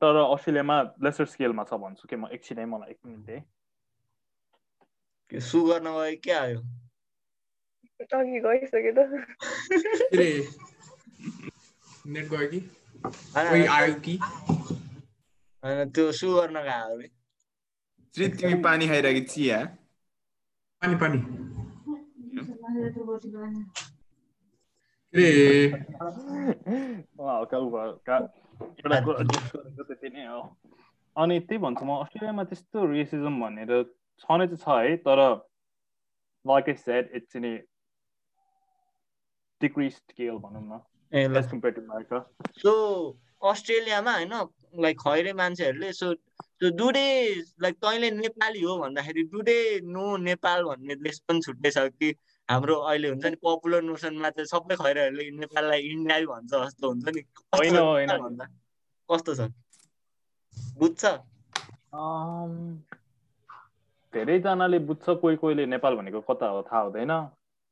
तर 0.00 0.16
अस्ट्रेलियामा 0.16 0.76
लेसर 1.02 1.24
स्केलमा 1.26 1.64
छ 1.64 1.74
भन्छु 1.74 2.08
कि 2.08 2.16
म 2.16 2.28
एकछिनै 2.32 2.64
मलाई 2.64 2.90
एक 2.90 2.98
मिनट 3.06 3.30
है? 3.30 3.40
के 5.32 5.40
सु 5.40 5.62
गर्न 5.66 5.84
गयो 5.84 6.16
के 6.24 6.32
आयो? 6.32 6.60
गइसक्यो 8.46 8.92
त। 8.96 8.98
नेट 12.06 12.28
गयो 12.28 12.46
कि? 12.48 12.60
होइन, 13.36 13.68
आयो 13.68 13.94
कि? 13.94 14.16
होइन 14.16 14.89
त्यो 15.64 16.12
सु 16.18 16.28
गर्न 16.34 16.56
अरे 16.56 17.08
श्री 18.14 18.28
तिमी 18.36 18.54
पानी 18.62 18.86
खाइरहेको 18.88 19.26
चिया। 19.32 19.58
पानी 20.82 20.94
पानी। 21.02 21.18
अँ, 25.10 25.26
हल्का 27.20 27.58
उ 27.58 27.76
हल्का 27.76 28.16
एउटा 28.16 28.96
त्यति 29.84 30.08
नै 30.08 30.26
हो। 30.26 30.40
अनि 31.16 31.38
त्यही 31.40 31.58
भन्छु 31.62 31.84
म 31.84 32.00
अस्ट्रेलियामा 32.00 32.44
त्यस्तो 32.50 32.78
रेसिजम 32.92 33.40
भनेर 33.44 33.72
छनै 34.24 34.46
चाहिँ 34.46 34.62
छ 34.64 34.66
है 34.80 34.96
तर 35.06 35.20
like 36.44 36.68
I 36.68 36.74
said 36.82 37.10
it's 37.16 37.36
in 37.36 37.44
a 37.44 37.56
decrease 39.60 39.92
scale 39.92 40.36
भनौँ 40.44 40.62
न 40.62 40.80
a 41.12 41.24
as 41.38 41.50
compare 41.50 41.74
to 41.74 41.82
America 41.82 42.18
so 42.58 42.72
अस्ट्रेलियामा 43.42 44.12
होइन 44.12 44.34
लाइक 44.78 45.00
खैरे 45.00 45.32
मान्छेहरूले 45.32 45.92
सो 45.92 46.14
त्यो 46.14 46.70
डुडे 46.70 47.34
लाइक 47.62 47.74
तैँले 47.74 48.10
नेपाली 48.10 48.60
हो 48.60 48.78
भन्दाखेरि 48.78 49.22
डुडे 49.22 49.80
नो 49.80 50.16
नेपाल 50.16 50.64
भन्ने 50.64 50.94
देश 50.94 51.18
पनि 51.18 51.40
छुट्टै 51.40 51.70
छ 51.70 51.78
कि 51.78 52.14
हाम्रो 52.50 52.74
अहिले 52.74 53.08
हुन्छ 53.08 53.26
नि 53.26 53.36
पपुलर 53.36 53.82
नोसनमा 53.82 54.30
चाहिँ 54.30 54.46
सबै 54.46 54.76
खैरेहरूले 54.76 55.30
नेपाललाई 55.30 55.80
इन्डिया 55.80 56.20
भन्छ 56.20 56.50
जस्तो 56.54 56.88
हुन्छ 56.88 57.08
नि। 57.08 57.20
होइन, 57.54 57.76
होइन। 57.76 58.18
भन्दा? 58.18 58.44
कस्तो 59.10 59.34
छ? 59.34 59.40
बुझ्छ? 60.78 61.04
धेरैजनाले 64.14 64.78
बुझ्छ 64.78 65.10
कोही 65.10 65.36
कोहीले 65.36 65.66
नेपाल 65.66 65.94
भनेको 65.94 66.20
कता 66.20 66.46
हो 66.46 66.62
थाहा 66.62 66.82
हुँदैन। 66.82 67.10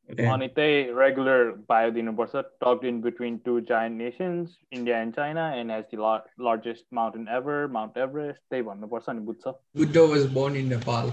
अनि 0.08 0.46
त्यही 0.48 0.76
रेगुलर 0.98 1.50
बायो 1.68 1.90
दिनुपर्छ 1.90 2.36
talk 2.64 2.84
in 2.84 3.00
between 3.02 3.36
two 3.46 3.60
giant 3.70 3.96
nations 3.96 4.56
India 4.72 5.00
and 5.00 5.14
China 5.14 5.44
and 5.54 5.72
has 5.72 5.84
the 5.90 5.96
largest 6.44 6.84
mountain 6.94 7.28
ever 7.36 7.66
Mount 7.72 7.98
Everest 7.98 8.40
त्यही 8.40 8.62
भन्नुपर्छ 8.62 9.08
अनि 9.08 9.20
बुझ्छ 9.26 9.44
Buddha 9.76 9.96
was 9.96 10.24
born 10.34 10.56
in 10.56 10.66
Nepal. 10.68 11.06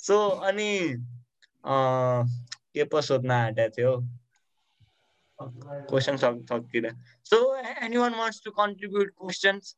So 0.00 0.16
अनि 0.48 0.70
के 2.74 2.84
पो 2.84 3.00
सोध्न 3.00 3.30
आँटेको 3.30 3.70
थियो? 3.78 3.92
Question 5.90 6.16
so 6.16 7.36
anyone 7.96 8.14
wants 8.14 8.44
to 8.44 8.50
contribute 8.50 9.08
questions 9.10 9.76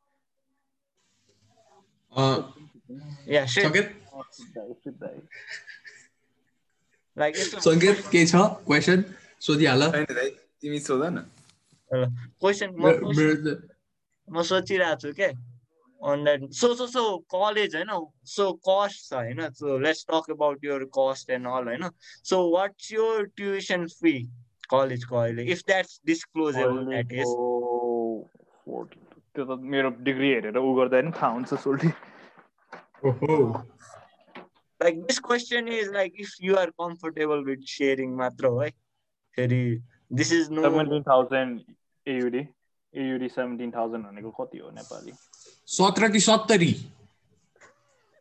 yeah 2.18 3.44
Sanket 3.48 3.88
like 7.16 7.36
Sanket 7.36 8.00
के 8.12 8.24
छ 8.26 8.46
क्वेसन 8.64 9.04
सोधिहाल 9.42 9.90
तिमी 9.90 10.80
सोध 10.80 11.04
न 11.08 11.26
क्वेसन 11.90 12.74
म 14.28 14.42
सोचिरहेको 14.44 15.00
छु 15.02 15.12
के 15.12 15.30
online 16.00 16.48
so 16.54 16.74
so 16.74 16.86
so 16.88 17.02
college 17.28 17.74
होइन 17.76 17.92
सो 18.28 18.52
कस्ट 18.68 18.98
छ 19.04 19.14
होइन 19.14 19.48
so 19.52 19.78
let's 19.78 20.04
talk 20.10 20.30
about 20.30 20.64
your 20.64 20.84
cost 20.98 21.30
and 21.30 21.46
all 21.48 21.68
होइन 21.68 21.88
so 22.24 22.40
what's 22.50 22.92
your 22.92 23.26
tuition 23.36 23.86
fee 23.94 24.14
कलेजको 24.70 25.16
अहिले 25.16 25.44
if 25.52 25.62
that's 25.66 26.00
disclosable 26.06 26.84
that 26.86 27.12
is 27.14 27.28
त्यो 29.34 29.44
त 29.44 29.58
मेरो 29.74 29.90
डिग्री 30.06 30.32
हेरेर 30.32 30.58
ऊ 30.58 30.74
गर्दा 30.76 31.00
नि 31.02 31.10
थाहा 31.16 31.32
हुन्छ 31.32 31.54
सोल्टी। 31.64 31.88
ओहो। 33.08 33.36
Like 34.80 35.02
this 35.06 35.18
question 35.26 35.68
is 35.68 35.88
like 35.92 36.20
if 36.20 36.30
you 36.42 36.56
are 36.56 36.70
comfortable 36.82 37.44
with 37.44 37.66
sharing 37.72 38.14
मात्र 38.16 38.46
हो 38.46 38.60
है। 38.60 38.70
फेरि 39.36 39.62
this 40.20 40.32
is 40.32 40.50
no 40.50 40.62
seventeen 40.62 41.02
thousand 41.08 41.60
AUD 42.06 42.46
AUD 42.94 43.28
seventeen 43.28 43.70
thousand 43.70 44.06
भनेको 44.06 44.30
कति 44.38 44.58
हो 44.58 44.70
नेपाली? 44.70 45.12
सत्र 45.68 46.08
कि 46.12 46.20
सत्तरी? 46.20 46.72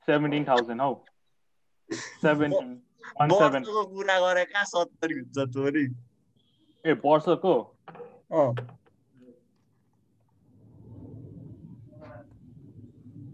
सेभेन्टिन 0.07 0.43
थाउजन्ड 0.47 0.81
हौ। 0.81 0.93
सेभेन्टिन 1.91 2.81
वर्षको 3.21 3.83
कुरा 3.85 4.19
गरे 4.19 4.43
कहाँ 4.45 4.65
सत्तरी 4.65 5.13
हुन्छ 5.13 5.53
छोरी 5.53 5.85
ए 6.85 6.93
वर्षको? 7.05 7.53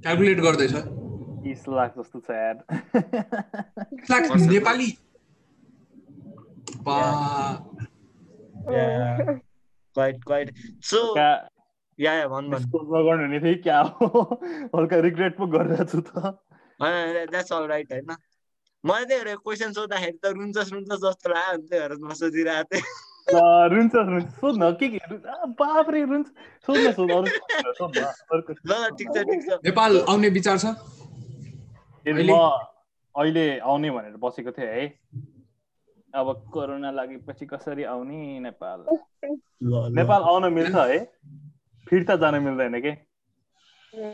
क्यालकुलेट 0.04 0.40
गर्दैछ। 0.44 0.74
बिस 1.44 1.62
लाख 1.70 1.94
जस्तो 1.98 2.20
छ 2.20 2.30
यार। 2.32 2.58
लाख 4.12 4.24
नेपाली। 4.52 4.90
बा। 6.84 6.98
Yeah. 8.74 9.40
क्वाइट 9.96 10.24
क्वाइट 10.24 10.48
सो 10.90 11.00
क्या 11.14 11.30
या 12.00 12.14
या 12.14 12.28
भन 12.28 12.50
भन। 12.50 12.58
डिस्क्लोज 12.58 12.86
नगर्नु 12.94 13.24
हुने 13.24 13.40
थियो 13.40 13.62
क्या 13.64 13.80
हो? 13.80 14.08
हल्का 14.76 15.00
रिग्रेट 15.08 15.38
पो 15.38 15.48
गरिरहेको 15.56 15.86
छु 15.92 16.00
त। 16.02 16.12
द्याट्स 17.32 17.52
अल 17.54 17.68
राइट 17.72 17.92
होइन। 17.94 18.16
मलाई 18.84 19.06
त्यही 19.06 19.36
क्वेसन 19.44 19.72
सोद्धाखेरि 19.80 20.18
त 20.24 20.26
रुन्छस् 20.36 20.74
रुन्छस् 20.74 21.04
जस्तो 21.06 21.28
लाग्यो 21.34 21.58
नि 21.58 21.68
त्यही 21.68 21.82
भएर 21.82 21.92
नसोधिरहेको 22.12 22.76
थिएँ। 22.76 22.84
रुन्छ 23.28 23.96
रुन्छ 23.96 24.28
सोध्न 24.40 24.72
के 24.80 24.88
के 24.90 25.00
बाफ्रे 25.60 26.04
रुन्छ 26.06 26.28
सोध्न 26.68 26.92
सोध्न 26.92 27.14
अरू 27.14 27.28
सोध्न, 27.28 27.72
सोध्न 27.80 28.02
अर्को 28.34 28.54
ल 28.54 28.72
ल 28.72 28.90
ठिक 28.98 29.08
छ 29.16 29.24
ठिक 29.30 29.42
छ 29.48 29.60
नेपाल 29.66 29.92
आउने 30.10 30.30
विचार 30.38 30.58
छ 30.58 30.66
म 32.06 32.40
अहिले 33.16 33.46
आउने 33.60 33.90
भनेर 33.92 34.16
बसेको 34.20 34.52
थिएँ 34.52 34.68
है 34.68 34.86
अब 36.14 36.28
कोरोना 36.54 36.90
लागेपछि 36.92 37.46
कसरी 37.46 37.84
आउने 37.90 38.40
नेपाल। 38.40 38.80
नेपाल 39.98 40.22
आउन 40.24 40.54
मिल्छ 40.54 40.76
है 40.76 41.00
फिर्ता 41.88 42.16
जान 42.22 42.36
मिल्दैन 42.44 42.80
के 42.82 42.92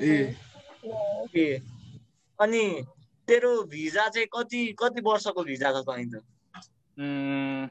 ए 0.06 1.48
अनि 2.40 2.64
तेरो 3.28 3.52
भिजा 3.72 4.08
चाहिँ 4.08 4.28
कति 4.36 4.62
कति 4.80 5.02
वर्षको 5.02 5.44
भिजा 5.44 5.72
छ 5.72 5.84
चाहिन्छ 5.90 6.16
उम्, 6.16 7.68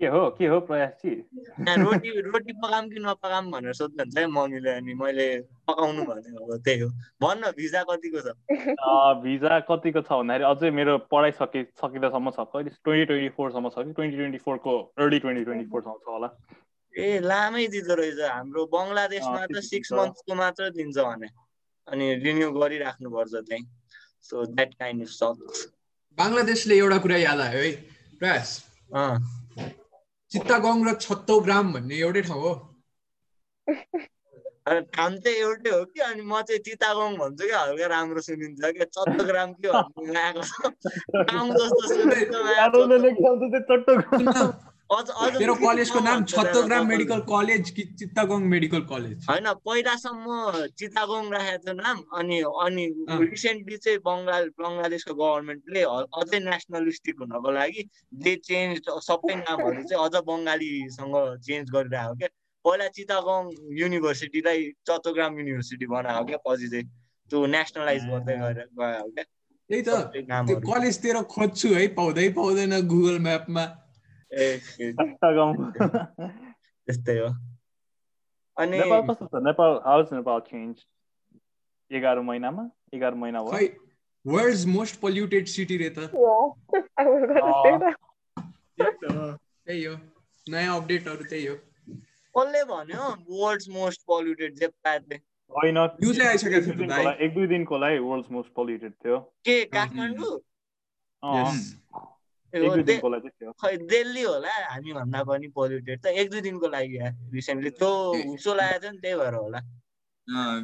के 0.00 0.06
हो 0.10 0.20
के 0.38 0.46
हो 0.46 0.58
प्रयासजी 0.66 1.10
यहाँ 1.10 1.76
रोटी 1.78 2.10
रोटी 2.20 2.52
पकाऊँ 2.62 2.88
कि 2.90 3.00
नपकाऊँ 3.00 3.50
भनेर 3.50 3.72
सोध्नुहुन्छ 3.74 4.18
है 4.18 4.26
मम्मीले 4.26 4.70
अनि 4.70 4.94
मैले 4.94 5.26
पकाउनु 5.70 6.02
भने 6.04 6.34
अब 6.34 6.62
त्यही 6.64 6.80
हो। 6.80 6.88
भन्न 7.22 7.50
भिजा 7.56 7.82
कतिको 7.90 8.20
छ? 8.20 8.26
अँ, 8.26 9.22
भिजा 9.22 9.58
कतिको 9.70 10.00
छ 10.02 10.10
भन्दाखेरि 10.10 10.44
अझै 10.50 10.70
मेरो 10.70 10.98
पढाइ 11.10 11.30
सकि 11.38 11.62
सकिँदासम्म 11.78 12.30
छ। 12.30 12.38
कहिले 12.52 12.70
ट्वेन्टी 12.74 13.04
ट्वेन्टी 13.06 13.28
फोरसम्म 13.38 13.68
छ 13.70 13.86
कि 13.86 13.92
ट्वेन्टी 13.94 14.16
ट्वेन्टी 14.18 14.38
फोरको 14.44 14.72
अर्ली 14.98 15.18
ट्वेन्टी 15.24 15.44
ट्वेन्टी 15.44 15.66
फोरसम्म 15.70 15.96
छ 16.02 16.06
होला। 16.10 16.28
ए 16.94 17.18
लामै 17.30 17.66
दिँदो 17.74 17.94
रहेछ। 17.94 18.20
हाम्रो 18.34 18.66
बङ्गलादेशमा 18.74 19.46
त 19.46 19.62
सिक्स। 19.62 19.92
मन्थको 19.94 20.34
मात्र 20.34 20.70
दिन्छ 20.74 20.98
भने। 20.98 21.28
अनि 21.88 22.06
रिन्यू 22.26 22.50
गरिराख्नुपर्छ 22.50 23.34
त्यहीँ। 23.46 23.66
So 24.26 24.44
that 24.58 24.74
kind 24.74 25.02
of 25.02 25.10
sucks 25.22 25.66
बङ्गलादेशले 26.18 26.74
एउटा 26.78 26.98
कुरा 26.98 27.16
याद 27.16 27.40
आयो 27.40 27.62
है। 27.62 27.72
प्रयास 28.18 28.64
चित्तागङ 30.30 30.88
र 30.88 30.94
छत्तौग्राम 30.94 31.72
भन्ने 31.72 31.96
एउटै 31.96 32.22
ठाउँ 32.22 32.40
हो। 32.40 32.76
अनि 34.66 34.80
ठाउँ 34.80 35.16
चाहिँ 35.16 35.38
एउटै 35.38 35.70
हो 35.70 35.84
कि? 35.84 36.00
अनि 36.00 36.22
म 36.22 36.42
चाहिँ 36.42 36.60
चितागङ 36.60 37.16
भन्छु 37.16 37.46
क्या 37.46 37.60
हल्का 37.60 37.86
राम्रो 37.86 38.20
सुनिन्छ 38.20 38.64
क्या। 38.64 38.84
चट्टग्राम 38.84 39.52
के 39.52 39.68
भन्नु? 39.68 41.24
आएको 42.54 42.86
बेसी 44.90 45.54
कलेजको 45.64 46.00
नाम 46.00 46.24
छत्तौग्राम। 46.24 46.86
मेडिकल 46.88 47.20
कलेज 47.28 47.70
कि 47.70 47.82
चित्तागङ 47.98 48.40
मेडिकल 48.54 48.80
कलेज? 48.90 49.24
होइन 49.30 49.46
पहिलासम्म 49.64 50.26
चितागङ 50.78 51.30
राखेको 51.32 51.62
थियो 51.64 51.74
नाम 51.74 51.96
अनि 52.20 52.40
अनि। 52.64 52.84
रिसेन्टली 53.08 53.76
चाहिँ 53.76 53.98
बङ्गाल 54.04 54.48
बङ्गलादेशको 54.60 55.14
गभर्मेन्टले 55.14 55.82
अझै 56.20 56.38
नेसनलिस्टिक 56.48 57.14
हुनको 57.20 57.50
लागि 57.58 57.82
दे 58.24 58.34
चेन्ज 58.48 58.80
सबै 59.08 59.34
नामहरू 59.40 59.82
चाहिँ 59.88 60.04
अझ 60.04 60.14
बङ्गालीसँग 60.28 61.16
चेन्ज 61.46 61.70
गरिरहेको 61.76 62.14
क्या। 62.20 62.28
पहिला 62.64 62.88
चितागङ 62.96 63.42
युनिभर्सिटीलाई 63.78 64.60
चट्टग्राम 64.88 65.38
युनिभर्सिटी 65.38 65.86
बनाएको 65.86 66.24
क्या 66.24 66.38
पछि 66.46 66.68
चाहिँ 66.74 66.86
त्यो 67.30 67.46
नेसनलाइज 67.56 68.02
गर्दै 68.10 68.36
गएर 68.42 68.60
गयो 68.80 69.08
क्या। 69.16 69.24
त्यही 69.70 69.82
त 69.88 70.60
कलेजतिर 70.68 71.16
खोज्छु 71.34 71.68
है 71.74 71.86
पाउँदै 71.96 72.28
पाउँदैन 72.36 72.74
गुगल 72.92 73.18
म्यापमा 73.28 73.64
त्यस्तै 75.84 77.18
हो 77.18 77.28
अनि 78.56 78.78
नेपाल 78.78 79.00
कस्तो 79.08 79.26
छ 79.26 79.42
नेपाल 79.44 79.78
हाउस 79.84 80.12
नेपाल 80.12 80.40
चेन्ज 80.48 80.84
एघार 81.90 82.20
महिनामा 82.22 82.64
एघार 82.94 83.14
महिना 83.16 83.42
भयो 83.42 83.56
खै 83.56 83.66
वर्ल्ड 84.24 84.68
मोस्ट 84.70 85.00
पोल्युटेड 85.00 85.46
सिटी 85.48 85.76
रे 85.76 85.88
त 85.90 85.98
was 85.98 87.24
gonna 87.30 87.54
say 87.58 87.72
Oh. 87.72 87.78
that. 87.78 87.96
त्यही 88.78 89.84
हो 89.84 89.94
नयाँ 90.46 90.76
अपडेटहरू 90.76 91.24
त्यही 91.24 91.46
हो 91.46 91.56
कसले 92.34 92.62
भन्यो 92.64 93.08
वर्ल्ड्स 93.34 93.68
मोस्ट 93.70 94.00
पोल्युटेड 94.06 94.54
जेप्पाले 94.56 95.16
होइन 95.52 95.78
न्युजै 95.78 96.26
आइसकेको 96.26 96.60
थियो 96.68 96.74
त। 96.76 96.88
लागि- 96.90 97.20
एक 97.20 97.34
दुई 97.34 97.46
दिनको 97.46 97.78
लागि 97.78 97.98
वर्ल्ड 98.04 98.26
मोस्ट 98.30 98.50
पोल्युटेड 98.54 98.92
थियो 99.04 99.18
के 99.44 99.56
काठमाडौँ 99.74 100.32
खै 102.54 103.76
दिल्ली 103.92 104.22
होला 104.22 104.52
हामी 104.72 104.92
भन्दा 104.98 105.22
पनि 105.30 105.48
पोल्युटेड 105.54 105.98
त 106.02 106.06
एक 106.22 106.26
दुई 106.30 106.40
दिनको 106.40 106.66
लागि 106.74 106.98
रिसेन्टली 107.34 107.70
त्यो 107.80 107.90
हुसो 108.30 108.54
लागेको 108.54 108.80
थियो 108.82 108.92
नि 108.92 108.98
त्यही 109.02 109.16
भएर 109.22 109.34
होला। 109.34 109.60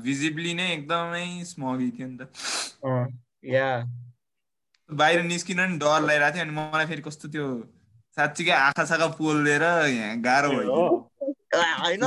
भिजिबली 0.05 0.53
नै 0.55 0.67
एकदमै 0.75 1.27
स्मगी 1.51 1.89
थियो 1.97 2.07
नि 2.09 2.17
त। 2.21 2.23
या। 3.55 3.71
बाहिर 4.91 5.23
निस्किन 5.23 5.61
नि 5.61 5.77
डर 5.83 6.01
लागिरहेको 6.07 6.35
थियो 6.37 6.45
अनि 6.45 6.55
मलाई 6.61 6.87
फेरि 6.93 7.03
कस्तो 7.09 7.27
त्यो 7.35 7.47
साँच्चीकै 8.17 8.55
आँखा 8.61 8.85
साखा 8.93 9.07
पोलिदिएर 9.19 9.65
यहाँ 9.91 10.17
गाह्रो 10.23 10.49
भयो 10.51 10.71
हो। 10.75 10.87
होइन 11.83 12.05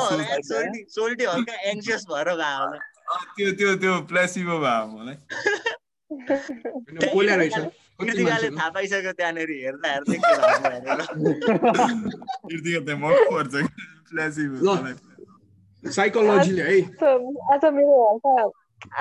सोल्टी 0.96 1.24
हल्का 1.26 1.56
एङ्सियस 1.72 2.02
भएर 2.10 2.30
भयो 2.42 2.58
होला। 2.64 2.78
त्यो 3.36 3.48
त्यो 3.60 3.70
त्यो 3.84 3.94
प्लेसिबो 4.10 4.56
भयो 4.66 4.86
मलाई 4.98 5.18
कृतिकाले 8.00 8.50
थाहा 8.58 8.70
पाइसक्यो 8.78 9.12
त्यहाँनिर 9.20 9.50
हेर्दा 9.64 9.90
हेर्दै 9.94 10.18
के 10.24 10.32
भएको 10.42 10.66
हेरेर 10.74 11.00
यतिको 12.54 12.82
त 12.88 12.98
मक्क 13.04 13.20
पर्छ 13.32 13.54
प्लेसिबो 14.10 14.76
ल। 14.76 14.96
साइकोलोजीले 15.84 16.64
है 16.70 16.78
So, 17.02 17.10
आज 17.54 17.66
मेरो 17.78 17.96
हल्का 18.10 18.34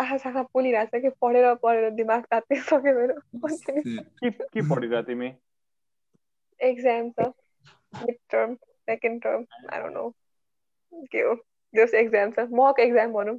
आँखा 0.01 0.17
साखा 0.25 0.43
पोलिरहेको 0.55 0.99
छ 0.99 1.03
कि 1.03 1.11
पढेर 1.23 1.47
पढेर 1.63 1.91
दिमाग 2.01 2.23
तातिसक्यो 2.31 2.93
मेरो 2.99 3.15
के 3.47 4.31
के 4.31 4.61
पढिरहेको 4.71 5.03
तिमी 5.09 5.31
एक्जाम 6.61 7.11
छ 7.19 7.31
mid 8.03 8.17
term 8.35 8.55
second 8.91 9.23
term 9.23 9.45
I 9.73 9.81
don't 9.81 9.95
know 9.97 10.05
के 11.13 11.21
हो 11.29 11.35
जस 11.75 11.95
एक्जाम 12.03 12.31
छ 12.39 12.47
मक 12.61 12.81
एक्जाम 12.87 13.13
भनौँ 13.19 13.37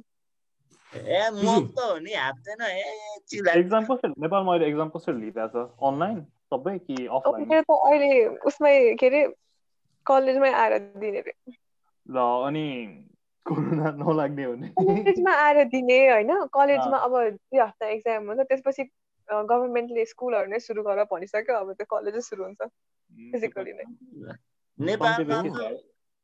ए 0.94 1.30
म 1.30 1.58
त 1.68 1.78
हो 1.78 1.98
नि 1.98 2.14
हाप्दैन 2.14 2.62
ए 2.62 3.18
चिला 3.28 3.52
एक्जाम 3.52 3.84
कसरी 3.84 4.12
नेपालमा 4.18 4.52
अहिले 4.52 4.66
एक्जाम 4.68 4.88
कसरी 4.88 5.14
लिइरहेछ 5.20 5.56
अनलाइन 5.82 6.20
सबै 6.52 6.78
कि 6.78 6.96
अफलाइन 7.18 7.48
मेरो 7.48 7.62
त 7.62 7.78
अहिले 7.88 8.26
उसमै 8.50 8.74
के 8.94 9.06
अरे 9.06 9.22
कलेजमै 10.06 10.52
आएर 10.52 10.78
दिने 11.00 11.20
रे। 11.20 11.34
ल 12.06 12.16
अनि 12.46 12.66
कोरोना 13.46 13.90
नलाग्ने 13.90 14.44
हो 14.44 14.52
भने? 14.52 14.68
कलेजमा 14.80 15.32
आएर 15.44 15.64
दिने 15.64 15.98
होइन? 16.10 16.32
कलेजमा 16.52 16.98
अब 16.98 17.16
दुई 17.30 17.58
हप्ता 17.58 17.88
एक्जाम 17.88 18.28
हुन्छ 18.28 18.46
त्यसपछि 18.48 18.82
गभर्मेन्टले 19.28 20.04
स्कुलहरू 20.04 20.50
नै 20.50 20.58
सुरु 20.58 20.82
गरेर 20.82 21.04
भनिसक्यो। 21.12 21.56
अब 21.56 21.72
त्यो 21.80 21.86
कलेजै 21.96 22.20
सुरु 22.20 22.44
हुन्छ 22.44 22.70
फिजिकली 23.32 23.72
नै। 23.72 23.84
नेपालमा 24.78 25.68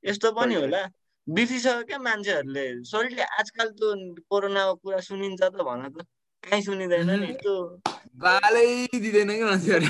यस्तो 0.04 0.32
पनि 0.32 0.54
होला। 0.54 0.82
बिर्सिसक्यो 1.28 1.82
क्या 1.88 1.98
मान्छेहरूले। 1.98 2.66
सोल्टी 2.84 3.22
आजकल 3.38 3.68
त 3.76 3.82
कोरोनाको 4.30 4.74
कुरा 4.82 5.00
सुनिन्छ 5.08 5.42
त 5.42 5.62
भन 5.68 5.82
त। 5.92 6.06
कहीँ 6.42 6.62
सुनिँदैन 6.64 7.10
नि 7.20 7.32
त्यो 7.36 7.54
गालै 8.16 8.68
दिँदैन 8.96 9.30
कि 9.30 9.44
मान्छेहरू। 9.44 9.88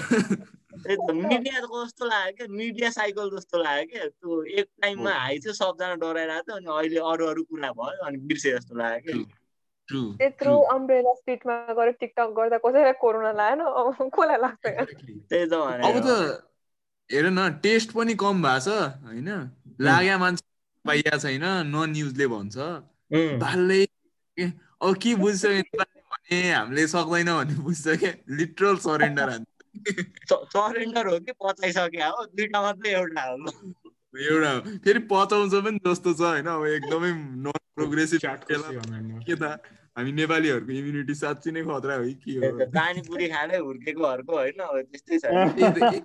त्यही 0.82 0.96
त 0.96 1.10
मिडिया 1.14 1.60
कस्तो 1.62 2.04
लाग्यो 2.06 2.32
क्या? 2.36 2.46
मिडिया 2.50 2.90
साइकल 2.90 3.30
जस्तो 3.36 3.56
लाग्यो 3.62 3.86
क्या। 3.92 4.08
त्यो 4.10 4.42
एक 4.58 4.66
टाइममा 4.82 5.12
हाई 5.14 5.38
थियो 5.38 5.52
सबजना 5.54 5.94
डराइरहेको 6.02 6.42
थियो 6.50 6.56
अनि 6.56 6.68
अहिले 6.76 7.00
अरू 7.12 7.26
अरू 7.32 7.42
कुरा 7.46 7.70
भयो 7.78 8.04
अनि 8.06 8.18
बिर्से 8.26 8.50
जस्तो 8.58 8.74
लाग्यो 8.82 9.00
क्या। 9.06 9.38
ट्रु 9.88 10.02
त्यत्रो 10.18 10.54
अम्ब्रेला 10.74 11.12
स्ट्रिटमा 11.14 11.54
गएर 11.78 11.90
टिकटक 12.00 12.28
गर्दा 12.36 12.58
कसैलाई 12.66 12.92
कोरोना 13.00 13.32
लागेन? 13.38 13.60
अब 13.60 13.86
कसलाई 14.18 14.38
लाग्छ? 14.44 14.64
त्यही 15.30 15.46
त 15.46 15.54
अब 15.54 15.96
त 16.04 16.08
हेर 17.10 17.26
न 17.30 17.48
टेस्ट 17.62 17.88
पनि 17.94 18.14
कम 18.18 18.42
भएको 18.42 18.60
छ 18.66 18.68
होइन? 19.06 19.28
लाग्या 19.80 20.18
मान्छे। 20.18 20.48
पाइया 20.86 21.18
छैन 21.18 21.44
न 21.44 21.84
न्युजले 21.90 22.26
भन्छ। 22.26 22.56
ए, 23.12 24.52
अब 24.82 24.96
के? 24.96 25.14
बुझ्छ 25.14 25.44
नेपाली 25.44 26.00
भने 26.00 26.52
हामीले 26.52 26.86
सक्दैन 26.86 27.32
भने 27.32 27.54
बुझ्छ 27.54 27.88
क्या 27.88 28.12
लिटरल 28.30 28.76
सरेन्डर 28.76 29.30
हान्छ 29.30 29.46
सरेन्डर 30.32 31.06
हो 31.06 31.18
कि 31.18 31.32
पचाइसक्यो? 31.32 32.10
हो 32.10 32.24
दुइटा 32.24 32.62
मात्रै 32.62 32.92
एउटा 32.92 33.22
हो। 33.22 33.36
एउटा 34.18 34.60
फेरि 34.60 34.98
पचाउँछ 34.98 35.54
पनि 35.54 35.78
जस्तो 35.86 36.14
छ 36.14 36.20
होइन? 36.20 36.46
अब 36.46 36.66
एकदमै 36.66 37.12
नन 37.12 37.50
प्रोग्रेसिभ। 37.50 38.20
के 38.24 39.34
त? 39.34 39.42
हामी 39.98 40.12
नेपालीहरूको 40.12 40.72
इम्युनिटी 40.72 41.14
साँच्ची 41.14 41.50
नै 41.50 41.62
खतरा 41.62 41.94
हो 41.94 42.04
कि 42.04 42.36
हो? 42.36 42.66
पानीपुरी 42.66 43.28
खाँदै 43.28 43.58
हुर्केकोहरूको 43.58 44.32
होइन? 44.32 44.82
त्यस्तै 44.82 45.18
छ। 45.18 45.24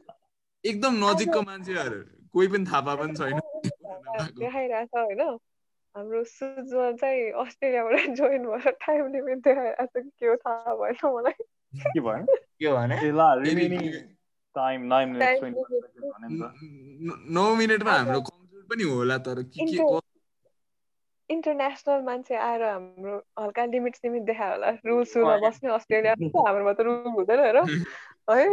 एकदम 0.66 0.94
नजिकको 1.06 1.42
मान्छेहरू। 1.42 2.30
कोही 2.34 2.48
पनि 2.48 2.66
थाहा 2.66 2.96
पनि 2.96 3.16
छैन। 3.16 3.40
देखाइरहेछ 3.66 4.89
होइन 4.95 5.22
हाम्रो 5.95 6.24
सुजल 6.24 6.95
चाहिँ 7.01 7.32
अस्ट्रेलियाबाट 7.43 8.16
जोइन 8.18 8.45
भएर 8.45 8.72
टाइम 8.86 9.11
लिमिट 9.13 9.43
देखाइरहेछ 9.43 9.89
कि 9.97 10.09
के 10.20 10.26
हो 10.26 10.36
थाहा 10.36 10.76
भएन 10.76 10.97
मलाई 11.16 11.43
के 11.93 11.99
भयो 11.99 12.26
के 12.36 12.72
भने 12.72 12.95
ए 12.95 13.11
ल 13.11 13.30
remaining 13.43 13.91
time 14.55 14.82
nine 14.93 15.09
minute 15.09 15.39
Time 15.39 15.55
भने 16.13 16.28
नि 17.36 17.55
मिनटमा 17.57 17.91
हाम्रो 17.91 18.22
कमजोर 18.22 18.63
पनि 18.70 18.84
होला 18.84 19.18
तर 19.18 19.41
के 19.43 19.66
के 19.72 19.99
इन्टरनेसनल 21.30 22.01
मान्छे 22.01 22.36
आएर 22.36 22.63
हाम्रो 22.63 23.16
हल्का 23.39 23.66
लिमिट 23.66 23.95
सिमिट 23.95 24.24
देखायो 24.24 24.51
होला 24.51 24.70
रुल 24.86 25.03
सुलमा 25.11 25.38
बस्ने 25.38 25.74
अस्ट्रेलिया 25.74 26.13
हाम्रोमा 26.13 26.74
त 26.74 26.82
रुल 26.88 27.07
हुँदैन 27.16 27.39
हेर 27.39 27.57
है 28.30 28.45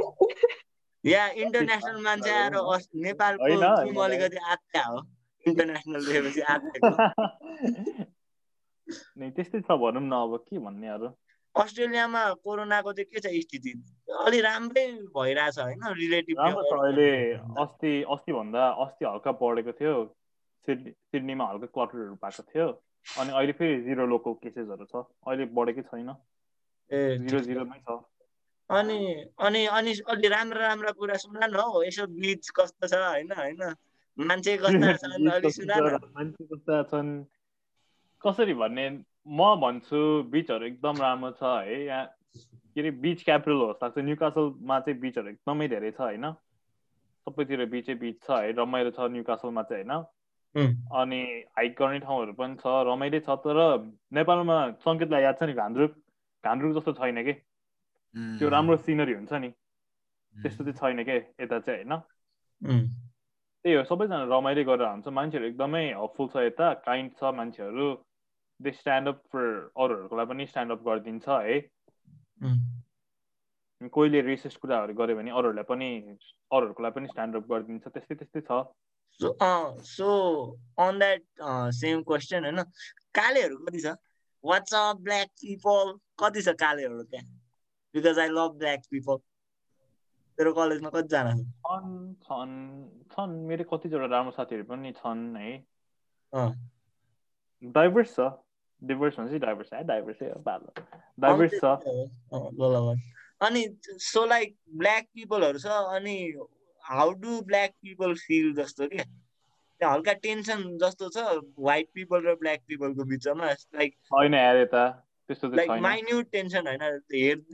या 1.04 1.26
इन्टरनेसनल 1.44 2.02
मान्छे 2.02 2.30
आएर 2.32 2.54
नेपालको 3.02 3.46
टिम। 3.84 3.96
अलिकति 4.02 4.36
आत्या 4.50 4.82
हो 4.84 5.00
इन्टरनेसनल 5.44 6.06
देखेपछि 6.06 6.40
आत्याको 6.52 6.90
नै 9.18 9.30
त्यस्तै 9.30 9.60
छ 9.60 9.78
भनौँ 9.82 10.02
न 10.02 10.14
अब 10.20 10.36
के 10.46 10.58
भन्ने 10.58 10.88
अरू 10.88 11.08
अस्ट्रेलियामा 11.54 12.22
कोरोनाको 12.44 12.92
चाहिँ 12.92 13.10
के 13.10 13.20
छ 13.20 13.32
स्थिति 13.42 13.72
अलि 14.20 14.40
राम्रै 14.40 14.86
भइरहेछ 15.16 15.58
होइन 15.58 15.82
रिलेटिभ 15.96 16.38
अहिले 16.38 17.10
अस्ति 17.60 17.92
अस्ति 18.14 18.32
भन्दा 18.32 18.68
अस्ति 18.84 19.04
हल्का 19.04 19.32
बढेको 19.42 19.72
थियो 19.72 19.94
सिडनी 20.68 20.90
सिडनीमा 20.90 21.44
हल्का 21.46 21.66
क्लटरहरू 21.66 22.14
भएको 22.22 22.42
थियो 22.52 22.68
अनि 23.06 23.30
अहिले 23.32 23.52
फेरि 23.52 23.80
जिरो 23.82 24.06
लोकल 24.06 24.32
केसेसहरू 24.42 24.84
छ 24.84 25.04
अहिले 25.26 25.44
बढेकै 25.52 25.82
छैन 25.90 26.10
ए 26.10 27.02
जिरो 27.18 27.40
जिरोमै 27.42 27.78
छ 27.80 27.98
अनि 28.72 28.98
अनि 29.38 29.64
अनि 29.66 29.92
अलि 30.08 30.28
राम्रा 30.28 30.66
राम्रा 30.66 30.90
कुरा 30.98 31.16
सुन्ला 31.22 31.46
न 31.46 31.54
हौ 31.56 31.82
यसो 31.82 32.06
बिच 32.06 32.48
कस्तो 32.50 32.86
छ 32.86 32.94
होइन 32.94 33.32
होइन। 33.32 33.62
मान्छे 34.18 34.56
कस्ता 34.62 34.92
छन् 34.96 35.30
अलि 35.30 35.50
सुना 35.50 35.76
मान्छे 36.16 36.44
कस्ता 36.44 36.82
छन्। 36.90 37.10
कसरी 38.24 38.54
भन्ने 38.54 38.88
म 39.28 39.54
भन्छु 39.60 40.00
बिचहरू 40.32 40.66
एकदम 40.66 40.96
राम्रो 41.00 41.30
छ 41.32 41.42
है 41.68 41.84
यहाँ 41.84 42.06
के 42.74 42.80
अरे 42.80 42.90
बिच 43.04 43.22
क्यापिटल 43.24 43.60
हो 43.60 43.66
जस्तो 43.72 43.86
लाग्छ। 43.86 43.98
न्युकासलमा 44.08 44.80
चाहिँ 44.80 44.98
बिचहरू 45.00 45.28
एकदमै 45.28 45.68
धेरै 45.68 45.90
छ 45.92 46.00
होइन। 46.00 46.26
सबैतिर 47.26 47.64
बिचै 47.72 47.94
बिच 48.00 48.16
छ 48.24 48.40
है 48.40 48.52
रमाइलो 48.58 48.90
छ 48.90 49.12
न्युकासलमा 49.12 49.62
चाहिँ 49.70 49.84
होइन। 49.84 50.74
अनि 51.00 51.20
हाइक 51.58 51.72
गर्ने 51.78 51.98
ठाउँहरू 52.00 52.32
पनि 52.40 52.56
छ 52.56 52.74
रमाइलो 52.88 53.20
छ 53.20 53.36
तर 53.44 53.58
नेपालमा 54.12 54.56
सङ्केतलाई 54.84 55.22
याद 55.22 55.36
छ 55.38 55.48
नि 55.48 55.54
घान्द्रुक। 55.54 55.92
घान्द्रुक 56.44 56.76
जस्तो 56.78 56.92
छैन 57.00 57.22
कि? 57.24 57.34
त्यो 58.14 58.48
राम्रो 58.48 58.76
सिनरी 58.76 59.12
हुन्छ 59.14 59.32
नि। 59.32 59.50
त्यस्तो 60.36 60.64
चाहिँ 60.64 60.78
छैन 60.78 61.04
के 61.04 61.16
यता 61.40 61.58
चाहिँ 61.60 61.84
होइन। 61.84 61.92
उम्, 61.92 62.86
त्यही 63.64 63.74
हो 63.76 63.84
सबैजना 63.84 64.24
रमाइलो 64.32 64.62
गरेर 64.64 64.88
हुन्छ। 64.88 65.08
मान्छेहरू 65.08 65.46
एकदमै 65.48 65.84
हपफुल 65.92 66.28
छ 66.28 66.36
यता 66.48 66.72
काइन्ड 66.86 67.12
छ 67.18 67.32
मान्छेहरू। 67.36 67.86
दे 68.60 68.70
स्ट्यान्ड 68.72 69.08
अप 69.08 69.18
फर 69.32 69.44
अरूहरूकोलाई 69.76 70.26
पनि 70.26 70.46
स्ट्यान्ड 70.46 70.72
अप 70.72 70.80
गरिदिन्छ 70.88 71.28
है। 71.28 71.56
कोहीले 73.80 74.20
रेसिस्ट 74.22 74.58
कुराहरू 74.62 74.94
गर्यो 74.94 75.16
भने 75.16 75.30
अरूहरूलाई 75.30 75.66
पनि 75.66 75.88
अरूहरूकोलाई 76.52 76.92
पनि 76.96 77.06
स्ट्यान्ड 77.08 77.36
अप 77.36 77.44
गरिदिन्छ। 77.50 77.84
त्यस्तै 77.88 78.14
त्यस्तै 78.14 78.40
छ। 78.48 78.62
So 79.20 79.28
so 79.84 80.08
on 80.78 80.98
that 80.98 81.22
same 81.74 82.02
question 82.02 82.44
होइन। 82.44 82.62
कालेहरू 83.14 83.56
कति 83.66 83.80
छ? 83.80 83.94
वाट्सअप 84.44 84.96
ब्ल्याक 85.00 85.28
पिपल 85.42 85.98
कति 86.18 86.42
छ 86.42 86.54
कालेहरू 86.62 87.02
त्यहाँ? 87.02 87.26
Because 87.94 88.18
I 88.18 88.28
love 88.28 88.56
black 88.58 88.80
people 88.90 89.16
तेरो 90.38 90.52
कलेजमा 90.52 90.90
कतिजना 90.90 91.32
छन् 91.34 92.14
छन् 92.26 92.54
छन्। 93.12 93.32
मेरो 93.48 93.64
कतिजना 93.72 94.06
राम्रो 94.12 94.32
साथीहरू 94.32 94.64
पनि 94.64 94.92
छन् 94.92 95.24
है। 95.36 95.52
डाइभर्स 97.62 98.14
छ। 98.16 98.30
डिभर्स 98.82 99.18
भन्छ 99.18 99.40
डाइभर्स 99.40 99.72
है। 99.72 99.82
डाइभर्सै 99.84 100.30
हो 100.30 100.38
बाल। 100.42 100.62
डाइभर्स 101.20 101.52
छ। 101.54 101.64
अनि 103.42 103.62
सो 104.06 104.24
लाइक 104.26 104.56
ब्ल्याक 104.78 105.04
पिपलहरू 105.14 105.58
छ 105.58 105.66
अनि 105.96 106.16
how 106.84 107.12
do 107.22 107.40
black 107.46 107.70
people 107.82 108.14
feel 108.14 108.54
जस्तो 108.54 108.86
के? 108.86 109.04
हल्का 109.80 110.12
टेन्सन 110.24 110.60
जस्तो 110.78 111.08
छ 111.08 111.22
वाइट 111.58 111.88
पिपल 111.94 112.26
र 112.26 112.34
ब्ल्याक 112.40 112.60
पिपलको 112.68 113.04
बिचमा 113.04 113.46
लाइक 113.46 113.94
छैन 114.10 114.34
यार 114.34 114.56
यता। 114.56 114.82
त्यस्तो 115.28 115.48
लाइक 115.50 115.70
माइन्युट 115.82 116.30
टेन्सन 116.32 116.66
होइन। 116.66 116.84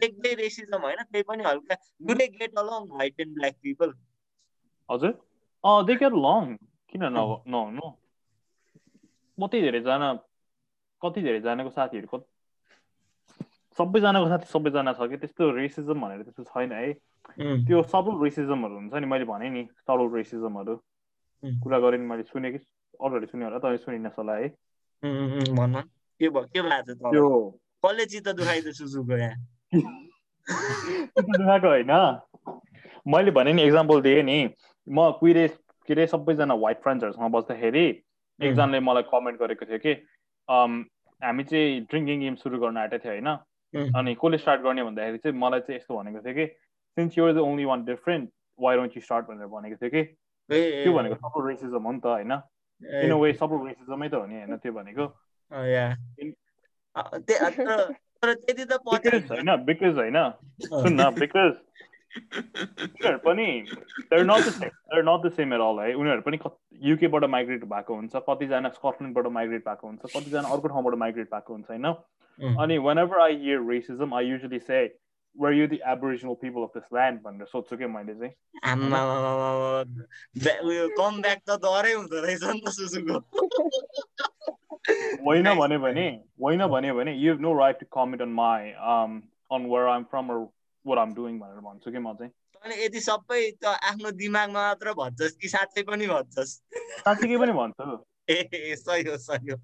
देख्दै 0.00 0.34
रेसिजम 0.34 0.82
होइन 0.82 1.02
त्यही 1.02 1.22
पनि 1.24 1.44
हल्का। 1.44 1.76
Do 2.02 2.14
they 2.14 2.26
get 2.34 2.58
along 2.58 2.88
white 2.92 3.20
and 3.20 3.34
black 3.34 3.54
people 3.62 3.92
हजुर। 4.88 5.14
अँ 5.64 5.84
दे 5.86 5.94
गेट 5.96 6.12
लङ 6.20 6.54
किन 6.92 7.04
न 7.04 7.24
नहुनु 7.48 7.90
कति 9.38 9.60
धेरैजना 9.62 10.12
कति 11.02 11.22
धेरैजनाको 11.22 11.70
साथीहरू 11.70 12.08
कति 12.08 12.26
सबैजनाको 13.78 14.28
साथी 14.28 14.46
सबैजना 14.46 14.92
छ 14.94 15.08
कि? 15.10 15.16
त्यस्तो 15.18 15.50
रेसिजम 15.52 16.00
भनेर 16.00 16.22
त्यस्तो 16.22 16.44
छैन 16.46 16.72
है। 16.72 16.92
त्यो 17.66 17.82
सबल 17.92 18.22
रेसिजमहरू 18.24 18.74
हुन्छ 18.76 18.94
नि 18.94 19.06
मैले 19.06 19.24
भनेँ 19.24 19.50
नि 19.50 19.62
सबल 19.82 20.14
रेसिजमहरू. 20.14 20.76
कुरा 21.62 21.78
गरेँ 21.78 21.98
नि 21.98 22.06
मैले 22.06 22.22
सुनेँ 22.24 22.52
कि 22.52 22.58
अरूहरूले 22.58 23.26
सुन्यो 23.26 23.46
होला 23.48 23.58
तपाईँ 23.58 23.78
सुनिन 23.78 24.06
होला 24.18 24.34
है। 24.36 24.48
के 26.20 26.28
भयो? 26.28 26.42
के 26.42 26.60
भएको 26.62 26.94
छ 26.94 27.12
त्यो 27.12 27.28
कसले 27.84 28.04
चित्त 28.06 28.28
दुखाइदियो 28.36 28.72
सुजुको 28.72 29.16
यहाँ 29.16 29.36
दुखाएको 30.48 31.68
होइन। 31.68 31.92
मैले 33.06 33.30
भने 33.30 33.52
नि 33.52 33.62
इक्जाम्पल 33.64 34.00
दिएँ 34.02 34.22
नि। 34.22 34.38
म 34.86 35.10
कुहिरे 35.20 35.48
के 35.88 35.92
अरे 35.94 36.06
सबैजना 36.06 36.54
वाइट 36.54 36.78
फ्रेन्ड्सहरूसँग 36.82 37.30
बस्दाखेरि 37.32 37.84
एकजनाले 38.40 38.80
मलाई 38.80 39.02
कमेन्ट 39.12 39.40
गरेको 39.40 39.64
थियो 39.66 39.78
कि 39.78 39.92
अम, 40.48 40.84
हामी 41.22 41.44
चाहिँ 41.44 41.80
ड्रिङ्किङ 41.90 42.20
गेम 42.20 42.34
सुरु 42.42 42.58
गर्न 42.58 42.76
आँटेको 42.78 43.04
थियो 43.04 43.12
होइन. 43.12 43.28
अनि 43.96 44.14
कसले 44.14 44.38
स्टार्ट 44.38 44.60
गर्ने 44.62 44.82
भन्दाखेरि 44.84 45.18
चाहिँ 45.18 45.38
मलाई 45.38 45.60
चाहिँ 45.60 45.78
यस्तो 45.80 45.96
भनेको 45.98 46.20
थियो 46.24 46.34
कि 46.34 46.46
since 46.96 47.18
you're 47.18 47.32
the 47.32 47.38
only 47.44 47.64
one 47.64 47.84
different 47.84 48.30
why 48.58 48.76
don't 48.76 48.96
you 48.96 49.02
start 49.02 49.26
भनेर 49.26 49.46
भनेको 49.46 49.76
थियो 49.76 49.90
कि। 49.90 50.02
त्यो 50.50 50.92
भनेको 50.92 51.14
सबै 51.14 51.48
रेसिजम 51.48 51.82
हो 51.84 51.92
नि 51.92 52.00
त 52.00 52.06
होइन। 52.06 52.32
इन 53.04 53.10
अ 53.12 53.18
वे 53.22 53.32
सबै 53.40 53.56
रेसिजमै 53.68 54.08
त 54.08 54.14
हो 54.14 54.26
नि 54.26 54.34
होइन 54.40 54.56
त्यो 54.56 54.72
भनेको। 54.72 55.04
या। 55.52 55.94
तर 58.22 58.34
त्यति 58.34 58.64
त 58.64 58.72
बिकज 58.84 59.30
होइन 59.30 59.56
बिकज 59.64 59.94
होइन। 59.98 60.18
सुन 60.64 61.00
न 61.00 61.10
बिकज 61.18 61.56
उनीहरू 62.18 63.18
पनि 63.18 63.46
they're 64.10 64.24
not 64.24 64.44
the 64.44 64.52
same 64.52 64.68
they're 64.68 65.04
not 65.04 65.26
the 65.26 65.30
same 65.32 65.54
at 65.54 65.60
all 65.60 65.78
है। 65.80 65.94
उनीहरू 65.94 66.22
पनि 66.26 66.38
युकेबाट 66.90 67.24
माइग्रेट 67.24 67.64
भएको 67.64 67.94
हुन्छ 67.94 68.16
कतिजना 68.28 68.68
स्कटल्यान्डबाट 68.68 69.26
माइग्रेट 69.32 69.62
भएको 69.68 69.86
हुन्छ 69.86 70.02
कतिजना 70.16 70.48
अर्को 70.48 70.68
ठाउँबाट 70.68 70.94
माइग्रेट 70.94 71.28
भएको 71.34 71.52
हुन्छ 71.54 71.66
होइन। 71.70 71.86
उम्. 71.86 72.56
अनि 72.62 72.78
whenever 72.98 73.20
I 73.20 73.36
hear 73.36 73.60
racism 73.70 74.14
I 74.14 74.26
usually 74.26 74.58
say 74.58 74.80
were 75.36 75.52
you 75.52 75.66
the 75.68 75.78
aboriginal 75.86 76.34
people 76.42 76.62
of 76.62 76.72
this 76.76 76.88
land 76.94 77.20
भनेर 77.22 77.46
सोध्छु 77.46 77.76
क्या 77.76 77.88
मैले 77.88 78.14
चाहिँ। 78.14 78.32
आम्मामामामा। 78.64 79.82
ब्या- 80.42 80.62
उयो 80.64 80.88
कम 80.98 81.22
ब्याक 81.22 81.40
त 81.48 81.50
डरै 81.62 81.92
हुँदो 81.92 82.16
रहेछ 82.26 82.42
नि 82.44 82.60
त 82.60 82.68
सुजुको 82.68 83.16
होइन 84.88 85.54
भन्यो 85.54 85.78
भने 85.78 86.08
होइन 86.42 86.66
भन्यो 86.66 86.94
भने 86.94 87.12
you 87.14 87.32
have 87.32 87.40
no 87.40 87.52
right 87.58 87.80
to 87.80 87.86
comment 87.92 88.22
on 88.22 88.28
my 88.28 88.70
on 89.52 89.66
where 89.66 89.88
I'm 89.88 90.04
from 90.04 90.30
where 90.86 90.98
I'm 90.98 91.14
doing 91.14 91.38
भनेर 91.38 91.60
भन्छु 91.60 91.90
कि 91.90 91.98
म 91.98 92.14
चाहिँ 92.14 92.30
तैँले 92.30 92.84
यति 92.84 93.00
सबै 93.00 93.40
त 93.62 93.78
आफ्नो 93.84 94.10
दिमागमा 94.10 94.62
मात्र 94.62 94.92
भन्छस् 94.92 95.36
कि 95.36 95.48
साँच्चै 95.48 95.82
पनि 95.82 96.06
भन्छस्? 96.06 96.52
साँच्चीकै 97.04 97.36
पनि 97.38 97.52
भन्छु। 97.52 97.98
ए 98.30 98.74
सही 98.76 99.02
हो 99.08 99.16
सही 99.16 99.50
हो 99.50 99.56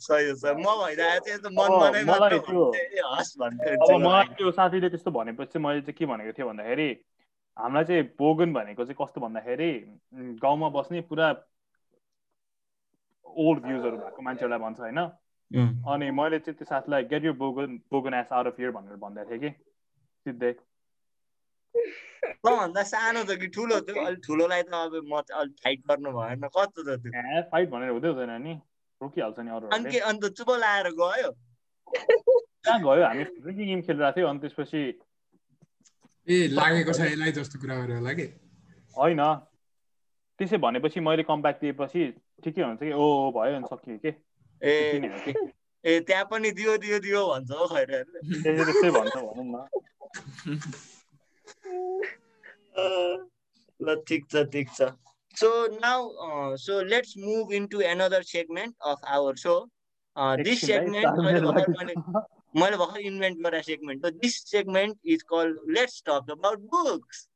सही 0.00 0.28
हो 0.28 0.34
सही 0.34 0.52
म 0.52 0.74
भइरहेको 0.80 1.38
चाहिँ 1.38 1.56
मलाई 1.56 2.38
त्यो- 2.38 4.00
मलाई 4.00 4.24
त्यो 4.36 4.50
साथीले 4.50 4.88
त्यस्तो 4.88 5.10
भनेपछि 5.10 5.58
मैले 5.58 5.80
चाहिँ 5.80 5.94
के 5.98 6.06
भनेको 6.06 6.32
थिएँ 6.32 6.48
भन्दाखेरि 6.48 6.88
हामीलाई 7.56 7.84
चाहिँ 7.84 8.02
बोगन 8.18 8.52
भनेको 8.52 8.84
चाहिँ 8.84 8.96
कस्तो 9.00 9.20
भन्दाखेरि 9.20 9.70
उम्, 10.12 10.34
गाउँमा 10.36 10.68
बस्ने 10.68 11.00
पुरा 11.00 11.32
ओल्ड 13.26 13.62
भ्युजहरू 13.62 13.96
भएको 13.96 14.22
मान्छेहरूलाई 14.22 14.58
भन्छ 14.58 14.80
होइन. 14.80 15.00
अनि 15.92 16.10
मैले 16.18 16.38
चाहिँ 16.38 16.56
त्यो 16.58 16.66
साथीलाई 16.66 17.02
get 17.12 17.24
you 17.24 17.32
bogan 17.40 17.78
bogan 17.92 18.14
ass 18.14 18.32
out 18.32 18.46
of 18.46 18.56
here 18.58 18.70
भनेर 18.76 18.96
भन्दै 19.04 19.24
थिएँ 19.30 19.40
कि 19.40 19.50
सिधै 20.26 20.52
तँभन्दा 22.44 22.82
सानो 22.88 23.24
छ 23.24 23.36
कि 23.40 23.46
ठुलो 23.56 23.80
थियो? 23.80 24.04
अलिक 24.06 24.20
ठुलोलाई 24.26 24.62
त 24.62 24.74
अब 24.74 24.94
म 25.04 25.20
चाहिँ 25.20 25.40
अलिक 25.42 25.56
फाइट 25.64 25.80
गर्नु 25.88 26.10
भएन 26.16 26.48
कस्तो 26.56 26.80
छ 26.82 26.98
त्यो? 27.02 27.10
ए 27.12 27.42
फाइट 27.52 27.68
भनेर 27.70 27.90
हुँदै 27.90 28.08
हुँदैन 28.08 28.32
नि 28.42 28.54
रोकिहाल्छ 29.00 29.38
नि 29.38 29.42
अनि 29.42 29.56
अरूहरूले 29.56 29.90
के 29.90 29.98
अन्त 30.10 30.24
चुप 30.38 30.50
लाएर 30.64 30.88
गयो? 31.00 31.30
कहाँ 32.64 32.78
गयो? 32.82 33.04
हामी 33.06 33.24
ड्रिङ्किङ 33.24 33.66
गेम 33.66 33.80
खेलिरहेको 33.82 34.16
थियो 34.16 34.26
अनि 34.28 34.38
त्यसपछि 34.44 34.82
ए 36.28 36.36
लागेको 36.58 36.92
छ 36.92 37.00
यसलाई 37.12 37.32
जस्तो 37.38 37.58
कुरा 37.60 37.74
गरेर 37.82 37.96
होला 37.98 38.12
कि? 38.18 38.26
होइन। 38.96 39.22
त्यसै 40.42 40.58
भनेपछि 40.66 41.00
मैले 41.08 41.22
कमब्याक 41.30 41.58
दिएपछि 41.62 42.06
ठिकै 42.44 42.62
हुन्छ 42.62 42.80
कि? 42.82 42.92
ओ 42.92 43.30
भयो 43.38 43.56
अनि 43.56 43.66
सकियो 43.72 43.98
कि? 44.04 44.10
ए 44.62 44.74
ए 45.84 46.00
त्यहाँ 46.08 46.24
पनि 46.30 46.50
दियो 46.58 46.76
दियो 46.82 46.98
दियो 47.04 47.20
भन्छ 47.28 47.50
हो 47.60 47.66
खैर 47.74 47.90
त्यसै 47.92 48.52
त्यस्तै 48.58 48.90
भन्छ 48.96 49.14
भनौँ 49.16 49.46
न। 49.52 49.56
ल 53.80 53.94
ठिक 54.08 54.22
छ 54.32 54.42
ठिक 54.52 54.68
छ। 54.78 54.90
So 55.36 55.48
now 55.76 56.56
so 56.64 56.80
let's 56.88 57.14
move 57.18 57.52
into 57.54 57.80
another 57.90 58.22
segment 58.30 58.74
of 58.90 58.98
our 59.16 59.36
so 59.42 59.54
this 60.46 60.60
segment 60.66 61.10
मैले 61.18 61.40
भर्खर 61.40 61.72
लागेको 61.72 61.78
मैले 61.78 61.94
मैले 62.60 62.76
भर्खर 62.76 63.00
इन्भेन्ट 63.10 63.38
गरेर 63.46 63.62
segment 63.62 64.06
this 64.24 64.34
segment 64.50 64.98
is 65.14 65.22
called 65.32 65.70
let's 65.78 66.02
talk 66.06 66.30
about 66.36 66.58
books 66.74 67.28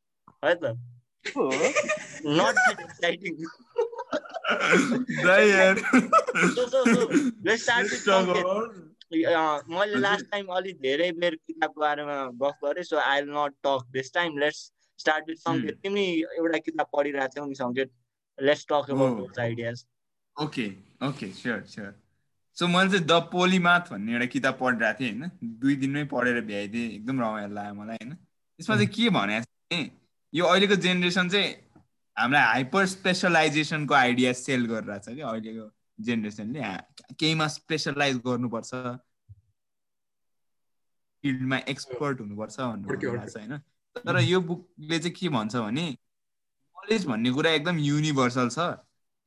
है 0.45 0.55
त? 0.55 0.77
So 5.37 6.67
so 6.67 6.85
so 6.85 7.01
let's 7.45 7.63
start 7.63 7.85
with 7.85 8.09
about- 8.09 8.75
अँ, 9.07 9.63
मैले 9.71 9.99
लास्ट 10.01 10.25
टाइम 10.31 10.47
अलिक 10.53 10.77
धेरै 10.83 11.11
बेर 11.15 11.35
किताबको 11.37 11.81
बारेमा 11.81 12.15
गफ 12.41 12.57
गरेँ 12.65 12.83
so 12.85 12.97
I 13.01 13.21
will 13.23 13.31
not 13.35 13.53
talk 13.65 13.85
this 13.93 14.13
time 14.15 14.39
let's 14.39 14.63
start 14.99 15.29
with 15.29 15.37
Sanket 15.39 15.79
तिमी 15.83 16.05
एउटा 16.39 16.59
किताब 16.61 16.87
पढिरहेको 16.97 17.35
थियौ 17.37 17.45
नि 17.47 17.55
Sanket 17.55 17.91
let's 18.39 18.67
talk 18.67 18.91
about 18.91 19.13
Oh. 19.13 19.19
Those 19.21 19.39
ideas 19.41 19.85
okay 20.37 20.67
okay 21.09 21.27
sure 21.33 21.63
sure 21.69 21.93
so 22.57 22.67
मैले 22.69 22.91
चाहिँ 22.91 23.05
द 23.07 23.21
पोलिमाथ 23.33 23.93
भन्ने 23.93 24.13
एउटा 24.13 24.27
किताब 24.35 24.59
पढिरहेको 24.61 24.99
थिएँ 25.01 25.13
होइन? 25.13 25.31
दुई 25.61 25.77
दिनमै 25.77 26.05
पढेर 26.13 26.41
भ्याइदिएँ। 26.51 26.91
एकदम 26.95 27.21
रमाइलो 27.21 27.55
लाग्यो 27.55 27.75
मलाई 27.75 27.97
होइन? 28.03 28.17
यसमा 28.61 28.75
चाहिँ 28.77 28.89
के 28.89 29.09
भने 29.11 29.41
भने 29.41 29.81
यो 30.37 30.45
अहिलेको 30.45 30.77
जेनेरेसन 30.85 31.29
चाहिँ 31.29 31.53
हामीलाई 32.17 32.43
हाइपर 32.43 32.87
स्पेसलाइजेसनको 32.87 33.95
आइडिया 33.95 34.33
सेल 34.33 34.67
गरिरहेछ 34.67 35.09
कि 35.09 35.21
अहिलेको 35.21 35.71
जेनेरेसनले। 36.05 36.61
केहीमा 37.21 37.47
स्पेसलाइज 37.49 38.17
गर्नुपर्छ। 38.27 38.71
फिल्डमा 41.25 41.59
एक्सपर्ट 41.69 42.21
हुनुपर्छ 42.21 42.61
भनेर 42.61 43.29
छ 43.29 43.37
होइन? 43.37 43.59
तर 43.97 44.19
यो 44.21 44.41
बुकले 44.41 44.99
चाहिँ 44.99 45.15
के 45.17 45.29
भन्छ 45.29 45.57
भने 45.57 45.87
नलेज 46.77 47.07
भन्ने 47.07 47.31
कुरा 47.31 47.51
एकदम 47.51 47.79
युनिभर्सल 47.79 48.49
छ। 48.49 48.59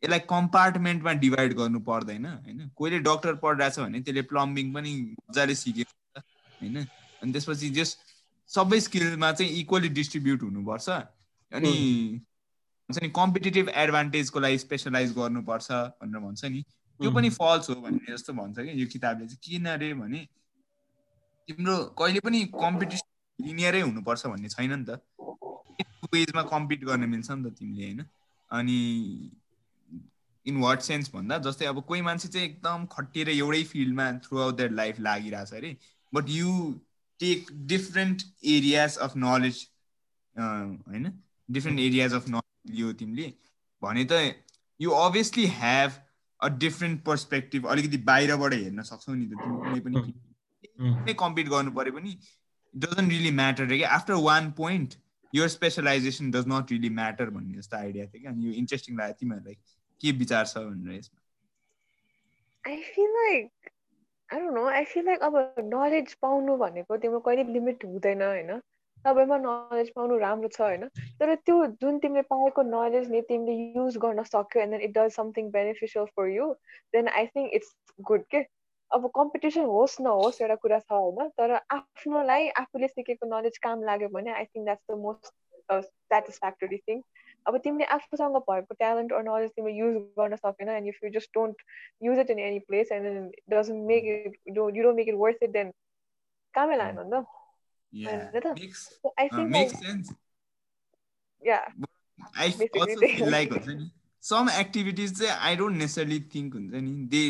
यसलाई 0.04 0.20
कम्पार्टमेन्टमा 0.30 1.14
डिभाइड 1.24 1.54
गर्नु 1.54 1.80
पर्दैन 1.90 2.26
होइन? 2.26 2.70
कोहीले 2.76 3.00
डक्टर 3.10 3.36
पढिरहेछ 3.42 3.80
भने 3.80 4.02
त्यसले 4.02 4.22
प्लम्बिङ 4.30 4.74
पनि 4.74 4.94
मजाले 5.30 5.56
सिकेको 5.56 6.22
छ 6.22 6.24
होइन? 6.62 6.78
अनि 7.22 7.32
त्यसपछि 7.32 7.70
जस 7.80 7.98
सबै 8.50 8.80
स्किलमा 8.80 9.32
चाहिँ 9.32 9.52
इक्वली 9.60 9.90
डिस्ट्रिब्युट 9.90 10.42
हुनुपर्छ। 10.44 10.90
अनि 11.52 11.74
भन्छ 12.90 13.04
नि 13.04 13.10
कम्पिटेटिभ 13.16 13.70
एडभान्टेजको 13.70 14.40
लागि 14.40 14.58
स्पेसलाइज 14.58 15.14
गर्नुपर्छ 15.14 15.72
भनेर 15.72 16.20
भन्छ 16.20 16.46
नि। 16.46 16.62
त्यो 17.00 17.12
पनि 17.12 17.30
फल्स 17.30 17.70
हो 17.70 17.76
भन्ने 17.76 18.14
जस्तो 18.14 18.34
भन्छ 18.34 18.60
कि 18.60 18.82
यो 18.82 18.88
किताबले 18.88 19.28
चाहिँ। 19.28 19.40
किन 19.44 19.66
अरे 19.70 19.94
भने 19.94 20.28
तिम्रो 21.50 21.78
कहिले 22.00 22.20
पनि 22.20 22.46
कम्पिटिसन 22.56 23.46
लिनियरै 23.46 23.82
हुनुपर्छ 23.82 24.26
भन्ने 24.26 24.50
छैन 24.50 24.74
नि 24.74 24.86
त। 24.86 25.00
वेजमा 26.14 26.42
कम्पिट 26.44 26.84
गर्न 26.86 27.10
मिल्छ 27.10 27.32
नि 27.32 27.50
त 27.50 27.54
तिमीले 27.54 27.86
होइन? 27.86 28.06
अनि 28.52 28.78
इन 30.46 30.58
वाट 30.58 30.82
सेन्स 30.82 31.12
भन्दा 31.14 31.38
जस्तै 31.38 31.66
अब 31.66 31.82
कोही 31.84 32.02
मान्छे 32.02 32.28
चाहिँ 32.28 32.48
एकदम 32.48 32.86
खटिएर 32.92 33.30
एउटै 33.30 33.64
फिल्डमा 33.64 34.12
थ्रु 34.26 34.40
आउट 34.40 34.56
देयर 34.56 34.72
लाइफ 34.72 35.00
लागिरहेछ 35.00 35.54
अरे। 35.54 35.76
But 36.14 36.30
you 36.30 36.52
take 37.20 37.48
different 37.68 38.24
areas 38.48 38.98
of 38.98 39.16
knowledge 39.18 39.66
होइन? 40.36 41.12
डिफ्रेन्ट 41.50 41.80
एरियाज 41.80 42.14
अफ 42.14 42.28
नलेज 42.30 42.76
लियो 42.76 42.94
तिमीले। 43.00 43.34
भने 43.82 44.06
त 44.12 44.14
you 44.80 44.90
obviously 45.00 45.46
have 45.56 45.92
a 46.40 46.48
different 46.60 47.04
perspective 47.06 47.68
अलिकति 47.68 47.98
बाहिरबाट 48.10 48.54
हेर्न 48.54 48.82
सक्छौ 48.90 49.14
नि 49.14 49.26
त 49.26 49.30
तिमी। 49.40 49.56
कुनै 49.60 49.80
पनि 49.82 51.14
कम्पिट 51.20 51.48
गर्नु 51.50 51.72
पऱ्यो 51.72 51.94
पनि 51.94 52.18
डजन्ट 52.74 53.10
रियली 53.12 53.32
म्याटर 53.34 53.64
कि 53.72 53.84
आफ्टर 53.96 54.14
वान 54.24 54.52
पोइन्ट 54.58 54.94
यो 55.34 55.48
specialization 55.50 56.32
does 56.32 56.46
not 56.48 56.72
really 56.72 56.90
matter 56.96 57.30
भन्ने 57.30 57.58
जस्तो 57.58 57.78
आइडिया 57.78 58.06
थियो 58.06 58.22
कि 58.22 58.28
अनि 58.28 58.46
यो 58.46 58.52
इन्ट्रेस्टिङ 58.62 58.98
लाग्यो 58.98 59.16
तिमीहरूलाई। 59.20 59.58
के 60.02 60.12
विचार 60.20 60.46
छ 60.46 60.58
भनेर 60.60 60.94
यसमा? 60.94 61.20
I 62.64 62.82
feel 62.86 63.10
like 63.16 63.59
I 64.30 64.40
don't 64.40 64.54
know 64.54 64.66
I 64.70 64.84
feel 64.86 65.06
like 65.06 65.22
अब 65.24 65.36
नलेज 65.60 66.14
पाउनु 66.22 66.56
भनेको 66.58 66.98
तिम्रो 66.98 67.20
कहिले 67.20 67.44
लिमिट 67.54 67.86
हुँदैन 67.86 68.22
होइन? 68.22 68.52
सबैमा 69.06 69.38
नलेज 69.38 69.90
पाउनु 69.96 70.18
राम्रो 70.18 70.48
छ 70.48 70.62
होइन? 70.62 70.88
तर 71.20 71.34
त्यो 71.48 71.56
जुन 71.82 72.00
तिमीले 72.00 72.22
पाएको 72.34 72.64
नलेज 72.70 73.10
नि 73.12 73.22
तिमीले 73.30 73.56
युज 73.80 73.98
गर्न 73.98 74.24
सक्यो 74.24 74.62
and 74.62 74.74
then 74.74 74.82
it 74.82 74.94
does 74.98 75.12
something 75.14 75.50
beneficial 75.52 76.06
for 76.16 76.28
you 76.30 76.54
then 76.94 77.08
I 77.16 77.28
think 77.28 77.54
it's 77.54 77.76
good 78.02 78.24
के 78.32 78.44
अब 78.92 79.10
कम्पिटिसन 79.16 79.66
होस् 79.72 80.00
नहोस् 80.02 80.42
एउटा 80.42 80.56
कुरा 80.66 80.80
छ 80.80 80.92
होइन? 80.92 81.30
तर 81.38 81.60
आफ्नोलाई 81.78 82.50
आफूले 82.64 82.88
सिकेको 82.88 83.34
नलेज 83.36 83.58
काम 83.68 83.84
लाग्यो 83.84 84.10
भने 84.10 84.34
I 84.34 84.46
think 84.46 84.66
that's 84.66 84.86
the 84.92 85.00
most 85.00 85.34
satisfactory 85.72 86.78
thing 86.78 87.02
अब 87.48 87.58
तिमीले 87.58 87.86
आफूसँग 87.96 88.36
भएको 88.50 88.74
ट्यालेन्ट 88.76 89.14
अर 89.14 89.24
नलेज 89.24 89.50
तिमीले 89.50 89.78
युज 89.78 89.96
गर्न 90.20 90.36
सकेन 90.36 90.70
and 90.70 90.88
if 90.88 91.04
you 91.04 91.10
just 91.10 91.30
don't 91.34 91.62
use 92.04 92.20
it 92.20 92.30
in 92.30 92.40
any 92.40 92.60
place 92.68 92.92
and 92.92 93.08
then 93.08 93.30
doesn't 93.50 93.88
make 93.88 94.06
it 94.06 94.40
you 94.48 94.84
don't 94.84 94.96
make 94.96 95.08
it 95.08 95.16
worth 95.18 95.44
it 95.44 95.52
then 95.52 95.72
कामै 96.54 96.78
लागेन 96.78 97.06
नि 97.06 97.22
त। 97.22 97.26
आई 99.20 99.30
थिङ्क 99.30 100.18
या 101.44 101.60
लाइक 103.28 103.52
हुन्छ 103.52 103.68
नि 103.68 103.92
सम 104.24 104.50
एक्टिभिटिज 104.50 105.20
चाहिँ 105.20 105.32
आई 105.42 105.56
डोन्ट 105.56 105.78
नेसरली 105.78 106.20
थिङ्क 106.36 106.54
हुन्छ 106.54 106.74
नि 106.74 107.08
they 107.08 107.24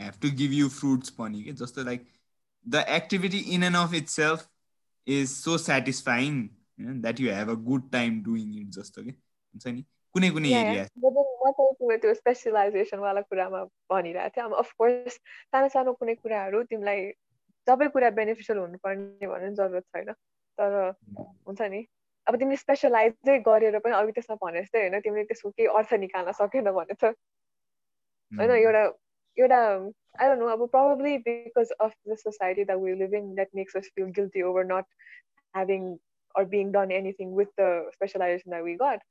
have 0.00 0.20
to 0.22 0.30
give 0.36 0.52
you 0.52 0.68
fruits 0.68 1.10
पनि 1.10 1.42
कि 1.42 1.52
जस्तो 1.52 1.84
like 1.84 2.08
the 2.66 2.84
activity 2.88 3.38
in 3.54 3.62
and 3.62 3.76
of 3.76 3.94
itself 4.08 4.48
is 5.06 5.28
so 5.28 5.58
satisfying 5.58 6.42
that 6.80 7.20
you 7.20 7.32
have 7.32 7.50
a 7.50 7.54
good 7.64 7.90
time 7.90 8.22
doing 8.22 8.58
it 8.60 8.68
जस्तो 8.70 9.02
कि 9.02 9.14
हुन्छ 9.54 9.66
नि? 9.74 9.82
कुनै 10.14 10.30
कुनै 10.36 10.50
एरिया 10.60 10.84
म 11.02 11.96
त्यो 12.02 12.14
स्पेसलाइजेसनवाला 12.20 13.20
कुरामा 13.30 13.60
भनिरहेको 13.92 14.34
थिएँ। 14.34 14.44
अब 14.44 14.54
अफकोर्स 14.62 15.14
सानो 15.54 15.68
सानो 15.74 15.92
कुनै 16.00 16.14
कुराहरू 16.22 16.62
तिमीलाई 16.70 17.00
सबै 17.68 17.88
कुरा 17.96 18.10
बेनिफिसियल 18.20 18.58
हुनुपर्ने 18.58 19.26
भन्ने 19.32 19.50
जरुरत 19.58 19.84
छैन। 19.96 20.12
तर 20.58 20.72
हुन्छ 21.48 21.60
नि? 21.74 21.80
अब 22.28 22.34
तिमीले 22.40 22.58
स्पेसलाइजै 22.64 23.38
गरेर 23.48 23.78
पनि 23.84 23.94
अघि 24.00 24.12
त्यसमा 24.18 24.36
भने 24.44 24.62
जस्तै 24.64 24.80
होइन 24.84 25.00
तिमीले 25.06 25.24
त्यसको 25.32 25.50
केही 25.58 25.68
अर्थ 25.80 26.00
निकाल्न 26.04 26.38
सकेन 26.40 26.70
भने 26.78 26.94
त। 27.00 27.14
होइन 28.38 28.50
एउटा 28.62 28.82
एउटा 29.36 29.60
I 30.16 30.28
don't 30.28 30.38
know, 30.38 30.56
but 30.56 30.70
probably 30.70 31.18
because 31.18 31.70
of 31.80 31.92
the 32.06 32.16
society 32.16 32.62
that 32.64 32.78
we're 32.80 32.94
living 32.94 33.34
that 33.34 33.48
makes 33.52 33.74
us 33.74 33.86
feel 33.94 34.06
guilty 34.06 34.44
over 34.44 34.62
not 34.62 34.86
having 35.54 35.98
or 36.34 36.44
being 36.44 36.70
done 36.70 36.92
anything 36.92 37.32
with 37.32 37.48
the 37.56 37.90
specialization 37.94 38.52
that 38.54 38.62
we 38.62 38.76
got. 38.76 39.02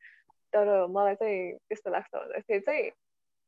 तर 0.53 0.71
मलाई 0.89 1.15
चाहिँ 1.15 1.39
त्यस्तो 1.69 1.91
लाग्छ 1.91 2.15
भन्दाखेरि 2.15 2.59
चाहिँ 2.67 2.89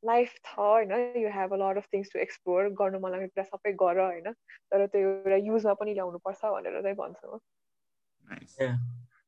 लाइफ 0.03 0.33
छ 0.45 0.59
होइन? 0.59 0.91
You 1.17 1.29
have 1.33 1.53
a 1.53 1.57
lot 1.57 1.77
of 1.77 1.87
things 1.93 2.13
to 2.13 2.19
explore 2.19 2.69
गर्नु 2.81 2.99
मन 2.99 3.11
लाग्ने 3.11 3.27
कुरा 3.27 3.43
सबै 3.49 3.73
गर 3.83 3.99
होइन? 3.99 4.31
तर 4.71 4.85
त्यो 4.87 5.09
एउटा 5.09 5.37
युजमा 5.45 5.73
पनि 5.81 5.93
ल्याउनु 5.93 6.19
पर्छ 6.25 6.53
भनेर 6.55 6.81
चाहिँ 6.81 6.95
भन्छु 6.95 7.39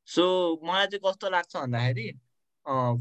सो 0.07 0.25
मलाई 0.63 0.87
चाहिँ 0.87 1.01
कस्तो 1.05 1.29
लाग्छ 1.29 1.55
भन्दाखेरि 1.55 2.07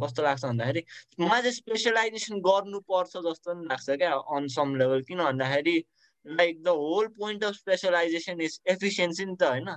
कस्तो 0.02 0.22
लाग्छ 0.22 0.44
भन्दाखेरि 0.44 0.82
मलाई 1.18 1.42
चाहिँ 1.42 1.52
स्पेसलाइजेसन 1.52 2.40
गर्नुपर्छ 2.40 3.12
जस्तो 3.26 3.54
पनि 3.54 3.66
लाग्छ 3.66 3.98
क्या 4.02 4.12
अन 4.36 4.48
सम 4.56 4.74
लेभल 4.76 5.02
किन 5.08 5.22
भन्दाखेरि 5.24 5.76
like 6.26 6.62
the 6.62 6.76
whole 6.80 7.08
point 7.18 7.44
of 7.44 7.54
specialization 7.54 8.40
is 8.40 8.60
efficiency 8.68 9.24
नि 9.24 9.36
त 9.36 9.42
होइन? 9.44 9.76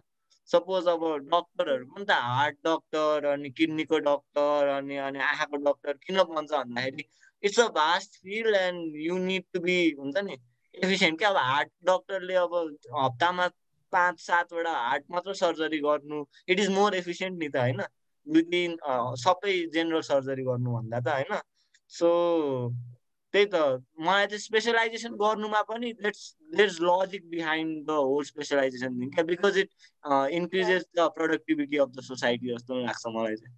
सपोज 0.52 0.88
अब 0.88 1.06
डक्टरहरू 1.34 1.86
पनि 1.86 2.06
त 2.06 2.18
हार्ट 2.28 2.58
डक्टर 2.68 3.26
अनि 3.32 3.50
किडनीको 3.58 4.00
डक्टर 4.08 4.68
अनि 4.76 4.98
अनि 5.08 5.20
आँखाको 5.30 5.58
डक्टर 5.70 5.94
किन 6.06 6.22
भन्छ 6.24 6.52
भन्दाखेरि 6.52 7.04
it's 7.44 7.60
a 7.60 7.68
vast 7.76 8.22
field 8.24 8.56
and 8.56 8.96
you 9.02 9.18
need 9.26 9.44
to 9.54 9.60
be 9.60 9.78
हुन्छ 10.00 10.18
नि 10.30 10.38
एफिसियन्ट 10.76 11.20
क्या? 11.20 11.30
अब 11.30 11.38
हार्ट 11.38 11.70
डक्टरले 11.86 12.36
अब 12.36 12.56
हप्तामा 12.96 13.48
पाँच 13.94 14.20
सातवटा 14.22 14.72
हार्ट 14.72 15.04
मात्र 15.12 15.34
सर्जरी 15.34 15.80
गर्नु 15.80 16.26
इट 16.48 16.60
इज 16.60 16.70
मोर 16.70 16.96
एफिसियन्ट 16.96 17.40
नि 17.40 17.50
त 17.50 17.58
होइन? 17.58 17.82
विदिन 18.28 18.78
सबै 19.24 19.54
जेनरल 19.74 20.02
सर्जरी 20.10 20.44
गर्नुभन्दा 20.44 21.00
त 21.00 21.08
होइन? 21.08 21.42
सो 21.90 22.10
त्यही 23.34 23.46
त। 23.46 23.56
मलाई 24.00 24.28
चाहिँ 24.28 24.40
स्पेसलाइजेसन 24.42 25.16
गर्नुमा 25.18 25.62
पनि 25.70 25.92
let's 26.04 26.24
let's 26.58 26.78
logic 26.82 27.30
behind 27.30 27.86
the 27.88 27.98
whole 28.02 28.24
specialization 28.26 29.00
thing 29.02 29.10
क्या? 29.16 29.24
Because 29.26 29.58
it 29.58 29.70
increases 30.40 30.86
the 30.98 31.08
productivity 31.16 31.78
of 31.86 31.90
the 31.92 32.08
society 32.10 32.54
जस्तो 32.56 32.80
लाग्छ 32.86 33.16
मलाई 33.16 33.36
चाहिँ। 33.38 33.56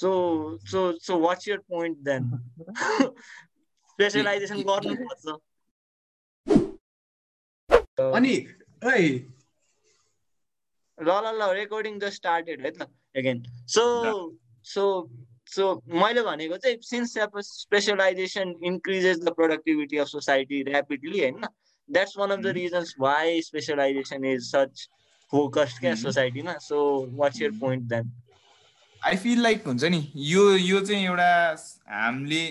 So 0.00 0.10
so 0.70 0.80
so 1.06 1.18
what's 1.20 1.48
your 1.48 1.58
point 1.68 1.98
then 2.08 2.30
specialization 3.88 4.62
गर्नुपर्छ। 4.64 5.38
अनि 8.16 8.34
ल 10.98 11.08
ल 11.16 11.30
ल 11.32 11.48
रेकर्डिङ 11.54 11.98
जस्ट 12.00 12.16
स्टार्टेड 12.16 12.66
है 12.66 12.70
त। 12.72 12.90
Again. 13.14 13.42
So 13.66 14.34
so 14.62 15.08
so 15.46 15.82
मैले 15.88 16.22
भनेको 16.22 16.56
चाहिँ 16.56 16.76
since 16.82 17.14
specialization 17.44 18.54
increases 18.64 19.18
the 19.18 19.32
productivity 19.36 19.96
of 19.96 20.06
society 20.06 20.62
rapidly 20.62 21.20
होइन 21.20 21.40
that's 21.88 22.16
one 22.18 22.30
of 22.30 22.38
the 22.38 22.46
reasons 22.56 22.94
why 23.00 23.40
specialization 23.42 24.24
is 24.24 24.42
such 24.50 24.88
focused 25.32 25.80
क्या 25.80 25.94
सोसाइटीमा 25.94 26.56
so 26.58 26.80
what's 27.16 27.42
your 27.42 27.50
point 27.60 27.84
then 27.84 28.12
I 29.02 29.16
feel 29.16 29.42
like 29.42 29.66
हुन्छ 29.66 29.84
नि 29.84 30.06
यो 30.28 30.50
यो 30.56 30.80
चाहिँ 30.80 31.04
एउटा 31.04 31.56
हामीले 31.88 32.44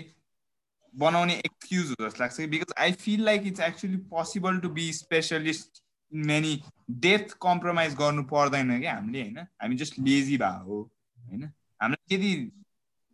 बनाउने 0.93 1.33
एक्सक्युज 1.35 1.89
हो 1.89 2.05
जस्तो 2.05 2.23
लाग्छ 2.23 2.49
because 2.49 2.73
I 2.77 2.91
feel 3.01 3.23
like 3.25 3.47
it's 3.47 3.59
actually 3.59 3.97
possible 4.11 4.57
to 4.57 4.69
be 4.69 4.91
specialist 4.93 5.81
many 6.11 6.61
death 6.89 7.33
compromise 7.41 7.95
गर्नु 7.95 8.23
पर्दैन 8.23 8.79
क्या 8.79 8.93
हामीले 8.93 9.21
होइन? 9.21 9.37
हामी 9.61 9.75
जस्ट 9.75 9.99
लेजी 9.99 10.37
भए 10.37 10.63
हो 10.65 10.81
होइन? 11.17 11.43
हामीलाई 11.81 12.15
यदि 12.15 12.51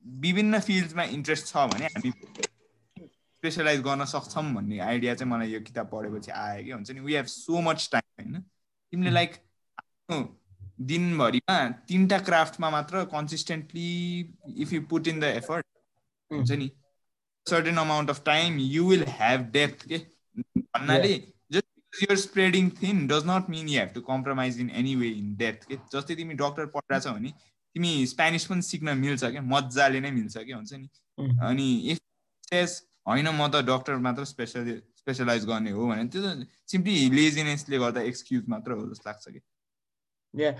विभिन्न 0.05 0.59
फिल्डमा 0.59 1.03
इन्ट्रेस्ट 1.17 1.47
छ 1.47 1.65
भने 1.73 1.85
हामी 1.85 2.11
स्पेसलाइज 2.11 3.81
गर्न 3.81 4.05
सक्छौँ 4.05 4.43
भन्ने 4.53 4.79
आइडिया 4.79 5.15
चाहिँ 5.15 5.31
मलाई 5.31 5.51
यो 5.51 5.59
किताब 5.61 5.89
पढेपछि 5.91 6.31
आयो 6.31 6.63
कि। 6.63 6.71
हुन्छ 6.71 6.91
नि? 6.91 6.99
We 6.99 7.13
have 7.13 7.25
so 7.25 7.61
much 7.61 7.89
time 7.91 8.23
होइन? 8.23 8.41
तिमीले 8.93 9.11
लाइक 9.11 9.35
आफ्नो 9.79 10.19
दिनभरिमा 10.81 11.57
तिनवटा 11.87 12.19
क्राफ्टमा 12.19 12.69
मात्र 12.69 13.03
consistently 13.11 13.89
if 14.57 14.73
you 14.73 14.81
put 14.89 15.07
in 15.07 15.19
the 15.19 15.23
effort 15.41 15.65
हुन्छ 16.31 16.51
नि? 16.51 16.71
Certain 17.47 17.77
amount 17.77 18.09
of 18.09 18.23
time 18.25 18.59
you 18.59 18.87
will 18.89 19.05
have 19.09 19.49
depth 19.51 19.87
के? 19.87 19.97
भन्नाले 20.37 21.13
you're 22.01 22.17
spreading 22.17 22.69
thin 22.71 23.07
does 23.07 23.25
not 23.25 23.49
mean 23.49 23.67
you 23.67 23.79
have 23.79 23.93
to 23.93 24.01
compromise 24.01 24.57
in 24.57 24.69
any 24.81 24.95
way 24.95 25.11
in 25.17 25.35
depth 25.41 25.67
के 25.71 25.75
जस्तै 25.93 26.15
तिमी 26.15 26.33
डक्टर 26.39 26.65
पढिरहेछौ 26.75 27.13
भने 27.17 27.33
तिमी 27.75 27.91
Spanish 28.07 28.45
पनि 28.45 28.61
सिक्न 28.69 28.97
मिल्छ 28.97 29.23
क्या? 29.23 29.41
मजाले 29.53 29.99
नै 29.99 30.11
मिल्छ 30.11 30.37
क्या? 30.37 30.55
हुन्छ 30.57 30.73
नि? 30.73 30.87
अनि 31.49 31.67
इफ 31.91 31.99
सेस 32.49 32.81
होइन 33.07 33.29
म 33.29 33.47
त 33.47 33.61
डक्टर 33.69 33.97
मात्र 34.07 34.23
स्पेसल 34.25 34.71
स्पेसलाइज 34.97 35.45
गर्ने 35.45 35.71
हो 35.77 35.87
भने 35.87 36.07
त्यो 36.09 36.21
त 36.23 36.47
सिम्पली 36.71 37.09
लेजिनेसले 37.15 37.77
गर्दा 37.85 38.01
एक्सक्युज 38.11 38.43
मात्र 38.49 38.79
हो 38.79 38.89
जस्तो 38.91 39.09
लाग्छ 39.09 39.25
कि 39.37 40.51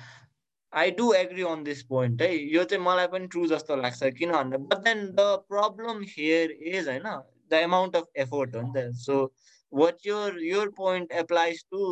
I 0.73 0.91
do 0.97 1.11
agree 1.13 1.43
on 1.49 1.63
this 1.63 1.81
point 1.89 2.21
है? 2.21 2.29
यो 2.53 2.63
चाहिँ 2.63 2.83
मलाई 2.85 3.07
पनि 3.13 3.27
ट्रु 3.33 3.47
जस्तो 3.47 3.75
लाग्छ 3.81 4.03
किन 4.17 4.31
भन्दा 4.31 4.57
but 4.69 4.83
then 4.85 5.05
the 5.19 5.27
problem 5.49 6.01
here 6.15 6.51
is 6.51 6.89
होइन 6.89 7.07
द 7.50 7.62
एमाउन्ट 7.62 7.96
अफ 7.96 8.22
एफोर्ट 8.24 8.54
हो 8.56 8.62
नि 8.62 8.72
त 8.76 8.94
so 9.00 9.18
what 9.72 10.06
your 10.06 10.42
your 10.44 10.70
point 10.76 11.12
applies 11.22 11.64
to 11.70 11.82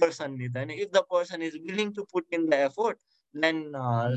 person 0.00 0.32
नि 0.32 0.48
त 0.48 0.56
होइन 0.56 0.70
if 0.72 0.88
the 0.90 1.04
person 1.10 1.42
is 1.42 1.56
willing 1.66 1.92
to 1.92 2.04
put 2.12 2.34
in 2.34 2.48
the 2.48 2.62
effort 2.62 2.98
then 3.34 3.62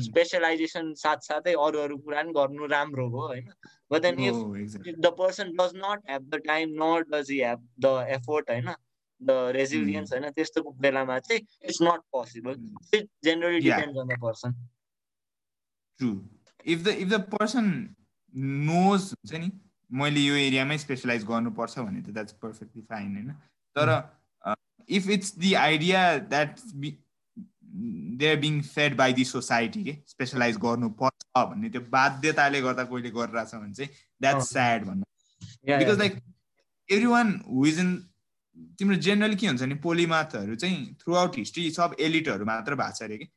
specialization 0.00 0.92
साथसाथै 0.96 1.54
अरू 1.58 1.78
अरू 1.78 1.98
कुरा 1.98 2.22
पनि 2.22 2.32
गर्नु 2.32 2.66
राम्रो 2.66 3.08
हो 3.08 3.26
होइन 3.26 3.48
but 3.90 4.02
then 4.02 4.20
if 4.24 4.98
the 4.98 5.12
person 5.18 5.52
does 5.52 5.72
not 5.76 6.10
have 6.10 6.28
the 6.28 6.42
time 6.46 6.76
not 6.82 7.10
does 7.14 7.30
he 7.30 7.40
have 7.40 7.66
the 7.80 7.94
effort 8.10 8.50
होइन 8.50 8.74
द 9.20 9.36
रेजिलियन्स 9.50 10.12
होइन 10.12 10.30
त्यस्तो 10.30 10.70
बेलामा 10.80 11.18
चाहिँ 11.20 11.40
it's 11.40 11.82
not 11.82 12.02
possible 12.12 12.58
it 12.94 13.08
generally 13.24 13.60
depend 13.60 13.98
on 13.98 14.08
the 14.08 14.20
person 14.22 14.52
true 16.00 16.10
if 16.66 16.82
the 16.82 16.96
if 16.98 17.08
the 17.08 17.20
person 17.30 17.72
knows 18.34 19.12
हुन्छ 19.12 19.34
नि 19.36 19.50
मैले 20.01 20.19
यो 20.19 20.35
एरियामै 20.35 20.77
specialise 20.77 21.23
गर्नुपर्छ 21.25 21.79
भने 21.79 22.01
त 22.01 22.13
द्याट्स 22.13 22.33
पर्फेक्टली 22.43 22.81
फाइन 22.91 23.15
होइन? 23.15 23.31
तर 23.75 23.87
if 24.89 25.09
it's 25.09 25.35
the 25.39 25.53
idea 25.63 26.01
that 26.33 26.59
they 28.19 28.29
are 28.29 28.35
being 28.39 28.61
fed 28.61 28.95
by 28.97 29.13
the 29.13 29.25
society 29.25 29.83
के 29.83 29.97
स्पेसलाइज 30.07 30.57
गर्नुपर्छ 30.65 31.25
भन्ने 31.35 31.69
त्यो 31.69 31.81
बाध्यताले 31.91 32.61
गर्दा 32.61 32.83
कोहीले 32.93 33.09
गरिरहेछ 33.11 33.55
भने 33.55 33.73
चाहिँ 33.73 33.89
द्याट्स 34.21 34.49
स्याड 34.53 34.85
भन्नु 34.85 35.77
because 35.77 35.99
like 35.99 36.17
every 36.89 37.05
one 37.47 37.65
who 37.65 37.79
is 37.79 37.95
तिम्रो 38.79 38.95
जेनरली 39.05 39.35
के 39.35 39.47
हुन्छ 39.47 39.63
नि 39.63 39.75
पोलिमाथहरू 39.83 40.55
चाहिँ 40.55 40.85
थ्रु 41.03 41.15
आउट 41.21 41.37
हिस्ट्री 41.37 41.69
सब 41.77 41.95
एलिटहरू 42.07 42.45
मात्र 42.45 42.75
भएको 42.75 42.97
छ 42.97 43.03
अरे 43.03 43.17
कि 43.17 43.27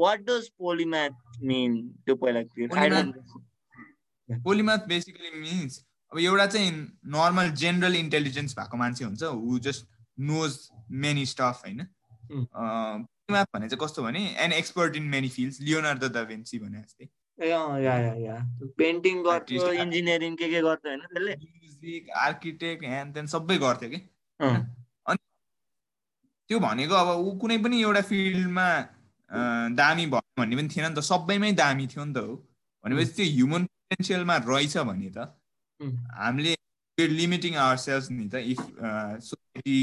वाट 0.00 0.20
डज 0.30 0.48
पोलिमाथ 0.58 1.42
मिन 1.52 1.80
त्यो 2.06 2.16
पहिला 2.24 3.02
पोलिमाथ 4.28 4.86
बेसिकली 4.88 5.30
मिन्स 5.40 5.84
अब 6.12 6.18
एउटा 6.20 6.46
चाहिँ 6.46 6.70
नर्मल 7.14 7.50
जेनरल 7.62 7.94
इन्टेलिजेन्स 7.96 8.54
भएको 8.58 8.76
मान्छे 8.76 9.04
हुन्छ 9.04 9.22
who 9.22 9.58
just 9.58 9.86
knows 10.30 10.58
many 11.04 11.24
stuff 11.26 11.62
होइन? 11.64 11.80
पोलिमाथ 12.30 13.46
भने 13.54 13.68
चाहिँ 13.68 13.80
कस्तो 13.80 14.02
भने 14.02 14.20
an 14.44 14.52
expert 14.52 14.96
in 14.96 15.02
many 15.16 15.28
fields 15.28 15.60
Leonardo 15.60 16.08
da 16.08 16.24
Vinci 16.28 16.58
भने 16.58 16.82
जस्तै। 16.82 17.08
पेन्टिङ 18.78 19.22
गर्थ्यो 19.24 19.72
इन्जिनियरिङ 19.72 20.36
के 20.36 20.48
के 20.50 20.60
गर्थ्यो 20.62 20.90
होइन 20.90 21.00
त्यसले? 21.00 21.34
म्युजिक 21.34 22.10
आर्किटेक्ट 22.24 22.84
ह्यान 22.84 23.12
त्यहाँ 23.12 23.26
सबै 23.28 23.56
गर्थ्यो 23.58 23.88
कि? 23.90 24.00
अनि 24.40 25.18
त्यो 26.50 26.58
भनेको 26.60 26.94
अब 26.94 27.08
ऊ 27.18 27.38
कुनै 27.38 27.58
पनि 27.58 27.82
एउटा 27.82 28.02
फिल्डमा 28.10 28.68
दामी 29.74 30.06
भयो 30.06 30.40
भन्ने 30.40 30.56
पनि 30.56 30.68
थिएन 30.68 30.86
नि 30.86 30.94
त 30.94 30.98
सबैमै 31.10 31.52
दामी 31.58 31.86
थियो 31.86 32.04
नि 32.04 32.12
त 32.14 32.16
हो। 32.18 32.34
भनेपछि 32.84 33.12
त्यो 33.16 33.26
ह्युमन 33.32 33.64
पोटेन्सियलमा 33.72 34.36
रहेछ 34.50 34.76
भने 34.90 35.10
त 35.16 35.18
हामीले 36.20 36.54
लिमिटिङ 37.18 37.56
आवर 37.64 37.76
सेल्स 37.84 38.10
नि 38.10 38.28
त 38.28 38.42
इफ 38.54 38.60
सोसाइटी 39.28 39.76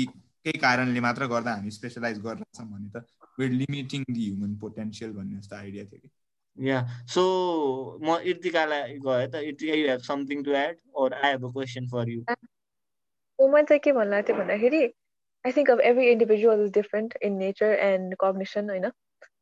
केही 0.46 0.60
कारणले 0.60 1.00
मात्र 1.08 1.28
गर्दा 1.34 1.54
हामी 1.56 1.72
स्पेसलाइज 1.78 2.20
गरिरहेछौँ 2.26 2.68
भने 2.72 2.90
त 2.96 3.06
we're 3.40 3.52
limiting 3.62 4.04
the 4.10 4.26
human 4.26 4.58
potential 4.64 5.12
भन्ने 5.20 5.40
जस्तो 5.40 5.56
आइडिया 5.56 5.86
थियो 5.86 6.00
कि। 6.00 6.10
Yeah. 6.58 6.88
So, 7.08 7.22
म 8.04 8.16
इर्तिकालाई 8.32 8.98
गएँ 9.04 9.28
त 9.34 9.42
Irtika 9.50 9.76
you 9.76 9.88
have 9.90 10.02
something 10.08 10.44
to 10.44 10.52
add 10.62 10.78
or 11.02 11.14
I 11.14 11.32
have 11.32 11.46
a 11.46 11.52
question 11.52 11.88
for 11.92 12.10
you 12.10 12.22
म 13.40 13.62
चाहिँ 13.70 13.80
के 13.86 13.92
भन्नु 13.98 14.22
थियो 14.28 14.38
भन्दाखेरि 14.38 14.82
आई 15.46 15.52
थिङ्क 15.58 15.70
अब 15.72 15.82
every 15.92 16.10
individual 16.12 16.66
is 16.66 16.72
different 16.74 17.16
in 17.22 17.38
nature 17.44 17.72
and 17.86 18.16
cognition 18.24 18.70
होइन? 18.70 18.86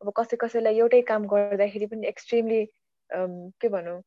अब 0.01 0.11
कसै 0.19 0.37
कसैलाई 0.43 0.77
एउटै 0.83 1.01
काम 1.09 1.25
गर्दाखेरि 1.33 1.87
पनि 1.93 2.07
एक्सट्रिमली 2.07 2.61
के 3.11 3.69
भनौँ 3.69 4.01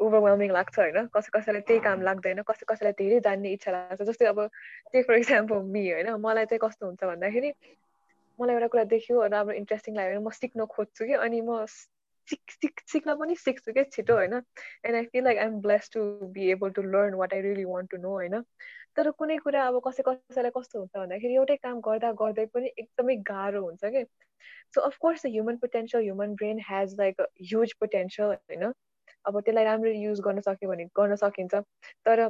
ओभरवेल्मिङ 0.00 0.50
लाग्छ 0.52 0.78
होइन 0.78 1.06
कसै 1.14 1.30
कसैलाई 1.32 1.62
त्यही 1.68 1.80
काम 1.80 2.02
लाग्दैन 2.02 2.42
कसै 2.48 2.64
कसैलाई 2.68 2.92
धेरै 3.00 3.20
जान्ने 3.20 3.52
इच्छा 3.52 3.70
लाग्छ। 3.72 4.02
जस्तै 4.02 4.26
अब 4.26 4.40
त्यही 4.92 5.02
फर 5.02 5.14
इक्जाम्पल 5.16 5.62
मी 5.74 5.82
होइन? 5.90 6.08
मलाई 6.18 6.46
चाहिँ 6.46 6.60
कस्तो 6.62 6.86
हुन्छ 6.86 7.04
भन्दाखेरि 7.04 7.52
मलाई 8.38 8.54
एउटा 8.54 8.68
कुरा 8.68 8.84
देख्यो 8.92 9.26
राम्रो 9.26 9.54
इन्ट्रेस्टिङ 9.54 9.96
लाग्यो 9.96 10.12
भने 10.12 10.24
म 10.26 10.30
सिक्न 10.40 10.66
खोज्छु 10.66 11.06
कि 11.06 11.14
अनि 11.20 11.40
म 11.40 11.64
सिक 12.28 12.50
सिक 12.52 12.80
सिक्न 12.88 13.14
पनि 13.16 13.34
सिक्छु 13.36 13.72
क्या 13.72 13.84
छिटो 13.92 14.14
होइन? 14.14 14.34
And 14.84 14.96
I 14.96 15.04
feel 15.06 15.24
like 15.24 15.38
I 15.38 15.46
am 15.46 15.60
blessed 15.60 15.90
to 15.92 16.02
be 16.34 16.50
able 16.50 16.70
to 16.70 16.82
learn 16.82 17.14
what 17.14 17.34
I 17.34 17.40
really 17.40 17.64
want 17.64 17.90
to 17.90 17.96
know 17.96 18.10
होइन? 18.10 18.44
तर 18.96 19.10
कुनै 19.20 19.36
कुरा 19.46 19.66
अब 19.70 19.78
कसै 19.86 20.02
कसैलाई 20.08 20.52
कस्तो 20.56 20.78
हुन्छ 20.78 20.92
भन्दाखेरि 20.96 21.34
एउटै 21.40 21.56
काम 21.64 21.80
गर्दा 21.88 22.12
गर्दै 22.20 22.46
पनि 22.54 22.70
एकदमै 22.82 23.16
गाह्रो 23.30 23.62
हुन्छ 23.64 23.90
कि? 23.96 24.04
So 24.74 24.80
of course 24.88 25.26
the 25.26 25.32
human 25.34 25.56
potential 25.64 26.02
human 26.04 26.34
brain 26.42 26.62
has 26.68 26.94
like 27.00 27.20
huge 27.50 27.74
potential 27.80 28.28
होइन? 28.34 28.72
अब 29.24 29.40
त्यसलाई 29.40 29.64
राम्ररी 29.64 30.02
युज 30.02 30.20
गर्न 30.28 30.40
सक्यो 30.48 30.70
भने 30.70 30.84
गर्न 31.00 31.16
सकिन्छ। 31.24 31.62
तर 32.06 32.28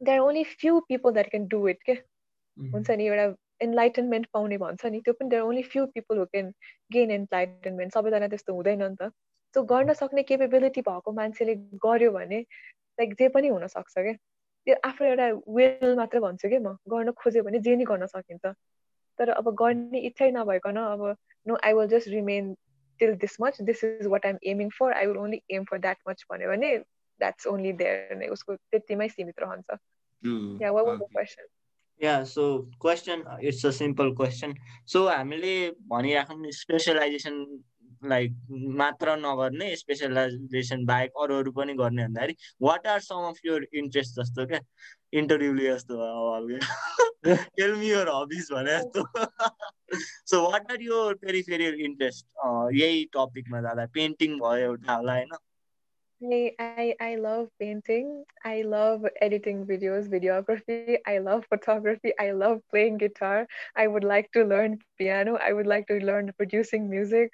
there 0.00 0.20
only 0.20 0.44
few 0.52 0.80
people 0.88 1.12
that 1.12 1.30
can 1.30 1.46
do 1.54 1.66
it 1.68 1.82
के? 1.82 1.98
हुन्छ 2.56 2.90
नि 2.90 3.06
एउटा 3.06 3.26
एनलाइटनमेन्ट 3.66 4.26
पाउने 4.32 4.58
भन्छ 4.58 4.86
नि। 4.94 5.00
त्यो 5.00 5.14
पनि 5.20 5.28
there 5.34 5.42
only 5.42 5.62
few 5.74 5.86
people 5.94 6.18
who 6.18 6.24
can 6.32 6.52
gain 6.92 7.10
enlightenment 7.10 7.94
सबैजना 7.94 8.28
त्यस्तो 8.28 8.54
हुँदैन 8.54 8.82
नि 8.82 8.96
त। 9.00 9.10
सो 9.54 9.62
गर्न 9.74 9.92
सक्ने 10.00 10.22
केपेबिलिटी 10.30 10.80
भएको 10.88 11.12
मान्छेले 11.18 11.54
गर्यो 11.84 12.10
भने 12.12 12.40
लाइक 13.00 13.14
जे 13.18 13.28
पनि 13.36 13.48
हुनसक्छ 13.48 13.94
क्या 13.98 14.14
त्यो 14.66 14.74
आफ्नो 14.84 15.06
एउटा 15.06 15.26
विल 15.56 15.94
मात्र 15.96 16.20
भन्छु 16.20 16.48
कि 16.48 16.58
म। 16.58 16.76
गर्न 16.88 17.10
खोज्यो 17.12 17.42
भने 17.42 17.58
जे 17.58 17.76
नि 17.76 17.84
गर्न 17.84 18.06
सकिन्छ। 18.06 18.54
तर 19.18 19.28
अब 19.30 19.50
गर्ने 19.54 19.98
इच्छै 20.06 20.30
नभइकन 20.30 20.76
अब 20.76 21.16
no 21.46 21.58
I 21.64 21.72
will 21.72 21.86
just 21.88 22.08
remain 22.08 22.54
till 23.00 23.14
this 23.16 23.36
much 23.40 23.60
this 23.62 23.84
is 23.84 24.06
what 24.06 24.26
I'm 24.26 24.38
aiming 24.44 24.70
for 24.78 24.92
I 24.92 25.06
will 25.06 25.16
only 25.16 25.40
aim 25.50 25.64
for 25.64 25.78
that 25.78 25.98
much 26.08 26.24
भन्यो 26.30 26.48
भने 26.48 26.76
द्याट्स 27.20 27.46
ओन्ली 27.46 27.72
देयर 27.72 28.28
उसको 28.30 28.56
त्यतिमै 28.56 29.08
सीमित 29.08 29.40
रहन्छ। 29.40 29.78
Yeah 30.62 30.70
what 30.72 30.98
question 31.02 31.46
yeah 32.00 32.22
so 32.24 32.44
question 32.80 33.24
it's 33.42 33.66
a 33.66 33.70
simple 33.70 34.10
question 34.14 34.54
so 34.86 35.06
हामीले 35.08 35.54
भनिराखौँ 35.88 36.50
specialisation 36.52 37.44
like 38.04 38.36
मात्र 38.80 39.16
नगर्ने 39.18 39.74
स्पेसलाइजेसन 39.76 40.84
बाहेक 40.86 41.22
अरू 41.22 41.38
अरू 41.38 41.52
पनि 41.58 41.74
गर्ने 41.80 42.06
भन्दाखेरि 42.06 42.36
what 42.62 42.86
are 42.94 43.00
some 43.08 43.28
of 43.28 43.40
your 43.46 43.66
interest 43.82 44.20
जस्तो 44.20 44.46
क्या 44.52 44.60
इन्टरभ्यू 45.20 45.52
लिए 45.54 45.72
जस्तो 45.72 45.98
हल्का 46.36 47.34
टेलमी 47.56 47.90
योर 47.90 48.08
हबिज 48.14 48.48
भने 48.52 48.78
जस्तो 48.78 49.98
so 50.30 50.42
what 50.50 50.72
are 50.72 50.82
your 50.82 51.14
peripheral 51.26 51.80
interest 51.90 52.26
यही 52.82 53.04
टपिकमा 53.18 53.60
जाँदा 53.68 53.86
पेन्टिङ 53.98 54.38
भयो 54.38 54.64
एउटा 54.70 54.94
होला 54.94 55.12
होइन 55.12 55.36
I, 56.20 56.52
I 56.58 56.94
I 56.98 57.14
love 57.16 57.48
painting. 57.60 58.24
I 58.42 58.62
love 58.62 59.04
editing 59.20 59.66
videos, 59.66 60.08
videography. 60.08 60.96
I 61.06 61.18
love 61.18 61.44
photography. 61.46 62.12
I 62.18 62.30
love 62.30 62.62
playing 62.70 62.96
guitar. 62.98 63.46
I 63.76 63.86
would 63.86 64.04
like 64.04 64.32
to 64.32 64.44
learn 64.44 64.78
piano. 64.96 65.36
I 65.36 65.52
would 65.52 65.66
like 65.66 65.86
to 65.88 65.98
learn 65.98 66.32
producing 66.38 66.88
music. 66.88 67.30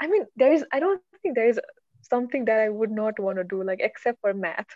I 0.00 0.06
mean, 0.06 0.26
there 0.36 0.52
is 0.52 0.64
I 0.72 0.80
don't 0.80 1.02
think 1.22 1.34
there 1.34 1.48
is 1.48 1.60
something 2.02 2.44
that 2.46 2.60
I 2.60 2.68
would 2.68 2.90
not 2.90 3.18
want 3.18 3.38
to 3.38 3.44
do, 3.44 3.62
like 3.62 3.80
except 3.80 4.20
for 4.20 4.34
math. 4.34 4.66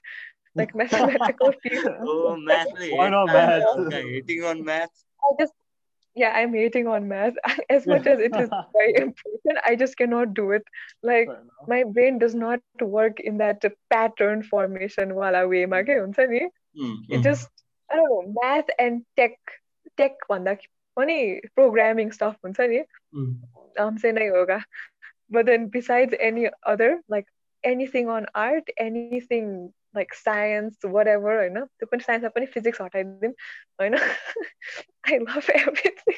Like 0.57 0.75
mathematical 0.75 1.53
field. 1.63 1.87
oh, 2.01 2.37
math. 2.37 2.67
Why 2.91 3.09
not 3.09 3.27
math? 3.27 3.93
Hating 3.93 4.45
on 4.45 4.65
math. 4.65 4.91
I 5.23 5.35
just 5.39 5.53
yeah 6.15 6.33
i'm 6.35 6.53
hating 6.53 6.87
on 6.87 7.07
math 7.09 7.35
as 7.71 7.87
much 7.87 8.07
as 8.07 8.19
it 8.19 8.35
is 8.35 8.49
very 8.73 8.95
important 8.97 9.59
i 9.65 9.77
just 9.77 9.97
cannot 9.97 10.35
do 10.35 10.51
it 10.51 10.65
like 11.03 11.29
my 11.69 11.85
brain 11.85 12.19
does 12.19 12.35
not 12.35 12.61
work 12.81 13.21
in 13.21 13.39
that 13.39 13.63
pattern 13.91 14.43
formation 14.43 15.15
while 15.15 15.37
i 15.37 15.45
weigh 15.45 15.67
my 15.67 15.85
it 15.87 17.23
just 17.23 17.49
i 17.91 17.97
don't 17.97 18.11
know 18.11 18.35
math 18.43 18.67
and 18.79 19.05
tech 19.17 19.39
tech 19.97 20.13
भन्दा 20.29 20.59
पनि 20.99 21.19
programming 21.59 22.11
stuff 22.13 22.37
हुन्छ 22.45 22.61
नि 22.73 22.81
हमसे 23.81 24.13
नै 24.13 24.27
होगा 24.37 24.61
but 25.30 25.46
then 25.46 25.68
besides 25.68 26.14
any 26.20 26.50
other 26.64 27.02
like 27.10 27.28
anything 27.64 28.10
on 28.10 28.26
art 28.36 28.68
anything 28.78 29.74
like 29.94 30.14
science 30.14 30.76
whatever 30.84 31.38
होइन 31.38 31.60
त्यो 31.66 31.88
पनि 31.92 32.04
साइन्समा 32.04 32.30
पनि 32.30 32.46
फिजिक्स 32.56 32.82
हटाइदिउँ 32.82 33.34
होइन 33.82 33.98
I 35.08 35.18
love 35.18 35.50
everything. 35.50 36.16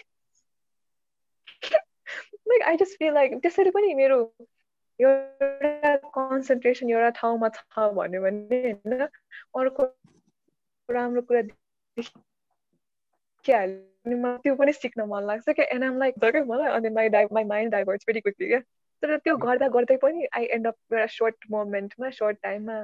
Like 2.50 2.64
I 2.66 2.78
just 2.78 2.98
feel 2.98 3.14
like 3.14 3.34
त्यसरी 3.44 3.72
पनि 3.72 3.94
मेरो 3.94 4.18
एउटा 5.00 5.96
कन्सन्ट्रेसन 6.18 6.90
एउटा 6.90 7.10
ठाउँमा 7.10 7.50
छ 7.56 7.88
भन्यो 7.98 8.22
भने 8.22 8.60
होइन 8.62 9.02
अर्को 9.62 9.88
राम्रो 10.90 11.22
कुरा 11.22 11.42
देखिहाल्यो 13.42 14.38
त्यो 14.38 14.56
पनि 14.56 14.74
सिक्न 14.74 15.08
मन 15.10 15.28
लाग्छ 15.28 15.50
क्या 15.50 15.66
एन्ड 15.76 15.84
आम 15.84 15.98
लाइक 16.00 16.16
क्या 16.20 16.44
मलाई 16.54 16.72
अनि 16.72 16.90
my 17.00 17.10
die 17.18 17.28
my 17.34 17.44
mind 17.54 17.72
diverse 17.72 18.08
very 18.08 18.22
quickly 18.22 18.48
क्या 18.48 18.62
तर 19.04 19.18
त्यो 19.18 19.36
गर्दा 19.38 19.68
गर्दै 19.74 19.98
पनि 19.98 20.28
आई 20.34 20.46
एन्ड 20.58 20.68
अप 20.68 20.94
एउटा 20.94 21.06
सर्ट 21.16 21.52
मोमेन्टमा 21.52 22.10
सर्ट 22.20 22.38
टाइममा 22.44 22.78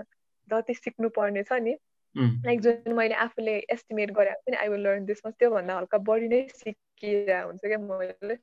जति 0.48 0.74
सिक्नु 0.74 1.10
पर्ने 1.18 1.44
छ 1.44 1.60
नि 1.64 1.76
लाइक 2.16 2.62
जुन 2.62 2.94
मैले 2.94 3.16
आफूले 3.26 3.56
एस्टिमेट 3.76 4.12
गरेको 4.12 4.42
पनि 4.48 4.58
आई 4.64 4.68
विल 4.70 4.82
लर्न 4.82 5.06
दिसमा 5.06 5.32
त्योभन्दा 5.40 5.78
हल्का 5.78 5.98
बढी 6.10 6.28
नै 6.28 6.42
सिकिरहेको 6.56 7.48
हुन्छ 7.48 7.62
क्या 7.66 7.78
मैले। 7.78 8.38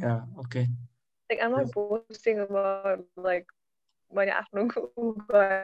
like 0.00 1.40
um 1.40 1.58
not 1.60 1.72
boasting 1.76 2.42
like 3.28 3.52
मैले 4.12 4.30
आफ्नो 4.30 4.66
गरेँ 4.74 5.62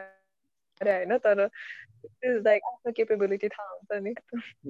होइन 0.81 1.17
तर 1.17 1.45
लाइक 2.25 2.61
आफ्नो 2.73 2.91
केपेबिलिटी 2.97 3.47
थाहा 3.47 3.69
हुन्छ 3.69 4.01
नि। 4.03 4.13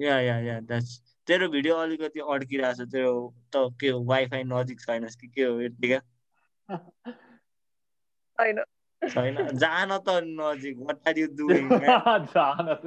या 0.04 0.20
या 0.20 0.38
या 0.50 0.60
द्याट्स 0.60 1.00
तेरो 1.28 1.48
भिडियो 1.48 1.74
अलिकति 1.76 2.20
अड्किरहेको 2.20 2.84
छ 2.84 2.88
तेरो 2.92 3.12
त 3.56 3.68
के 3.80 3.92
वाइफाई 4.12 4.42
नजिक 4.52 4.80
छैनस् 4.80 5.16
कि 5.16 5.26
के 5.26 5.42
हो 5.42 5.60
यतिका? 5.60 6.00
होइन 6.70 8.62
छैन 9.02 9.56
जान 9.56 9.98
त 9.98 10.20
नजिक 10.22 10.78
वाट 10.78 11.08
आर 11.08 11.18
यु 11.18 11.26
डुइङ 11.32 11.68
जान 12.26 12.78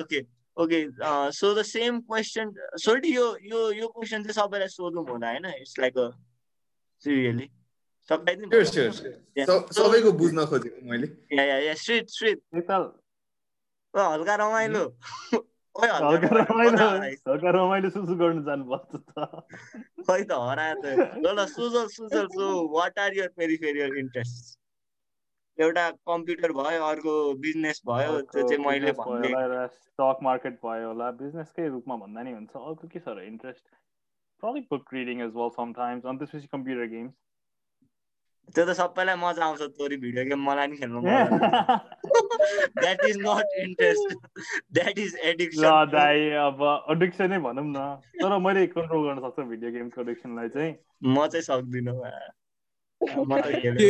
okay 0.00 0.26
okay 0.56 0.86
so 1.32 1.54
the 1.54 1.62
same 1.62 2.00
question 2.00 2.54
सोल्टी 2.78 3.14
यो 3.14 3.36
यो 3.44 3.72
यो 3.72 3.88
क्वेसन 3.88 4.22
चाहिँ 4.22 4.32
सबैलाई 4.32 4.68
सोधौँ 4.68 5.08
होला 5.08 5.30
होइन 5.30 5.46
इट्स 5.46 5.78
लाइक 5.78 5.98
अ 5.98 6.10
सिरियली 7.02 7.50
सबैको 8.08 10.12
बुझ्न 10.12 10.46
खोजेको 10.46 10.90
मैले 10.90 11.06
हल्का 13.94 14.34
रमाइलो 14.34 14.94
हल्का 15.76 17.50
रमाइलो 17.56 17.90
सुसु 17.90 18.14
गर्नु 18.22 18.42
जानुपर्छ 18.48 18.92
त। 18.96 19.26
खै 20.08 20.22
त 20.24 20.32
हरायो 20.46 20.74
त। 20.82 20.84
ल 21.36 21.46
Sujal 21.52 21.86
Sujal 21.94 22.26
so 22.34 22.48
what 22.74 22.98
are 23.04 23.16
your 23.18 23.28
peripheral 23.36 23.96
interest 24.04 24.58
एउटा 25.58 25.84
कम्प्युटर 26.10 26.52
भयो 26.58 26.82
अर्को 26.84 27.14
बिजनेस 27.40 27.80
भयो 27.88 28.20
त्यो 28.32 28.42
चाहिँ 28.48 28.64
मैले 28.66 28.92
स्टक 29.78 30.16
मार्केट 30.28 30.54
भयो 30.64 30.86
होला 30.88 31.10
बिजनेसकै 31.22 31.68
रूपमा 31.68 31.96
भन्दा 32.04 32.22
नि 32.22 32.32
हुन्छ। 32.32 32.52
अर्को 32.56 32.88
के 32.88 32.98
छ 33.00 33.08
र 33.08 33.18
interest 33.32 33.64
problem 34.42 34.62
book 34.70 34.94
reading 34.94 35.16
as 35.26 35.32
well 35.36 35.50
sometimes 35.56 36.02
अनि 36.12 36.18
त्यसपछि 36.24 36.48
कम्प्युटर 36.54 36.86
गेम्स 36.94 37.14
त्यो 38.48 38.66
त 38.66 38.68
सबैलाई 38.76 39.16
मजा 39.16 39.44
आउँछ 39.44 39.62
तोरी 39.78 39.96
भिडियो 39.96 40.24
गेम 40.24 40.44
मलाई 40.44 40.66
नि 40.66 40.76
खेल्नु 40.76 41.00
that 42.80 43.04
is 43.04 43.16
not 43.20 43.46
interest 43.58 44.16
that 44.72 44.98
is 44.98 45.16
addiction 45.22 45.64
ल 45.64 45.84
दाइ 45.92 46.30
अब 46.42 46.86
एडिक्सन 46.90 47.38
भनौँ 47.38 47.64
न। 47.66 48.00
तर 48.22 48.38
मैले 48.38 48.66
कन्ट्रोल 48.66 49.08
गर्न 49.08 49.20
सक्छु 49.20 49.42
भिडियो 49.52 49.70
गेमको 49.72 50.00
एडिक्सनलाई 50.00 50.48
चाहिँ? 50.48 50.74
म 51.04 51.26
चाहिँ 51.26 51.42
सक्दिनँ 51.42 51.92
म 53.28 53.40
त 53.40 53.42
खेल्छु 53.62 53.84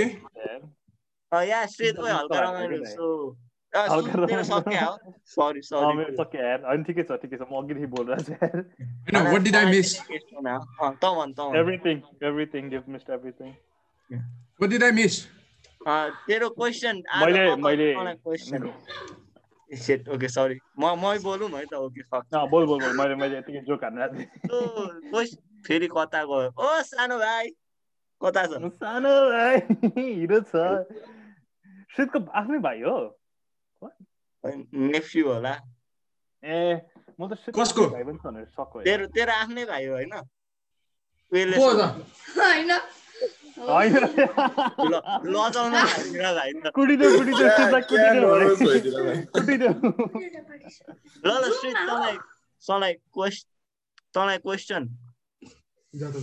या 1.48 1.66
श्रेत 1.66 1.98
हल्का 1.98 2.40
रमाइलो 2.46 2.84
सो 2.86 3.36
सरी 3.72 4.02
सरी 5.62 6.16
सक्यो 6.16 6.42
यार 6.42 6.64
होइन 6.64 6.82
ठिकै 6.84 7.02
छ 7.02 7.12
ठिकै 7.22 7.36
छ। 7.36 7.42
म 7.42 7.44
अघिदेखि 7.62 7.86
बोलिरहेको 7.94 8.22
छु 8.22 8.32
होइन 11.52 11.64
what 14.58 14.70
did 14.70 14.82
I 14.82 14.90
miss? 14.92 15.26
Miss 15.80 16.16
तेरो 16.26 16.48
क्वेसन 16.50 17.02
मैले 17.16 17.42
मैले 17.56 17.86
सेट 19.70 20.08
ओके 20.08 20.28
सरी 20.28 20.58
म 20.78 20.92
मै 20.98 21.18
बोलौँ 21.18 21.48
है 21.50 21.64
त 21.66 21.80
ओके 21.80 22.02
फक 22.04 22.34
बोल 22.50 22.66
बोल 22.66 22.80
बोल 22.80 22.96
मैले 22.96 23.14
मैले 23.16 23.38
यतिकै 23.38 23.60
जोक 23.64 23.84
हान्न 23.84 24.08
फेरि 25.64 25.88
कता 25.88 26.22
गयो? 26.24 26.48
ओ 26.58 26.82
सानो 26.84 27.18
भाइ। 27.18 27.50
कता 28.20 28.46
छ? 28.46 28.60
सानो 28.74 29.12
भाइ 29.30 29.56
हिरो 29.98 30.40
छ। 30.44 30.64
सुटको 31.90 32.20
आफ्नै 32.34 32.58
भाइ 32.60 32.82
हो। 32.82 32.96
नेफ्यू 34.86 35.26
होला। 35.28 35.54
ए 36.42 36.58
म 37.18 37.28
त 37.28 37.32
कसको? 37.54 37.86
भाइ 37.88 38.04
पनि 38.04 38.18
तेरो 38.84 39.06
तेरो 39.10 39.32
आफ्नै 39.34 39.64
भाइ 39.66 39.86
हो 39.86 39.94
होइन? 39.94 40.14
लजाउनु 41.32 42.78
तँलाई 43.62 43.88
तँलाई 52.66 52.92
क्वेस 53.14 53.36
तँलाई 54.14 54.38
क्वेसन 54.38 54.88
जादु 55.94 56.18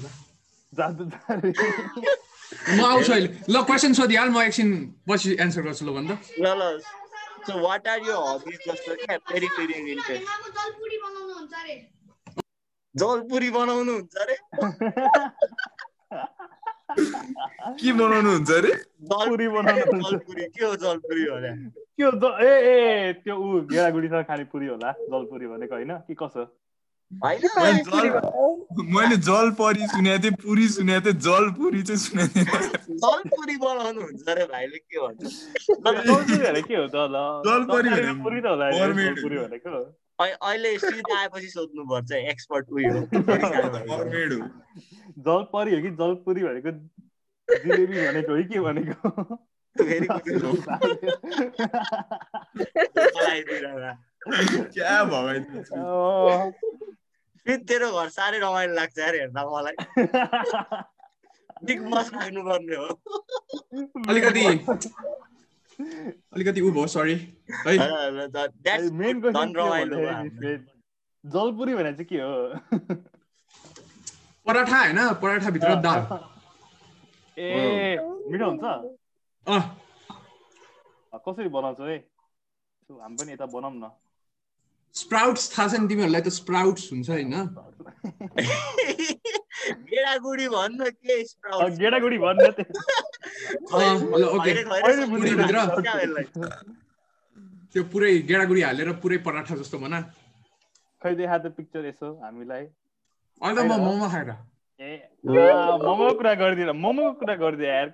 म 2.69 2.83
आउँछु 2.83 3.11
अहिले। 3.13 3.29
ल 3.49 3.61
क्वेसन 3.63 3.93
सोधिहाल 3.93 4.29
म 4.29 4.41
एकछिन 4.41 4.95
पछि 5.09 5.37
एन्सर 5.39 5.61
गर्छु 5.61 5.85
ल 5.85 5.89
भन्दा। 5.95 6.17
ल 6.43 6.45
ल 6.59 6.61
so 7.47 7.59
what 7.61 7.87
are 7.87 7.99
your 8.07 8.19
hobbies 8.19 8.59
जस्तो 8.67 8.95
क्या 9.05 9.17
पेरिफेरी 9.29 9.73
इन्ट्रेस्ट। 9.91 10.23
जलपुरी 12.95 13.49
बनाउनु 13.49 13.93
हुन्छ 13.93 14.15
अरे 14.17 14.35
के 17.79 17.91
बनाउनु 17.93 18.29
हुन्छ 18.31 18.51
अरे 18.51 18.71
जलपुरी 19.09 19.47
बनाउनु 19.55 20.01
जलपुरी। 20.09 20.43
के 20.55 20.65
हो 20.65 20.75
जलपुरी 20.83 21.23
भने? 21.31 21.51
के 21.97 22.03
हो 22.03 22.11
ए 22.45 22.51
ए 22.69 23.13
त्यो 23.23 23.35
ऊ 23.35 23.59
गेडागुडीसँग 23.71 24.23
खाने 24.29 24.43
पुरी 24.53 24.67
होला 24.67 24.91
जलपुरी 25.11 25.47
भनेको 25.47 25.75
होइन? 25.75 25.91
कि 26.07 26.13
कसो? 26.23 26.43
मैले 28.95 29.15
जल 29.27 29.49
परी 29.59 29.87
सुनेको 29.93 30.23
थिएँ 30.23 30.33
पुरी 30.43 30.67
सुनेको 30.77 31.01
थिएँ 31.05 31.17
जल 31.25 31.45
पुरी 31.57 31.81
चाहिँ 31.83 31.99
सुनेको 32.05 32.33
थिएँ। 32.35 32.45
जलपुरी 33.03 33.55
बनाउनु 33.63 34.01
हुन्छ 34.01 34.29
अरे 34.29 34.43
भाइले 34.51 34.77
के 34.77 34.97
भन्छ? 35.05 35.23
जलपुरी 35.87 36.37
भने 36.43 36.61
के 36.69 36.75
हो? 36.75 36.85
त 36.93 36.95
ल 37.09 37.17
जलपरी 37.49 37.89
पुरी 38.23 38.39
त 38.41 38.45
होला 38.53 38.65
जलपुरी 38.77 39.37
भनेको। 39.37 39.73
अहिले 40.19 40.77
सिधा 40.77 41.19
आएपछि 41.19 41.47
सोध्नु 41.47 41.83
पर्छ 41.83 42.11
एक्सपर्ट 42.11 42.65
उयो 42.69 42.93
जलपरी 45.19 45.75
हो 45.75 45.81
कि 45.81 45.89
जलपुरी 45.89 46.43
भनेको 46.43 46.71
जिलेबी 47.49 48.07
भनेको 48.07 48.31
हो 48.35 48.43
के 48.43 48.59
भनेको? 48.59 49.09
फेरि 49.75 50.07
तेरो 57.69 57.91
घर 57.91 58.09
साह्रै 58.09 58.39
रमाइलो 58.39 58.73
लाग्छ 58.73 58.99
यार 58.99 59.15
हेर्दा 59.15 59.43
मलाई। 59.49 59.75
बिग 61.63 61.79
बस 61.91 62.09
पर्ने 62.15 62.75
हो। 62.75 62.85
अलिकति 64.09 64.43
अलिकति 65.79 66.61
ऊ 66.61 66.71
भयो 66.71 66.87
सरी 66.87 67.13
है। 67.67 67.75
जलपुरी 71.23 71.73
भने 71.75 71.91
चाहिँ 71.93 72.05
के 72.05 72.17
हो? 72.21 72.31
पराठा 74.47 74.77
होइन 74.79 74.99
पराठा 75.21 75.49
भित्र 75.49 75.75
दाल। 75.85 75.99
ए 77.37 77.97
मिठो 78.31 78.45
हुन्छ? 78.45 78.63
अँ। 79.47 79.61
कसरी 81.27 81.49
बनाउँछौ 81.49 81.85
है 81.85 81.97
हामी 82.89 83.15
पनि 83.15 83.31
यता 83.33 83.45
बनाऊँ 83.45 83.73
न। 83.75 83.89
स्प्राउट्स 84.95 85.43
थाहा 85.57 85.67
छ 85.67 85.79
नि 85.79 85.87
तिमीहरूलाई 85.87 86.21
त 86.21 86.29
स्प्राउट्स 86.35 86.91
हुन्छ 86.91 87.09
होइन? 87.09 87.33
गेडागुडी 89.91 90.47
भन्न 90.47 90.89
के 90.89 91.15
स्प्राउट 91.25 91.71
गेडागुडी 91.79 92.17
भन्न 92.17 92.43
त्यो। 97.73 97.83
पुरै 97.93 98.11
गेडागुडी 98.29 98.61
हालेर 98.61 98.91
पुरै 99.03 99.17
पराठा 99.25 99.55
जस्तो 99.55 99.77
भन। 99.79 99.93
खै 101.01 101.13
देखा 101.15 101.37
त 101.37 101.45
पिक्चर 101.57 101.85
यसो 101.85 102.07
हामीलाई। 102.23 102.65
अहिले 103.41 103.63
म 103.63 103.71
मोमो 103.85 104.07
खाएर। 104.09 104.29
ए 104.79 104.91
मोमोको 105.25 106.13
कुरा 106.17 106.33
गरिदिएर 106.41 106.71
मोमोको 106.83 107.13
कुरा 107.19 107.35
गरिदिए 107.35 107.69
यार। 107.69 107.89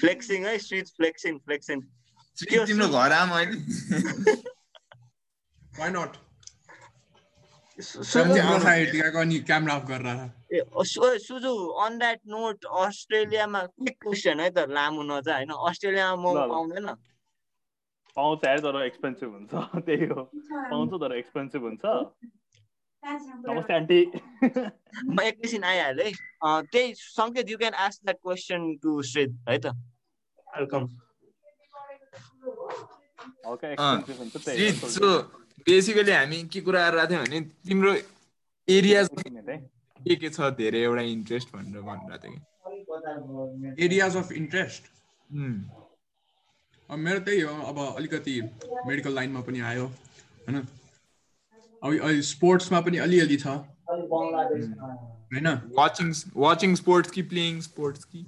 फ्लेक्सिङ 0.00 0.44
है 0.46 0.58
स्ट्रिट 0.58 0.88
फ्लेक्सिङ 0.96 1.38
फ्लेक्सिङ 1.46 1.78
तिम्रो 2.36 2.88
घर 2.88 3.12
आम 3.12 3.30
अहिले 3.30 3.56
Why 5.78 5.88
not? 5.90 6.12
अनि 7.78 9.38
क्यामेरा 9.48 9.74
अफ 9.74 9.84
गरेर 9.88 10.18
सुजु 11.26 11.52
अन 11.84 11.98
द्याट 11.98 12.20
नोट 12.28 12.64
अस्ट्रेलियामा 12.64 13.60
क्विक 13.66 13.96
क्वेसन 14.02 14.40
है 14.40 14.48
त 14.50 14.58
लामो 14.68 15.02
नजा 15.02 15.34
होइन? 15.36 15.50
अस्ट्रेलियामा 15.68 16.16
मोमो 16.22 16.46
पाउँदैन। 16.52 16.86
पाउँछ 18.16 18.44
यार 18.44 18.58
तर 18.60 18.76
एक्सपेन्सिभ 18.84 19.30
हुन्छ 19.32 19.52
त्यही 19.86 20.06
हो। 20.12 20.22
पाउँछ 20.70 20.90
तर 21.02 21.12
एक्सपेन्सिभ 21.16 21.62
हुन्छ। 21.62 21.84
नमस्ते 23.02 23.74
आन्टी। 23.74 24.00
म 25.08 25.20
एकैछिन 25.20 25.64
आइहालेँ। 25.64 26.12
है 26.12 26.62
त्यही 26.72 26.94
Sanket 26.94 27.50
you 27.50 27.56
can 27.58 27.74
ask 27.86 28.04
that 28.04 28.18
question 28.22 28.60
to 28.82 29.00
श्रेद 29.12 29.30
है 29.48 29.58
त? 29.58 29.66
वेलकम 30.58 30.82
बेसिकली 35.68 36.12
हामी 36.12 36.42
के 36.52 36.60
कुरा 36.60 36.88
गरेर 36.90 37.10
थियौँ 37.10 37.24
भने 37.24 37.40
तिम्रो 37.66 37.94
एरिया 38.68 39.02
के 40.00 40.14
के 40.16 40.28
छ 40.28 40.50
धेरै 40.56 40.80
एउटा 40.82 41.02
इन्ट्रेस्ट 41.08 41.54
भनेर 41.56 41.82
भनिरहेको 41.82 42.28
थियो 42.28 43.46
कि 43.56 43.84
एरियाज 43.84 44.16
अफ 44.16 44.32
इन्ट्रेस्ट 44.34 44.90
अब 46.90 46.98
मेरो 46.98 47.20
त्यही 47.20 47.40
हो 47.40 47.54
अब 47.62 47.78
अलिकति 47.96 48.40
मेडिकल 48.86 49.14
लाइनमा 49.14 49.40
पनि 49.40 49.60
आयो 49.64 49.86
होइन 49.86 50.66
अब 51.82 52.20
स्पोर्ट्समा 52.22 52.80
पनि 52.80 52.98
अलिअलि 52.98 53.36
छ 53.36 53.46
होइन 55.32 55.48
वाचिङ 55.78 56.12
वाचिङ 56.36 56.74
स्पोर्ट्स 56.74 57.10
कि 57.10 57.22
प्लेइङ 57.28 57.60
स्पोर्ट्स 57.60 58.04
कि 58.04 58.26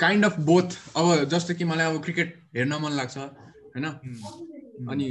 काइन्ड 0.00 0.24
अफ 0.24 0.38
बोथ 0.46 0.78
अब 0.96 1.24
जस्तो 1.28 1.54
कि 1.54 1.64
मलाई 1.64 1.94
अब 1.94 2.02
क्रिकेट 2.02 2.34
हेर्न 2.56 2.74
मन 2.82 2.92
लाग्छ 2.92 3.28
होइन? 3.78 4.86
अनि 4.90 5.06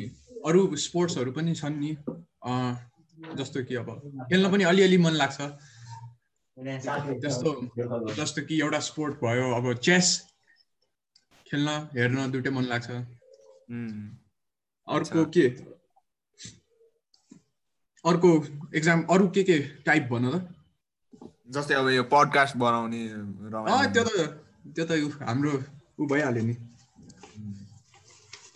अरू 0.45 0.61
स्पोर्ट्सहरू 0.85 1.31
पनि 1.31 1.56
छन् 1.56 1.80
नि। 1.80 1.91
जस्तो 3.38 3.64
कि 3.64 3.76
अब 3.76 3.89
खेल्न 4.30 4.52
पनि 4.52 4.64
अलिअलि 4.72 4.98
मन 4.98 5.14
लाग्छ। 5.22 5.38
त्यस्तो 6.57 7.49
जस्तो 8.15 8.41
कि 8.48 8.60
एउटा 8.61 8.80
स्पोर्ट 8.85 9.14
भयो 9.23 9.45
अब 9.56 9.65
चेस 9.88 10.07
खेल्न 11.48 11.69
हेर्न 11.95 12.18
दुइटै 12.31 12.49
मन 12.49 12.65
लाग्छ। 12.72 12.89
अर्को 14.88 15.22
के? 15.35 15.45
अर्को 18.06 18.30
एक्जाम 18.77 18.99
अरू 19.14 19.27
के 19.35 19.44
के 19.44 19.57
टाइप 19.85 20.03
भन 20.11 20.23
त? 20.31 20.35
जस्तै 21.56 21.76
अब 21.76 21.88
यो 21.89 22.03
पडकास्ट 22.14 22.56
बनाउने 22.57 23.02
त्यो 23.94 24.03
त 24.03 24.10
त्यो 24.76 24.84
त 24.85 24.91
हाम्रो 25.27 25.52
ऊ 25.99 26.07
भइहाल्यो 26.07 26.44
नि। 26.44 26.56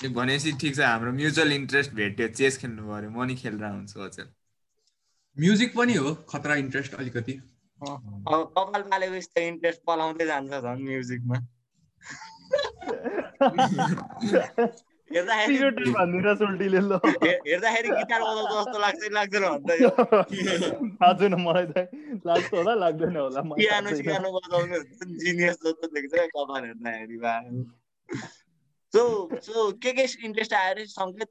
भनेपछि 0.09 0.51
ठिक 0.61 0.75
छ 0.75 0.79
हाम्रो 0.81 1.11
म्युचुअल 1.13 1.51
इन्ट्रेस्ट 1.53 1.91
भेट्यो 1.93 2.27
चेस 2.27 2.57
खेल्नु 2.61 2.83
पऱ्यो 2.89 3.09
म 3.09 3.23
नि 3.27 3.35
खेलेर 3.35 3.65
हुन्छु 3.65 4.01
अचेल। 4.01 4.27
म्युजिक 5.37 5.73
पनि 5.77 5.93
हो 5.93 6.13
खतरा 6.29 6.55
इन्ट्रेस्ट 6.65 6.93
अलिकति। 6.95 7.33
अब 7.81 8.53
कपाल 8.57 8.81
पालेको 8.91 9.15
यस्तो 9.15 9.41
इन्ट्रेस्ट 9.41 9.81
पलाउँदै 9.87 10.25
जान्छ 10.25 10.53
झन् 10.61 10.83
म्युजिकमा 10.83 11.37
हेर्दाखेरि 15.11 15.55
गिटार 17.89 18.21
बजाउँछ 18.21 18.51
जस्तो 18.57 18.79
लाग्छ 18.79 19.01
लाग्दैन 21.01 21.33
मलाई 21.45 21.65
लाग्छ 22.25 22.53
होला 22.53 22.73
लाग्दैन 22.83 23.15
होला 23.17 23.41
पियानो 23.41 24.29
बजाउने 24.37 24.77
जिनियस 25.23 25.57
जस्तो 25.65 25.85
देख्छ 25.95 26.13
कपाल 26.35 26.63
सो 28.93 29.01
सो 29.41 29.71
के 29.71 29.91
के 29.93 30.05
इन्ट्रेस्ट 30.25 30.53
आयो 30.53 30.69
अरे 30.73 30.85
सङ्केत 30.85 31.29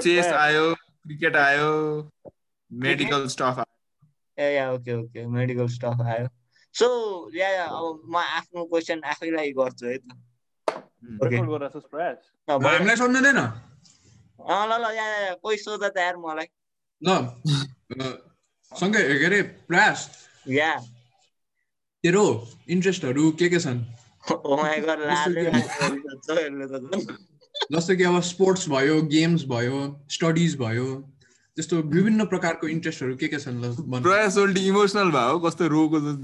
चेस 0.00 0.26
आयो 0.26 0.74
क्रिकेट 0.74 1.36
आयो 1.36 1.70
मेडिकल 2.70 3.26
स्टफ 3.28 3.58
आयो। 3.58 4.44
ए 4.44 4.54
yeah 4.54 4.72
okay 4.72 4.94
okay 4.94 5.26
medical 5.26 5.68
stuff 5.68 6.00
आयो। 6.06 6.28
सो 6.74 6.88
या 7.36 7.48
या, 7.48 7.64
अब 7.64 8.02
म 8.08 8.16
आफ्नो 8.16 8.64
क्वेसन 8.64 9.00
आफैलाई 9.04 9.52
गर्छु 9.52 9.86
है 9.86 9.98
त। 9.98 10.18
हामीलाई 12.58 12.96
ल 14.68 14.72
ल 14.82 14.94
या 14.96 15.34
कोही 15.34 15.56
सोध 15.56 15.84
त 15.84 15.96
यार 15.98 16.16
मलाई। 16.16 16.46
ल 17.02 17.08
अ, 17.10 18.06
सँगै 18.72 19.02
के 19.18 19.24
अरे 19.24 19.42
प्रयास। 19.42 20.28
या। 20.48 20.76
तेरो 22.04 22.24
इन्ट्रेस्टहरू 22.68 23.30
के 23.32 23.48
के 23.48 23.60
छन्? 23.60 23.78
जस्तो 27.72 27.96
कि 27.96 28.02
अब 28.02 28.20
स्पोर्ट्स 28.20 28.68
भयो 28.68 29.02
गेम्स 29.02 29.44
भयो 29.44 30.06
स्टडिज 30.10 30.56
भयो 30.56 31.14
त्यस्तो 31.56 31.76
विभिन्न 31.76 32.26
प्रकारको 32.26 32.68
इन्ट्रेस्टहरू 32.68 33.16
के 33.16 33.28
के 33.28 33.38
छन् 33.38 33.64
ल 33.64 34.56
इमोसनल 34.58 35.10
भयो 35.10 35.38
कस्तो 35.38 35.68
रोको 35.68 36.00
जस्तो 36.00 36.22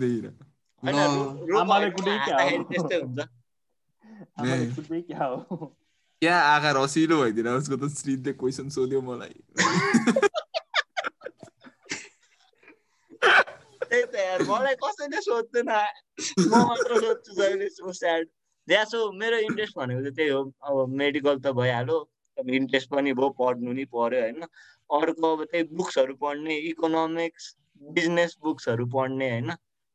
देखिरहेको 4.46 5.74
क्या 6.22 6.40
आकार 6.40 6.76
रसिलो 6.76 7.22
भइदिएर 7.22 7.48
उसको 7.48 7.76
त 7.76 7.94
श्रीले 7.94 8.32
क्वेसन 8.32 8.68
सोध्यो 8.68 9.00
मलाई 9.00 9.40
त्यही 13.94 14.38
त 14.38 14.48
मलाई 14.48 14.74
म 15.64 16.62
मात्र 16.62 17.00
सोध्छु 17.00 17.34
जहिले 17.34 17.68
स्याड 17.92 18.26
या 18.68 18.84
सो 18.84 19.10
मेरो 19.12 19.36
इन्ट्रेस्ट 19.38 19.76
भनेको 19.76 20.00
चाहिँ 20.00 20.14
त्यही 20.14 20.30
हो 20.30 20.42
अब 20.62 20.88
मेडिकल 20.88 21.38
त 21.38 21.52
भइहाल्यो 21.52 21.98
इन्ट्रेस्ट 22.38 22.90
पनि 22.90 23.12
भयो 23.12 23.28
पढ्नु 23.30 23.72
नि 23.72 23.84
पर्यो 23.84 24.20
होइन 24.20 24.42
अर्को 24.90 25.36
अब 25.36 25.44
त्यही 25.44 25.64
बुक्सहरू 25.72 26.14
पढ्ने 26.14 26.56
इकोनोमिक्स 26.56 27.54
बिजनेस 27.80 28.36
बुक्सहरू 28.42 28.86
पढ्ने 28.86 29.30
होइन 29.30 29.52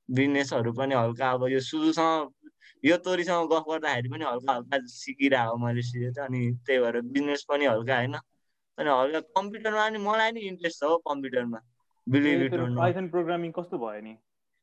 बिजनेसहरू 0.09 0.73
पनि 0.73 0.95
हल्का 0.95 1.31
अब 1.31 1.47
यो 1.47 1.59
सुरुसँग 1.59 2.31
यो 2.83 2.97
तोरीसँग 2.97 3.49
गफ 3.49 3.65
गर्दाखेरि 3.69 4.09
पनि 4.09 4.25
हल्का 4.25 4.53
हल्का 4.53 4.77
सिकिरहेको 4.87 5.57
मैले 5.57 6.11
त 6.11 6.19
अनि 6.19 6.51
त्यही 6.65 6.79
भएर 6.79 7.01
बिजनेस 7.09 7.43
पनि 7.49 7.65
हल्का 7.65 7.95
होइन 7.95 8.15
अनि 8.15 8.89
हल्का 8.89 9.19
कम्प्युटरमा 9.19 9.89
पनि 9.89 9.97
मलाई 9.97 10.31
नि 10.31 10.39
इन्ट्रेस्ट 10.47 10.79
छ 10.79 10.83
हो 10.83 10.97
कम्प्युटरमा 10.97 11.59
believe 12.13 12.41
it 12.43 12.53
not 12.53 12.77
Python 12.77 13.07
programming 13.09 13.51
कस्तो 13.51 13.77
भयो 13.77 14.01
नि? 14.01 14.15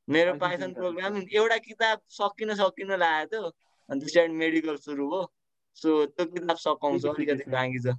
मेरो 0.09 0.35
पाइथन 0.40 0.73
प्रोग्रामिङ 0.74 1.23
एउटा 1.36 1.56
किताब 1.68 2.01
सकिन 2.18 2.55
सकिन 2.55 2.93
लागेको 2.97 3.31
थियो। 3.32 3.51
अनि 3.89 4.01
त्यसरी 4.01 4.32
मेडिकल 4.43 4.77
सुरु 4.85 5.09
भयो 5.10 5.23
सो 5.77 5.94
त्यो 6.06 6.27
किताब 6.27 6.56
सकाउँछु 6.56 7.09
अलिकति 7.09 7.51
बाँकी 7.51 7.78
छ 7.86 7.97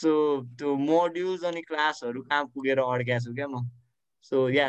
सो 0.00 0.10
त्यो 0.58 0.74
मोड्युल्स 0.76 1.44
अनि 1.44 1.62
क्लासहरू 1.62 2.22
कहाँ 2.22 2.44
पुगेर 2.54 2.78
अड्क्याएको 2.78 3.24
छु 3.24 3.34
क्या 3.34 3.48
म। 3.48 3.62
सो 4.22 4.48
या 4.50 4.68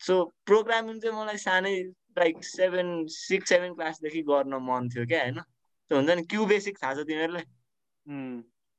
सो 0.00 0.14
प्रोग्रामिङ 0.46 1.00
चाहिँ 1.00 1.16
मलाई 1.16 1.36
सानै 1.36 1.74
लाइक 2.18 2.44
सेभेन 2.44 3.06
सिक्स 3.08 3.48
सेभेन 3.48 3.74
क्लासदेखि 3.74 4.22
गर्न 4.28 4.54
मन 4.68 4.88
थियो 4.94 5.06
क्या 5.06 5.20
होइन? 5.22 5.40
त्यो 5.40 5.98
हुन्छ 5.98 6.10
नि 6.10 6.22
क्यु 6.30 6.46
बेसिक 6.46 6.78
थाहा 6.82 6.94
छ 6.94 7.06
तिमीहरूलाई? 7.10 7.44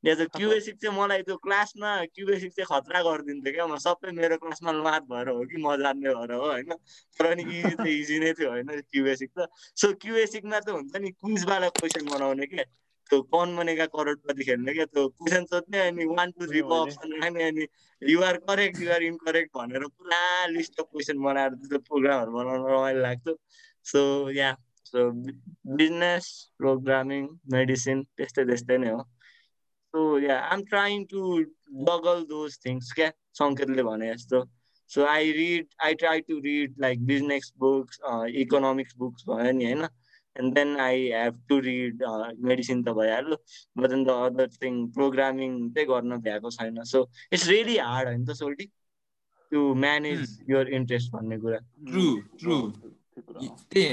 उम्, 0.04 0.10
या 0.10 0.14
त 0.16 0.18
थाहा 0.18 0.28
छ। 0.28 0.38
क्यु 0.38 0.50
बेसिक 0.50 0.76
चाहिँ 0.82 0.98
मलाई 0.98 1.22
त्यो 1.22 1.38
क्लासमा 1.38 1.90
क्यु 2.16 2.26
बेसिक 2.28 2.52
चाहिँ 2.58 2.68
खतरा 2.72 3.02
गरिदिन्थ्यो 3.02 3.54
क्या। 3.54 3.66
म 3.68 3.78
सबै 3.78 4.12
मेरो 4.12 4.38
क्लासमा 4.38 4.72
लात 4.72 5.04
भएर 5.06 5.28
हो 5.30 5.46
कि 5.46 5.58
म 5.58 5.76
जान्ने 5.78 6.10
भएर 6.10 6.32
हो 6.34 6.46
होइन? 6.46 6.74
तर 7.20 7.36
नि 7.36 7.44
इजी 7.44 7.76
त 7.76 7.86
इजी 7.86 8.20
नै 8.20 8.34
थियो 8.34 8.50
होइन 8.50 8.82
क्यु 8.82 9.04
बेसिक 9.04 9.30
त। 9.38 9.48
सो 9.78 9.94
क्यु 10.02 10.14
बेसिकमा 10.14 10.60
त 10.60 10.70
हुन्छ 10.70 10.96
नि 10.96 11.10
क्विजवाला 11.12 11.70
क्वेसन 11.70 12.10
बनाउने 12.10 12.46
क्या 12.48 12.64
त्यो 13.10 13.22
कौन 13.28 13.56
बनेगा 13.58 13.86
करोडपति 13.86 14.44
खेल्ने 14.44 14.74
क्या 14.74 14.86
त्यो 14.86 15.08
क्वेसन 15.10 15.46
सोध्ने 15.46 15.80
अनि 15.88 16.06
वान 16.06 16.32
टू 16.32 16.48
थ्रीको। 16.48 16.82
अप्सन 16.82 17.22
राख्ने 17.22 17.44
अनि 17.44 17.68
युआर 18.02 18.38
करेक्ट 18.48 18.82
युआर 18.82 19.04
इनकरेक्ट 19.04 19.52
भनेर 19.58 19.88
पुरा 19.88 20.22
लिस्ट 20.48 20.80
अफ 20.80 20.88
क्वेसन 20.92 21.18
बनाएर 21.20 21.52
त्यो 21.68 21.80
प्रोग्रामहरू 21.80 22.32
बनाउन 22.32 22.66
रमाइलो 22.72 23.02
लाग्थ्यो। 23.02 23.38
So 23.86 24.32
yeah 24.32 24.56
so 24.86 25.10
business 25.78 26.26
programming 26.58 27.28
medicine 27.52 28.04
त्यस्तै 28.18 28.46
त्यस्तै 28.46 28.78
नै 28.78 28.90
हो। 28.90 29.04
So 29.94 30.20
yeah 30.20 30.38
um 30.56 30.64
trying 30.66 31.04
to 31.12 31.22
juggle 31.88 32.24
those 32.28 32.58
things 32.66 32.92
क्या? 33.00 33.12
सङ्केतले 33.40 33.84
भने 33.84 34.14
जस्तो 34.14 34.44
so 34.92 35.06
I 35.06 35.32
read 35.32 35.68
I 35.86 35.94
try 36.04 36.22
to 36.28 36.40
read 36.46 36.76
like 36.82 37.06
business 37.06 37.52
books 37.60 38.00
economics 38.44 38.96
books 38.98 39.26
भयो 39.30 39.52
नि 39.52 39.66
होइन? 39.66 39.88
And 40.36 40.54
then 40.56 40.76
I 40.80 41.08
have 41.12 41.42
to 41.50 41.60
read 41.68 42.04
medicine 42.50 42.84
त 42.84 42.94
भइहाल्यो। 43.00 43.38
But 43.78 43.90
then 43.90 44.04
the 44.04 44.16
other 44.28 44.48
thing 44.62 44.86
programming 44.98 45.58
चाहिँ 45.72 45.88
गर्न 45.90 46.18
भ्याएको 46.28 46.52
छैन। 46.58 46.84
सो 46.94 47.04
इट्स 47.34 47.48
रियली 47.48 47.78
हार्ड 47.78 48.08
होइन 48.10 48.26
त 48.26 48.38
सोल्टी? 48.42 48.70
टु 49.52 49.74
म्यानेज 49.76 50.38
यर 50.50 50.70
इन्ट्रेस्ट 50.76 51.12
भन्ने 51.14 51.38
कुरा। 51.40 51.58
ट्रु 51.92 52.06
ट्रु 52.40 52.60
कुरा 53.18 53.40
हो। 53.40 53.56
त्यही 53.72 53.88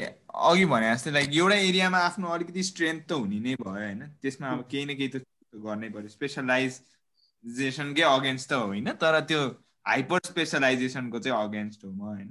अघि 0.51 0.65
भने 0.73 0.93
जस्तै 0.95 1.11
लाइक 1.11 1.35
एउटा 1.37 1.57
एरियामा 1.71 1.99
आफ्नो 2.11 2.29
अलिकति 2.37 2.63
स्ट्रेन्थ 2.71 3.09
त 3.09 3.13
हुने 3.13 3.41
नै 3.41 3.55
भयो 3.63 3.73
होइन? 3.73 4.07
त्यसमा 4.23 4.53
अब 4.53 4.63
केही 4.71 4.85
न 4.85 4.97
केही 5.01 5.09
त 5.09 5.25
गर्नै 5.55 5.89
पर्यो 5.89 6.09
स्पेसलाइजेसनकै 6.09 8.03
अगेन्स्ट 8.03 8.49
त 8.51 8.53
होइन 8.53 8.89
तर 9.03 9.15
त्यो 9.31 9.41
हाइपर 9.87 10.19
स्पेसलाइजेसनको 10.25 11.19
चाहिँ 11.19 11.37
अगेन्स्ट 11.45 11.85
हो 11.85 11.91
म 11.91 12.01
होइन। 12.01 12.31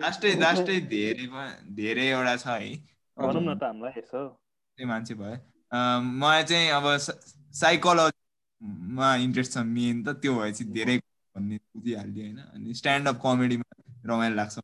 लास्टै 0.00 0.30
लास्टै 0.34 0.76
धेरै 0.92 1.26
धेरैवटा 1.76 2.34
छ 2.36 2.46
है। 2.46 2.70
भनौँ 3.16 3.42
न 3.42 3.58
त 3.58 3.62
हामीलाई 3.64 3.92
यसो। 3.98 4.20
त्यही 4.78 4.86
मान्छे 4.88 5.14
भयो। 5.14 5.36
मलाई 6.22 6.42
चाहिँ 6.44 6.70
अब 6.70 6.86
साइकोलोजीमा 7.54 9.08
इन्ट्रेस्ट 9.26 9.52
छ 9.52 9.56
मेन 9.58 9.96
त 10.04 10.08
त्यो 10.22 10.32
भएपछि 10.38 10.64
धेरै 10.78 10.96
भन्ने 11.34 11.56
बुझिहाल्यो 11.76 12.22
होइन। 12.24 12.38
अनि 12.54 12.74
स्ट्यान्डअप 12.74 13.16
कमेडीमा 13.22 13.68
रमाइलो 14.06 14.36
लाग्छ। 14.36 14.56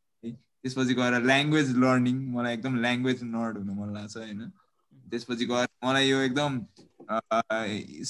त्यसपछि 0.67 0.95
गएर 0.95 1.23
ल्याङ्ग्वेज 1.23 1.79
लर्निङ 1.79 2.35
मलाई 2.35 2.55
एकदम 2.55 2.77
ल्याङ्ग्वेज 2.77 3.23
नर्ड 3.23 3.59
हुनु 3.59 3.73
मन 3.73 3.95
लाग्छ 3.95 4.17
होइन। 4.17 4.51
त्यसपछि 5.11 5.47
गएर 5.47 5.69
मलाई 5.85 6.09
यो 6.09 6.21
एकदम 6.21 6.61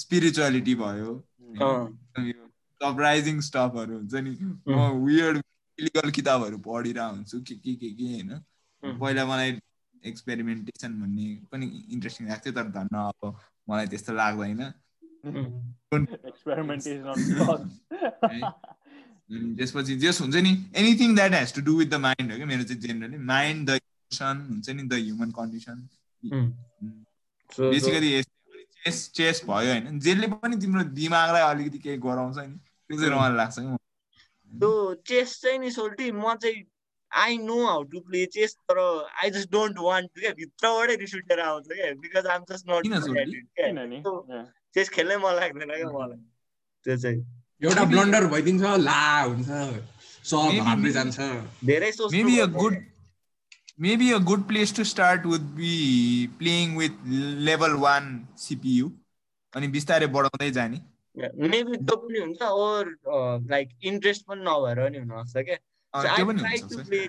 स्पिरिचुअलिटी 0.01 0.74
भयो। 0.74 1.24
यो 1.61 2.49
सरप्राइजिङ 2.81 3.41
स्टफहरू 3.41 3.97
हुन्छ 3.97 4.15
नि। 4.15 4.37
म 4.69 5.05
वियर्ड 5.05 5.43
इलिगल 5.78 6.11
किताबहरू 6.11 6.59
पढिरहेको 6.59 7.15
हुन्छु 7.15 7.41
के 7.41 7.55
के 7.55 7.74
के 7.74 7.91
के 7.91 8.12
होइन. 8.12 8.41
पहिला 8.83 9.27
मलाई 9.27 9.61
एक्सपेरिमेन्टेसन 10.07 11.01
भन्ने 11.01 11.47
पनि 11.53 11.66
इन्ट्रेस्टिङ 11.93 12.28
लाग्थ्यो 12.28 12.53
तर 12.53 12.69
धन्न 12.73 13.05
अब 13.05 13.39
मलाई 13.69 13.87
त्यस्तो 13.87 14.12
लाग्दैन। 14.12 14.73
त्यसपछि 19.31 19.97
जस 19.98 20.20
हुन्छ 20.20 20.36
नि 20.47 20.53
anything 20.77 21.15
that 21.15 21.32
has 21.35 21.55
to 21.55 21.61
do 21.62 21.77
with 21.78 21.86
the 21.86 21.94
mind 22.03 22.32
हो 22.32 22.36
क्या 22.36 22.47
मेरो 22.47 22.65
चाहिँ 22.65 22.81
जेनरली 22.82 23.19
माइन्ड 23.31 23.70
द 23.70 23.73
इमोसन 23.74 24.36
हुन्छ 24.51 24.66
नि 24.70 24.82
the 24.82 24.93
human 25.03 25.31
condition 25.39 25.78
basically 27.51 28.23
chess 28.23 28.97
chess 29.15 29.43
भयो 29.47 29.70
होइन। 29.73 29.98
जसले 29.98 30.27
पनि 30.36 30.57
तिम्रो 30.62 30.82
दिमागलाई 30.94 31.43
अलिकति 31.51 31.78
केही 31.78 31.98
गराउँछ 32.07 32.39
नि 32.39 32.57
त्यो 32.90 32.97
चाहिँ 32.98 33.11
रमाइलो 33.12 33.36
लाग्छ 33.36 33.57
कि 33.59 33.65
त्यो 34.53 34.70
चेस 35.09 35.28
चाहिँ 35.43 35.59
नि 35.59 35.70
सोल्टी 35.70 36.11
म 36.12 36.35
चाहिँ 36.43 36.65
I 37.11 37.39
know 37.39 37.59
how 37.66 37.82
to 37.93 38.01
play 38.07 38.24
chess 38.35 38.55
तर 38.70 38.78
I 39.23 39.31
just 39.31 39.51
don't 39.53 39.77
want 39.81 40.07
to 40.15 40.20
क्या 40.20 40.32
भित्रबाटै 40.39 40.97
रिस 41.03 41.15
उठेर 41.15 41.40
आउँछ 41.40 41.66
क्या 41.73 41.93
because 42.03 42.27
I'm 42.35 42.43
just 42.51 42.65
not 42.70 42.82
chess 44.74 44.86
खेल्नै 44.90 45.16
मन 45.16 45.32
लाग्दैन 45.40 45.70
क्या 45.74 45.89
मलाई। 45.90 46.19
त्यो 46.86 46.97
चाहिँ। 46.97 47.20
एउटा 47.62 47.85
ब्लन्डर 47.85 48.27
भइदिन्छ 48.33 48.62
ला 48.78 49.23
हुन्छ। 49.23 49.49
सब 50.31 50.59
हार्दै 50.66 50.91
जान्छ। 50.93 51.19
धेरै 51.65 51.91
पर्छ 51.91 52.49
good 52.59 52.73
क्या। 52.73 52.93
maybe 53.78 54.12
a 54.12 54.19
good 54.19 54.49
place 54.49 54.73
to 54.73 54.85
start 54.85 55.24
would 55.24 55.55
be 55.57 56.28
playing 56.39 56.74
with 56.81 56.93
level 57.49 57.78
1 57.87 58.27
CPU 58.37 58.91
अनि 59.55 59.69
बिस्तारै 59.69 60.07
बढाउँदै 60.07 60.51
जाने। 60.59 60.78
मेबी 61.16 61.77
त्यो 61.77 61.97
पनि 61.97 62.19
हुन्छ 62.19 62.43
ओर 62.43 62.93
लाइक 63.51 63.69
इन्ट्रेस्ट 63.83 64.27
पनि 64.27 64.43
नभएर 64.49 64.78
नि 64.91 64.99
हुनसक्छ 64.99 65.45
क्या। 65.45 65.59
अँ, 65.95 66.03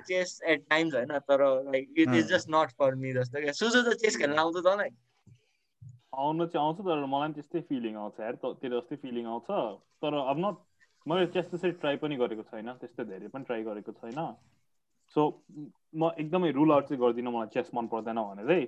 chess 0.10 0.40
at 0.48 0.60
times 0.70 0.94
होइन 0.94 1.20
तर 1.30 1.42
it 1.76 2.10
is 2.10 2.24
अँ। 2.24 2.30
just 2.30 2.48
not 2.48 2.72
for 2.78 2.96
me 2.96 3.14
जस्तो 3.14 3.42
क्या। 3.44 3.52
सुजु 3.52 3.82
त 3.84 3.98
चेस 4.04 4.18
खेल्न 4.18 4.40
आउँछ 4.40 4.64
तँलाई? 4.64 4.90
आउनु 6.14 6.46
चाहिँ 6.46 6.68
आउँछ 6.68 6.78
तर 6.78 7.06
मलाई 7.06 7.28
पनि 7.28 7.34
त्यस्तै 7.34 7.62
फिलिङ 7.62 7.96
आउँछ। 7.96 8.14
यार 8.20 8.36
त- 8.36 8.58
तेरो 8.62 8.80
जस्तै 8.80 8.96
फिलिङ 8.96 9.26
आउँछ। 9.26 9.46
तर 10.02 10.14
अब 10.14 10.38
नट 10.38 10.58
मैले 11.08 11.28
चेस 11.28 11.46
त्यसरी 11.46 11.72
ट्राई 11.72 11.98
पनि 11.98 12.16
गरेको 12.16 12.44
छैन 12.44 12.74
त्यस्तो 12.74 13.04
धेरै 13.04 13.28
पनि 13.28 13.44
ट्राई 13.44 13.64
गरेको 13.64 13.92
छैन। 13.92 14.36
सो 15.16 15.44
म 15.96 16.12
एकदमै 16.20 16.52
रुल 16.52 16.72
आउट 16.72 16.84
चाहिँ 16.84 17.02
गर्दिनँ 17.02 17.32
मलाई 17.32 17.48
चेस 17.48 17.72
मन 17.76 17.88
पर्दैन 17.88 18.16
भनेरै। 18.16 18.66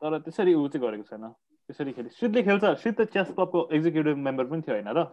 तर 0.00 0.18
त्यसरी 0.18 0.54
ऊ 0.54 0.68
चाहिँ 0.68 0.88
गरेको 0.88 1.02
छैन। 1.02 1.28
त्यसरी 1.68 1.92
खेले 1.92 2.08
सिद्धले 2.08 2.42
खेल्छ। 2.42 2.64
सिद्ध 2.64 3.04
चेस 3.04 3.26
क्लबको 3.26 3.68
एक्जिक्युटिभ 3.72 4.16
मेम्बर 4.16 4.44
पनि 4.44 4.62
थियो 4.62 4.74
होइन 4.74 4.88
र। 4.88 5.04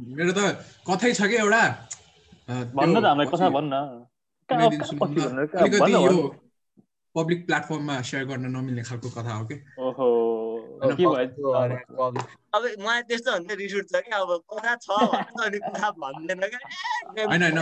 मेरो 0.00 0.32
त 0.32 0.38
कथै 0.90 1.12
छ 1.14 1.22
कि 1.22 1.36
एउटा? 1.36 1.88
भन्न 2.74 3.00
त 3.00 3.04
हामीलाई 3.04 3.26
कथा? 3.26 3.50
भन्न। 3.50 4.06
पब्लिक 7.22 7.46
प्लेटफर्ममा 7.46 8.00
सेयर 8.02 8.24
गर्न 8.24 8.56
नमिल्ने 8.56 8.82
खालको 8.82 9.10
कथा 9.10 9.34
हो 9.34 9.44
कि? 9.44 9.54
ओहो 9.78 10.08
अब 10.82 10.96
के 10.96 11.02
भयो 11.02 11.26
कस्तो 11.26 11.50
अरे, 11.50 11.76
कवि। 11.76 12.20
अब 12.54 12.86
मलाई 12.86 13.02
त्यस्तो 13.02 13.32
भने 13.32 13.54
रिस 13.54 13.74
उठ्छ 13.74 13.88
कि 13.94 14.10
अब 14.10 14.42
कथा 14.52 14.74
छ 14.74 14.86
भन्छ 14.90 15.46
अनि 15.46 15.58
कथा 15.58 15.90
भन्दैन 15.90 16.40
क्या। 16.40 16.58
ए, 17.22 17.26
होइन, 17.26 17.42
होइन। 17.42 17.58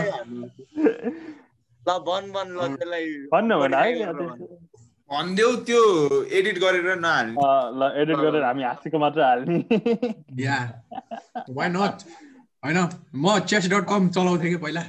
ल 1.89 1.99
भन 1.99 2.31
भन 2.31 2.55
ल 2.55 2.59
अब- 2.59 2.77
त्यसलाई 2.77 3.05
भन्न 3.05 3.59
भन 3.59 3.73
है 3.73 3.95
modify 3.95 4.13
गरेर 4.13 4.29
भन। 4.29 4.67
भनिदेऊ 5.11 5.55
त्यो 5.55 6.23
एडिट 6.23 6.59
गरेर 6.59 6.95
नहाल्ने। 6.95 7.35
ल 7.79 8.01
एडिट 8.01 8.17
गरेर 8.17 8.43
हामी 8.43 8.63
हाँसेको 8.63 8.99
मात्र 8.99 9.21
हाल्ने। 9.21 9.59
या 10.43 10.83
वाइ 11.49 11.69
नट 11.69 11.97
होइन 12.65 12.89
म 13.15 13.39
चेस 13.39 13.69
डट 13.69 13.85
कम 13.85 14.09
चलाउँथेँ 14.09 14.49
कि 14.49 14.55
पहिला। 14.55 14.81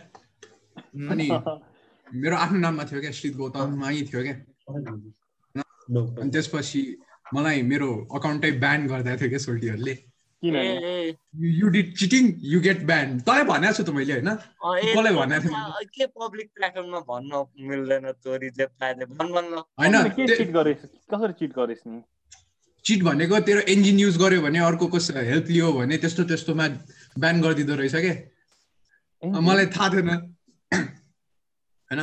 अनि 1.11 1.29
मेरो 2.15 2.37
आफ्नो 2.37 2.59
नाममा 2.59 2.85
थियो 2.85 3.01
क्या 3.01 3.11
श्रीत 3.11 3.37
गौतममै 3.37 3.95
थियो 3.95 4.23
क्या। 4.23 4.48
अनि 4.69 6.31
त्यसपछि 6.31 6.81
मलाई 7.35 7.63
मेरो 7.71 7.89
अकाउन्टै 8.19 8.51
ब्यान 8.65 8.87
गर्दा 8.89 9.17
थियो 9.17 9.29
क्या 9.29 9.39
सोल्टीहरूले। 9.39 9.95
You 11.61 11.69
did 11.77 11.89
cheating 11.99 12.25
you 12.53 12.61
get 12.67 12.85
ban 12.91 13.19
तँलाई 13.27 13.45
भनेको 13.53 13.75
छु 13.79 13.83
त 13.85 13.91
मैले 13.97 14.13
होइन 14.15 14.31
त्यो 14.35 15.01
भनेको 15.17 15.49
कथा 15.49 15.81
के 15.97 16.07
पब्लिक 16.07 16.49
प्लेटफर्ममा 16.55 17.01
भन्न 17.09 17.33
मिल्दैन 17.71 18.07
तोरी 18.25 18.49
जे 18.59 18.67
पाए 18.79 18.93
भन 18.95 19.29
भन 19.35 19.45
ल। 19.55 19.57
होइन 19.81 19.95
तिमीले 19.97 20.29
के 20.29 20.37
चिट 20.37 20.51
गरिस् 20.59 20.85
कसरी 21.11 21.33
चिट 21.41 21.53
गरिस् 21.59 21.85
नि? 21.89 21.99
चिट 22.85 23.01
भनेको 23.03 23.41
तेरो 23.49 23.61
इन्जिन 23.73 23.99
युज 23.99 24.17
गर्यो 24.23 24.41
भने 24.43 24.59
अर्को 24.69 24.87
कसो 24.95 25.13
हेल्प 25.31 25.47
लियो 25.51 25.73
भने 25.73 25.97
त्यस्तो 26.05 26.23
त्यस्तोमा 26.31 26.67
ब्यान 27.19 27.41
गरिदिँदो 27.43 27.75
रहेछ 27.81 27.97
क्या 28.05 28.15
अब 29.23 29.41
मलाई 29.49 29.67
थाहा 29.75 29.89
थिएन। 29.93 30.09
होइन? 31.91 32.01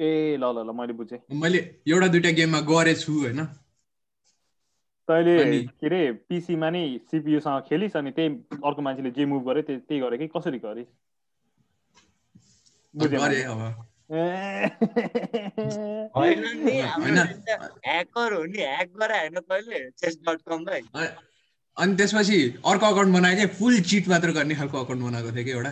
ए 0.00 0.36
ल 0.36 0.44
ल 0.44 0.58
ल 0.66 0.70
मैले 0.72 0.92
बुझेँ। 0.92 1.18
मैले 1.32 1.58
एउटा 1.88 2.06
दुइटा 2.08 2.30
गेममा 2.30 2.60
गरेछु 2.60 3.12
होइन। 3.12 3.44
तैँले 5.08 5.62
के 5.62 5.86
अरे 5.86 6.12
पिसीमा 6.12 6.70
नै 6.70 6.98
सिपियुसँग 7.10 7.60
खेलिस् 7.60 7.96
अनि 7.96 8.10
त्यही 8.10 8.28
अर्को 8.64 8.82
मान्छेले 8.82 9.10
जे 9.10 9.24
मुभ 9.26 9.42
गर्यो 9.46 9.62
त्यही 9.62 9.78
त्यही 9.78 10.00
गरे 10.00 10.18
कि 10.18 10.26
कसरी 10.26 10.58
गरिस् 10.58 10.92
बुझेँ 12.96 13.18
गरे 13.20 13.42
गरे 18.96 19.22
अनि 21.76 21.96
त्यसपछि 21.96 22.38
अर्को 22.66 22.86
अकाउन्ट 22.86 23.14
बनाएँ 23.14 23.36
क्या 23.36 23.46
फुल 23.46 23.80
चिट 23.80 24.08
मात्र 24.08 24.32
गर्ने 24.32 24.54
खालको 24.54 24.84
अकाउन्ट 24.84 25.02
बनाएको 25.02 25.30
थिएँ 25.32 25.44
कि 25.44 25.50
एउटा। 25.50 25.70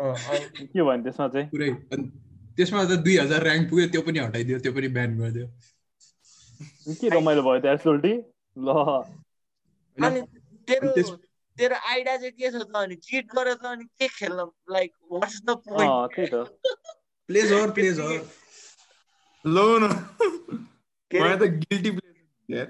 के 0.00 0.82
भयो 0.82 0.96
नि 0.96 1.02
त्यसमा 1.02 1.28
चाहिँ? 1.28 1.46
पुरै 1.48 1.68
अनि 1.68 2.10
त्यसमा 2.56 2.84
त 2.84 2.98
दुई 3.04 3.16
हजार 3.18 3.46
ऱ्याङ्क 3.46 3.70
पुग्यो 3.70 3.86
त्यो 3.88 4.02
पनि 4.02 4.18
हटाइदियो 4.18 4.58
त्यो 4.58 4.72
पनि 4.72 4.88
ब्यान 4.96 5.18
गरिदियो। 5.18 5.46
के 7.00 7.08
रमाइलो 7.08 7.42
भयो 7.42 7.60
त्यहाँ 7.60 7.76
सोल्टी 7.78 8.12
ल। 8.56 8.68
होइन? 8.68 10.04
अनि 10.06 10.20
तेरो 10.68 10.90
तेरो 11.56 11.76
आइडिया 11.90 12.16
चाहिँ 12.16 12.32
के 12.32 12.50
छ 12.50 12.54
त? 12.54 12.76
अनि 12.76 12.96
चिट 13.06 13.26
गरेर 13.34 13.54
त 13.54 13.64
अनि 13.66 13.84
के 13.84 14.08
खेल्न 14.08 14.46
like 14.70 14.92
what's 15.12 15.40
the 15.44 15.50
uh, 15.50 15.56
point 15.68 16.14
त्यही 16.14 16.28
त। 16.32 16.34
प्लेजर 17.28 17.70
प्लेजर 17.70 18.20
लो 19.44 19.66
न। 19.78 19.88
के? 21.10 21.20
मलाई? 21.20 21.36
त 21.36 21.50
गिल्टी 21.64 21.90
प्लेस 21.90 22.14
यार। 22.48 22.68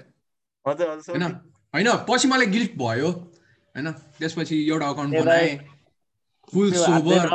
हजुर 0.65 0.89
हजुर 0.89 1.15
होइन। 1.15 1.29
सोल्टी। 1.29 1.51
होइन 1.73 1.87
पछि 2.09 2.27
मलाई 2.27 2.47
गिल्ट 2.47 2.75
भयो। 2.77 3.09
होइन 3.75 3.91
त्यसपछि 4.19 4.55
एउटा 4.69 4.87
अकाउन्ट 4.89 5.11
बनाएँ। 5.19 5.57
Full 6.53 6.71
sober. 6.73 7.29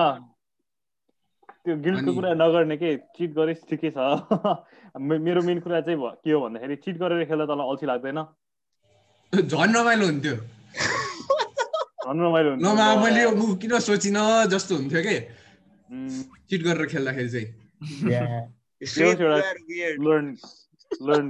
त्यो 1.64 1.76
गिल्टको 1.76 2.14
कुरा 2.14 2.30
नगर्ने 2.34 2.76
के 2.76 2.96
चिट 3.16 3.30
गरेस् 3.34 3.66
ठिकै 3.70 3.90
छ। 3.90 3.98
मेरो 5.26 5.42
मेन 5.42 5.58
कुरा 5.60 5.80
चाहिँ 5.80 5.98
के 6.24 6.30
हो 6.32 6.40
भन्दाखेरि 6.40 6.76
चिट 6.84 6.96
गरेर 6.98 7.24
खेल्दा 7.24 7.46
तँलाई 7.46 7.66
अल्छी 7.68 7.86
लाग्दैन। 7.86 8.18
झन् 9.32 9.74
रमाइलो 9.76 10.04
हुन्थ्यो। 10.06 10.34
झन् 12.04 12.20
रमाइलो 12.24 12.50
हुन्छ 12.50 12.62
नमा 12.64 12.86
मैले 13.02 13.22
किन 13.56 13.78
सोचिनँ 13.78 14.46
जस्तो 14.46 14.76
हुन्थ्यो 14.76 15.02
कि? 15.02 15.16
चिट 16.50 16.60
गरेर 16.62 16.86
खेल्दाखेरि 16.86 17.30
चाहिँ। 17.30 17.48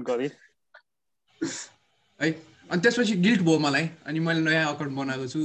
गरेँ 0.02 0.30
है 2.20 2.30
अनि 2.70 2.80
त्यसपछि 2.80 3.14
गिल्ट 3.16 3.40
भयो 3.42 3.58
मलाई 3.58 3.90
अनि 4.06 4.20
मैले 4.20 4.40
नयाँ 4.40 4.74
अकाउन्ट 4.74 4.92
बनाएको 4.96 5.26
छु 5.26 5.40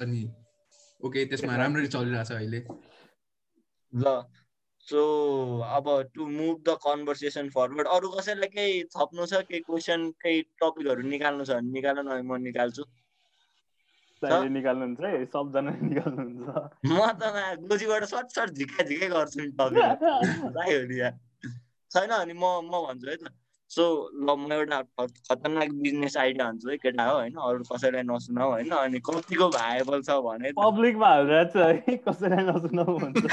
अनि 0.00 0.20
ओके 1.00 1.24
त्यसमा 1.24 1.56
राम्ररी 1.56 1.86
चलिरहेछ 1.86 2.32
अहिले। 2.32 2.60
ल 3.96 4.22
सो 4.88 5.00
अब 5.76 5.86
to 6.14 6.26
move 6.26 6.62
the 6.62 6.76
conversation 6.82 7.48
forward 7.50 7.88
अरू 7.88 8.08
कसैलाई 8.08 8.48
केही 8.48 8.82
थप्नु 8.96 9.26
छ 9.26 9.40
केही 9.48 9.60
क्वेसन 9.60 10.10
केही 10.22 10.42
टपिकहरू 10.62 11.02
निकाल्नु 11.08 11.44
छ 11.44 11.50
भने 11.50 11.72
निकाल्नु 11.72 12.02
न 12.02 12.20
म 12.26 12.36
निकाल्छु। 12.42 12.84
निकाल्नुहुन्छ 14.22 15.00
है 15.00 15.24
सबजना 15.26 15.70
निकाल्नुहुन्छ। 15.90 16.48
म 16.86 16.98
त 17.20 17.22
गोजीबाट 17.66 18.04
सर्ट 18.04 18.28
सर्ट 18.30 18.50
झिक्का 18.52 18.84
झिक्कै 18.84 19.08
गर्छु 19.08 19.40
नि 19.40 19.50
टपिक 19.58 21.12
छैन 21.96 22.10
अनि 22.10 22.32
म 22.32 22.44
म 22.70 22.86
भन्छु 22.86 23.10
है 23.10 23.16
त। 23.16 23.34
सो 23.70 23.84
ल 24.14 24.34
म 24.38 24.52
एउटा 24.52 24.80
खतरनाक 25.00 25.70
बिजनेस 25.84 26.16
आइडिया 26.16 26.44
भन्छु 26.50 26.68
है 26.70 26.76
केटा 26.76 27.04
हो 27.04 27.14
होइन? 27.18 27.34
अरू 27.34 27.64
कसैलाई 27.72 28.02
नसुनाऊ 28.02 28.50
होइन? 28.50 28.70
अनि 28.70 28.98
कतिको 29.00 29.48
भाएबल 29.48 30.02
छ 30.02 30.10
भने 30.26 30.52
पब्लिकमा 30.58 31.08
हालिरहेको 31.08 31.52
छ 31.52 31.62
है 31.88 31.96
कसैलाई 32.08 32.42
भन्छ 33.00 33.24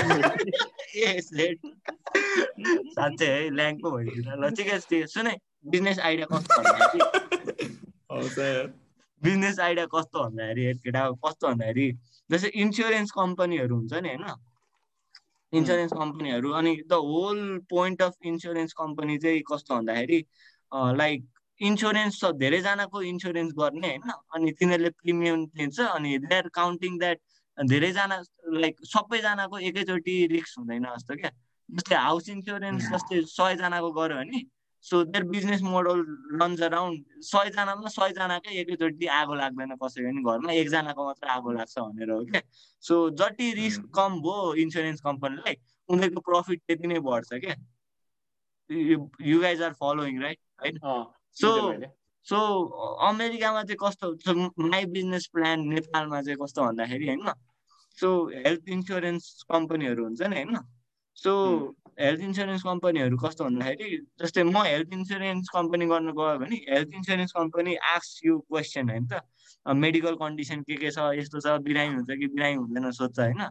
साँच्चै 2.96 3.26
है 3.26 3.50
ल्याङ 3.50 3.74
पो 3.78 3.92
भइदिन्छ 3.92 4.28
ल 4.28 4.50
ठिकै 4.58 4.80
छ 4.80 4.82
ठिकै। 4.90 5.08
सुन 5.08 5.28
है 5.28 5.36
बिजनेस 5.68 6.00
आइडिया 6.00 6.26
कस्तो 6.32 6.62
भन्दाखेरि 6.62 7.02
बिजनेस 9.22 9.60
आइडिया 9.60 9.86
कस्तो 9.86 10.18
भन्दाखेरि 10.24 10.74
केटा 10.84 11.02
कस्तो 11.26 11.48
भन्दाखेरि 11.48 11.88
जस्तै 12.30 12.50
इन्सुरेन्स 12.64 13.10
कम्पनीहरू 13.12 13.74
हुन्छ 13.76 13.94
नि 13.94 14.10
होइन? 14.10 14.26
इन्सुरेन्स 15.54 15.94
कम्पनीहरू 15.94 16.52
अनि 16.52 16.76
the 16.88 17.00
whole 17.04 17.40
point 17.70 18.02
of 18.02 18.16
insurance 18.26 18.74
company 18.74 19.18
चाहिँ 19.18 19.42
कस्तो 19.52 19.76
भन्दाखेरि 19.76 20.20
लाइक 20.98 21.28
इन्सुरेन्स 21.62 22.24
धेरैजनाको 22.36 23.02
इन्सुरेन्स 23.04 23.54
गर्ने 23.54 23.88
होइन 23.88 24.12
अनि 24.36 24.52
तिनीहरूले 24.60 24.90
प्रिमियम 25.04 25.46
लिन्छ 25.58 25.80
अनि 25.82 26.18
दे 26.20 26.36
आर 26.36 26.48
काउन्टिङ 26.54 26.98
द्याट 27.00 27.20
धेरैजना 27.58 28.22
लाइक 28.64 28.80
सबैजनाको 28.86 29.58
एकैचोटि 29.70 30.16
रिक्स 30.32 30.58
हुँदैन 30.60 30.86
जस्तो 30.86 31.16
क्या। 31.16 31.32
जस्तै 31.70 31.96
हाउस 31.96 32.30
इन्सुरेन्स 32.30 32.90
जस्तै 32.92 33.22
सयजनाको 33.30 33.92
गऱ्यो 33.92 34.18
भने 34.18 34.42
so 34.84 35.04
their 35.06 35.24
business 35.34 35.62
model 35.64 36.00
runs 36.42 36.62
around 36.62 37.22
सयजनामा 37.24 37.90
सयजनाकै 37.90 38.56
एकैचोटि 38.62 39.08
आगो 39.18 39.34
लाग्दैन 39.42 39.76
कसै 39.84 40.02
पनि 40.08 40.24
घरमा। 40.24 40.52
एकजनाको 40.54 41.06
मात्रै 41.06 41.30
आगो 41.32 41.52
लाग्छ 41.58 41.78
भनेर 41.80 42.12
हो 42.12 42.24
क्या। 42.32 42.42
सो 42.84 42.96
जति 43.22 43.52
रिस्क 43.60 43.82
कम 43.96 44.20
भयो 44.22 44.54
इन्सुरेन्स 44.64 45.02
कम्पनीलाई 45.02 45.56
उनीहरूको 45.90 46.22
प्रफिट 46.32 46.62
त्यति 46.68 46.88
नै 46.88 47.00
बढ्छ 47.08 47.40
क्या। 47.46 47.56
You 48.70 49.40
guys 49.42 49.62
are 49.62 49.74
following 49.80 50.22
right 50.22 50.40
होइन 50.62 50.78
सो 51.38 51.50
सो 52.28 52.38
अमेरिकामा 53.08 53.64
चाहिँ 53.64 53.78
कस्तो 53.80 54.34
माई 54.68 54.86
बिजनेस 54.92 55.26
प्लान 55.34 55.68
नेपालमा 55.70 56.22
चाहिँ 56.22 56.38
कस्तो 56.42 56.64
भन्दाखेरि 56.64 57.08
होइन? 57.08 57.32
सो 57.98 58.10
हेल्थ 58.36 58.70
इन्सुरेन्स 58.76 59.44
कम्पनीहरू 59.52 60.04
हुन्छ 60.04 60.22
नि 60.22 60.36
होइन? 60.36 60.58
सो 61.18 61.34
हेल्थ 62.00 62.22
इन्सुरेन्स 62.22 62.64
कम्पनीहरू 62.64 63.18
कस्तो 63.18 63.44
भन्दाखेरि 63.46 63.98
जस्तै 64.22 64.44
म 64.44 64.64
हेल्थ 64.66 64.94
इन्सुरेन्स 64.94 65.50
कम्पनी 65.54 65.86
गर्नु 65.88 66.14
गयो 66.14 66.38
भने 66.40 66.56
health 66.70 66.96
insurance 66.96 67.32
company 67.32 67.76
asks 67.94 68.22
you 68.26 68.38
question 68.50 68.90
होइन 68.90 69.06
त? 69.08 69.22
मेडिकल 69.66 70.16
कन्डिसन 70.22 70.62
के 70.68 70.76
के 70.76 70.92
छ 70.92 71.10
यस्तो 71.20 71.40
छ 71.40 71.58
बिरामी 71.64 71.94
हुन्छ 71.96 72.20
कि 72.20 72.28
बिरामी 72.36 72.56
हुँदैन 72.56 72.92
सोध्छ 72.92 73.20
होइन? 73.20 73.42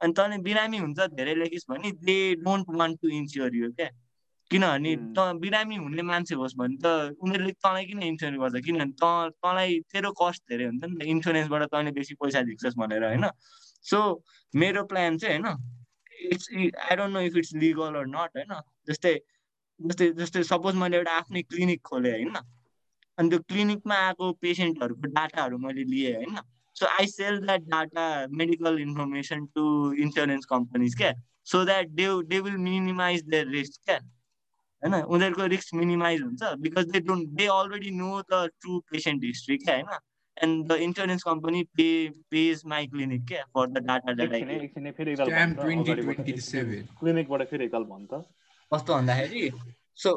अनि 0.00 0.12
तँले 0.12 0.38
बिरामी 0.42 0.78
हुन्छ 0.78 1.00
धेरै 1.16 1.34
लेखिस् 1.34 1.66
भने 1.70 1.90
they 2.04 2.18
don't 2.44 2.66
want 2.76 3.00
to 3.02 3.08
insure 3.08 3.56
you 3.56 3.72
क्या 3.72 3.88
किनभने 4.50 4.94
त 5.16 5.26
बिरामी 5.40 5.76
हुने 5.76 6.02
मान्छे 6.02 6.34
होस् 6.34 6.56
भने 6.58 6.76
त 6.82 7.14
उनीहरूले 7.22 7.52
तँलाई 7.64 7.84
किन 7.84 8.02
इन्सुरेन्स 8.02 8.40
गर्छ? 8.40 8.64
किनभने 8.64 8.92
त 9.02 9.34
तँलाई 9.44 9.78
तेरो 9.92 10.10
कस्ट 10.22 10.42
धेरै 10.50 10.64
हुन्छ 10.64 10.84
नि 10.84 10.96
त 10.98 11.02
इन्सुरेन्सबाट 11.14 11.62
तैँले 11.74 11.90
बेसी 11.98 12.14
पैसा 12.22 12.42
झिक्छस् 12.42 12.78
भनेर 12.78 13.04
होइन? 13.04 13.26
सो 13.84 13.98
मेरो 14.54 14.84
प्लान 14.84 15.18
चाहिँ 15.18 15.38
होइन 15.40 15.79
it's 16.20 16.48
I 16.52 16.96
don't 16.96 17.12
know 17.14 17.20
if 17.20 17.36
it's 17.36 17.54
legal 17.54 17.94
or 17.94 18.06
not 18.06 18.36
होइन 18.36 18.54
जस्तै 18.88 19.14
जस्तै 19.80 20.08
जस्तै 20.12 20.42
सपोज 20.42 20.74
मैले 20.74 20.96
एउटा 20.96 21.12
आफ्नै 21.16 21.42
क्लिनिक 21.42 21.82
खोलेँ 21.82 22.12
होइन? 22.12 22.36
अनि 23.18 23.30
त्यो 23.30 23.38
क्लिनिकमा 23.38 23.94
आएको 24.06 24.32
पेसेन्टहरूको 24.32 25.12
डाटाहरू 25.12 25.58
मैले 25.58 25.84
लिएँ 25.84 26.14
होइन? 26.14 26.40
So 26.76 26.86
I 26.86 27.06
sell 27.06 27.38
that 27.38 27.62
data 27.68 28.04
medical 28.30 28.78
information 28.78 29.46
to 29.46 29.64
insurance 29.92 30.44
companies 30.44 30.94
क्या? 30.96 31.12
So 31.44 31.64
that 31.64 31.88
they 31.88 32.06
they 32.28 32.40
will 32.40 32.56
minimize 32.56 33.22
their 33.24 33.48
risk 33.48 33.80
क्या? 33.84 33.98
होइन? 34.82 34.94
उनीहरूको 34.94 35.46
रिस्क 35.46 35.74
मिनिमाइज 35.74 36.22
हुन्छ 36.22 36.52
because 36.58 36.90
they 36.90 37.00
don't 37.00 37.28
they 37.40 37.46
already 37.56 37.90
know 37.90 38.20
the 38.22 38.46
true 38.60 38.78
patient 38.92 39.24
history 39.24 39.56
क्या 39.56 39.74
होइन? 39.74 39.98
And 40.40 40.68
the 40.68 40.76
insurance 40.82 41.22
company 41.22 41.60
pay 41.78 42.10
pays 42.30 42.64
my 42.64 42.80
clinic 42.94 43.22
क्या 43.30 43.44
for 43.52 43.66
the 43.68 43.80
data 43.80 44.14
that 44.20 44.34
I 44.34 44.40
get. 44.40 44.74
Scam 45.20 45.54
2027 45.56 46.82
क्लिनिकबाट 47.00 47.46
फेरि 47.50 47.64
एकताल 47.64 47.84
भन् 47.92 48.06
त 48.12 48.24
कस्तो 48.72 48.94
भन्दाखेरि 48.94 49.50
so 50.04 50.10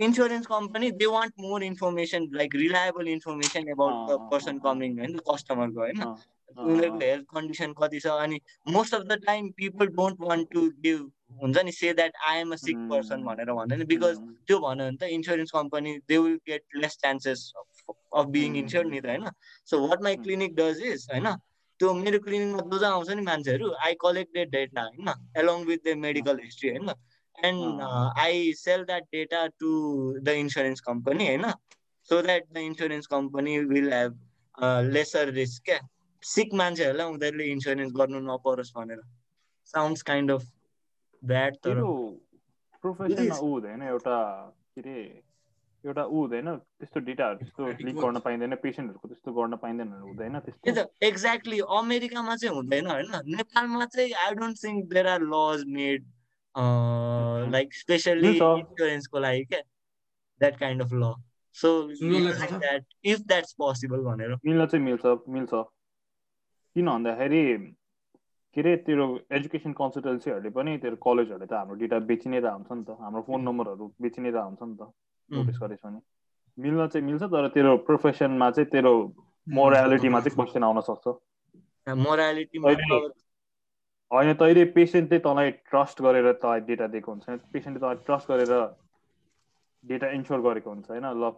insurance 0.00 0.46
company 0.46 0.90
they 1.00 1.06
want 1.14 1.32
more 1.40 1.62
information 1.64 2.28
like 2.34 2.54
reliable 2.56 3.08
information 3.16 3.68
about 3.76 4.10
the 4.10 4.18
person 4.30 4.58
coming 4.66 4.98
होइन? 4.98 5.18
कस्टमरको 5.30 5.80
होइन 5.80 6.00
उनीहरूको 6.02 7.04
हेल्थ 7.04 7.26
कन्डिसन 7.34 7.72
कति 7.80 7.98
छ 8.00 8.06
अनि 8.22 8.38
most 8.76 8.94
of 8.94 9.02
the 9.02 9.20
time 9.26 9.50
people 9.60 9.86
don't 9.98 10.20
want 10.30 10.48
to 10.52 10.62
give 10.86 11.10
हुन्छ 11.42 11.64
नि 11.64 11.72
say 11.72 11.92
that 12.00 12.16
I 12.30 12.40
am 12.40 12.52
a 12.52 12.56
sick 12.64 12.78
person 12.90 13.22
भनेर 13.28 13.52
भन्दैन 13.60 13.84
बिकज 13.92 14.18
त्यो 14.48 14.58
भन्यो 14.64 14.88
भने 14.88 14.96
त 14.96 15.10
insurance 15.18 15.50
company 15.52 15.96
they 16.08 16.18
will 16.18 16.36
get 16.48 16.62
less 16.82 16.98
chances 17.04 17.44
of 17.88 18.26
being 18.28 18.56
insured 18.56 18.84
नि 18.86 19.00
त 19.00 19.06
होइन? 19.06 19.30
So 19.68 19.86
what 19.86 20.02
my 20.02 20.16
clinic 20.16 20.54
does 20.56 20.82
is 20.82 21.06
होइन? 21.12 21.28
त्यो 21.80 21.92
मेरो 21.94 22.18
क्लिनिकमा 22.18 22.62
जो 22.70 22.78
जहाँ 22.78 22.92
आउँछ 22.92 23.10
नि 23.10 23.22
मान्छेहरू 23.22 23.70
आई 23.86 23.94
कलेक्टेड 24.00 24.50
डेटा 24.50 24.82
होइन? 24.82 25.08
Along 25.36 25.64
with 25.64 25.78
the 25.84 25.96
medical 25.98 26.38
history 26.42 26.70
होइन? 26.70 26.90
And 27.38 27.80
I 28.18 28.52
sell 28.56 28.84
that 28.84 29.04
data 29.12 29.46
to 29.60 29.70
the 30.18 30.28
insurance 30.42 30.80
company 30.80 31.26
होइन? 31.26 31.50
So 32.10 32.20
that 32.22 32.52
the 32.52 32.56
insurance 32.58 33.06
company 33.06 33.58
will 33.72 33.92
have 33.92 34.18
lesser 34.92 35.32
risk 35.32 35.64
क्या? 35.64 35.80
सिक 36.22 36.54
मान्छेहरूलाई 36.54 37.12
उनीहरूले 37.12 37.44
इन्सुरेन्स 37.52 37.92
गर्नु 37.92 38.20
नपरोस् 38.20 38.72
भनेर। 38.76 39.00
साउन्ड्स 39.66 40.02
काइन्ड 40.02 40.30
अफ 40.30 40.42
ब्याड 41.22 41.56
तर 41.56 41.80
प्रोफेसनमा 42.84 43.36
ऊ 43.36 43.50
हुँदैन 43.50 43.82
एउटा 43.82 44.18
के 44.74 44.80
अरे 44.80 45.22
एउटा 45.84 46.04
ऊ 46.04 46.20
हुँदैन 46.20 46.48
त्यस्तो 46.56 47.00
डेटाहरू 47.00 47.38
त्यस्तो 47.38 47.66
लिक 47.86 47.96
गर्न 47.96 48.18
पाइँदैन 48.18 48.54
पेसेन्टहरूको 48.62 49.08
त्यस्तो 49.08 49.32
गर्न 49.32 49.56
पाइँदैन 49.56 49.88
हुँदैन 50.02 50.38
त्यस्तो। 50.40 50.84
एक्ज्याक्टली 51.06 51.58
अमेरिकामा 51.78 52.36
चाहिँ 52.36 52.54
हुँदैन 52.56 52.86
होइन? 52.86 53.10
नेपालमा 53.36 53.86
चाहिँ 53.86 54.12
I 54.24 54.34
don't 54.34 54.64
think 54.64 54.88
there 54.94 55.06
are 55.08 55.22
laws 55.34 55.64
made 55.66 56.06
like 57.52 57.74
specially 57.74 58.32
इन्सुरेन्सको 58.38 59.18
लागि 59.18 59.44
क्या? 59.44 59.60
That 60.40 60.58
kind 60.60 60.82
of 60.82 60.92
law 60.92 61.12
so 61.56 61.68
that 61.92 62.84
if 63.04 63.20
that's 63.26 63.52
possible 63.58 64.00
भनेर। 64.04 64.36
मिल्न 64.46 64.66
चाहिँ 64.66 64.84
मिल्छ 64.84 65.18
मिल्छ। 65.28 65.54
किन 66.76 66.86
भन्दाखेरि 66.86 67.44
के 68.56 68.60
अरे 68.60 68.76
तेरो 68.86 69.06
एजुकेसन 69.32 69.72
कन्सल्टेन्सीहरूले 69.72 70.50
पनि 70.50 70.76
तेरो 70.78 70.96
कलेजहरूले 71.04 71.46
त 71.46 71.52
हाम्रो 71.52 71.74
डेटा 71.82 71.98
बेचि 72.10 72.28
नै 72.28 72.40
त 72.40 72.52
हुन्छ 72.52 72.72
नि 72.72 72.84
त। 72.84 72.96
हाम्रो 73.00 73.22
फोन 73.28 73.40
नम्बरहरू 73.48 73.94
बेचि 74.00 74.20
नै 74.22 74.32
त 74.32 74.44
हुन्छ 74.46 74.62
नि 74.62 74.76
त। 74.76 74.92
नोटिस 75.32 75.58
गरेछ 75.62 75.80
भने। 75.84 76.00
मिल्न 76.58 76.86
चाहिँ 76.88 77.06
मिल्छ 77.06 77.22
तर 77.22 77.48
तेरो 77.48 77.76
प्रोफेसनमा 77.88 78.50
चाहिँ 78.50 78.68
तेरो 78.70 78.92
मोरालिटीमा 79.46 80.20
चाहिँ 80.20 80.36
क्वेसन 80.36 80.64
आउन 80.64 80.80
सक्छ। 80.80 81.06
होइन 84.10 84.32
तैँले 84.34 84.64
पेसेन्टले 84.76 85.18
तँलाई 85.18 85.50
ट्रस्ट 85.50 86.02
गरेर 86.02 86.32
तँलाई 86.32 86.60
डेटा 86.68 86.86
दिएको 86.86 87.12
हुन्छ। 87.12 87.24
पेसेन्टले 87.52 87.80
तँलाई 87.80 88.04
ट्रस्ट 88.06 88.28
गरेर 88.28 88.52
डेटा 89.84 90.10
इन्स्योर 90.18 90.40
गरेको 90.40 90.70
हुन्छ 90.70 90.90
होइन? 90.90 91.06
ल 91.06 91.32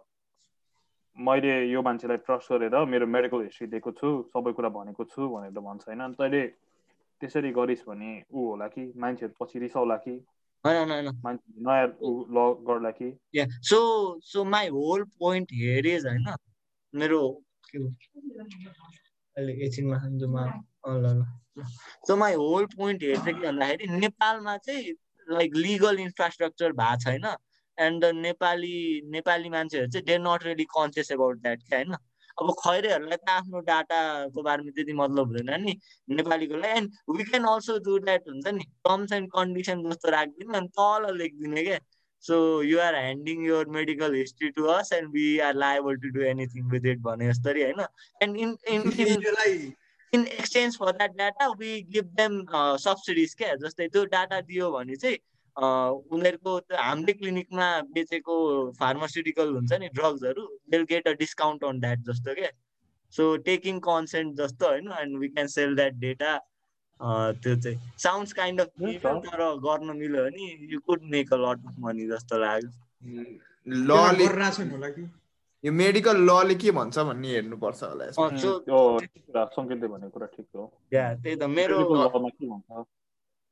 मैले 1.18 1.54
यो 1.70 1.82
मान्छेलाई 1.82 2.16
ट्रस्ट 2.26 2.52
गरेर 2.52 2.74
मेरो 2.90 3.06
मेडिकल 3.06 3.42
हिस्ट्री 3.42 3.66
दिएको 3.70 3.90
छु 3.94 4.08
सबै 4.34 4.52
कुरा 4.52 4.68
भनेको 4.74 5.04
छु 5.04 5.28
भनेर 5.30 5.50
भन्छ 5.54 5.86
होइन? 5.88 6.12
तैँले 6.18 6.42
त्यसरी 7.22 7.50
गरिस् 7.54 7.86
भने 7.88 8.10
ऊ 8.34 8.46
होला 8.50 8.66
कि? 8.74 8.92
मान्छेहरू 8.98 9.34
पछि 9.38 9.58
रिसाउला 9.58 9.96
कि? 9.96 10.14
होइन 10.64 10.90
होइन 10.90 11.38
नयाँ 11.66 11.86
ल 11.86 12.44
गर्ला 12.68 12.90
कि 12.90 13.12
yeah 13.34 13.46
so 13.70 13.78
so 14.24 14.44
my 14.44 14.68
whole 14.68 15.04
point 15.18 15.52
here 15.52 15.86
is 15.86 16.06
होइन 16.06 16.26
मेरो 16.94 17.20
एकछिनमा 19.36 19.96
ल 20.86 21.06
ल। 21.06 21.24
So 22.06 22.16
my 22.16 22.34
whole 22.34 22.66
point 22.76 23.02
here 23.02 23.16
चाहिँ 23.16 23.40
के 23.40 23.46
भन्दाखेरि 23.46 23.86
नेपालमा 23.98 24.56
चाहिँ 24.56 24.94
लाइक 25.28 25.54
लिगल 25.56 25.98
इन्फ्रास्ट्रक्चर 26.00 26.72
भएको 26.72 27.00
छैन। 27.04 27.24
एन्ड 27.78 28.04
द 28.04 28.10
नेपाली 28.14 29.00
नेपाली 29.10 29.48
मान्छेहरू 29.50 29.88
चाहिँ 29.90 30.04
they 30.06 30.18
not 30.18 30.44
really 30.44 30.64
conscious 30.72 31.12
about 31.12 31.40
that 31.42 31.62
क्या 31.68 31.78
होइन 31.78 31.94
अब 32.38 32.50
खैरेहरूलाई 32.60 33.16
त 33.16 33.28
आफ्नो 33.30 33.60
डाटाको 33.66 34.42
बारेमा 34.42 34.70
त्यति 34.76 34.92
मतलब 35.00 35.26
हुँदैन 35.28 35.60
नि। 35.64 35.74
नेपालीकोलाई 36.08 36.70
and 36.78 36.88
we 37.16 37.24
can 37.24 37.44
also 37.50 37.78
do 37.86 37.98
that 38.06 38.28
हुन्छ 38.28 38.46
नि। 38.54 38.64
टर्म्स 38.86 39.12
एन्ड 39.12 39.28
कन्डिसन 39.34 39.82
जस्तो 39.90 40.10
राखिदिनु 40.10 40.54
अनि 40.58 40.68
तल 40.78 41.02
लेखिदिने 41.18 41.62
क्या। 41.64 41.78
So 42.24 42.36
you 42.62 42.78
are 42.80 42.94
handing 42.94 43.44
your 43.46 43.68
medical 43.70 44.14
history 44.14 44.48
to 44.50 44.64
us 44.74 44.92
and 44.92 45.10
we 45.14 45.26
are 45.46 45.54
liable 45.56 45.96
to 46.02 46.08
do 46.10 46.20
anything 46.26 46.70
with 46.70 46.86
it 46.92 47.00
भने 47.02 47.30
जस्तरी 47.30 47.62
होइन। 47.62 47.86
And 48.20 48.36
in 48.36 48.56
in 48.68 48.82
in 50.12 50.26
exchange 50.26 50.76
for 50.78 50.90
that 50.96 51.16
data 51.18 51.46
we 51.60 51.80
give 51.92 52.10
them 52.18 52.42
subsidies 52.80 53.34
क्या। 53.34 53.54
जस्तै 53.62 53.88
त्यो 53.88 54.04
डाटा 54.10 54.40
दियो 54.50 54.70
भने 54.72 54.96
चाहिँ 54.96 55.18
उनीहरूको 55.56 56.56
हाम्रै 56.76 57.12
क्लिनिकमा 57.12 57.66
बेचेको 57.94 58.36
फार्मास्युटिकल 58.78 59.54
हुन्छ 59.54 59.72
नि 59.72 59.88
ड्रग्सहरू 59.88 60.46
will 60.70 60.84
get 60.84 61.08
a 61.08 61.12
discount 61.18 61.64
on 61.64 61.80
that 61.80 61.98
जस्तो 61.98 62.34
क्या 62.34 62.50
सो 63.12 63.36
टेकिङ 63.36 63.78
कन्सेन्ट 63.80 64.36
जस्तो 64.36 64.68
होइन 64.68 64.90
and 65.00 65.18
we 65.18 65.28
can 65.28 65.46
sell 65.46 65.76
that 65.76 65.94
data 65.98 66.32
त्यो 67.00 67.56
चाहिँ 67.56 67.78
साउन्ड्स 67.98 68.32
काइन्ड 68.32 68.60
अफ 68.60 68.68
तर 69.26 69.42
गर्न 69.58 69.96
मिल्यो 69.96 70.24
भने 70.24 70.44
you 70.72 70.80
could 70.80 71.02
make 71.10 71.32
a 71.32 71.36
lot 71.36 71.66
of 71.66 71.74
money 71.78 72.06
जस्तो 72.06 72.38
लाग्यो। 72.38 72.70
यो 75.64 75.72
मेडिकल 75.72 76.16
लले 76.30 76.54
के 76.54 76.70
भन्छ 76.70 76.98
भन्ने 76.98 77.28
हेर्नुपर्छ 77.28 77.82
होला 77.82 78.10
सङ्केतले 78.10 79.88
भनेको 79.88 80.10
कुरा 80.10 80.26
ठिक 80.26 80.46
हो। 80.56 80.64
त्यही 80.92 81.36
त 81.36 81.42
मेरो 81.42 81.76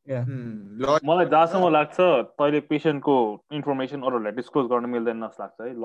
मलाई 0.08 1.26
जहाँसम्म 1.26 1.68
लाग्छ 1.72 1.96
तैँले 2.34 2.60
पेसेन्टको 2.66 3.16
इन्फर्मेसन 3.52 4.02
अरूहरूलाई 4.02 4.32
डिस्क्लोज 4.32 4.66
गर्न 4.70 4.90
मिल्दैन 4.90 5.20
जस्तो 5.22 5.42
लाग्छ 5.42 5.60
है 5.60 5.68
ल 5.74 5.84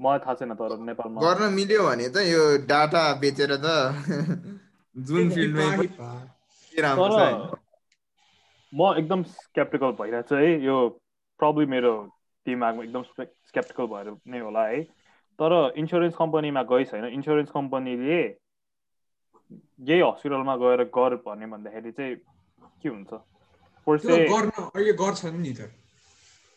मलाई 0.00 0.18
थाहा 0.18 0.34
छैन 0.34 0.54
तर 0.54 0.78
नेपालमा। 0.78 1.20
गर्न 1.20 1.52
मिल्यो 1.54 1.82
भने 1.82 2.08
त 2.08 2.16
यो 2.30 2.42
डाटा 2.66 3.02
बेचेर 3.20 3.56
त 3.58 3.66
जुन 5.08 5.30
फिल्डमै 5.30 5.66
म 8.72 8.94
एकदम 8.98 9.22
स्केप्टिकल 9.34 9.90
भइरहेको 9.98 10.28
छु 10.28 10.34
है 10.36 10.50
यो 10.64 10.76
प्रब्लम 11.40 11.70
मेरो 11.70 11.92
दिमागमा 12.46 12.82
एकदम 12.84 13.02
स्केप्टिकल 13.02 13.86
भएर 13.86 14.14
नै 14.30 14.40
होला 14.40 14.66
है। 14.66 14.82
तर 15.38 15.52
इन्सुरेन्स 15.76 16.14
कम्पनीमा 16.16 16.62
गइस 16.70 16.92
होइन 16.94 17.06
इन्सुरेन्स 17.18 17.50
कम्पनीले 17.50 18.20
यही 19.90 20.00
हस्पिटलमा 20.00 20.56
गएर 20.56 20.82
गर 20.96 21.14
भन्यो 21.26 21.48
भन्दाखेरि 21.50 21.92
चाहिँ 21.92 22.16
के 22.82 22.88
हुन्छ 22.88 23.12
पर्से 23.86 24.92
गर्छन् 24.94 25.40
नि 25.40 25.52
त 25.52 25.70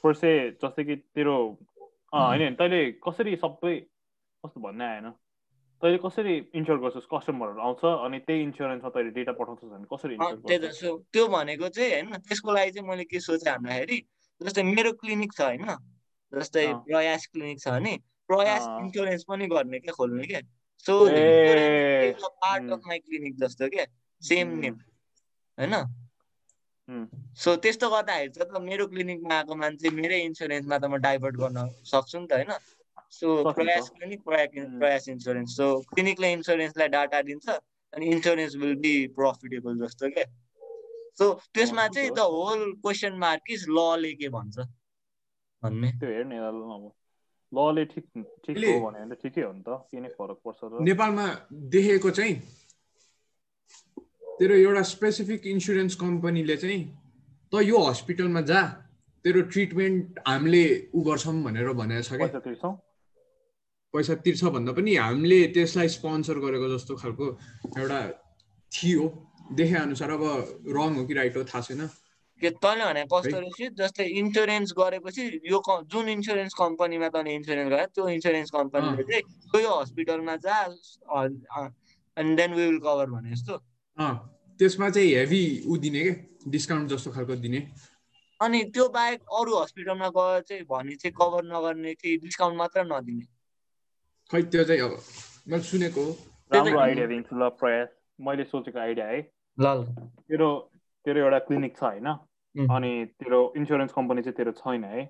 पर्से 0.04 0.32
जस्तै 0.62 0.84
कि 0.84 0.96
तेरो 1.16 1.36
अँ 2.14 2.26
होइन 2.28 2.56
तैँले 2.56 2.80
कसरी 3.02 3.36
सबै 3.36 3.76
कस्तो 4.44 4.60
भन्ने 4.62 4.86
आएन 4.86 5.10
तैँले 5.82 5.98
कसरी 5.98 6.34
इन्स्योर 6.56 6.78
गर्छस् 6.80 7.08
कस्टमरहरू 7.12 7.60
आउँछ 7.60 7.82
अनि 7.86 8.20
त्यही 8.28 8.42
इन्सुरेन्समा 8.44 8.90
तैँले 8.90 9.12
डेटा 9.12 9.32
पठाउँछस् 9.40 9.72
भने 9.72 9.88
कसरी 9.92 10.16
त्यो 11.14 11.28
भनेको 11.28 11.70
चाहिँ 11.70 11.92
होइन 11.94 12.18
त्यसको 12.20 12.52
लागि 12.52 12.72
चाहिँ 12.72 12.88
मैले 12.90 13.04
के 13.04 13.20
सोचेँ 13.20 13.54
भन्दाखेरि 13.54 13.98
जस्तै 14.42 14.64
मेरो 14.66 14.92
क्लिनिक 15.00 15.32
छ 15.34 15.42
होइन 15.42 15.66
जस्तै। 16.34 16.66
प्रयास 16.86 17.28
क्लिनिक 17.34 17.60
छ 17.60 17.68
भने 17.70 17.94
प्रयास। 18.30 18.64
इन्सुरेन्स 18.82 19.24
पनि 19.24 19.48
गर्ने 19.48 19.80
क्या 19.80 19.94
खोल्ने 19.94 20.26
क्या 20.28 20.42
so 20.86 20.94
part. 22.44 22.64
Of 22.72 22.82
my 22.88 23.00
clinic 23.00 23.36
जस्तो 23.40 23.70
क्या 23.70 23.86
सेम. 24.24 24.48
नेम 24.60 24.76
होइन. 25.58 25.74
सो 27.38 27.56
त्यस्तो 27.56 27.90
गर्दाखेरि 27.90 28.30
चाहिँ 28.30 28.50
त 28.52 28.62
मेरो 28.62 28.88
क्लिनिकमा 28.88 29.36
आएको 29.36 29.56
मान्छे 29.56 29.90
मेरै 29.90 30.20
इन्सुरेन्समा 30.22 30.78
त 30.78 30.86
म 30.86 30.98
डाइभर्ट 31.00 31.36
गर्न 31.36 31.68
सक्छु 31.86 32.20
नि 32.20 32.28
त 32.28 32.34
होइन। 32.34 32.52
So. 33.12 33.28
Prayas 33.52 33.90
clinic 33.90 34.22
Prayas 34.24 35.08
insurance. 35.10 35.56
So 35.58 35.68
क्लिनिकले 35.94 36.32
इन्सुरेन्सलाई 36.34 36.88
डाटा 36.90 37.22
दिन्छ 37.22 37.50
अनि 37.94 38.06
इन्सुरेन्स 38.12 38.56
विल 38.56 38.76
बी 38.76 38.94
प्रफिटेबल 39.16 39.80
जस्तो 39.86 40.10
क्या 40.10 40.26
सो 41.18 41.34
त्यसमा 41.54 41.88
चाहिँ 41.88 42.10
the 42.12 42.20
whole 42.20 42.72
question 42.82 43.14
mark 43.18 43.52
is 43.52 43.66
लले 43.70 44.14
के 44.14 44.30
भन्छ? 44.30 44.60
भन्ने। 45.64 45.92
त्यो 46.00 46.10
हेर्ने 46.10 46.38
लले 47.52 47.86
ठिक 47.86 48.06
ठिक 48.46 48.58
हो 48.58 48.80
भने 48.82 49.06
त 49.10 49.20
ठिकै 49.22 49.42
हो 49.42 49.52
नि 49.54 49.62
त। 49.62 49.78
के 49.92 50.00
नै 50.02 50.10
फरक 50.18 50.38
पर्छ 50.46 50.60
र। 50.64 50.82
नेपालमा 50.82 51.26
देखेको 51.72 52.10
चाहिँ 52.12 52.36
तेरो 54.40 54.56
एउटा 54.56 54.82
स्पेसिफिक 54.94 55.42
इन्सुरेन्स 55.48 55.96
कम्पनीले 55.96 56.56
चाहिँ 56.58 56.82
त 57.54 57.62
यो 57.64 57.78
हस्पिटलमा 57.90 58.42
जा। 58.50 58.62
तेरो 59.26 59.42
ट्रिटमेन्ट 59.54 60.20
हामीले 60.28 60.64
उ 60.96 61.00
गर्छौँ 61.08 61.36
भनेर 61.44 61.70
भनेको 61.80 62.04
छ 62.04 62.12
क्या। 62.18 62.28
पैसा 63.94 64.14
तिर्छौँ? 64.26 64.52
भन्दा 64.52 64.72
पनि 64.74 64.96
हामीले 64.96 65.40
त्यसलाई 65.54 65.90
स्पोन्सर 65.96 66.38
गरेको 66.44 66.68
जस्तो 66.76 66.94
खालको 66.98 67.26
एउटा 67.78 68.00
थियो। 68.72 69.04
देखे 69.54 69.76
अनुसार 69.78 70.10
अब 70.18 70.24
रङ 70.66 70.90
हो 70.98 71.06
कि 71.06 71.14
राइट 71.14 71.38
हो 71.38 71.44
थाहा 71.46 71.62
छैन। 71.62 71.88
के 72.42 72.50
तैँले 72.58 72.84
भने 72.84 73.04
कस्तो। 73.14 73.38
रहेछ? 73.40 73.60
जस्तै 73.80 74.06
इन्सुरेन्स 74.20 74.74
गरेपछि 74.78 75.24
यो 75.46 75.58
जुन 75.94 76.10
इन्सुरेन्स 76.10 76.54
कम्पनीमा 76.58 77.08
तैँले 77.14 77.32
इन्सुरेन्स 77.40 77.70
गरे 77.72 77.86
त्यो 77.94 78.08
इन्सुरेन्स 78.18 78.50
कम्पनीले 78.52 79.04
चाहिँ 79.04 79.24
त्यो 79.52 79.60
यो 79.62 79.74
हस्पिटलमा 79.80 80.36
जा 80.42 80.58
and 82.18 82.32
then 82.38 82.54
we 82.54 82.66
will 82.66 82.80
cover 82.82 83.08
भने 83.14 83.32
जस्तो। 83.36 83.62
त्यसमा 83.98 84.90
चाहिँ 84.90 85.14
हेभी 85.16 85.42
उ 85.68 85.78
दिने 85.78 86.04
क्या 86.04 86.52
डिस्काउन्ट 86.52 86.90
जस्तो 86.90 87.12
खालको 87.12 87.36
दिने 87.46 87.60
अनि 88.42 88.64
त्यो 88.74 88.88
बाहेक 88.90 89.22
अरू 89.40 89.52
हस्पिटलमा 89.62 90.10
गएर 90.18 90.42
चाहिँ 90.50 90.64
भने 90.70 90.96
चाहिँ 90.96 91.14
कभर 91.20 91.44
नगर्ने 91.46 91.94
कि 91.96 92.18
डिस्काउन्ट 92.24 92.58
मात्र 92.58 92.84
नदिने 92.92 93.26
खै 94.32 94.42
त्यो 94.42 94.64
चाहिँ 94.64 94.82
अब 94.82 94.94
मैले 95.48 95.64
सुनेको 95.64 96.04
राम्रो। 96.52 96.80
आइडिया 96.80 97.08
दिन्छु 97.08 97.36
ल 97.36 97.50
प्रयास 97.60 97.90
मैले 98.20 98.44
सोचेको 98.52 98.80
आइडिया 98.80 99.08
है 99.08 99.20
ल 99.58 99.66
ल 99.66 99.84
तेरो 100.28 100.50
तेरो 101.06 101.20
एउटा 101.20 101.40
क्लिनिक 101.48 101.78
छ 101.78 101.84
होइन. 101.84 102.08
अनि 102.56 102.92
तेरो 103.20 103.42
इन्सुरेन्स 103.58 103.94
कम्पनी 103.94 104.22
चाहिँ 104.22 104.38
तेरो 104.38 104.52
छैन 104.60 104.84
है. 104.84 105.02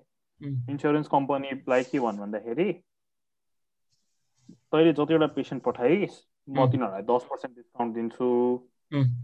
इन्सुरेन्स 0.70 1.08
कम्पनीलाई 1.08 1.84
के 1.90 2.00
भन् 2.00 2.18
भन्दाखेरि 2.18 2.68
तैँले 4.72 4.92
जतिवटा 4.92 5.26
पेसेन्ट 5.36 5.62
पठाइस् 5.62 6.16
म. 6.48 6.70
तिनीहरूलाई 6.70 7.02
दस 7.10 7.26
पर्सेन्ट 7.30 7.56
डिस्काउन्ट 7.56 7.94
दिन्छु. 7.94 8.28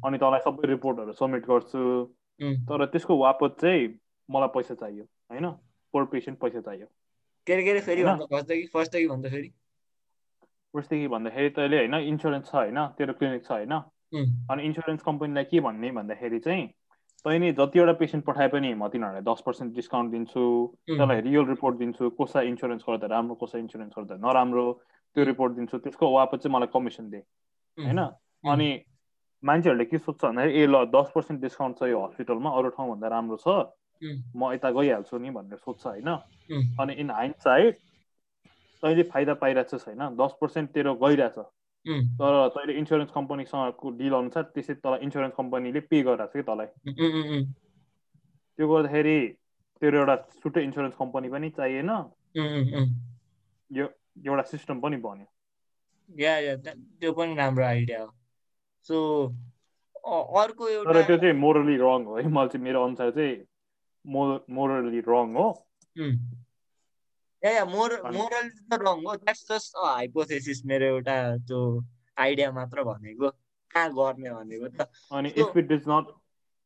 अनि 0.04 0.18
तँलाई 0.18 0.40
सबै 0.44 0.68
रिपोर्टहरू 0.68 1.12
सब्मिट 1.12 1.46
गर्छु. 1.46 1.82
तर 2.68 2.84
त्यसको 2.86 3.16
वापत 3.18 3.56
चाहिँ 3.60 3.88
मलाई 4.28 4.48
पैसा 4.54 4.74
चाहियो 4.74 5.04
होइन? 5.30 5.46
पर 5.94 6.04
पेसेन्ट 6.12 6.38
पैसा 6.40 6.60
चाहियो। 6.60 6.86
फर्स्टदेखि 10.74 11.08
भन्दाखेरि 11.08 11.50
तैँले 11.50 11.76
होइन 11.76 11.94
इन्सुरेन्स 11.94 12.50
छ 12.50 12.54
होइन 12.54 12.78
तेरो 12.98 13.12
क्लिनिक 13.20 13.44
छ 13.44 13.50
होइन. 13.52 13.72
अनि 14.50 14.62
इन्सुरेन्स 14.64 15.02
कम्पनीलाई 15.02 15.44
के 15.44 15.60
भन्ने 15.60 15.90
भन्दाखेरि 15.92 16.38
चाहिँ 16.40 16.66
तैँले 17.24 17.52
जतिवटा 17.52 17.92
पेसेन्ट 18.00 18.24
पठाए 18.24 18.48
पनि 18.48 18.72
म 18.74 18.88
तिनीहरूलाई 18.88 19.22
दस 19.22 19.42
पर्सेन्ट 19.46 19.74
डिस्काउन्ट 19.74 20.10
दिन्छु। 20.10 20.42
त्यसलाई 20.96 21.20
रियल 21.20 21.44
रिपोर्ट 21.48 21.76
दिन्छु 21.76 22.10
कसै 22.20 22.46
इन्सुरेन्स 22.48 22.84
गर्दा 22.88 23.06
राम्रो 23.12 23.34
कसै 23.42 23.58
इन्सुरेन्स 23.58 23.92
गर्दा 23.98 24.16
नराम्रो 24.16 24.64
त्यो 25.16 25.24
रिपोर्ट 25.24 25.52
दिन्छु 25.54 25.78
त्यसको 25.84 26.06
वापत 26.12 26.38
चाहिँ 26.42 26.54
मलाई 26.56 26.68
कमिसन 26.72 27.10
दे 27.10 27.20
होइन? 27.78 28.00
अनि 28.46 28.68
मान्छेहरूले 29.42 29.84
के 29.84 29.98
सोध्छ 29.98 30.24
भन्दाखेरि 30.24 30.58
ए 30.60 30.66
ल 30.66 30.84
दस 30.94 31.10
पर्सेन्ट 31.14 31.40
डिस्काउन्ट 31.40 31.78
छ 31.78 31.82
यो 31.90 31.98
हस्पिटलमा 32.04 32.50
अरू 32.58 32.68
ठाउँभन्दा 32.76 33.08
राम्रो 33.08 33.36
छ. 33.36 33.48
म 34.36 34.52
यता 34.52 34.70
गइहाल्छु 34.70 35.18
नि 35.18 35.30
भनेर 35.30 35.58
सोध्छ 35.58 35.86
होइन. 35.86 36.08
अनि 36.80 36.92
इन 37.00 37.10
हाइन्ड 37.10 37.36
साइड 37.44 37.74
तैँले 38.82 39.02
फाइदा 39.12 39.34
पाइरहेछस् 39.40 39.86
होइन 39.88 40.02
दस 40.16 40.32
पर्सेन्ट 40.40 40.70
तेरो 40.72 40.94
गइरहेछ. 41.02 41.38
तर 42.20 42.48
तैँले 42.54 42.72
इन्सुरेन्स 42.78 43.10
कम्पनीसँगको 43.10 43.90
डिल 43.96 44.12
अनुसार 44.14 44.42
त्यसै 44.54 44.74
तँलाई 44.84 45.00
इन्सुरेन्स 45.04 45.34
कम्पनीले 45.36 45.80
पे 45.90 46.02
गरिरहेको 46.02 46.26
छ 46.26 46.32
कि 46.32 46.42
तँलाई. 46.42 46.68
त्यो 48.58 48.68
गर्दाखेरि 48.68 49.18
तेरो 49.82 49.98
एउटा 49.98 50.16
छुट्टै 50.42 50.62
इन्सुरेन्स 50.64 50.94
कम्पनी 50.96 51.28
पनि 51.28 51.50
चाहिएन. 51.56 51.90
यो 53.70 53.84
एउटा 54.26 54.42
सिस्टम 54.52 54.80
पनि 54.80 54.96
बन्यो 55.04 55.26
त्यो 57.00 57.12
पनि 57.12 57.34
राम्रो 57.34 57.64
आइडिया 57.64 58.00
हो 58.02 58.08
सो 58.88 58.96
अर्को 60.42 60.66
तर 60.66 60.72
एउटा 60.72 61.02
त्यो 61.06 61.16
चाहिँ 61.16 61.34
मोरली 61.38 61.76
रङ 61.76 62.04
हो। 62.04 62.16
है 62.16 62.28
मलाई 62.28 62.48
चाहिँ 62.48 62.64
मेरो 62.64 62.84
अनुसार 62.84 63.10
चाहिँ 63.10 63.34
मो 64.04 64.22
मोरली 64.50 65.00
रङ 65.08 65.34
हो. 65.36 65.46
या 67.42 67.50
या 67.52 67.64
मोर 67.64 67.90
मोरल 68.12 68.48
त 68.48 68.80
रङ 68.82 69.04
हो। 69.06 69.16
द्याट्स 69.16 69.42
जस्ट 69.50 69.76
हाइपोथेसिस 69.84 70.64
मेरो 70.66 70.86
एउटा 70.86 71.16
त्यो 71.50 71.60
आइडिया 72.18 72.50
मात्र 72.52 72.82
भनेको। 72.84 73.30
कहाँ 73.74 73.90
गर्ने 73.94 74.30
भनेको 74.30 74.68
त। 74.68 74.88
अनि 75.12 75.28
इफ 75.36 75.56
इट 75.56 75.72
इज 75.72 75.84
नट 75.88 76.06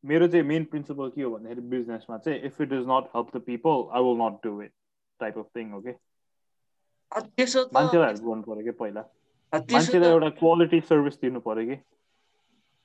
मेरो 0.04 0.26
चाहिँ 0.28 0.46
मेन 0.46 0.64
प्रिन्सिपल 0.70 1.10
के 1.10 1.22
हो 1.22 1.30
भन्दाखेरि 1.30 1.60
बिजनेसमा 1.74 2.18
चाहिँ 2.24 2.38
if 2.46 2.60
it 2.60 2.72
is 2.72 2.84
not 2.88 3.04
help 3.16 3.36
the 3.36 3.40
people 3.44 3.76
I 3.96 4.02
will 4.04 4.16
not 4.22 4.34
do 4.46 4.60
it 4.62 4.72
type 5.20 5.38
of 5.38 5.46
thing 5.56 5.70
हो 5.72 5.80
कि 5.80 5.92
त्यसो 7.12 7.60
मान्छेलाई 7.74 8.06
हेल्प 8.08 8.22
गर्नु 8.24 8.42
पऱ्यो 8.42 8.64
कि 8.64 8.70
पहिला? 8.78 9.02
मान्छेलाई 9.52 10.10
एउटा 10.10 10.28
क्वालिटी 10.38 10.80
सर्भिस 10.88 11.20
दिनु 11.20 11.40
पऱ्यो 11.40 11.64
कि? 11.68 11.76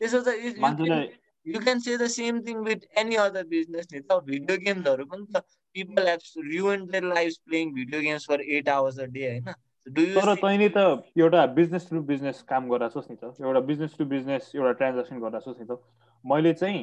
त्यसो 0.02 0.22
त 0.26 1.18
you 1.46 1.60
can 1.62 1.80
say 1.80 1.96
the 1.96 2.10
same 2.10 2.44
thing 2.44 2.64
with 2.64 2.82
any 2.96 3.18
other 3.18 3.44
business 3.44 3.88
नि 3.94 4.00
त 4.02 4.20
भिडियो 4.26 4.58
गेम्सहरू 4.66 5.06
पनि 5.12 5.26
त 5.36 5.44
people 5.76 6.10
have 6.12 6.24
ruined 6.52 6.92
their 6.94 7.08
lives 7.16 7.38
playing 7.48 7.74
video 7.76 8.02
games 8.02 8.26
for 8.26 8.38
eight 8.42 8.68
hours 8.68 8.98
a 8.98 9.08
day 9.08 9.26
होइन 9.30 9.54
तर 10.16 10.34
तैँले 10.36 10.70
त 10.70 10.86
एउटा 11.18 11.46
बिजनेस 11.60 11.90
टु 11.90 12.02
बिजनेस 12.12 12.42
काम 12.50 12.70
गराछस् 12.70 13.10
नि 13.12 13.18
त 13.24 13.34
एउटा 13.42 13.60
बिजनेस 13.72 13.96
टु 13.98 14.06
बिजनेस 14.16 14.52
एउटा 14.56 14.72
ट्रान्जेक्सन 14.82 15.20
गराछस् 15.20 15.60
नि 15.62 15.68
त 15.72 15.80
मैले 16.26 16.54
चाहिँ 16.54 16.82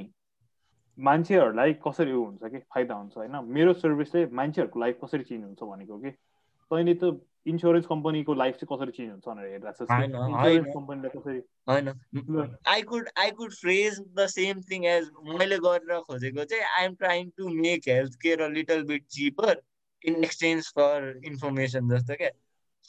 मान्छेहरूलाई 0.98 1.72
कसरी 1.86 2.12
उ 2.12 2.24
हुन्छ 2.24 2.50
कि 2.52 2.58
फाइदा 2.74 2.94
हुन्छ 2.94 3.16
होइन 3.16 3.36
मेरो 3.56 3.72
सर्भिसले 3.82 4.26
मान्छेहरूको 4.40 4.80
लाइफ 4.80 4.98
कसरी 5.04 5.28
चेन्ज 5.30 5.44
हुन्छ 5.44 5.70
भनेको 5.72 5.98
कि 5.98 6.10
तैँले 6.70 6.94
त 7.02 7.10
इन्सुरेन्स 7.46 7.86
कम्पनीको 7.86 8.34
लाइफ 8.34 8.56
चाहिँ 8.60 8.68
कसरी 8.70 8.92
चेन्ज 8.92 9.10
हुन्छ 9.10 9.24
भनेर 9.26 9.46
हेरिरहेको 9.46 9.84
होइन, 9.92 10.14
इन्सुरेन्स 10.14 10.44
होइन। 10.44 10.72
कम्पनीलाई 10.72 11.10
कसरी 11.16 11.40
होइन 11.70 12.56
I 12.74 12.82
could 12.90 13.08
I 13.24 13.30
could 13.40 13.52
phrase 13.60 14.00
the 14.18 14.26
same 14.32 14.60
thing 14.70 14.84
as 14.94 15.10
मैले 15.38 15.58
गरेर 15.66 16.00
खोजेको 16.08 16.44
चाहिँ 16.44 16.64
I 16.78 16.84
am 16.84 16.94
trying 17.02 17.30
to 17.36 17.48
make 17.60 17.88
health 17.88 18.18
care 18.22 18.42
a 18.42 18.48
little 18.56 18.82
bit 18.90 19.04
cheaper 19.18 19.60
in 20.04 20.24
exchange 20.24 20.72
for 20.78 21.06
information 21.24 21.88
जस्तो 21.94 22.14
क्या 22.22 22.30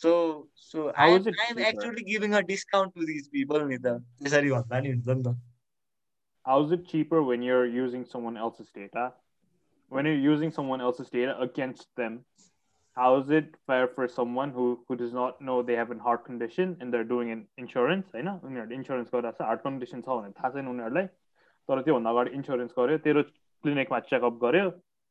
so 0.01 0.15
so 0.63 0.87
How 0.97 1.05
I 1.05 1.19
is 1.19 1.27
it 1.27 1.39
I 1.41 1.47
am 1.49 1.55
cheaper? 1.55 1.67
Actually 1.69 2.03
giving 2.09 2.33
a 2.33 2.41
discount 2.49 2.93
to 2.95 3.05
these 3.05 3.27
people 3.37 3.67
नि 3.67 3.77
त 3.77 3.93
त्यसरी 4.23 4.51
भन्दा 4.51 4.79
नि 4.79 4.89
हुन्छ 4.89 5.07
नि 5.09 5.23
त 5.23 5.35
How 6.45 6.57
is 6.65 6.71
it 6.71 6.83
cheaper 6.89 7.21
when 7.29 7.41
you're 7.45 7.65
using 7.77 8.03
someone 8.09 8.37
else's 8.43 8.67
data? 8.75 9.01
When 9.91 10.05
you're 10.09 10.21
using 10.33 10.51
someone 10.57 10.83
else's 10.89 11.09
data 11.15 11.33
against 11.45 11.87
them, 11.95 12.13
how 12.97 13.09
is 13.21 13.29
it 13.29 13.53
fair 13.67 13.87
for 13.87 14.07
someone 14.07 14.51
who, 14.51 14.79
who 14.87 14.95
does 14.95 15.13
not 15.13 15.39
know 15.39 15.61
they 15.61 15.75
have 15.75 15.91
a 15.91 15.97
heart 15.99 16.25
condition 16.25 16.75
and 16.79 16.91
they're 16.93 17.09
doing 17.13 17.31
an 17.35 17.45
insurance? 17.63 18.07
होइन 18.15 18.29
उनीहरूले 18.29 18.75
insurance 18.75 19.09
गरिरहेको 19.13 19.37
छ 19.37 19.47
heart 19.49 19.61
condition 19.67 20.01
छ 20.01 20.17
भने 20.19 20.33
थाहा 20.39 20.51
छैन 20.55 20.67
उनीहरूलाई 20.73 21.07
तर 21.69 21.81
त्योभन्दा 21.87 22.13
अगाडि 22.15 22.35
इन्सुरेन्स 22.39 22.77
गर्यो 22.79 22.97
तेरो 23.07 23.23
क्लिनिकमा 23.63 23.99
चेकअप 24.11 24.39
गर्यो 24.45 24.67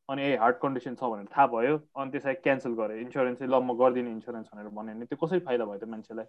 अनि 0.09 0.27
ए 0.27 0.35
हार्ट 0.43 0.61
कन्डिसन 0.65 0.99
छ 1.01 1.11
भनेर 1.13 1.33
थाहा 1.37 1.47
भयो 1.55 1.79
अनि 2.03 2.15
त्यसलाई 2.15 2.41
क्यान्सल 2.47 2.79
गर्यो 2.83 3.05
इन्सुरेन्स 3.07 3.39
चाहिँ 3.39 3.51
ल 3.53 3.63
म 3.63 3.79
गरिदिने 3.83 4.15
इन्सुरेन्स 4.19 4.53
भनेर 4.53 4.71
भन्यो 4.79 4.95
भने 4.95 5.11
त्यो 5.11 5.25
कसरी 5.25 5.43
फाइदा 5.49 5.71
भयो 5.71 5.83
त 5.85 5.93
मान्छेलाई? 5.95 6.27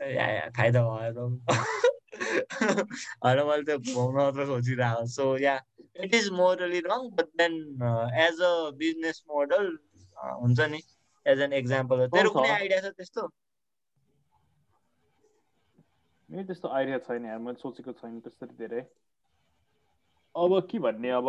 या 0.00 0.26
या 0.38 0.48
फाइदा 0.56 0.86
भयो 0.88 1.28
त 1.52 1.92
होइन 3.24 3.38
मैले 3.46 3.62
त्यो 3.68 3.78
घुमाउन 3.78 4.14
मात्र 4.16 4.44
खोजिरहेको 4.50 5.06
so 5.14 5.32
yeah 5.44 5.60
it 6.06 6.14
is 6.14 6.28
morally 6.40 6.80
wrong 6.86 7.08
but 7.18 7.32
then 7.42 7.56
as 8.26 8.42
a 8.50 8.52
business 8.82 9.22
model 9.30 9.72
हुन्छ 10.22 10.60
नि 10.72 10.80
एज 11.26 11.40
एन 11.40 11.52
एक्जाम्पल 11.52 12.06
तेरो। 12.08 12.30
कुनै 12.30 12.50
आइडिया 12.50 12.80
छ 12.80 12.92
त्यस्तो? 12.96 13.22
मेरो 16.28 16.46
त्यस्तो 16.46 16.68
आइडिया 16.68 16.98
छैन 17.06 17.24
यार 17.26 17.38
मैले 17.46 17.60
सोचेको 17.62 17.92
छैन 17.92 18.20
त्यसरी 18.20 18.54
धेरै। 18.60 18.82
अब 20.34 20.60
के 20.70 20.78
भन्ने 20.86 21.10
अब 21.18 21.28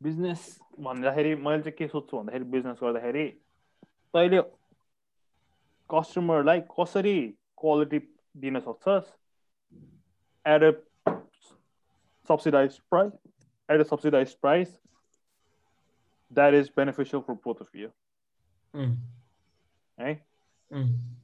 बिजनेस 0.00 0.40
भन्दाखेरि 0.80 1.34
मैले 1.34 1.62
चाहिँ 1.62 1.76
के 1.78 1.88
सोध्छु 1.88 2.16
भन्दाखेरि 2.16 2.44
बिजनेस 2.56 2.78
गर्दाखेरि 2.82 3.26
तैँले 4.14 4.40
कस्टमरलाई 5.90 6.60
कसरी 6.72 7.18
क्वालिटी 7.60 7.98
दिन 8.42 8.60
सक्छस्? 8.60 9.08
At 10.44 10.62
a 10.64 10.70
subsidize 12.28 12.78
price 12.90 13.12
at 13.68 13.80
a 13.80 13.82
subsidize 13.88 14.34
price 14.42 14.76
that 16.32 16.54
is 16.54 16.70
beneficial 16.76 17.22
for 17.22 17.34
both 17.44 17.62
of 17.62 17.76
you 17.76 17.88
है? 19.98 20.26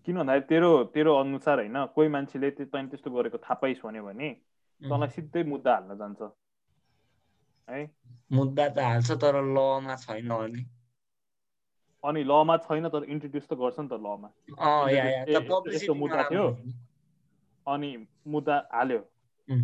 किन 0.07 0.17
भन्दाखेरि 0.17 0.47
तेरो 0.47 0.85
तेरो 0.85 1.15
अनुसार 1.17 1.59
होइन 1.59 1.87
कोही 1.87 2.09
मान्छेले 2.09 2.51
तैँले 2.51 2.89
त्यस्तो 2.89 3.11
गरेको 3.11 3.39
थाहा 3.39 3.55
पाइस् 3.55 3.87
भन्यो 3.87 4.03
भने 4.05 4.31
तँलाई 4.83 5.09
सिधै 5.09 5.43
मुद्दा 5.43 5.75
हाल्न 5.75 5.99
जान्छ। 5.99 6.23
है? 7.71 7.91
मुद्दा 8.33 8.69
त 8.69 8.79
हाल्छ 8.79 9.11
तर 9.13 9.43
लमा 9.43 9.97
छैन 9.97 10.29
भने 10.29 10.65
अनि 12.05 12.25
लमा 12.25 12.57
छैन 12.57 12.89
तर 12.89 13.05
इन्ट्रोड्युस 13.05 13.49
त 13.49 13.55
गर्छ 13.55 13.81
नि 13.81 13.89
त 13.89 13.93
लमा। 13.93 14.31
यस्तो 15.75 15.95
मुद्दा 15.95 16.23
थियो। 16.31 16.47
अनि 17.67 18.07
मुद्दा 18.27 18.69
हाल्यो। 18.73 18.99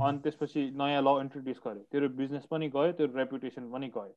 अनि 0.03 0.19
त्यसपछि 0.19 0.71
नयाँ 0.71 1.03
ल 1.03 1.21
इन्ट्रोड्युस 1.21 1.61
गर्यो। 1.67 1.83
तेरो 1.93 2.09
बिजनेस 2.09 2.47
पनि 2.47 2.69
गयो 2.69 2.93
तेरो 2.93 3.19
रेपुटेसन 3.19 3.73
पनि 3.73 3.89
गयो। 3.89 4.15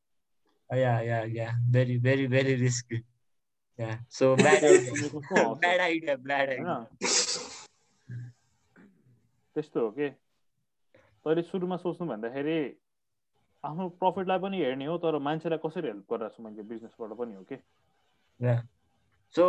Yeah. 3.79 3.97
So 4.09 4.35
bad 4.35 4.63
idea. 4.63 5.09
bad 5.61 5.79
idea. 5.79 6.17
Bad 6.17 6.49
idea. 6.49 6.77
त्यस्तो 9.55 9.79
हो 9.81 9.89
कि 9.97 10.09
तैँले 11.23 11.41
सुरुमा 11.49 11.77
सोच्नु 11.83 12.07
भन्दाखेरि 12.07 12.57
आफ्नो 13.63 13.87
प्रफिटलाई 13.99 14.39
पनि 14.43 14.57
हेर्ने 14.63 14.85
हो 14.85 14.97
तर 15.03 15.17
मान्छेलाई 15.27 15.59
कसरी 15.65 15.87
हेल्प 15.87 16.05
गरिरहेको 16.11 16.35
छु 16.35 16.43
मैले 16.43 16.63
बिजनेसबाट 16.71 17.11
पनि 17.19 17.33
हो 17.35 17.43
कि 17.51 17.57
सो 19.35 19.45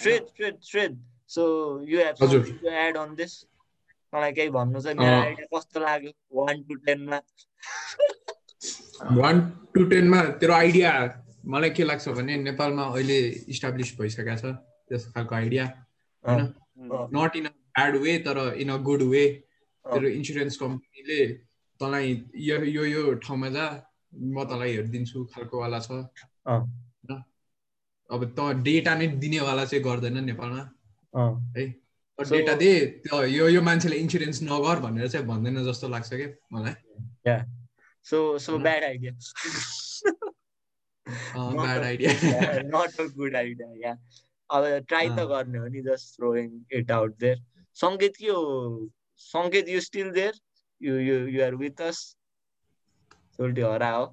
श्रेद 0.00 0.24
श्रेद 0.36 0.56
श्रेद 0.70 0.92
so 1.34 1.44
you 1.88 1.96
have 2.00 2.14
add 2.84 2.96
on 2.96 3.14
this 3.20 3.32
मलाई 4.14 4.32
केही 4.32 4.50
भन्नु 4.56 4.80
छ? 4.80 4.96
मेरो 5.00 5.20
आइडिया 5.24 5.46
कस्तो 5.56 5.80
लाग्यो? 5.80 6.12
वान 6.40 6.62
टु 6.68 6.74
टेनमा 6.88 7.18
वान 9.20 9.40
टु 9.74 9.84
टेनमा 9.92 10.20
तेरो 10.40 10.54
आइडिया 10.54 10.90
मलाई 11.50 11.70
के 11.76 11.84
लाग्छ 11.84 12.08
भने 12.08 12.36
नेपालमा 12.46 12.84
अहिले 12.94 13.18
इस्टाब्लिस 13.54 13.88
भइसकेको 14.00 14.36
छ 14.36 14.54
त्यस्तो 14.88 15.12
खालको 15.12 15.34
आइडिया 15.34 15.64
होइन? 16.24 16.40
Not 17.16 17.36
in 17.36 17.44
a 17.46 17.50
bad 17.50 17.96
way 18.02 18.18
तर 18.26 18.38
इन 18.64 18.68
अ 18.70 18.76
गुड 18.88 19.02
वे 19.12 19.24
तेरो 19.84 20.08
इन्सुरेन्स 20.08 20.56
कम्पनीले 20.56 21.20
तँलाई 21.80 22.06
यो 22.48 22.56
यो 22.64 22.84
यो 22.84 23.02
ठाउँमा 23.26 23.48
जा 23.56 23.66
म 24.14 24.44
तँलाई 24.44 24.70
हेरिदिन्छु 24.76 25.24
खालकोवाला 25.34 25.78
छ। 25.80 25.90
होइन? 25.90 27.22
अब 28.10 28.20
त 28.38 28.38
डेटा 28.62 28.94
नै 28.94 29.06
दिनेवाला 29.22 29.64
चाहिँ 29.64 29.84
गर्दैन 29.84 30.24
नेपालमा। 30.24 30.62
है? 31.56 31.64
डेटा 32.18 32.54
दे 32.60 32.70
यो 33.32 33.48
यो 33.48 33.60
मान्छेले 33.62 33.96
इन्सुरेन्स 33.96 34.42
नगर 34.42 34.80
भनेर 34.80 35.08
चाहिँ 35.08 35.26
भन्दैन 35.26 35.64
जस्तो 35.64 35.88
लाग्छ 35.88 36.10
क्या 36.14 36.28
मलाई। 36.52 36.74
So 38.06 38.18
so 38.38 38.58
bad 38.58 38.84
idea 38.84 39.12
bad 41.06 41.82
idea 41.82 42.12
not 42.64 43.00
a 43.00 43.06
good 43.16 43.36
idea 43.36 43.68
yeah 43.84 43.96
अब 44.50 44.64
ट्राई 44.88 45.08
त 45.08 45.26
गर्ने 45.32 45.58
हो 45.58 45.66
नि 45.74 45.82
just 45.82 46.16
throwing 46.16 46.48
it 46.78 46.90
out 46.90 47.18
there 47.20 47.42
Sangeet 47.76 48.16
के 48.16 48.28
हो 48.28 48.44
Sangeet 49.20 49.68
you 49.68 49.80
still 49.80 50.10
there 50.12 50.40
you 50.80 50.98
you 51.00 51.18
you 51.28 51.44
are 51.44 51.54
with 51.62 51.82
us 51.88 52.00
सोल्टी 53.38 53.62
हरा 53.62 53.90
हो 53.90 54.06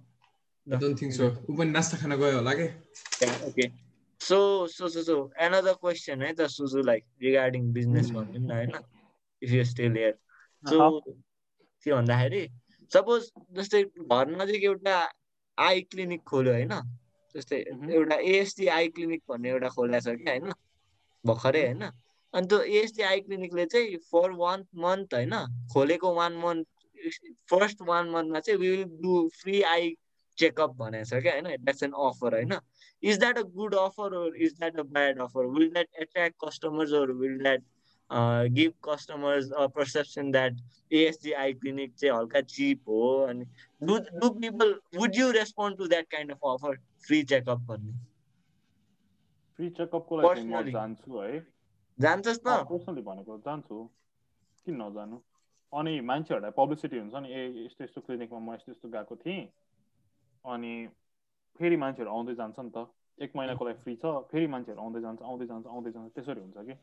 डोन्ट 0.67 1.03
सो 1.13 1.27
ऊ 1.49 1.57
पनि 1.57 1.69
नास्ता 1.71 1.97
खान 1.97 2.15
गयो 2.17 2.35
होला 2.35 2.53
के 2.53 2.67
okay 3.49 3.67
so 4.21 4.39
so 4.67 4.89
so 4.89 5.03
so 5.03 5.15
another 5.39 5.73
question 5.81 6.21
है 6.21 6.33
त 6.33 6.47
सुजु 6.49 6.81
लाइक 6.83 7.03
रिगार्डिङ 7.23 7.71
बिजनेस 7.73 8.09
भनौँ 8.11 8.39
न 8.39 8.51
होइन 8.51 8.71
if 9.41 9.51
you 9.51 9.63
still 9.65 9.97
here 9.97 10.17
so 10.63 10.89
के 11.01 11.91
भन्दाखेरि 11.91 12.47
सपोज 12.91 13.29
जस्तै 13.53 13.83
घर 13.83 14.35
नजिक 14.35 14.63
एउटा 14.63 14.97
आई 15.57 15.81
क्लिनिक 15.81 16.23
खोल्यो 16.23 16.53
होइन? 16.53 16.73
जस्तै 17.35 17.57
एउटा 17.91 18.15
एएसडी 18.15 18.67
आई 18.69 18.87
क्लिनिक 18.89 19.21
भन्ने 19.29 19.49
एउटा 19.49 19.69
खोला 19.69 19.99
छ 19.99 20.15
कि 20.17 20.29
होइन? 20.29 20.51
भर्खरै 21.25 21.63
होइन? 21.65 21.83
अनि 22.33 22.47
त्यो 22.47 22.59
एएसडी 22.61 23.03
आई 23.03 23.19
क्लिनिकले 23.21 23.65
चाहिँ 23.65 23.97
फर 24.11 24.31
वान 24.37 24.65
मन्थ 24.75 25.13
होइन 25.13 25.35
खोलेको 25.73 26.13
वान 26.13 26.33
मन्थ 26.37 26.65
फर्स्ट 27.49 27.81
वान 27.81 28.09
मन्थमा 28.09 28.39
चाहिँ 28.39 28.59
will 28.59 28.83
do 29.01 29.27
free 29.33 29.61
eye 29.61 29.95
checkup 30.37 30.71
भनेको 30.75 31.09
छ 31.09 31.21
क्या 31.23 31.33
होइन? 31.33 31.47
द्याट्स 31.63 31.83
एन 31.83 31.91
अफर 32.07 32.35
होइन। 32.35 32.53
Is 33.03 33.19
that 33.19 33.37
a 33.37 33.41
good 33.55 33.75
offer 33.75 34.15
is 34.37 34.53
that 34.59 34.79
a 34.79 34.83
bad 34.93 35.21
offer 35.21 35.45
will 35.47 35.69
that 35.69 35.89
attract 36.01 36.35
customers 36.45 36.91
will 36.91 37.37
that 37.37 37.63
give 38.11 38.73
customers 38.83 39.49
perception 39.75 40.31
that 40.31 40.59
ASG 40.91 41.31
eye 41.33 41.53
clinic 41.53 41.93
चाहिँ 41.95 42.15
हल्का 42.17 42.41
cheap 42.41 42.89
हो 42.89 43.01
अनि 43.27 43.45
do 43.81 43.97
do 44.19 44.29
people 44.39 44.73
would 44.97 45.15
you 45.15 45.31
respond 45.31 45.77
to 45.77 45.87
that 45.87 46.07
kind 46.11 46.31
of 46.31 46.45
offer 46.45 46.77
free 47.07 47.23
checkup 47.23 47.59
भन्ने? 47.67 47.93
Free 49.59 49.69
चेकअपको 49.69 50.21
लागि 50.21 50.43
म 50.43 50.63
जान्छु 50.71 51.19
है। 51.19 51.39
जान्छस् 51.99 52.39
त। 52.39 52.47
पर्सनली 52.71 53.01
भनेको 53.01 53.37
जान्छु। 53.45 53.83
किन 54.65 54.81
नजानु? 54.81 55.17
अनि 55.73 55.99
मान्छेहरूलाई 56.01 56.51
पब्लिसिटी 56.57 56.97
हुन्छ 56.97 57.15
नि 57.15 57.29
ए 57.33 57.65
यस्तो 57.65 57.83
यस्तो 57.83 58.01
क्लिनिकमा 58.01 58.39
म 58.39 58.53
यस्तो 58.53 58.71
यस्तो 58.71 58.89
गएको 58.89 59.15
थिएँ। 59.15 59.47
अनि 60.45 60.73
फेरि 61.59 61.77
मान्छेहरू 61.77 62.11
आउँदै 62.11 62.35
जान्छ 62.35 62.59
नि 62.59 62.71
त। 62.75 62.87
एक 63.17 63.35
महिनाको 63.35 63.65
लागि 63.65 63.79
फ्री 63.83 63.95
छ 63.95 64.05
फेरि 64.31 64.47
मान्छेहरू 64.47 64.81
आउँदै 64.81 65.01
जान्छ 65.01 65.21
आउँदै 65.21 65.45
जान्छ 65.47 65.65
आउँदै 65.67 65.91
जान्छ। 65.91 66.13
त्यसरी 66.15 66.41
हुन्छ 66.41 66.57
कि? 66.67 66.75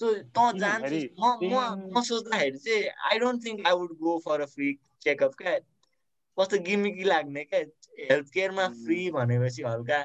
सो 0.00 0.14
त 0.30 0.46
जान्छु 0.56 1.00
म 1.20 1.60
म 1.92 2.02
सोच्दाखेरि 2.02 2.58
चाहिँ 2.58 2.88
I 3.10 3.18
don't 3.18 3.44
think 3.46 3.66
I 3.66 3.72
would 3.74 3.92
go 3.98 4.18
for 4.24 4.40
a 4.40 4.46
free 4.54 4.72
checkup 5.00 5.34
क्या 5.34 5.58
कस्तो 6.38 6.58
गिमिकी 6.62 7.04
लाग्ने 7.04 7.44
क्या 7.44 7.60
हेल्थ 8.10 8.32
केयरमा 8.34 8.68
फ्री 8.76 9.00
भनेपछि 9.10 9.62
हल्का 9.62 10.00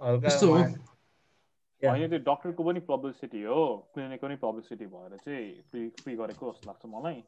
हल्का 0.00 0.36
होइन 1.82 2.08
त्यो 2.08 2.18
डक्टरको 2.26 2.64
पनि 2.64 2.80
पब्लिसिटी 2.88 3.42
हो 3.42 3.64
क्लिनिकको 3.94 4.26
पनि 4.26 4.36
पब्लिसिटी 4.42 4.86
भएर 4.86 5.16
चाहिँ 5.18 5.48
फ्री 5.70 5.88
फ्री 5.98 6.14
गरेको 6.16 6.52
जस्तो 6.52 6.70
लाग्छ 6.70 6.92
मलाई 6.94 7.22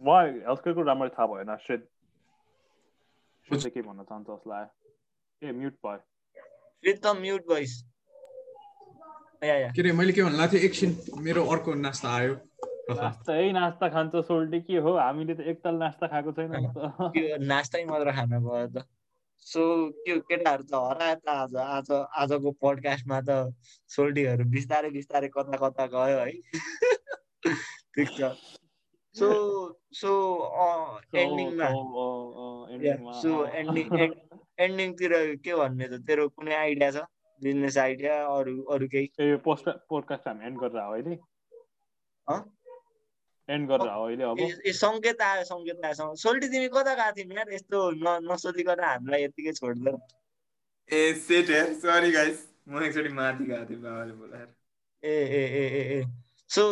वा 0.00 0.16
हेल्थ 0.22 0.64
केयरको 0.64 0.82
राम्ररी 0.82 1.10
थाहा 1.10 1.26
भएन 1.26 1.56
श्रेद 1.66 1.86
श्रेद 3.50 3.72
के 3.74 3.82
भन्न 3.82 4.04
चाहन्छ 4.04 4.28
जसलाई 4.30 4.66
ए 5.42 5.52
म्युट 5.52 5.78
भयो 5.86 6.02
श्रेद 6.84 7.00
त 7.04 7.14
म्युट 7.20 7.48
भइस 7.48 7.78
के 9.42 9.80
अरे 9.80 9.92
मैले 9.92 10.12
के 10.12 10.22
भन्नु 10.22 10.46
थिएँ 10.52 10.62
एकछिन 10.66 10.90
मेरो 11.24 11.44
अर्को 11.54 11.74
नास्ता 11.74 12.08
आयो। 12.10 12.34
नास्ता 12.90 13.32
है 13.32 13.52
नास्ता 13.52 13.88
खान्छ 13.94 14.16
सोल्टी 14.26 14.60
के 14.66 14.76
हो? 14.82 14.96
हामीले 14.98 15.34
त 15.34 15.40
एकताल 15.52 15.74
नास्ता 15.78 16.06
खाएको 16.06 16.32
छैन 16.34 16.50
नास्ता 17.46 17.78
मात्र 17.86 18.12
खान 18.18 18.30
गयो 18.30 18.66
त। 18.74 18.84
सो 19.46 19.62
के 20.06 20.18
केटाहरू 20.26 20.62
त 20.66 20.74
हरायो 20.74 21.14
त 21.22 21.28
आज 21.30 21.54
आज 21.56 21.90
आजको 22.22 22.50
पडकास्टमा 22.62 23.20
त 23.28 23.54
सोल्टीहरू 23.94 24.44
बिस्तारै 24.50 24.90
बिस्तारै 24.98 25.28
कता 25.36 25.56
कता 25.62 25.86
गयो 25.94 26.18
है। 26.18 26.32
ठिक 27.94 28.08
छ। 28.18 28.34
सो 29.14 29.28
सो 30.00 30.10
एन्डिङमा 31.14 31.68
सो 33.20 33.30
एन्डिङ 33.60 33.86
एन्डिङतिर 34.58 35.12
के 35.44 35.54
भन्ने 35.54 35.86
त? 35.88 36.02
तेरो 36.06 36.28
कुनै 36.34 36.54
आइडिया 36.54 36.90
छ? 36.90 37.06
बिजनेस 37.42 37.76
आइडिया 37.78 38.14
अरू 38.36 38.54
अरू 38.74 38.86
केही? 38.94 39.10
ए 39.20 39.36
पोस्ट 39.44 39.68
पोडकास्ट 39.88 40.28
हामी 40.28 40.46
एन्ड 40.46 40.58
गरेर 40.60 40.80
अहिले। 40.82 41.16
एन्ड 43.48 43.68
गरेर 43.68 43.88
अहिले 43.88 44.24
अब। 44.30 44.40
ए 44.40 44.72
सङ्केत 44.78 45.20
आयो 45.28 45.44
सङ्केत 45.50 45.84
आयो 45.90 46.14
सोल्टी 46.22 46.48
तिमी 46.54 46.68
कता 46.76 46.94
गएको 47.00 47.16
थियौ 47.18 47.36
यार 47.38 47.52
यस्तो 47.54 47.82
न 47.90 48.16
नसोधिकन 48.30 48.84
हामीलाई 48.84 49.22
यतिकै 49.24 49.52
छोड्दै 49.60 49.94
ए 50.90 51.12
सेट 51.26 51.50
यार 51.50 51.72
सरी 51.84 52.10
गाइस 52.12 52.42
म 52.68 52.82
एकचोटि 52.84 53.12
माथि 53.20 53.44
गएको 53.44 53.64
थिएँ 53.70 53.80
बाबाले 53.82 54.12
बोलाएर। 54.22 54.48
ए 55.02 55.16
ए 55.40 55.44
ए 55.60 55.64
ए 55.80 55.82
ए। 55.98 56.02
सो 56.50 56.62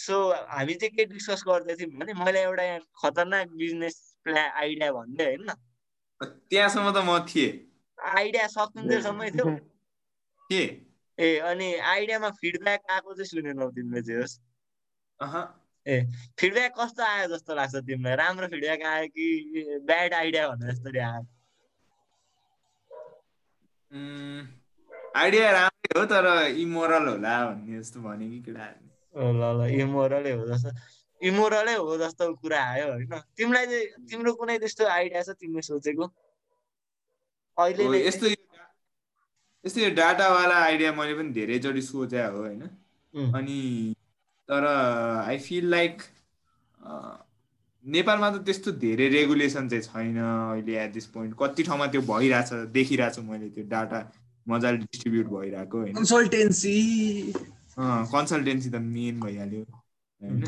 सो 0.00 0.18
हामी 0.50 0.74
चाहिँ 0.74 0.94
के 0.96 1.04
डिस्कस 1.12 1.42
गर्दै 1.48 1.74
थियौँ 1.76 1.90
भने 2.00 2.12
मैले 2.24 2.42
एउटा 2.42 2.62
यहाँ 2.62 2.80
खतरनाक 3.02 3.48
बिजनेस 3.62 3.96
प्ला 4.24 4.42
आइडिया 4.64 4.92
भन्दै 4.92 5.24
होइन? 5.24 5.46
त्यहाँसम्म 6.20 6.92
त 6.92 7.04
म 7.08 7.18
थिएँ। 7.30 7.50
आइडिया 7.98 8.46
सकिन्जेलसम्मै 8.54 9.30
थियो। 9.30 9.46
के? 10.50 10.62
ए 11.18 11.38
अनि 11.50 11.68
आइडियामा 11.92 12.30
फिडब्याक 12.40 12.80
आएको 12.90 13.14
चाहिँ 13.14 13.26
सुनेनौ 13.26 13.68
तिमीले 13.72 14.02
चाहिँ 14.02 14.20
होस्। 14.20 14.34
ए 15.86 15.96
फिडब्याक 16.38 16.72
कस्तो 16.78 17.02
आयो 17.02 17.26
जस्तो 17.32 17.54
लाग्छ 17.54 17.74
तिमीलाई? 17.86 18.16
राम्रो 18.16 18.46
फिडब्याक 18.52 18.82
आयो 18.92 19.06
कि 19.08 19.26
ब्याड 19.86 20.14
आइडिया 20.14 20.48
भने 20.48 20.72
जस्तै 20.72 21.00
आयो? 21.00 21.22
आइडिया 25.16 25.50
राम्रै 25.52 25.98
हो 25.98 26.04
तर 26.10 26.26
इमोरल 26.60 27.08
होला 27.08 27.34
भन्ने 27.46 27.78
जस्तो 27.80 28.00
भने 28.00 28.26
कि 28.30 28.40
केटा। 28.46 28.66
ल 29.14 29.42
ल 29.58 29.70
इमोरलै 29.80 30.32
हो 30.32 30.44
जस्तो। 30.46 30.70
इमोरलै 31.20 31.74
हो 31.74 31.96
जस्तो 31.98 32.24
कुरा 32.42 32.60
आयो 32.62 32.86
होइन। 32.92 33.14
तिमीलाई 33.36 33.66
चाहिँ 33.66 33.86
तिम्रो 34.10 34.32
कुनै 34.36 34.58
त्यस्तो 34.58 34.84
आइडिया 34.84 35.22
छ 35.22 35.28
तिमीले 35.40 35.62
सोचेको? 35.64 36.04
अहिले 37.56 38.04
यस्तो 38.06 38.26
यस्तो 39.66 39.80
यो 39.80 39.90
डाटावाला 39.94 40.56
आइडिया 40.64 40.92
मैले 40.92 41.14
पनि 41.14 41.30
धेरैचोटि 41.32 41.82
सोचे 41.82 42.22
हो 42.22 42.38
होइन? 42.38 42.62
अनि 43.34 43.94
तर 44.48 44.64
आई 45.26 45.38
फिल 45.38 45.64
लाइक 45.70 46.02
नेपालमा 47.84 48.28
त 48.30 48.42
त्यस्तो 48.46 48.70
धेरै 48.82 49.08
रेगुलेसन 49.08 49.68
चाहिँ 49.68 49.82
छैन 49.82 50.18
अहिले 50.18 50.78
एट 50.84 50.92
दिस 50.92 51.06
पोइन्ट 51.14 51.34
कति 51.38 51.62
ठाउँमा 51.62 51.86
त्यो 51.86 52.02
भइरहेछ 52.02 52.70
देखिरहेको 52.72 53.14
छु 53.16 53.22
मैले 53.22 53.48
त्यो 53.50 53.64
डाटा 53.68 54.00
मजाले 54.46 54.78
डिस्ट्रिब्युट 54.78 55.26
भइरहेको 55.26 55.78
होइन? 55.78 55.94
कन्सल्टेन्सी 55.94 56.76
कन्सल्टेन्सी 57.78 58.70
त 58.70 58.76
मेन 58.86 59.20
भइहाल्यो 59.20 59.62
होइन? 59.62 60.44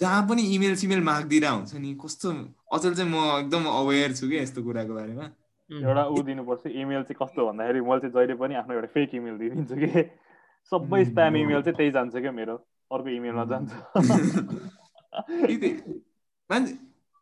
जहाँ 0.00 0.26
पनि 0.28 0.42
इमेल 0.54 0.74
सिमेल 0.76 1.00
मागिदिरहेको 1.04 1.56
हुन्छ 1.56 1.74
नि 1.76 1.94
कस्तो 2.04 2.28
अचल 2.74 2.94
चाहिँ 2.94 3.10
म 3.10 3.16
एकदम 3.38 3.64
अवेर 3.72 4.12
छु 4.14 4.28
कि 4.28 4.36
यस्तो 4.36 4.62
कुराको 4.64 4.94
बारेमा। 4.94 5.26
एउटा 5.82 6.04
ऊ 6.06 6.22
दिनुपर्छ 6.22 6.66
इमेल 6.66 7.02
चाहिँ 7.02 7.16
कस्तो 7.22 7.46
भन्दाखेरि 7.46 7.80
मैले 7.80 8.00
चाहिँ 8.00 8.12
जहिले 8.14 8.34
पनि 8.38 8.54
आफ्नो 8.54 8.74
एउटा 8.74 8.88
फेक 8.94 9.14
इमेल 9.14 9.38
दिइदिन्छु 9.38 9.74
कि। 9.74 10.02
सबै 10.72 11.04
स्प्याम 11.04 11.36
इमेल 11.36 11.62
चाहिँ 11.62 11.76
त्यही 11.76 11.90
जान्छ 11.90 12.16
क्या 12.16 12.32
मेरो 12.32 12.54
अर्को 12.90 13.08
इमेलमा 13.10 13.44
जान्छ। 13.52 13.70
मान्छे 16.50 16.74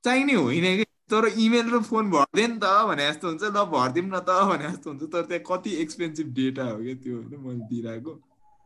चाहिने 0.04 0.34
होइन 0.34 0.76
कि 0.76 0.84
तर 1.10 1.26
इमेल 1.38 1.70
र 1.70 1.80
फोन 1.82 2.10
भरिदियो 2.10 2.48
नि 2.48 2.58
त 2.58 2.64
भने 2.88 3.08
जस्तो 3.10 3.28
हुन्छ 3.28 3.42
ल 3.44 3.64
भरिदिउँ 3.72 4.06
न 4.08 4.18
त 4.26 4.30
भने 4.50 4.68
जस्तो 4.68 4.90
हुन्छ 4.90 5.02
तर 5.12 5.22
त्यहाँ 5.30 5.44
कति 5.48 5.70
एक्सपेन्सिभ 5.82 6.26
डेटा 6.34 6.64
हो 6.64 6.76
क्या 6.82 6.94
त्यो 7.04 7.16
होइन 7.16 7.40
मैले 7.46 7.64
दिइरहेको। 7.70 8.12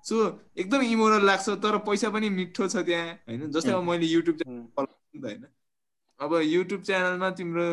सो 0.05 0.17
एकदम 0.57 0.81
इमोरल 0.87 1.25
लाग्छ 1.27 1.49
तर 1.65 1.79
पैसा 1.89 2.09
पनि 2.11 2.29
मिठो 2.31 2.69
छ 2.69 2.77
त्यहाँ 2.87 3.07
होइन? 3.29 3.51
जस्तै 3.51 3.73
अब 3.73 3.83
मैले 3.83 4.07
युट्युब 4.07 4.37
च्यानल 4.37 4.87
होइन? 5.25 5.45
अब 6.20 6.30
युट्युब 6.43 6.82
च्यानलमा 6.82 7.28
तिम्रो 7.38 7.66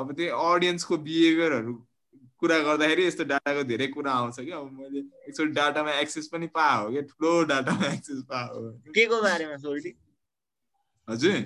अब 0.00 0.12
त्यही 0.16 0.28
अडियन्सको 0.28 0.96
बिहेभियरहरू 1.06 1.74
कुरा 2.38 2.58
गर्दाखेरि 2.58 3.02
यस्तो 3.06 3.24
डाटाको 3.32 3.62
धेरै 3.70 3.86
कुरा 3.96 4.12
आउँछ 4.12 4.36
कि 4.40 4.50
अब 4.50 4.70
मैले 4.78 4.98
एकचोटि 4.98 5.52
डाटामा 5.52 5.92
एक्सेस 6.00 6.26
पनि 6.32 6.46
पाए 6.54 6.76
हो 6.82 6.90
कि 6.92 7.02
ठुलो 7.10 7.32
डाटामा 7.50 7.86
एक्सेस 7.92 8.22
पाए 8.30 8.46
हो 8.54 8.60
के 8.94 9.06
को 9.06 9.16
बारेमा 9.22 9.56
सोल्टी 9.66 9.90
हजुर। 11.08 11.38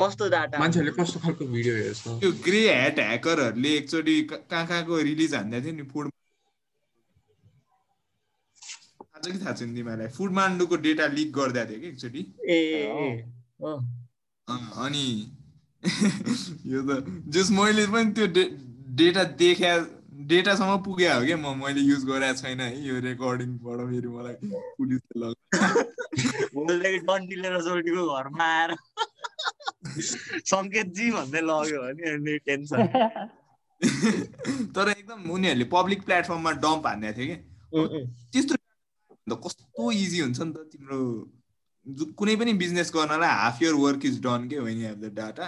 कस्तो 0.00 0.28
डाटा? 0.28 0.58
मान्छेहरूले 0.58 0.92
कस्तो 1.02 1.20
खालको 1.20 1.44
भिडियो 1.48 1.74
हेर्छ? 1.74 2.02
त्यो 2.20 2.30
ग्रे 2.44 2.60
ह्याट 2.68 2.98
ह्याकरहरूले 2.98 3.70
एकचोटि 3.76 4.14
कहाँ 4.30 4.66
कहाँको 4.66 4.96
रिलिज 5.08 5.34
हान्दै 5.34 5.60
थियो 5.64 5.72
नि 5.72 5.82
फुड 5.92 6.10
थाहा 9.00 9.20
छ 9.20 9.32
कि 9.32 9.38
थाहा 9.44 9.52
छैन 9.52 9.74
तिमीहरूलाई। 9.74 10.08
फुड 10.16 10.30
मान्डुको 10.38 10.76
डेटा 10.84 11.06
लिक 11.16 11.32
गर्दा 11.32 11.64
थियो 11.70 11.80
कि 11.80 11.88
एकचोटि। 11.88 12.20
ए 12.52 12.54
अनि 14.84 15.06
यो 16.72 16.82
त 16.82 17.04
जस 17.28 17.50
मैले 17.50 17.86
पनि 17.86 18.12
त्यो 18.12 18.26
डेटा 18.96 19.24
देखा 19.38 19.72
डेटासम्म 20.30 20.76
पुगे 20.84 21.08
हो 21.08 21.20
क्या 21.24 21.36
म 21.36 21.54
मैले 21.62 21.80
युज 21.80 22.04
गरेको 22.04 22.40
छैन 22.40 22.60
है 22.60 22.70
यो 22.86 22.94
रेकर्डिङबाट 23.00 23.78
फेरि 23.90 24.08
मलाई 24.08 24.36
पुलिसले 24.78 25.32
घरमा 28.14 28.44
आएर 28.44 28.70
सङ्केतजी 30.52 31.10
भन्दै 31.10 31.40
लग्यो 31.40 31.78
भने 31.82 32.38
टेन्सन। 32.38 32.80
तर 34.74 34.88
एकदम 34.88 35.30
उनीहरूले 35.30 35.66
पब्लिक 35.72 36.02
प्लेटफर्ममा 36.04 36.52
डम्प 36.64 36.86
हान्दै 36.86 37.12
थियो 37.12 37.26
कि। 37.26 37.36
त्यस्तो 38.32 39.36
कस्तो 39.36 39.90
इजी 39.92 40.20
हुन्छ 40.20 40.40
नि 40.40 40.52
त 40.52 40.58
तिम्रो 40.72 40.98
कुनै 42.18 42.36
पनि 42.36 42.52
बिजनेस 42.52 42.92
गर्नलाई 42.94 43.32
half 43.38 43.62
your 43.62 43.74
work 43.84 44.04
is 44.04 44.20
done 44.22 44.48
के 44.48 44.56
हेभ 44.56 44.98
द 45.00 45.14
डाटा 45.14 45.46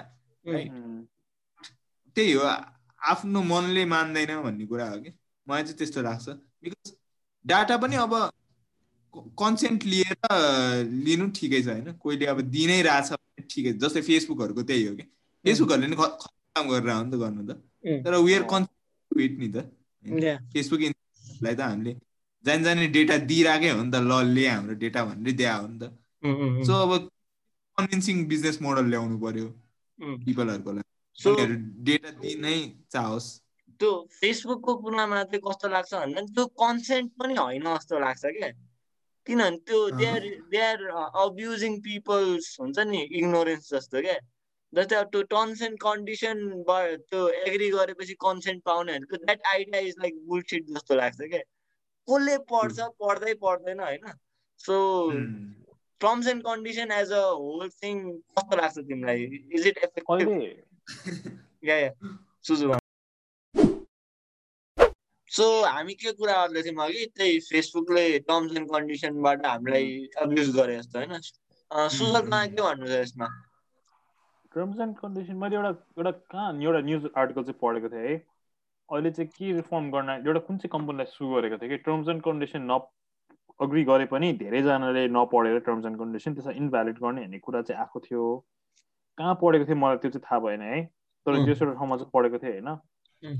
त्यही 2.16 2.32
हो 2.32 2.42
आफ्नो 3.10 3.42
मनले 3.42 3.84
मान्दैन 3.84 4.30
भन्ने 4.42 4.66
कुरा 4.66 4.86
हो 4.90 4.96
कि। 5.00 5.10
मलाई 5.46 5.62
चाहिँ 5.62 5.76
त्यस्तो 5.78 6.02
लाग्छ। 6.02 6.28
बिकज 6.62 6.92
डाटा 7.44 7.76
पनि 7.82 7.96
अब 7.96 8.14
कन्सेन्ट 9.38 9.84
लिएर 9.84 10.16
लिनु 11.06 11.30
ठिकै 11.36 11.60
छ 11.62 11.68
होइन? 11.68 11.92
कोहीले 12.02 12.26
अब 12.26 12.40
दिनै 12.56 12.80
रहेछ 12.82 13.08
ठिकै 13.52 13.72
जस्तै 13.82 14.02
फेसबुकहरूको 14.08 14.62
त्यही 14.62 14.84
हो 14.86 14.94
कि। 14.96 15.04
फेसबुकहरूले 15.44 15.88
नि 15.88 15.96
काम 15.96 16.64
गरेर 16.70 16.90
हो 16.90 17.02
नि 17.02 17.10
त 17.10 17.14
गर्नु 17.22 17.42
त। 17.48 17.50
तर 18.04 18.14
वेयर 18.26 18.42
कन्सेन्ट 18.52 19.38
नि 19.40 19.48
त 19.54 19.56
फेसबुकलाई 20.52 21.54
त 21.54 21.60
हामीले 21.60 21.92
जान 22.44 22.62
जाने 22.64 22.86
डेटा 22.96 23.16
दिइरहेकै 23.30 23.70
हो 23.70 23.82
नि 23.82 23.90
त। 23.90 23.96
ल 23.96 24.12
ले 24.36 24.44
हाम्रो 24.48 24.74
डेटा 24.84 25.00
भनेर 25.04 25.34
दिए 25.36 25.50
हो 25.50 25.66
नि 25.66 25.78
त। 25.80 25.84
सो 26.66 26.72
अब 26.84 26.92
कन्भिन्सिङ 27.78 28.16
बिजनेस 28.28 28.56
मोडल 28.62 28.86
ल्याउनु 28.92 29.16
पर्यो। 29.20 29.48
पिपलहरूको 30.00 30.70
लागि 30.72 31.56
डेटा 31.86 32.10
दिनै 32.22 32.58
चाहोस्। 32.92 33.28
त्यो 33.80 33.90
फेसबुकको 34.12 34.72
कुरामा 34.82 35.22
चाहिँ 35.24 35.42
कस्तो 35.46 35.68
लाग्छ 35.68 35.92
भन्दा 35.94 36.20
त्यो 36.34 36.44
कन्सेन्ट 36.62 37.12
पनि 37.20 37.34
होइन 37.36 37.66
जस्तो 37.68 37.98
लाग्छ 38.00 38.24
क्या। 38.38 38.50
किनभने 39.26 39.58
त्यो 39.68 39.78
they 40.00 40.06
are 40.08 40.24
they 40.52 40.60
are 40.64 40.78
abusing 41.22 41.72
peoples 41.86 42.46
हुन्छ 42.60 42.78
नि 42.90 43.00
इग्नोरेन्स 43.20 43.70
जस्तो 43.72 44.00
क्या। 44.02 44.18
जस्तै 44.72 44.96
अब 44.96 45.08
त्यो 45.12 45.22
टर्म्स 45.30 45.62
एन्ड 45.62 45.78
कन्डिसन 45.80 46.36
त्यो 47.10 47.20
एग्री 47.46 47.68
गरेपछि 47.70 48.14
कन्सेन्ट 48.24 48.62
पाउने 48.64 48.92
भनेको 48.92 49.16
that 49.24 49.40
idea 49.52 49.80
is 49.88 49.94
like 50.00 50.14
bullshit 50.26 50.62
जस्तो 50.68 50.94
लाग्छ 50.94 51.20
क्या। 51.22 51.42
कसले 52.08 52.36
पढ्छ 52.50 52.78
पढ्दै 53.00 53.34
पढ्दैन 53.42 53.80
होइन। 53.80 54.12
So 54.60 54.76
terms 56.00 56.28
and 56.28 56.42
condition 56.44 56.92
as 56.92 57.12
a 57.12 57.22
whole 57.22 57.68
thing 57.78 58.02
कस्तो 58.32 58.56
लाग्छ 58.56 58.78
तिमीलाई 58.80 59.24
is 59.52 59.66
it 59.66 59.78
effective 59.84 60.28
yeah 61.64 61.76
yeah 61.76 61.90
Suju 62.44 62.78
so 65.30 65.44
हामी 65.64 65.94
के 65.94 66.12
कुरा 66.14 66.34
गर्दै 66.36 66.62
थियौँ 66.62 66.84
अघि 66.84 67.04
त्यही 67.16 67.38
फेसबुकले 67.48 68.02
टर्म्स 68.30 68.56
एन्ड 68.56 68.70
कन्डिसनबाट 68.70 69.46
हामीलाई 69.46 69.92
अब्युज 70.22 70.50
गरे 70.56 70.76
जस्तो 70.78 70.98
होइन 70.98 71.88
सुजलमा 71.90 72.44
के 72.46 72.62
भन्नु 72.62 72.86
छ 72.86 72.96
यसमा 72.96 73.28
टर्म्स 74.54 74.80
एन्ड 74.80 74.96
कन्डिसन 74.96 75.36
मैले 75.42 75.56
एउटा 75.56 75.70
एउटा 75.98 76.10
कहाँ 76.32 76.48
एउटा 76.62 76.80
न्युज 76.86 77.08
आर्टिकल 77.16 77.42
चाहिँ 77.42 77.58
पढेको 77.60 77.88
थिएँ 77.88 78.06
है 78.06 78.16
अहिले 78.88 79.10
चाहिँ 79.10 79.30
के 79.36 79.52
रिफर्म 79.52 79.90
गर्न 79.90 80.16
एउटा 80.16 80.40
कुन 80.46 80.58
चाहिँ 80.58 80.70
कम्पनीलाई 80.72 81.12
सु 81.12 81.28
गरेको 81.34 81.58
थियो 81.58 81.68
कि 81.68 81.76
टर्म्स 81.84 82.08
एन्ड 82.08 82.22
कन्डिसन 82.22 82.66
न 82.70 82.78
अग्री 83.60 83.82
गरे 83.84 84.04
पनि 84.12 84.32
धेरैजनाले 84.40 85.06
नपढेर 85.08 85.58
टर्म्स 85.66 85.86
एन्ड 85.86 85.98
कन्डिसन 85.98 86.34
त्यसलाई 86.34 86.56
इन्भ्यालिड 86.56 86.98
गर्ने 86.98 87.22
भन्ने 87.22 87.38
कुरा 87.38 87.62
चाहिँ 87.62 87.80
आएको 87.80 88.00
थियो। 88.00 88.24
कहाँ 89.18 89.34
पढेको 89.42 89.64
थिएँ 89.68 89.76
मलाई 89.76 89.96
त्यो 89.96 90.10
चाहिँ 90.10 90.24
थाहा 90.26 90.38
भएन 90.40 90.62
है 90.62 90.84
तर 91.26 91.36
एउटा 91.36 91.72
ठाउँमा 91.74 91.96
चाहिँ 91.96 92.10
पढेको 92.14 92.38
थिएँ 92.38 92.52
होइन। 92.52 92.68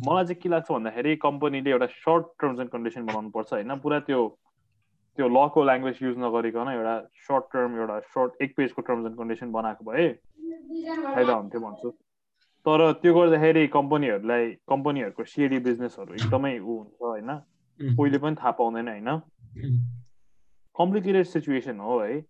मलाई 0.07 0.25
चाहिँ 0.25 0.41
के 0.43 0.49
लाग्छ 0.49 0.71
भन्दाखेरि 0.73 1.17
कम्पनीले 1.17 1.71
एउटा 1.71 1.87
सर्ट 1.87 2.27
टर्म्स 2.41 2.61
एन्ड 2.61 2.71
कन्डिसन 2.71 3.05
बनाउनु 3.07 3.31
पर्छ 3.31 3.53
होइन। 3.53 3.79
पुरा 3.81 4.01
त्यो 4.09 4.21
त्यो 5.19 5.29
लको 5.29 5.65
ल्याङ्ग्वेज 5.65 5.99
युज 6.03 6.17
नगरिकन 6.19 6.69
एउटा 6.73 6.95
सर्ट 7.29 7.45
टर्म 7.53 7.79
एउटा 7.81 7.99
सर्ट 8.15 8.43
एक 8.43 8.57
पेजको 8.57 8.83
टर्म्स 8.83 9.07
एन्ड 9.07 9.17
कन्डिसन 9.19 9.53
बनाएको 9.53 9.85
भए 9.85 10.09
फाइदा 11.15 11.33
हुन्थ्यो 11.33 11.61
भन्छु। 11.61 11.91
तर 12.67 12.93
त्यो 13.03 13.15
गर्दाखेरि 13.15 13.67
कम्पनीहरूलाई 13.75 14.51
कम्पनीहरूको 14.69 15.25
सिडी 15.25 15.59
बिजनेसहरू 15.67 16.15
एकदमै 16.15 16.53
ऊ 16.59 16.77
हुन्छ 16.77 17.01
होइन। 17.01 17.31
कोहीले 17.97 18.19
पनि 18.19 18.37
थाहा 18.37 18.51
पाउँदैन 18.61 18.89
होइन। 18.89 19.09
कम्प्लिकेटेड 20.77 21.27
सिचुएसन 21.27 21.81
हो 21.81 21.99
है। 22.01 22.21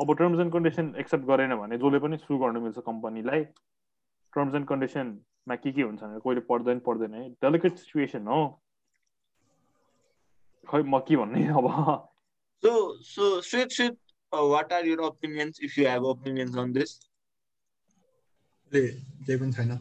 अब 0.00 0.14
टर्म्स 0.18 0.40
एन्ड 0.40 0.52
कन्डिसन 0.52 0.94
एक्सेप्ट 0.98 1.24
गरेन 1.26 1.54
भने 1.56 1.78
जसले 1.78 1.98
पनि 1.98 2.16
सु 2.18 2.38
गर्नु 2.38 2.60
मिल्छ 2.60 2.78
कम्पनीलाई 2.86 3.44
टर्म्स 4.32 4.54
एन्ड 4.54 4.66
कन्डिसनमा 4.68 5.56
के 5.56 5.72
के 5.72 5.82
हुन्छ 5.82 6.02
भने 6.02 6.18
कोहीले 6.20 6.40
पढ्दैन 6.50 6.78
पढ्दैन 6.86 7.14
है। 7.14 7.28
डेलिकेट 7.44 7.76
सिचुएसन 7.78 8.26
हो। 8.26 8.40
खै 10.68 10.82
म 10.82 10.98
के 11.08 11.16
भन्ने 11.16 11.46
अब? 11.58 11.68
सो 12.62 13.02
सो 13.02 13.40
स्विट 13.40 13.70
sweet 13.72 13.98
what 14.32 14.72
are 14.72 14.86
your 14.86 15.00
opinions 15.00 15.60
if 15.64 15.78
you 15.78 15.88
have 15.88 16.02
opinions 16.14 16.56
on 16.58 16.72
this 16.72 16.98
केही 18.72 19.38
पनि 19.38 19.52
छैन। 19.52 19.78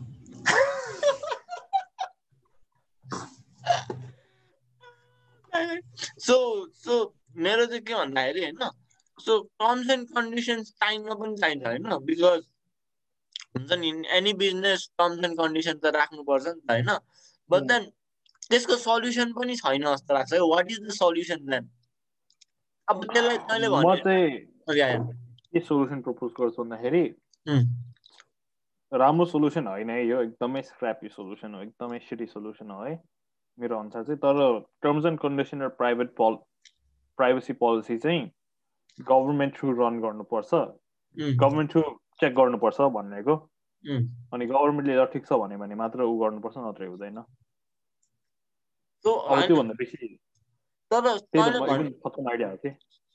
सो 6.26 6.36
सो 6.74 7.14
मेरो 7.38 7.66
चाहिँ 7.66 7.84
के 7.84 7.94
भन्दाखेरि 7.94 8.42
होइन 8.44 8.60
सो 9.20 9.38
टर्म्स 9.62 9.90
एन्ड 9.92 10.08
कन्डिसन्स 10.16 10.72
चाहिन 10.74 11.14
पनि 11.14 11.36
चाहिन्छ 11.38 11.66
होइन 11.66 11.86
बिकज 12.06 12.42
हुन्छ 13.56 13.72
नि 13.82 13.90
any 14.18 14.34
business 14.42 14.90
terms 14.98 15.26
and 15.26 15.38
condition 15.40 15.78
त 15.78 15.94
राख्नुपर्छ 15.96 16.46
नि 16.48 16.62
त 16.62 16.72
होइन 16.72 16.90
बट 17.50 17.62
देन 17.72 17.90
त्यसको 18.52 18.76
सल्युसन 18.84 19.34
पनि 19.34 19.56
छैन 19.58 19.86
जस्तो 19.86 20.14
लाग्छ। 20.14 20.32
What 20.52 20.72
is 20.72 20.80
the 20.82 20.96
solution 20.98 21.46
then 21.52 21.70
अब 22.88 23.04
त्यसलाई 23.06 23.38
तैँले 23.50 23.68
के 25.54 25.60
सोल्युसन 25.66 26.02
प्रपोज 26.02 26.32
गर्छु 26.40 26.64
भन्दाखेरि 26.64 27.04
राम्रो 28.92 29.26
सोल्युसन 29.26 29.68
होइन 29.68 29.90
है 29.90 30.06
यो 30.08 30.22
एकदमै 30.22 30.62
स्क्रापी 30.64 31.10
सोल्युसन 31.10 31.54
हो 31.56 31.62
एकदमै 31.62 32.00
सिटी 32.10 32.26
सोल्युसन 32.28 32.72
हो 32.72 32.84
है 32.84 32.94
मेरो 33.58 33.80
अनुसार 33.80 34.04
चाहिँ। 34.04 34.20
तर 34.26 34.38
टर्म्स 34.84 35.06
एन्ड 35.06 35.20
कन्डिसन 35.20 35.62
र 35.62 35.68
प्राइभेट 35.80 36.10
पल 36.20 36.38
प्राइभेसी 37.18 37.54
पोलिसी 37.62 37.98
चाहिँ 37.98 38.22
गभर्मेन्ट 39.00 39.52
थ्रु 39.58 39.72
रन 39.80 40.00
गर्नुपर्छ। 40.02 40.52
गभर्मेन्ट 41.42 41.72
थ्रु 41.72 41.82
चेक 42.22 42.34
गर्नुपर्छ 42.36 42.78
भनेको 42.98 43.36
अनि 44.34 44.46
गभर्मेन्टले 44.46 44.96
ल 45.02 45.06
ठिक 45.14 45.26
छ 45.26 45.32
भन्यो 45.42 45.58
भने 45.58 45.76
मात्र 45.82 46.00
ऊ 46.04 46.18
गर्नुपर्छ 46.20 46.56
नत्र 46.58 46.86
हुँदैन। 46.94 47.20
त्योभन्दा 49.06 49.74
बेसी 49.82 49.98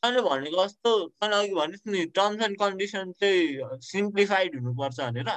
तैँले 0.02 0.20
भनेको 0.22 0.64
जस्तो 0.64 0.90
तैँले 1.20 1.36
अघि 1.36 1.54
भनिस् 1.54 1.86
नि 1.86 2.04
टर्म्स 2.18 2.42
एन्ड 2.44 2.56
कन्डिसन 2.58 3.12
चाहिँ 3.20 3.78
सिम्प्लिफाइड 3.88 4.50
हुनुपर्छ 4.60 4.98
भनेर। 5.00 5.30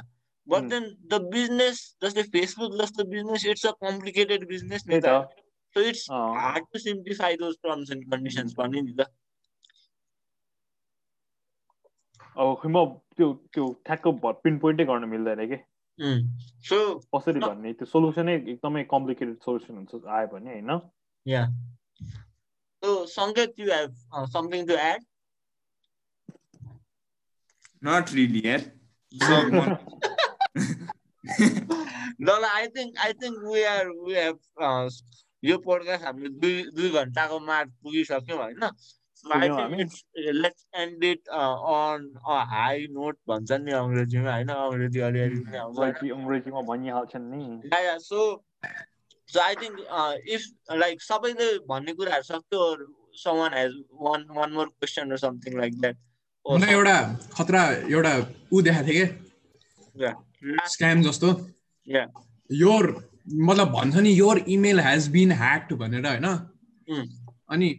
बट 0.48 0.64
देन 0.70 0.84
द 1.12 1.14
बिजनेस 1.34 1.78
जस्तै 2.04 2.24
फेसबुक 2.34 2.72
जस्तो 2.82 3.04
business 3.12 3.46
it's 3.46 3.66
a 3.66 3.72
complicated 3.86 4.48
business 4.48 4.82
नि 4.88 5.00
त। 5.02 5.06
So 5.76 5.82
it's 5.90 6.08
hard 6.12 6.66
to 6.74 6.80
simplify 6.80 7.36
those 7.44 7.56
terms 7.64 7.92
and 7.92 8.12
conditions 8.12 8.54
भन्ने 8.58 8.82
नि 8.82 8.94
त 9.00 9.08
अब 12.38 12.56
खै 12.62 12.70
म 12.70 12.86
त्यो 13.18 13.32
त्यो 13.56 13.66
ठ्याक्क 13.86 14.08
पिन 14.44 14.58
पोइन्टै 14.60 14.86
गर्न 14.86 15.10
मिल्दैन 15.10 15.42
कि? 15.52 15.58
सो 16.70 16.78
कसरी 17.16 17.40
भन्ने? 17.40 17.74
त्यो 17.82 17.88
सोल्युसनै 17.88 18.36
एकदमै 18.36 18.84
कम्प्लिकेटेड 18.94 19.38
सोल्युसन 19.48 19.76
हुन्छ 19.78 20.08
आयो 20.20 20.28
भने 20.36 20.52
होइन? 20.52 20.72
Yeah 21.26 21.44
so 22.84 22.96
Sanket 23.18 23.60
you 23.60 23.68
have 23.74 23.92
something 24.38 24.66
to 24.72 24.80
add 24.86 25.04
Not 27.82 28.12
really, 28.14 28.44
yeah. 28.44 28.62
So, 29.14 29.36
no, 32.20 32.34
I 32.52 32.68
think 32.74 32.96
I 32.98 33.14
think 33.14 33.36
we 33.44 33.64
are 33.64 33.94
we 34.06 34.14
have 34.14 34.40
यो 35.50 35.58
पोडकास्ट 35.66 36.04
हामीले 36.06 36.30
दुई 36.42 36.56
दुई 36.76 36.90
घन्टाको 37.02 37.40
मार्क 37.50 37.70
पुगिसक्यौँ 37.84 38.40
होइन। 38.40 38.64
Let's 40.44 40.66
end 40.76 41.04
it 41.04 41.28
on 41.28 42.10
high 42.52 42.88
note 42.92 43.18
भन्छन् 43.30 43.64
नि 43.66 43.72
अङ्ग्रेजीमा 43.72 44.34
होइन। 44.34 44.50
अङ्ग्रेजी 44.50 45.00
अलिअलि 45.08 45.40
पनि 45.80 46.10
अङ्ग्रेजीमा 46.18 46.62
भनिहाल्छन् 46.72 47.30
नि। 47.32 47.42
So 48.10 48.20
so 49.30 49.40
I 49.40 49.56
think 49.56 49.76
if 50.28 50.76
like 50.84 51.02
सबैले 51.02 51.48
भन्ने 51.68 51.94
कुराहरू 51.94 52.24
सक्यो 52.24 52.62
someone 53.24 53.54
has 53.54 53.72
one 54.02 54.26
one 54.38 54.52
more 54.52 54.68
question 54.68 55.12
र 55.12 55.18
समथिङ 55.18 55.58
लाइक 55.58 55.80
द्याट 55.82 55.98
एउटा 56.70 56.98
खतरा 57.38 57.64
एउटा 57.90 58.14
ऊ 58.54 58.62
देखाएको 58.62 58.88
थिएँ 58.88 59.08
कि? 59.08 60.12
स्क्याम 60.70 61.02
जस्तो। 61.02 61.28
योर 62.50 62.86
मतलब 63.28 63.68
भन्छ 63.72 63.96
नि 63.96 64.12
your 64.20 64.38
email 64.50 64.80
has 64.80 65.08
been 65.12 65.32
hacked 65.32 65.74
भनेर 65.74 66.08
होइन? 66.08 66.26
अनि 67.50 67.70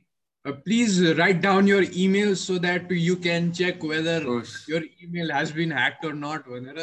please 0.45 1.03
write 1.19 1.37
down 1.43 1.69
your 1.69 1.85
email 1.85 2.35
so 2.35 2.59
that 2.59 2.93
you 2.93 3.15
can 3.23 3.51
check 3.53 3.85
whether 3.85 4.27
your 4.71 4.83
email 5.03 5.33
has 5.33 5.53
been 5.53 5.73
hacked 5.73 6.07
or 6.07 6.15
not 6.15 6.43
भनेर। 6.49 6.79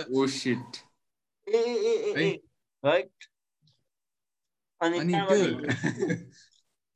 अनि 4.82 5.14
त्यो 5.14 5.38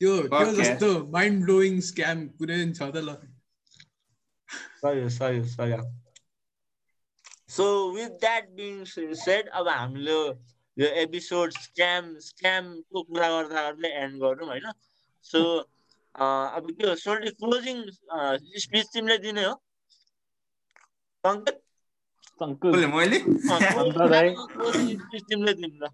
त्यो 0.02 0.14
त्यो 0.27 0.52
जस्तो 0.53 0.89
माइन्ड 1.11 1.44
ब्लोइङ 1.44 1.80
स्क्याम 1.81 2.18
कुनै 2.39 2.57
पनि 2.64 2.73
छ 2.73 2.81
त 2.81 2.95
ल। 2.98 3.10
So 7.49 7.65
with 7.91 8.11
that 8.19 8.45
being 8.57 8.73
said 9.23 9.44
अब 9.61 9.65
हाम्रो 9.68 10.19
यो 10.77 10.87
एपिसोड 11.03 11.51
स्क्याम 11.51 12.09
स्क्यामको 12.23 13.01
कुरा 13.03 13.29
गर्दा 13.29 13.61
गर्दै 13.67 13.89
एन्ड 14.01 14.19
गरौँ 14.23 14.47
होइन। 14.49 14.67
सो 15.25 15.39
अब 16.15 16.67
त्यो 16.79 16.95
सोल्टी 17.03 17.31
क्लोजिङ 17.39 17.77
स्पिच 18.65 18.85
तिमीले 18.93 19.17
दिने 19.25 19.45
हो। 19.45 19.55
मैले? 22.95 23.19
तिमीले 25.31 25.53
दिनु 25.53 25.75
ल 25.81 25.89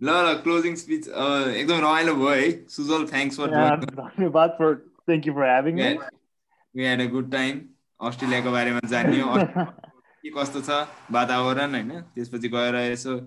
ल 0.00 0.08
ल 0.08 0.34
क्लोजिङ 0.44 0.74
स्पिच 0.76 1.08
एकदम 1.08 1.78
रमाइलो 1.86 2.14
भयो 2.14 2.30
है। 2.30 2.48
सुजल 2.76 3.06
थ्याङ्क्स 3.12 3.36
फर 3.40 3.48
धन्यवाद 3.50 4.56
for 4.58 4.74
thank 4.78 5.26
you 5.26 5.32
for 5.34 5.46
having 5.50 5.74
we 5.78 6.82
had 6.84 7.00
a 7.00 7.10
good 7.12 7.30
time 7.32 7.60
अस्ट्रेलियाको 8.00 8.50
बारेमा 8.52 8.88
जान्यो। 8.88 9.26
के 10.22 10.30
कस्तो 10.30 10.60
छ 10.66 10.82
वातावरण 11.12 11.70
होइन? 11.74 12.00
त्यसपछि 12.14 12.48
गएर 12.48 12.76
यसो 12.88 13.20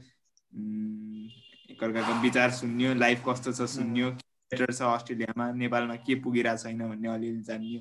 एकअर्काको 0.55 2.13
विचार 2.21 2.49
सुन्यो 2.57 2.93
लाइफ 2.95 3.23
कस्तो 3.27 3.51
छ 3.53 3.69
सुन्यो 3.75 4.07
बेटर 4.09 4.71
छ 4.71 4.81
अस्ट्रेलियामा 4.81 5.45
नेपालमा 5.61 5.95
के 6.07 6.15
पुगिरहेको 6.23 6.63
छैन 6.63 6.81
भन्ने 6.89 7.09
अलिअलि 7.13 7.41
जानियो। 7.49 7.79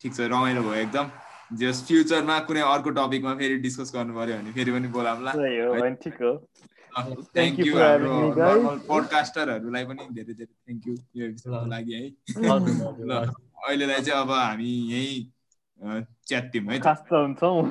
ठिक 0.00 0.12
छ 0.14 0.20
रमाइलो 0.32 0.62
भयो 0.62 0.80
एकदम। 0.82 1.06
जस 1.60 1.78
फ्युचरमा 1.86 2.38
कुनै 2.48 2.60
अर्को 2.64 2.90
टपिकमा 2.98 3.32
फेरि 3.40 3.56
डिस्कस 3.64 3.88
गर्नु 3.94 4.12
पर्यो 4.14 4.36
भने 4.36 4.52
फेरि 4.52 4.70
पनि 4.72 4.88
बोलाउँला 4.92 5.32
थ्याङ्क 7.36 7.58
यू 7.66 7.72
हाम्रो 7.76 8.14
पोडकास्टरहरूलाई 8.88 9.84
पनि 9.90 10.02
धेरै 10.16 10.34
धेरै 10.34 10.52
थ्याङ्क 10.52 10.82
यू 10.88 10.94
यो 11.16 11.22
एपिसोडको 11.26 11.66
लागि 11.74 11.92
है। 11.92 12.04
ल 13.08 13.12
अहिलेलाई 13.62 14.00
चाहिँ 14.02 14.20
अब 14.20 14.30
हामी 14.30 14.70
यहीँ 14.92 15.16
च्यात्यौँ 16.28 17.62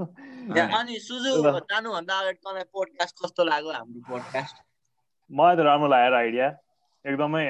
है 0.56 0.64
अनि 0.78 0.98
सुजु 0.98 1.32
जानुभन्दा 1.42 2.18
अगाडि 2.18 2.38
तँलाई 2.44 2.64
पोडकास्ट 2.72 3.16
कस्तो 3.24 3.44
लाग्यो 3.44 3.72
हाम्रो 3.72 4.00
पोडकास्ट 4.08 4.56
मलाई 5.30 5.56
त 5.56 5.60
राम्रो 5.60 5.88
लागेर 5.88 6.14
आइडिया 6.14 6.48
एकदमै 7.04 7.44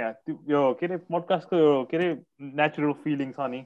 यो 0.51 0.75
के 0.81 0.87
अरे 0.87 0.97
पडकास्टको 0.97 1.57
यो 1.57 1.85
के 1.91 1.97
अरे 1.97 2.09
नेचुरल 2.59 2.93
फिलिङ 3.05 3.33
छ 3.33 3.41
नि 3.55 3.61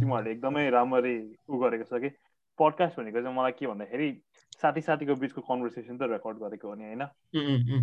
तिमीहरूले 0.00 0.30
एकदमै 0.32 0.68
राम्ररी 0.70 1.16
उ 1.48 1.58
गरेको 1.64 1.84
छ 1.84 2.00
कि 2.04 2.10
पडकास्ट 2.58 3.00
भनेको 3.00 3.22
चाहिँ 3.22 3.36
मलाई 3.36 3.52
के 3.52 3.66
भन्दाखेरि 3.66 4.10
साथी 4.62 4.80
साथीको 4.80 5.14
बिचको 5.14 5.40
कन्भर्सेसन 5.40 5.98
त 5.98 6.02
रेकर्ड 6.12 6.36
गरेको 6.38 6.68
हो 6.68 6.74
नि 6.74 6.84
होइन? 6.84 7.02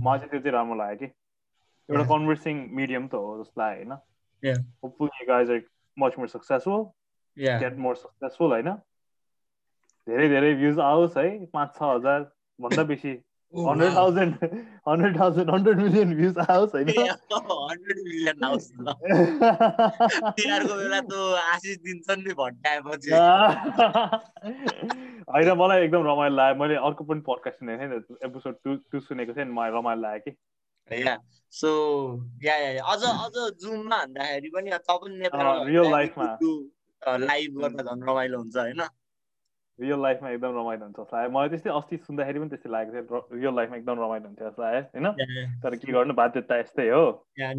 मलाई 0.06 0.20
चाहिँ 0.20 0.32
त्यो 0.32 0.40
चाहिँ 0.40 0.54
राम्रो 0.54 0.76
लाग्यो 0.76 0.98
कि। 0.98 1.14
एउटा 1.90 2.04
कन्भर्सिङ 2.14 2.56
मिडियम 2.80 3.08
त 3.08 3.14
हो 3.14 3.44
जस्तो 3.44 3.62
लाग्यो 3.62 3.86
होइन? 3.86 4.00
Much 5.98 6.18
more 6.20 6.28
successful 6.28 6.82
get 7.38 7.78
more 7.78 7.96
successful 7.96 8.52
होइन? 8.52 8.72
धेरै 10.08 10.30
धेरै 10.30 10.54
भ्युज 10.56 10.80
आओस् 10.80 11.18
है 11.18 11.46
पाँच 11.46 11.76
छ 11.76 11.82
हजार 11.82 12.20
भन्दा 12.60 12.84
बेसी। 12.84 13.24
Hundred 13.54 13.96
thousand 13.96 14.34
hundred 14.88 15.20
thousand 15.20 15.50
hundred 15.50 15.78
million 15.80 16.16
views 16.16 16.38
आओस् 16.38 16.76
होइन? 16.76 16.90
हन्ड्रेड 16.90 17.98
मिलियन 17.98 18.44
आओस् 18.48 18.72
बेला 20.74 21.02
त 21.02 21.14
आशिष 21.44 21.78
दिन्छन् 21.78 22.24
नि 22.28 22.34
भट्टाएपछि। 22.34 23.12
होइन 25.34 25.52
मलाई 25.52 25.84
एकदम 25.84 26.02
रमाइलो 26.08 26.36
लाग्यो। 26.36 26.62
मैले 26.62 26.76
अर्को 26.76 27.04
पनि 27.04 27.22
पडकास्ट 27.22 27.60
सुनेको 27.60 27.90
थिएँ 27.90 28.30
एपिसोड 28.30 28.56
टु 28.64 28.76
टु 28.76 29.00
सुनेको 29.00 29.34
थिएँ 29.34 29.46
नि 29.46 29.52
मलाई 29.52 29.72
रमाइलो 29.72 30.02
लाग्यो 30.02 30.32
कि। 30.32 30.38
सो 31.52 31.70
या 32.44 32.56
या 32.56 32.84
अझ 32.84 33.04
अझ 33.04 33.36
जुममा 33.62 33.98
भन्दाखेरि 34.06 34.50
पनि 34.50 34.70
तपाईँ 34.72 35.18
नेपाल 35.18 35.68
रियल 35.68 35.92
लाइफमा 35.92 36.26
लाइभ 37.08 37.52
गर्दा 37.62 37.84
झन् 37.84 38.04
रमाइलो 38.10 38.38
हुन्छ 38.38 38.58
होइन? 38.58 38.82
रियल 39.80 40.00
लाइफमा 40.02 40.30
एकदम 40.30 40.52
रमाइलो 40.58 40.84
हुन्छ 40.86 40.98
जस्तो 41.00 41.30
मलाई 41.34 41.50
त्यस्तै 41.50 41.72
अस्ति 41.78 41.98
सुन्दाखेरि 42.08 42.40
पनि 42.40 42.50
त्यस्तै 42.50 42.70
लागेको 42.70 43.02
थियो 43.10 43.20
रियल 43.34 43.54
लाइफमा 43.56 43.76
एकदम 43.78 43.98
रमाइलो 44.04 44.26
हुन्थ्यो 44.28 44.64
आयो 44.64 44.82
होइन? 44.94 45.08
तर 45.64 45.76
के 45.76 45.92
गर्नु 45.92 46.14
बाध्यता 46.14 46.54
यस्तै 46.60 46.88
हो। 46.90 47.04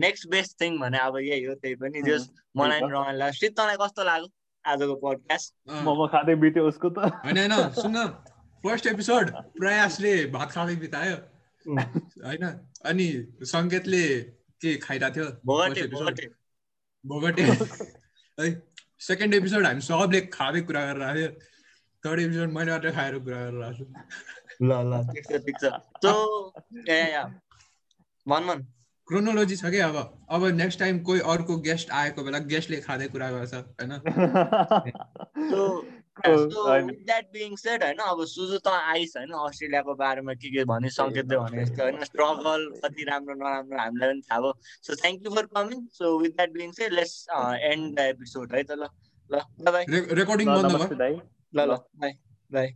नेक्स्ट 0.04 0.24
बेस्ट 0.30 0.52
थिङ 0.60 0.78
भने 0.80 0.98
अब 0.98 1.14
यही 1.18 1.44
हो 1.44 1.54
त्यही 1.58 1.74
पनि 1.82 2.02
जस 2.06 2.22
मलाई 2.56 2.80
रमाइलो 2.80 3.18
लाग्यो। 3.18 3.38
सित 3.40 3.52
तँलाई 3.58 3.76
कस्तो 3.82 4.02
लाग्यो 4.04 4.28
आजको 4.64 4.94
पोडकास्ट 5.02 5.50
मोमो 5.84 6.06
खाँदै 6.14 6.34
बित्यो 6.44 6.62
उसको 6.68 6.88
त। 6.90 6.98
होइन 7.24 7.38
होइन 7.38 7.54
सुन 7.82 7.96
फर्स्ट 8.64 8.86
एपिसोड 8.86 9.24
प्रयासले 9.58 10.12
भात 10.32 10.48
खाँदै 10.52 10.76
बितायो। 10.84 11.16
होइन 11.66 12.44
अनि 12.84 13.06
सङ्केतले 13.52 14.04
के 14.62 14.70
खाइरहेको 14.86 15.14
थियो? 15.14 15.26
भोगटे 17.04 17.42
है 17.42 18.46
सेकेन्ड 19.04 19.34
एपिसोड 19.34 19.66
हामी 19.66 19.80
सबले 19.82 20.20
खाँदै 20.32 20.60
कुरा 20.62 20.84
गरेर 20.84 21.02
आयो 21.04 21.28
थर्ड 22.04 22.20
एपिसोड 22.20 22.52
मैले 22.52 22.72
मात्रै 22.72 22.92
खाएर 22.92 23.18
कुरा 23.18 23.40
गरेर 23.40 23.62
आएको 23.62 23.76
छु 23.78 23.84
ल 24.62 24.70
ल 24.84 25.02
ठिक 25.10 25.24
छ 25.24 25.42
ठिक 25.46 25.56
छ 25.60 25.72
सो 26.00 26.14
या 26.88 27.24
भन 28.26 28.46
भन 28.46 28.64
क्रोनोलोजी 29.08 29.56
छ 29.56 29.70
कि 29.70 29.78
अब 29.80 29.96
अब 30.30 30.44
नेक्स्ट 30.54 30.78
टाइम 30.78 30.98
कोही 31.02 31.20
अर्को 31.28 31.56
गेस्ट 31.62 31.90
आएको 31.94 32.24
बेला 32.24 32.38
गेस्टले 32.46 32.80
खाँदै 32.80 33.08
कुरा 33.08 33.30
गर्छ 33.30 33.54
होइन 33.54 33.92
द्याट 36.16 37.24
बिङ 37.32 37.56
सेड 37.56 37.82
होइन 37.82 37.98
अब 38.06 38.24
सुजु 38.32 38.58
त 38.58 38.68
आइस 38.68 39.16
होइन 39.16 39.32
अस्ट्रेलियाको 39.38 39.94
बारेमा 39.94 40.34
के 40.34 40.50
के 40.50 40.64
भने 40.64 40.90
सङ्केतले 40.90 41.38
भने 41.38 41.64
जस्तो 41.64 41.82
होइन 41.82 42.04
स्ट्रगल 42.04 42.66
कति 42.84 43.04
राम्रो 43.04 43.34
नराम्रो 43.34 43.78
हामीलाई 43.78 44.08
पनि 44.08 44.22
थाहा 44.30 44.40
भयो। 44.40 44.52
So 44.82 44.94
thank 44.94 45.26
you 45.26 45.34
for 45.34 45.46
coming 45.56 45.86
so 45.92 46.18
with 46.18 46.36
that 46.36 46.52
being 46.52 46.72
said 46.72 46.92
let's 46.92 47.16
end 47.64 47.94
the 47.96 48.06
episode 48.14 48.54
है 48.54 48.62
त 48.62 48.72
ल 48.72 48.88
ल 49.30 49.36
रेकर्डिङ 50.14 50.46
बन्द 50.46 50.76
भयो। 50.76 51.12
ल 51.54 51.68
ल 51.68 51.76
बाई 52.00 52.12
बाई 52.52 52.68